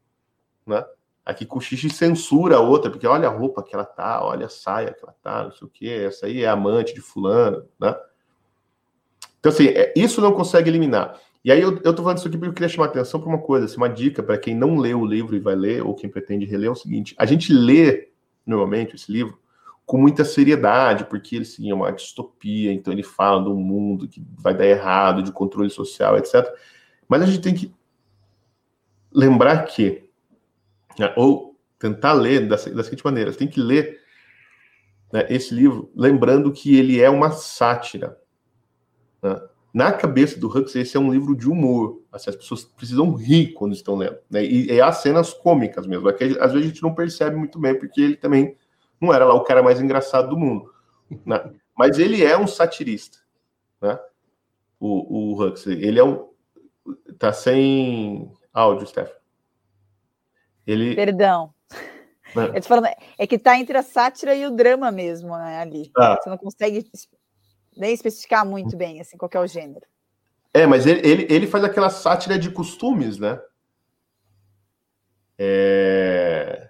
né? 0.67 0.85
Aqui 1.25 1.47
cochicha 1.47 1.87
e 1.87 1.91
censura 1.91 2.57
a 2.57 2.61
outra, 2.61 2.91
porque 2.91 3.07
olha 3.07 3.29
a 3.29 3.33
roupa 3.33 3.63
que 3.63 3.73
ela 3.73 3.85
tá, 3.85 4.25
olha 4.25 4.47
a 4.47 4.49
saia 4.49 4.93
que 4.93 5.05
ela 5.05 5.15
tá, 5.23 5.45
não 5.45 5.53
sei 5.53 5.67
o 5.67 5.71
que, 5.71 5.89
essa 5.89 6.27
aí 6.27 6.43
é 6.43 6.49
amante 6.49 6.93
de 6.93 7.01
fulano, 7.01 7.65
né? 7.79 7.95
Então, 9.39 9.53
assim, 9.53 9.69
é, 9.69 9.93
isso 9.97 10.21
não 10.21 10.33
consegue 10.33 10.69
eliminar. 10.69 11.21
E 11.45 11.53
aí 11.53 11.61
eu, 11.61 11.81
eu 11.85 11.95
tô 11.95 12.03
falando 12.03 12.19
isso 12.19 12.27
aqui 12.27 12.37
porque 12.37 12.51
eu 12.51 12.55
queria 12.55 12.69
chamar 12.69 12.87
a 12.87 12.89
atenção 12.89 13.21
para 13.21 13.29
uma 13.29 13.39
coisa, 13.39 13.67
assim, 13.67 13.77
uma 13.77 13.89
dica 13.89 14.25
para 14.25 14.39
quem 14.39 14.57
não 14.57 14.77
leu 14.77 15.01
o 15.01 15.07
livro 15.07 15.37
e 15.37 15.41
vai 15.41 15.55
ler, 15.55 15.85
ou 15.85 15.95
quem 15.95 16.11
pretende 16.11 16.45
reler, 16.45 16.69
é 16.69 16.73
o 16.73 16.75
seguinte: 16.75 17.15
a 17.17 17.25
gente 17.25 17.53
lê, 17.53 18.09
normalmente, 18.45 18.97
esse 18.97 19.13
livro 19.13 19.39
com 19.87 19.97
muita 19.97 20.25
seriedade, 20.25 21.05
porque 21.05 21.37
ele 21.37 21.45
sim, 21.45 21.71
é 21.71 21.75
uma 21.75 21.93
distopia, 21.93 22.73
então 22.73 22.93
ele 22.93 23.05
fala 23.05 23.45
do 23.45 23.55
mundo 23.55 24.09
que 24.09 24.21
vai 24.37 24.53
dar 24.53 24.67
errado, 24.67 25.23
de 25.23 25.31
controle 25.31 25.71
social, 25.71 26.19
etc. 26.19 26.45
Mas 27.09 27.23
a 27.23 27.27
gente 27.27 27.41
tem 27.41 27.55
que 27.55 27.73
lembrar 29.13 29.65
que, 29.65 30.11
né, 30.99 31.15
ou 31.17 31.57
tentar 31.79 32.15
ler 32.15 32.49
da, 32.49 32.57
da 32.57 32.83
seguinte 32.83 33.05
maneira, 33.05 33.33
tem 33.33 33.47
que 33.47 33.61
ler 33.61 34.01
né, 35.13 35.25
esse 35.31 35.55
livro 35.55 35.89
lembrando 35.95 36.53
que 36.53 36.77
ele 36.77 37.01
é 37.01 37.09
uma 37.09 37.31
sátira. 37.31 38.19
Né? 39.23 39.41
Na 39.73 39.93
cabeça 39.93 40.41
do 40.41 40.49
Huxley, 40.49 40.83
esse 40.83 40.97
é 40.97 41.01
um 41.01 41.13
livro 41.13 41.37
de 41.37 41.49
humor. 41.49 42.03
Assim, 42.11 42.31
as 42.31 42.37
pessoas 42.37 42.65
precisam 42.65 43.13
rir 43.13 43.53
quando 43.53 43.73
estão 43.75 43.95
lendo. 43.95 44.17
Né? 44.29 44.45
E, 44.45 44.73
e 44.73 44.81
há 44.81 44.91
cenas 44.91 45.33
cômicas 45.33 45.87
mesmo. 45.87 46.09
É 46.09 46.13
que, 46.13 46.25
às 46.25 46.53
vezes 46.53 46.67
a 46.67 46.69
gente 46.73 46.83
não 46.83 46.95
percebe 46.95 47.37
muito 47.37 47.59
bem, 47.59 47.79
porque 47.79 48.01
ele 48.01 48.17
também 48.17 48.57
não 49.01 49.13
era 49.13 49.25
lá 49.25 49.35
o 49.35 49.45
cara 49.45 49.63
mais 49.63 49.81
engraçado 49.81 50.29
do 50.29 50.37
mundo. 50.37 50.73
Né? 51.25 51.53
Mas 51.77 51.99
ele 51.99 52.25
é 52.25 52.37
um 52.37 52.47
satirista. 52.47 53.19
Né? 53.81 53.99
O, 54.81 55.35
o 55.35 55.43
Huxley. 55.43 55.85
Ele 55.85 55.99
é 55.99 56.05
um. 56.05 56.29
Tá 57.19 57.33
sem 57.33 58.33
áudio, 58.53 58.87
Stefan. 58.87 59.13
Ele... 60.67 60.95
Perdão. 60.95 61.55
É. 62.55 62.61
Falando, 62.61 62.89
é 63.19 63.27
que 63.27 63.39
tá 63.39 63.59
entre 63.59 63.79
a 63.79 63.83
sátira 63.83 64.35
e 64.35 64.47
o 64.47 64.51
drama 64.51 64.91
mesmo, 64.91 65.37
né, 65.37 65.61
ali. 65.61 65.91
Ah. 65.97 66.19
Você 66.21 66.29
não 66.29 66.37
consegue 66.37 66.87
nem 67.77 67.95
especificar 67.95 68.45
muito 68.45 68.77
bem, 68.77 69.01
assim, 69.01 69.17
qual 69.17 69.31
é 69.33 69.39
o 69.39 69.47
gênero. 69.47 69.87
É, 70.53 70.67
mas 70.67 70.87
ele, 70.87 71.07
ele, 71.07 71.27
ele 71.31 71.47
faz 71.47 71.65
aquela 71.65 71.89
sátira 71.89 72.39
de 72.39 72.51
costumes, 72.51 73.19
né? 73.19 73.41
É... 75.39 76.66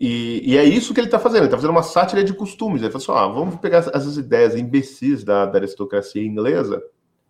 E, 0.00 0.52
e, 0.52 0.56
é 0.56 0.64
isso 0.64 0.94
que 0.94 1.00
ele 1.00 1.08
está 1.08 1.18
fazendo. 1.18 1.40
Ele 1.40 1.46
está 1.46 1.58
fazendo 1.58 1.72
uma 1.72 1.82
sátira 1.82 2.24
de 2.24 2.32
costumes. 2.32 2.82
Ele 2.82 2.90
fala 2.90 3.26
assim: 3.26 3.34
vamos 3.34 3.56
pegar 3.56 3.78
essas 3.78 4.16
ideias 4.16 4.56
imbecis 4.56 5.22
da, 5.22 5.44
da, 5.44 5.58
aristocracia 5.58 6.24
inglesa 6.24 6.82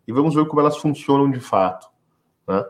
e 0.07 0.13
vamos 0.13 0.33
ver 0.33 0.47
como 0.47 0.61
elas 0.61 0.77
funcionam 0.77 1.29
de 1.29 1.39
fato. 1.39 1.87
Né? 2.47 2.63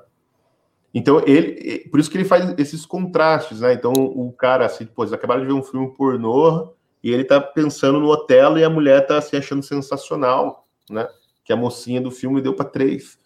Então, 0.94 1.22
ele, 1.26 1.88
por 1.90 2.00
isso 2.00 2.10
que 2.10 2.18
ele 2.18 2.26
faz 2.26 2.54
esses 2.58 2.86
contrastes. 2.86 3.62
Né? 3.62 3.74
Então, 3.74 3.94
o 3.94 4.34
cara, 4.34 4.66
assim, 4.66 4.86
pô, 4.86 5.04
eles 5.04 5.14
acabaram 5.14 5.42
de 5.42 5.48
ver 5.48 5.54
um 5.54 5.64
filme 5.64 5.94
pornô 5.94 6.74
e 7.04 7.12
ele 7.12 7.22
está 7.22 7.40
pensando 7.40 8.00
no 8.00 8.10
hotel 8.10 8.58
e 8.58 8.64
a 8.64 8.70
mulher 8.70 9.04
está 9.04 9.22
se 9.22 9.38
achando 9.38 9.62
sensacional. 9.62 10.68
Né? 10.90 11.08
que 11.44 11.54
a 11.54 11.58
mocinha 11.58 12.02
do 12.02 12.12
filme 12.12 12.42
deu 12.42 12.56
para 12.56 12.70
três, 12.70 13.20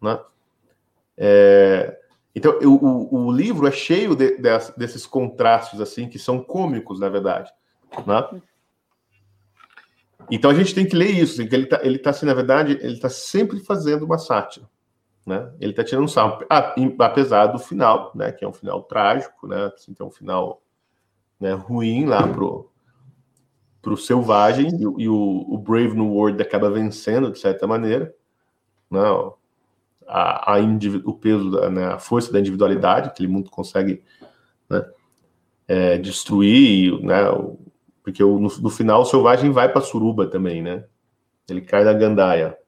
né? 0.00 0.18
É, 1.16 1.98
então, 2.34 2.58
o, 2.62 3.26
o, 3.26 3.32
livro 3.32 3.66
é 3.66 3.70
cheio 3.70 4.16
de, 4.16 4.36
de, 4.38 4.72
desses 4.76 5.04
contrastes, 5.04 5.80
assim, 5.80 6.08
que 6.08 6.18
são 6.18 6.42
cômicos, 6.42 6.98
na 6.98 7.08
verdade, 7.08 7.52
né? 8.06 8.40
Então, 10.30 10.50
a 10.50 10.54
gente 10.54 10.74
tem 10.74 10.86
que 10.86 10.96
ler 10.96 11.10
isso, 11.10 11.42
assim, 11.42 11.50
ele 11.52 11.64
está, 11.64 11.80
ele 11.82 11.98
tá, 11.98 12.10
assim, 12.10 12.24
na 12.24 12.32
verdade, 12.32 12.78
ele 12.80 12.94
está 12.94 13.10
sempre 13.10 13.60
fazendo 13.60 14.04
uma 14.04 14.16
sátira, 14.16 14.66
né? 15.26 15.52
Ele 15.60 15.72
está 15.72 15.84
tirando 15.84 16.04
um 16.04 16.08
salvo, 16.08 16.46
apesar 16.98 17.48
do 17.48 17.58
final, 17.58 18.12
né, 18.14 18.32
que 18.32 18.44
é 18.44 18.48
um 18.48 18.52
final 18.52 18.82
trágico, 18.84 19.46
né, 19.46 19.70
assim, 19.74 19.92
que 19.92 20.00
é 20.00 20.04
um 20.04 20.10
final 20.10 20.62
né, 21.38 21.52
ruim 21.52 22.06
lá 22.06 22.26
pro, 22.26 22.70
para 23.82 23.92
o 23.92 23.96
selvagem 23.96 24.68
e, 24.68 25.02
e, 25.02 25.08
o, 25.08 25.44
o, 25.48 25.58
Brave 25.58 25.94
New 25.94 26.08
World 26.08 26.40
acaba 26.40 26.70
vencendo 26.70 27.30
de 27.30 27.38
certa 27.38 27.66
maneira, 27.66 28.14
não 28.88 29.26
né? 29.26 29.32
A, 30.12 30.56
a 30.56 30.58
o 31.04 31.14
peso, 31.14 31.50
da, 31.50 31.70
né, 31.70 31.86
a 31.86 31.98
força 31.98 32.30
da 32.30 32.38
individualidade, 32.38 33.08
aquele 33.08 33.28
mundo 33.28 33.50
consegue 33.50 34.02
né, 34.68 34.84
é, 35.66 35.98
destruir, 35.98 37.00
né, 37.00 37.22
porque 38.02 38.22
o, 38.22 38.38
no, 38.38 38.48
no, 38.48 38.70
final 38.70 39.02
o 39.02 39.06
selvagem 39.06 39.50
vai 39.50 39.70
para 39.70 39.80
Suruba 39.80 40.26
também, 40.26 40.60
né? 40.60 40.84
Ele 41.48 41.60
cai 41.60 41.84
da 41.84 41.92
Gandaia. 41.92 42.58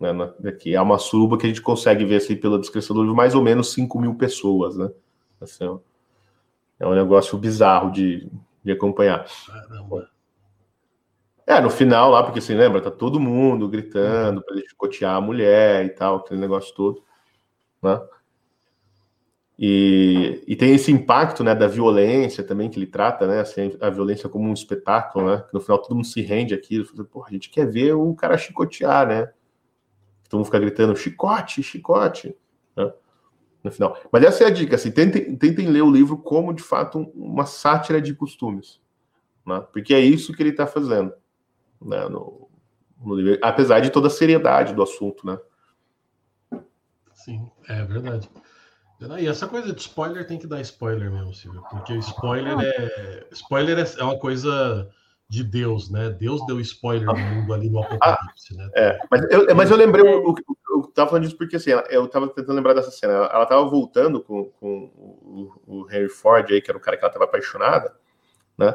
Né, 0.00 0.12
na, 0.12 0.32
aqui. 0.48 0.74
É 0.74 0.80
uma 0.80 0.98
suruba 0.98 1.38
que 1.38 1.46
a 1.46 1.48
gente 1.48 1.62
consegue 1.62 2.04
ver 2.04 2.16
assim, 2.16 2.34
pela 2.34 2.58
descrição 2.58 2.96
do 2.96 3.02
livro, 3.02 3.14
mais 3.14 3.34
ou 3.34 3.42
menos 3.42 3.72
5 3.72 4.00
mil 4.00 4.14
pessoas, 4.16 4.76
né? 4.76 4.90
Assim, 5.40 5.78
é 6.80 6.86
um 6.86 6.94
negócio 6.94 7.38
bizarro 7.38 7.92
de, 7.92 8.28
de 8.64 8.72
acompanhar. 8.72 9.26
Caramba. 9.46 10.08
É, 11.46 11.60
no 11.60 11.70
final 11.70 12.10
lá, 12.10 12.22
porque 12.22 12.40
você 12.40 12.52
assim, 12.52 12.60
lembra, 12.60 12.80
tá 12.80 12.90
todo 12.90 13.18
mundo 13.18 13.68
gritando 13.68 14.42
para 14.42 14.54
ele 14.56 14.68
chicotear 14.68 15.16
a 15.16 15.20
mulher 15.20 15.84
e 15.84 15.90
tal, 15.90 16.16
aquele 16.16 16.40
negócio 16.40 16.74
todo, 16.74 17.02
né? 17.82 18.00
E, 19.58 20.42
e 20.46 20.56
tem 20.56 20.74
esse 20.74 20.90
impacto, 20.90 21.44
né, 21.44 21.54
da 21.54 21.66
violência 21.66 22.42
também 22.42 22.70
que 22.70 22.78
ele 22.78 22.86
trata, 22.86 23.26
né, 23.26 23.40
assim, 23.40 23.76
a 23.80 23.90
violência 23.90 24.28
como 24.28 24.48
um 24.48 24.52
espetáculo, 24.52 25.26
né, 25.26 25.44
que 25.46 25.54
no 25.54 25.60
final 25.60 25.78
todo 25.80 25.94
mundo 25.94 26.06
se 26.06 26.20
rende 26.22 26.54
aqui, 26.54 26.82
porra, 27.12 27.28
a 27.28 27.32
gente 27.32 27.50
quer 27.50 27.70
ver 27.70 27.92
o 27.92 28.14
cara 28.14 28.38
chicotear, 28.38 29.06
né, 29.06 29.26
todo 30.28 30.38
mundo 30.38 30.46
fica 30.46 30.58
gritando 30.58 30.96
chicote, 30.96 31.62
chicote, 31.62 32.34
né, 32.76 32.92
no 33.62 33.70
final. 33.70 33.96
Mas 34.10 34.24
essa 34.24 34.44
é 34.44 34.46
a 34.46 34.50
dica, 34.50 34.74
assim, 34.76 34.90
tentem, 34.90 35.36
tentem 35.36 35.68
ler 35.68 35.82
o 35.82 35.92
livro 35.92 36.16
como, 36.18 36.52
de 36.52 36.62
fato, 36.62 36.98
uma 37.14 37.46
sátira 37.46 38.00
de 38.00 38.14
costumes, 38.14 38.80
né, 39.46 39.64
porque 39.72 39.94
é 39.94 40.00
isso 40.00 40.32
que 40.32 40.42
ele 40.42 40.50
está 40.50 40.66
fazendo 40.66 41.12
né, 41.84 42.08
no, 42.08 42.48
no 43.00 43.38
apesar 43.42 43.80
de 43.80 43.90
toda 43.90 44.08
a 44.08 44.10
seriedade 44.10 44.74
do 44.74 44.82
assunto, 44.82 45.26
né? 45.26 45.38
Sim, 47.12 47.50
é 47.68 47.84
verdade. 47.84 48.28
E 49.18 49.26
essa 49.26 49.48
coisa 49.48 49.72
de 49.72 49.80
spoiler 49.80 50.26
tem 50.26 50.38
que 50.38 50.46
dar 50.46 50.60
spoiler 50.60 51.10
mesmo, 51.10 51.34
Silvio, 51.34 51.62
porque 51.70 51.94
spoiler 51.96 52.56
é 52.60 53.26
spoiler 53.32 53.78
é, 53.78 54.04
uma 54.04 54.18
coisa 54.18 54.88
de 55.28 55.42
Deus, 55.42 55.90
né? 55.90 56.10
Deus 56.10 56.44
deu 56.46 56.60
spoiler 56.60 57.06
no 57.06 57.18
mundo 57.18 57.54
ali 57.54 57.68
no 57.68 57.80
ah, 57.80 57.86
Apocalipse, 57.86 58.56
né? 58.56 58.70
É, 58.76 58.98
mas 59.10 59.22
eu, 59.30 59.56
mas 59.56 59.70
eu 59.70 59.76
lembrei, 59.76 60.06
eu, 60.06 60.34
eu 60.70 60.82
tava 60.94 61.10
falando 61.10 61.24
disso 61.24 61.36
porque 61.36 61.56
assim, 61.56 61.70
eu 61.90 62.06
tava 62.06 62.28
tentando 62.28 62.54
lembrar 62.54 62.74
dessa 62.74 62.90
cena. 62.90 63.14
Ela, 63.14 63.26
ela 63.26 63.46
tava 63.46 63.64
voltando 63.64 64.22
com, 64.22 64.44
com 64.60 64.90
o, 64.94 65.52
o 65.66 65.90
Henry 65.90 66.08
Ford 66.08 66.48
aí, 66.50 66.60
que 66.60 66.70
era 66.70 66.78
o 66.78 66.80
cara 66.80 66.96
que 66.96 67.04
ela 67.04 67.12
tava 67.12 67.24
apaixonada, 67.24 67.96
né? 68.56 68.72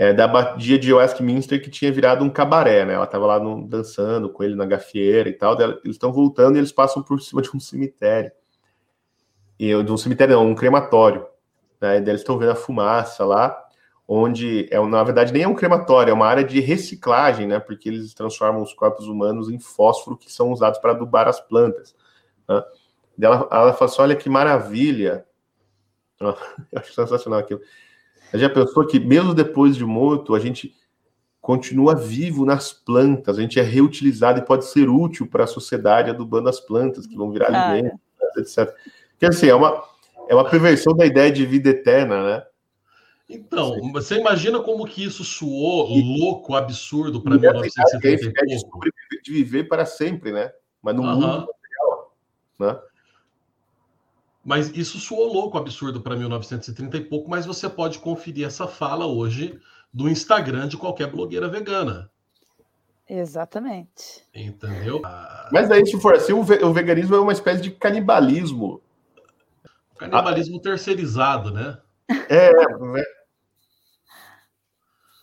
É, 0.00 0.14
da 0.14 0.24
abadia 0.24 0.78
de 0.78 0.94
Westminster 0.94 1.62
que 1.62 1.68
tinha 1.68 1.92
virado 1.92 2.24
um 2.24 2.30
cabaré, 2.30 2.86
né? 2.86 2.94
Ela 2.94 3.04
estava 3.04 3.26
lá 3.26 3.38
no, 3.38 3.68
dançando 3.68 4.30
com 4.30 4.42
ele 4.42 4.54
na 4.54 4.64
gafieira 4.64 5.28
e 5.28 5.34
tal. 5.34 5.60
Eles 5.60 5.78
estão 5.84 6.10
voltando 6.10 6.56
e 6.56 6.58
eles 6.58 6.72
passam 6.72 7.02
por 7.02 7.20
cima 7.20 7.42
de 7.42 7.54
um 7.54 7.60
cemitério. 7.60 8.32
E 9.58 9.66
de 9.84 9.92
um 9.92 9.98
cemitério, 9.98 10.36
não, 10.36 10.46
um 10.46 10.54
crematório. 10.54 11.26
Né? 11.78 11.98
E 11.98 12.00
eles 12.00 12.22
estão 12.22 12.38
vendo 12.38 12.52
a 12.52 12.54
fumaça 12.54 13.26
lá, 13.26 13.62
onde 14.08 14.66
é 14.70 14.80
na 14.80 15.04
verdade 15.04 15.34
nem 15.34 15.42
é 15.42 15.48
um 15.48 15.54
crematório, 15.54 16.12
é 16.12 16.14
uma 16.14 16.26
área 16.26 16.44
de 16.44 16.60
reciclagem, 16.60 17.46
né? 17.46 17.60
Porque 17.60 17.90
eles 17.90 18.14
transformam 18.14 18.62
os 18.62 18.72
corpos 18.72 19.06
humanos 19.06 19.50
em 19.50 19.58
fósforo 19.58 20.16
que 20.16 20.32
são 20.32 20.50
usados 20.50 20.78
para 20.78 20.92
adubar 20.92 21.28
as 21.28 21.42
plantas. 21.42 21.94
Né? 22.48 22.64
Ela, 23.20 23.46
ela 23.52 23.74
fala 23.74 23.90
assim: 23.90 24.00
olha 24.00 24.16
que 24.16 24.30
maravilha. 24.30 25.26
Eu 26.18 26.34
acho 26.74 26.94
sensacional 26.94 27.40
aquilo 27.40 27.60
já 28.34 28.48
pensou 28.48 28.86
que 28.86 29.00
mesmo 29.00 29.34
depois 29.34 29.76
de 29.76 29.84
morto, 29.84 30.34
a 30.34 30.40
gente 30.40 30.74
continua 31.40 31.94
vivo 31.94 32.44
nas 32.44 32.72
plantas, 32.72 33.38
a 33.38 33.40
gente 33.40 33.58
é 33.58 33.62
reutilizado 33.62 34.38
e 34.38 34.44
pode 34.44 34.66
ser 34.66 34.88
útil 34.88 35.26
para 35.26 35.44
a 35.44 35.48
sociedade 35.48 36.10
adubando 36.10 36.48
as 36.48 36.60
plantas 36.60 37.06
que 37.06 37.16
vão 37.16 37.30
virar 37.30 37.48
ah, 37.48 37.70
alimento, 37.70 37.98
é. 38.36 38.40
etc. 38.40 38.74
Quer 39.18 39.30
dizer, 39.30 39.48
é 39.48 39.54
uma, 39.54 39.82
é 40.28 40.34
uma 40.34 40.48
perversão 40.48 40.94
da 40.94 41.06
ideia 41.06 41.32
de 41.32 41.44
vida 41.46 41.70
eterna, 41.70 42.22
né? 42.22 42.42
Então, 43.28 43.92
você 43.92 44.16
imagina 44.16 44.60
como 44.60 44.84
que 44.84 45.04
isso 45.04 45.24
soou 45.24 45.88
louco, 45.88 46.54
absurdo 46.54 47.22
para 47.22 47.38
1970 47.38 48.26
e 48.26 48.60
pouco? 48.62 48.88
De 49.22 49.32
viver 49.32 49.68
para 49.68 49.86
sempre, 49.86 50.32
né? 50.32 50.50
Mas 50.82 50.96
no 50.96 51.04
mundo 51.04 51.20
material, 51.20 52.16
né? 52.58 52.78
Mas 54.44 54.70
isso 54.76 54.98
soou 54.98 55.32
louco, 55.32 55.58
absurdo 55.58 56.00
para 56.00 56.16
1930 56.16 56.96
e 56.96 57.04
pouco, 57.04 57.28
mas 57.28 57.44
você 57.44 57.68
pode 57.68 57.98
conferir 57.98 58.46
essa 58.46 58.66
fala 58.66 59.06
hoje 59.06 59.60
do 59.92 60.08
Instagram 60.08 60.66
de 60.66 60.76
qualquer 60.76 61.10
blogueira 61.10 61.48
vegana. 61.48 62.10
Exatamente. 63.08 64.24
Entendeu? 64.34 65.02
Mas 65.52 65.68
daí, 65.68 65.84
se 65.84 66.00
for 66.00 66.14
assim, 66.14 66.32
o 66.32 66.72
veganismo 66.72 67.16
é 67.16 67.20
uma 67.20 67.32
espécie 67.32 67.60
de 67.60 67.70
canibalismo. 67.72 68.80
Canibalismo 69.98 70.58
ah. 70.58 70.62
terceirizado, 70.62 71.50
né? 71.50 71.78
É, 72.28 72.52
né? 72.52 73.02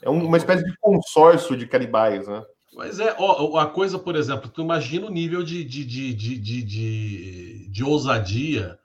É 0.02 0.10
uma 0.10 0.38
espécie 0.38 0.64
de 0.64 0.78
consórcio 0.80 1.58
de 1.58 1.66
canibais, 1.66 2.28
né? 2.28 2.46
Mas 2.76 3.00
é, 3.00 3.16
ó, 3.18 3.58
a 3.58 3.66
coisa, 3.66 3.98
por 3.98 4.16
exemplo, 4.16 4.50
tu 4.50 4.62
imagina 4.62 5.08
o 5.08 5.12
nível 5.12 5.42
de, 5.42 5.64
de, 5.64 5.84
de, 5.84 6.14
de, 6.14 6.38
de, 6.38 6.64
de, 6.64 7.70
de 7.70 7.84
ousadia 7.84 8.78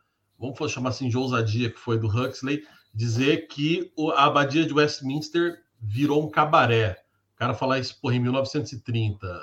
vamos 0.42 0.72
chamar 0.72 0.88
assim 0.88 1.08
de 1.08 1.16
ousadia 1.16 1.70
que 1.70 1.78
foi 1.78 1.98
do 1.98 2.08
Huxley, 2.08 2.66
dizer 2.92 3.46
que 3.46 3.92
a 4.16 4.24
abadia 4.24 4.66
de 4.66 4.74
Westminster 4.74 5.62
virou 5.80 6.26
um 6.26 6.30
cabaré. 6.30 7.00
O 7.34 7.38
cara 7.38 7.54
falar 7.54 7.78
isso 7.78 7.98
porra, 8.00 8.16
em 8.16 8.20
1930. 8.20 9.40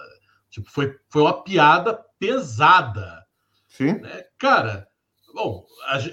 Tipo, 0.49 0.69
foi, 0.69 0.95
foi 1.09 1.21
uma 1.21 1.41
piada 1.41 1.93
pesada. 2.19 3.25
Sim. 3.67 3.93
Né? 3.93 4.25
Cara, 4.37 4.87
bom, 5.33 5.65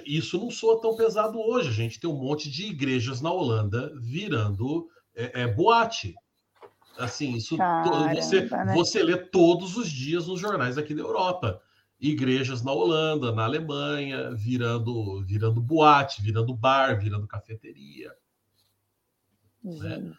isso 0.05 0.37
não 0.39 0.49
soa 0.49 0.81
tão 0.81 0.95
pesado 0.95 1.37
hoje. 1.39 1.69
A 1.69 1.73
gente 1.73 1.99
tem 1.99 2.09
um 2.09 2.15
monte 2.15 2.49
de 2.49 2.67
igrejas 2.67 3.19
na 3.19 3.31
Holanda 3.31 3.91
virando 3.99 4.87
é, 5.13 5.43
é 5.43 5.47
boate. 5.47 6.15
Assim, 6.97 7.35
isso 7.35 7.57
Caramba, 7.57 8.15
você, 8.15 8.41
né? 8.41 8.73
você 8.73 9.03
lê 9.03 9.17
todos 9.17 9.77
os 9.77 9.87
dias 9.89 10.25
nos 10.27 10.39
jornais 10.39 10.77
aqui 10.77 10.95
da 10.95 11.01
Europa 11.01 11.61
igrejas 11.99 12.63
na 12.63 12.71
Holanda, 12.71 13.31
na 13.31 13.43
Alemanha, 13.43 14.31
virando, 14.35 15.23
virando 15.25 15.59
boate, 15.59 16.21
virando 16.21 16.53
bar, 16.53 16.99
virando 16.99 17.27
cafeteria. 17.27 18.13
Né? 19.63 20.11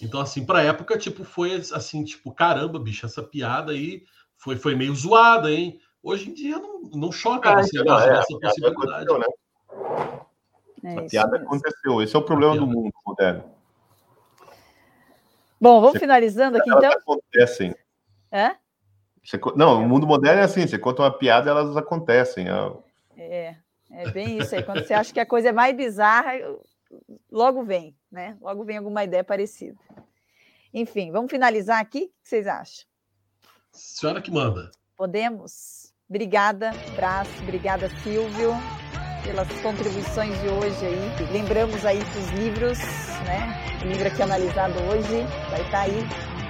Então, 0.00 0.20
assim, 0.20 0.44
para 0.44 0.62
época, 0.62 0.96
tipo, 0.96 1.24
foi 1.24 1.54
assim, 1.72 2.04
tipo, 2.04 2.32
caramba, 2.32 2.78
bicho, 2.78 3.04
essa 3.04 3.22
piada 3.22 3.72
aí 3.72 4.04
foi, 4.36 4.56
foi 4.56 4.74
meio 4.74 4.94
zoada, 4.94 5.50
hein? 5.50 5.80
Hoje 6.02 6.30
em 6.30 6.34
dia 6.34 6.58
não, 6.58 6.82
não 6.82 7.12
choca 7.12 7.50
ah, 7.50 7.62
você 7.62 7.82
não, 7.82 7.98
é, 7.98 8.18
essa 8.18 8.38
possibilidade. 8.38 9.06
Né? 9.06 9.26
É 10.84 10.98
a 10.98 11.02
piada 11.04 11.32
mesmo. 11.32 11.46
aconteceu. 11.46 12.02
Esse 12.02 12.14
é 12.14 12.18
o 12.18 12.22
problema 12.22 12.56
do 12.56 12.66
mundo 12.66 12.92
moderno. 13.06 13.44
Bom, 15.58 15.80
vamos 15.80 15.92
você, 15.92 16.00
finalizando 16.00 16.58
aqui 16.58 16.68
então. 16.68 16.92
Acontecem. 16.92 17.74
É? 18.30 18.56
Você, 19.24 19.40
não, 19.56 19.82
o 19.82 19.88
mundo 19.88 20.06
moderno 20.06 20.40
é 20.40 20.44
assim: 20.44 20.66
você 20.66 20.78
conta 20.78 21.02
uma 21.02 21.10
piada, 21.10 21.50
elas 21.50 21.76
acontecem. 21.76 22.46
É, 22.48 22.76
é, 23.16 23.56
é 23.90 24.10
bem 24.10 24.38
isso 24.38 24.54
aí. 24.54 24.62
Quando 24.62 24.84
você 24.84 24.94
acha 24.94 25.12
que 25.12 25.20
a 25.20 25.26
coisa 25.26 25.48
é 25.48 25.52
mais 25.52 25.74
bizarra, 25.74 26.32
logo 27.30 27.64
vem, 27.64 27.96
né? 28.10 28.36
Logo 28.40 28.64
vem 28.64 28.76
alguma 28.76 29.02
ideia 29.02 29.24
parecida. 29.24 29.78
Enfim, 30.72 31.10
vamos 31.10 31.30
finalizar 31.30 31.80
aqui? 31.80 32.04
O 32.04 32.22
que 32.22 32.28
vocês 32.28 32.46
acham? 32.46 32.84
Senhora 33.72 34.20
que 34.20 34.30
manda. 34.30 34.70
Podemos? 34.96 35.92
Obrigada, 36.08 36.72
Brás, 36.94 37.28
obrigada, 37.40 37.88
Silvio 38.02 38.52
pelas 39.24 39.48
contribuições 39.62 40.38
de 40.40 40.48
hoje 40.48 40.86
aí. 40.86 41.32
Lembramos 41.32 41.84
aí 41.84 41.98
que 41.98 42.18
os 42.18 42.30
livros, 42.32 42.78
né? 43.26 43.80
O 43.82 43.88
livro 43.88 44.06
aqui 44.06 44.22
analisado 44.22 44.74
hoje 44.82 45.24
vai 45.50 45.62
estar 45.62 45.80
aí 45.80 46.06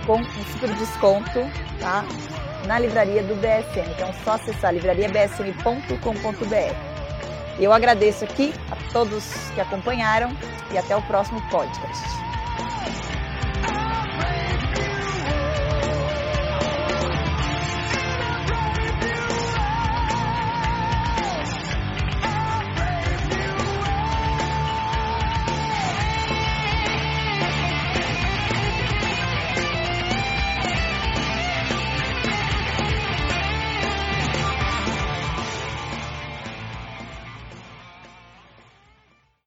com 0.06 0.18
um 0.18 0.44
super 0.52 0.74
desconto, 0.74 1.40
tá? 1.80 2.04
Na 2.66 2.78
livraria 2.78 3.22
do 3.22 3.34
BSM. 3.36 3.90
Então, 3.90 4.08
é 4.08 4.12
só 4.24 4.32
acessar 4.32 4.72
livrariabsm.com.br. 4.72 6.94
Eu 7.58 7.72
agradeço 7.72 8.24
aqui 8.24 8.52
a 8.70 8.92
todos 8.92 9.50
que 9.54 9.60
acompanharam 9.60 10.30
e 10.72 10.78
até 10.78 10.96
o 10.96 11.02
próximo 11.02 11.40
podcast. 11.50 12.33